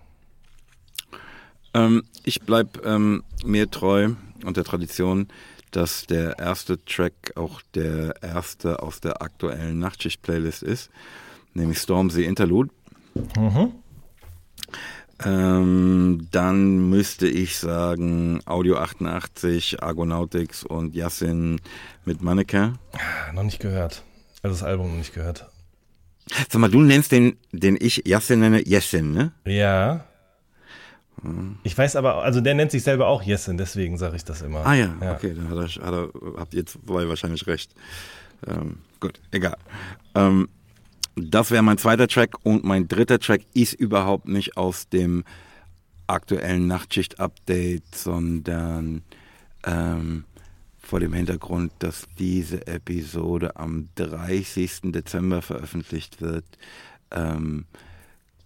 Ähm, 1.74 2.04
ich 2.24 2.42
bleibe 2.42 2.82
ähm, 2.84 3.24
mir 3.46 3.70
treu 3.70 4.12
und 4.44 4.58
der 4.58 4.64
Tradition, 4.64 5.28
dass 5.72 6.08
der 6.08 6.40
erste 6.40 6.84
Track 6.86 7.34
auch 7.36 7.62
der 7.76 8.16
erste 8.22 8.82
aus 8.82 9.02
der 9.02 9.22
aktuellen 9.22 9.80
Nachtschicht-Playlist 9.80 10.64
ist, 10.64 10.90
nämlich 11.54 11.80
Stormsea 11.80 12.28
Interlude. 12.28 12.70
Mhm. 13.38 13.74
Ähm, 15.26 16.28
dann 16.32 16.90
müsste 16.90 17.28
ich 17.28 17.58
sagen 17.58 18.40
Audio 18.46 18.78
88, 18.78 19.82
Argonautics 19.82 20.64
und 20.64 20.96
Yassin 20.96 21.60
mit 22.06 22.22
Mannequin. 22.22 22.78
Ah, 22.94 23.34
noch 23.34 23.44
nicht 23.44 23.60
gehört. 23.60 24.04
Also 24.48 24.62
das 24.62 24.64
Album 24.64 24.92
noch 24.92 24.98
nicht 24.98 25.14
gehört. 25.14 25.46
Sag 26.50 26.56
mal, 26.56 26.72
du 26.72 26.82
nennst 26.82 27.12
den, 27.12 27.38
den 27.52 27.78
ich 27.80 28.08
Yassin 28.08 28.40
nenne, 28.40 28.62
Yessin, 28.66 29.12
ne? 29.12 29.34
Ja. 29.46 30.06
Ich 31.64 31.78
weiß 31.78 31.98
aber, 31.98 32.24
also 32.24 32.40
der 32.40 32.54
nennt 32.54 32.72
sich 32.72 32.84
selber 32.84 33.08
auch 33.08 33.24
Yessin, 33.24 33.58
deswegen 33.58 33.98
sage 33.98 34.16
ich 34.16 34.24
das 34.24 34.42
immer. 34.42 34.66
Ah 34.66 34.74
ja, 34.74 34.96
ja. 35.02 35.16
okay, 35.16 35.34
dann 35.36 35.50
hat 35.50 35.58
er, 35.58 35.86
hat 35.86 35.94
er, 35.94 36.40
habt 36.40 36.54
ihr 36.54 36.66
zwei 36.66 37.10
wahrscheinlich 37.10 37.46
recht. 37.48 37.74
Ähm, 38.48 38.78
gut, 39.02 39.20
egal. 39.32 39.58
Ähm, 40.16 40.48
das 41.18 41.52
wäre 41.52 41.64
mein 41.64 41.78
zweiter 41.78 42.08
Track 42.08 42.36
und 42.44 42.64
mein 42.64 42.88
dritter 42.88 43.20
Track 43.20 43.42
ist 43.54 43.74
überhaupt 43.74 44.30
nicht 44.30 44.56
aus 44.56 44.88
dem 44.88 45.26
aktuellen 46.06 46.68
Nachtschicht-Update, 46.68 47.94
sondern 47.94 49.02
ähm, 49.66 50.24
vor 50.88 51.02
dem 51.02 51.12
Hintergrund, 51.12 51.74
dass 51.80 52.08
diese 52.18 52.66
Episode 52.66 53.58
am 53.58 53.90
30. 53.96 54.94
Dezember 54.94 55.42
veröffentlicht 55.42 56.22
wird. 56.22 56.46
Ähm, 57.12 57.66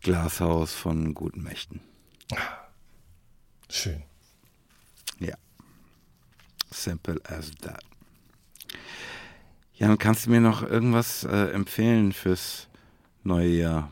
Glashaus 0.01 0.73
von 0.73 1.13
guten 1.13 1.43
Mächten. 1.43 1.81
Schön. 3.69 4.01
Ja. 5.19 5.35
Simple 6.71 7.21
as 7.25 7.51
that. 7.61 7.83
Jan, 9.75 9.99
kannst 9.99 10.25
du 10.25 10.31
mir 10.31 10.41
noch 10.41 10.63
irgendwas 10.63 11.23
äh, 11.23 11.51
empfehlen 11.51 12.11
fürs 12.11 12.67
neue 13.23 13.49
Jahr? 13.49 13.91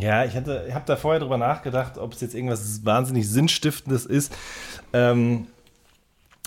Ja, 0.00 0.24
ich, 0.24 0.36
ich 0.36 0.74
habe 0.74 0.84
da 0.86 0.96
vorher 0.96 1.20
drüber 1.20 1.38
nachgedacht, 1.38 1.98
ob 1.98 2.12
es 2.12 2.20
jetzt 2.20 2.36
irgendwas 2.36 2.84
wahnsinnig 2.84 3.28
Sinnstiftendes 3.28 4.06
ist. 4.06 4.32
Ähm, 4.92 5.48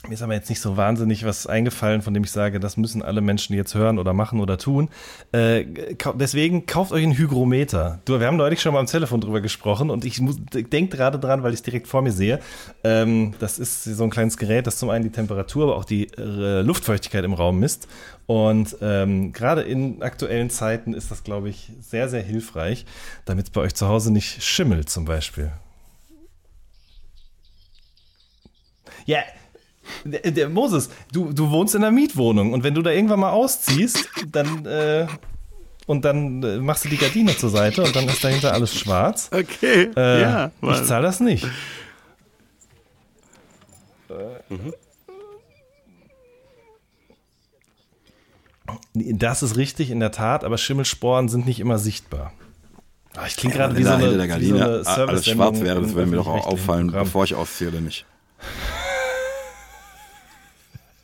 mir 0.07 0.13
ist 0.13 0.21
aber 0.21 0.33
jetzt 0.33 0.49
nicht 0.49 0.61
so 0.61 0.77
wahnsinnig 0.77 1.25
was 1.25 1.45
eingefallen, 1.45 2.01
von 2.01 2.13
dem 2.13 2.23
ich 2.23 2.31
sage, 2.31 2.59
das 2.59 2.77
müssen 2.77 3.01
alle 3.01 3.21
Menschen 3.21 3.55
jetzt 3.55 3.75
hören 3.75 3.99
oder 3.99 4.13
machen 4.13 4.39
oder 4.39 4.57
tun. 4.57 4.89
Äh, 5.31 5.65
deswegen 6.15 6.65
kauft 6.65 6.91
euch 6.91 7.03
einen 7.03 7.17
Hygrometer. 7.17 7.99
Du, 8.05 8.19
wir 8.19 8.27
haben 8.27 8.37
neulich 8.37 8.61
schon 8.61 8.73
mal 8.73 8.79
am 8.79 8.85
Telefon 8.85 9.19
drüber 9.19 9.41
gesprochen 9.41 9.89
und 9.89 10.05
ich 10.05 10.21
denke 10.69 10.95
gerade 10.95 11.19
dran, 11.19 11.43
weil 11.43 11.51
ich 11.51 11.59
es 11.59 11.63
direkt 11.63 11.87
vor 11.87 12.01
mir 12.01 12.11
sehe. 12.11 12.39
Ähm, 12.83 13.33
das 13.39 13.59
ist 13.59 13.83
so 13.83 14.03
ein 14.03 14.09
kleines 14.09 14.37
Gerät, 14.37 14.67
das 14.67 14.77
zum 14.77 14.89
einen 14.89 15.03
die 15.03 15.11
Temperatur, 15.11 15.63
aber 15.63 15.75
auch 15.75 15.85
die 15.85 16.07
äh, 16.17 16.61
Luftfeuchtigkeit 16.61 17.25
im 17.25 17.33
Raum 17.33 17.59
misst. 17.59 17.87
Und 18.25 18.77
ähm, 18.81 19.33
gerade 19.33 19.63
in 19.63 20.01
aktuellen 20.01 20.49
Zeiten 20.49 20.93
ist 20.93 21.11
das, 21.11 21.23
glaube 21.23 21.49
ich, 21.49 21.71
sehr, 21.81 22.07
sehr 22.09 22.21
hilfreich, 22.21 22.85
damit 23.25 23.45
es 23.45 23.51
bei 23.51 23.61
euch 23.61 23.73
zu 23.73 23.87
Hause 23.87 24.13
nicht 24.13 24.43
schimmelt 24.43 24.89
zum 24.89 25.05
Beispiel. 25.05 25.51
Ja, 29.05 29.19
der, 30.03 30.31
der, 30.31 30.49
Moses, 30.49 30.89
du, 31.11 31.31
du 31.33 31.49
wohnst 31.49 31.75
in 31.75 31.83
einer 31.83 31.91
Mietwohnung 31.91 32.53
und 32.53 32.63
wenn 32.63 32.73
du 32.73 32.81
da 32.81 32.91
irgendwann 32.91 33.19
mal 33.19 33.31
ausziehst, 33.31 34.09
dann 34.31 34.65
äh, 34.65 35.07
und 35.85 36.05
dann 36.05 36.43
äh, 36.43 36.57
machst 36.57 36.85
du 36.85 36.89
die 36.89 36.97
Gardine 36.97 37.35
zur 37.35 37.49
Seite 37.49 37.83
und 37.83 37.95
dann 37.95 38.07
ist 38.07 38.23
dahinter 38.23 38.53
alles 38.53 38.77
schwarz. 38.77 39.29
Okay. 39.33 39.89
Äh, 39.95 40.21
ja. 40.21 40.51
Ich 40.61 40.83
zahle 40.83 41.03
das 41.03 41.19
nicht. 41.19 41.47
Mhm. 44.49 44.73
Das 48.93 49.43
ist 49.43 49.57
richtig, 49.57 49.89
in 49.89 49.99
der 49.99 50.11
Tat, 50.11 50.43
aber 50.43 50.57
Schimmelsporen 50.57 51.27
sind 51.29 51.45
nicht 51.45 51.59
immer 51.59 51.79
sichtbar. 51.79 52.33
Ach, 53.15 53.27
ich 53.27 53.35
klinge 53.35 53.55
gerade 53.55 53.75
wie, 53.75 53.83
so 53.83 53.89
eine, 53.89 54.15
der 54.15 54.27
Gardine 54.27 54.53
wie 54.53 54.83
so 54.83 54.91
eine 54.91 55.09
alles 55.09 55.25
schwarz 55.25 55.59
wäre, 55.59 55.81
das 55.81 55.93
würde 55.93 56.09
mir 56.09 56.17
doch 56.17 56.27
auch 56.27 56.47
auffallen, 56.47 56.91
bevor 56.91 57.23
ich 57.23 57.35
ausziehe 57.35 57.69
oder 57.69 57.81
nicht. 57.81 58.05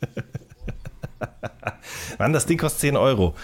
Mann, 2.18 2.32
das 2.32 2.46
Ding 2.46 2.58
kostet 2.58 2.80
10 2.80 2.96
Euro. 2.96 3.34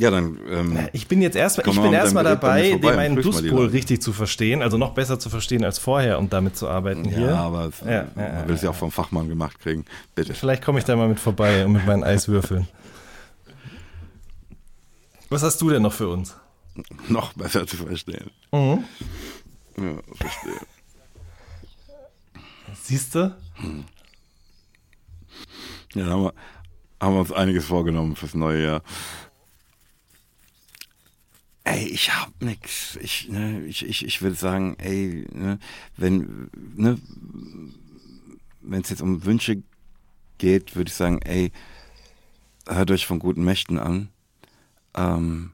Ja, 0.00 0.10
dann. 0.10 0.38
Ähm, 0.50 0.88
ich 0.94 1.08
bin 1.08 1.20
jetzt 1.20 1.36
erstmal, 1.36 1.68
ich 1.68 1.80
bin 1.80 1.92
erstmal 1.92 2.24
dabei, 2.24 2.70
den 2.70 2.96
meinen 2.96 3.16
Pluspol 3.16 3.66
richtig 3.66 4.00
zu 4.00 4.14
verstehen, 4.14 4.62
also 4.62 4.78
noch 4.78 4.94
besser 4.94 5.18
zu 5.18 5.28
verstehen 5.28 5.62
als 5.62 5.78
vorher 5.78 6.18
und 6.18 6.32
damit 6.32 6.56
zu 6.56 6.68
arbeiten 6.68 7.04
ja, 7.04 7.10
hier. 7.10 7.36
Aber 7.36 7.66
es, 7.66 7.80
ja, 7.86 8.06
man 8.14 8.48
will 8.48 8.54
es 8.54 8.62
ja 8.62 8.70
auch 8.70 8.74
vom 8.74 8.90
Fachmann 8.90 9.28
gemacht 9.28 9.60
kriegen. 9.60 9.84
Bitte. 10.14 10.32
Vielleicht 10.32 10.64
komme 10.64 10.78
ich 10.78 10.86
da 10.86 10.96
mal 10.96 11.08
mit 11.08 11.20
vorbei 11.20 11.66
und 11.66 11.72
mit 11.72 11.86
meinen 11.86 12.02
Eiswürfeln. 12.02 12.66
Was 15.28 15.42
hast 15.42 15.60
du 15.60 15.68
denn 15.68 15.82
noch 15.82 15.92
für 15.92 16.08
uns? 16.08 16.34
Noch 17.08 17.34
besser 17.34 17.66
zu 17.66 17.76
verstehen. 17.76 18.30
Mhm. 18.52 18.84
Ja, 19.76 20.16
verstehe. 20.16 20.66
Siehst 22.90 23.14
du? 23.14 23.36
Hm. 23.54 23.84
Ja, 25.94 26.06
haben 26.06 26.24
wir, 26.24 26.34
haben 27.00 27.14
wir 27.14 27.20
uns 27.20 27.30
einiges 27.30 27.66
vorgenommen 27.66 28.16
fürs 28.16 28.34
neue 28.34 28.64
Jahr. 28.64 28.82
Ey, 31.62 31.86
ich 31.86 32.12
hab 32.12 32.42
nix. 32.42 32.96
Ich, 32.96 33.28
ne, 33.28 33.64
ich, 33.64 33.86
ich, 33.86 34.04
ich 34.04 34.22
würde 34.22 34.34
sagen, 34.34 34.74
ey, 34.80 35.24
ne, 35.30 35.60
wenn, 35.98 36.50
ne, 36.74 36.98
wenn 38.60 38.80
es 38.80 38.90
jetzt 38.90 39.02
um 39.02 39.24
Wünsche 39.24 39.62
geht, 40.38 40.74
würde 40.74 40.88
ich 40.88 40.96
sagen, 40.96 41.22
ey, 41.22 41.52
hört 42.66 42.90
euch 42.90 43.06
von 43.06 43.20
guten 43.20 43.44
Mächten 43.44 43.78
an. 43.78 44.08
Ähm, 44.96 45.52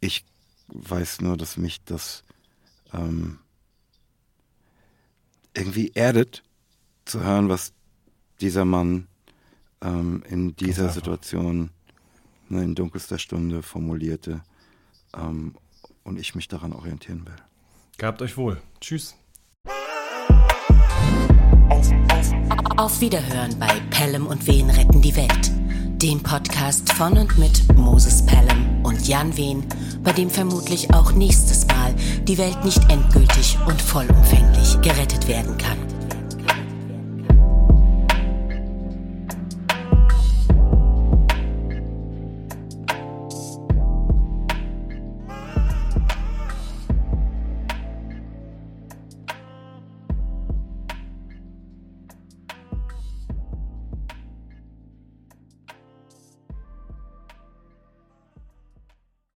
ich 0.00 0.24
weiß 0.66 1.20
nur, 1.20 1.36
dass 1.36 1.56
mich 1.56 1.84
das 1.84 2.24
ähm, 2.92 3.38
irgendwie 5.54 5.92
erdet, 5.94 6.42
zu 7.08 7.22
hören, 7.22 7.48
was 7.48 7.72
dieser 8.40 8.64
Mann 8.64 9.06
ähm, 9.82 10.22
in 10.28 10.54
dieser 10.56 10.88
Situation 10.90 11.70
ne, 12.48 12.62
in 12.62 12.74
dunkelster 12.74 13.18
Stunde 13.18 13.62
formulierte 13.62 14.42
ähm, 15.16 15.54
und 16.04 16.18
ich 16.18 16.34
mich 16.34 16.48
daran 16.48 16.72
orientieren 16.72 17.26
will. 17.26 17.36
Gabt 17.96 18.22
euch 18.22 18.36
wohl. 18.36 18.60
Tschüss. 18.80 19.16
Auf 22.76 23.00
Wiederhören 23.00 23.58
bei 23.58 23.80
Pelham 23.90 24.26
und 24.26 24.46
Wen 24.46 24.70
retten 24.70 25.02
die 25.02 25.16
Welt. 25.16 25.50
Dem 26.00 26.22
Podcast 26.22 26.92
von 26.92 27.18
und 27.18 27.36
mit 27.38 27.76
Moses 27.76 28.24
Pelham 28.24 28.84
und 28.84 29.08
Jan 29.08 29.36
Wehn, 29.36 29.66
bei 30.04 30.12
dem 30.12 30.30
vermutlich 30.30 30.94
auch 30.94 31.10
nächstes 31.12 31.66
Mal 31.66 31.92
die 32.22 32.38
Welt 32.38 32.64
nicht 32.64 32.80
endgültig 32.88 33.58
und 33.66 33.82
vollumfänglich 33.82 34.80
gerettet 34.80 35.26
werden 35.26 35.58
kann. 35.58 35.97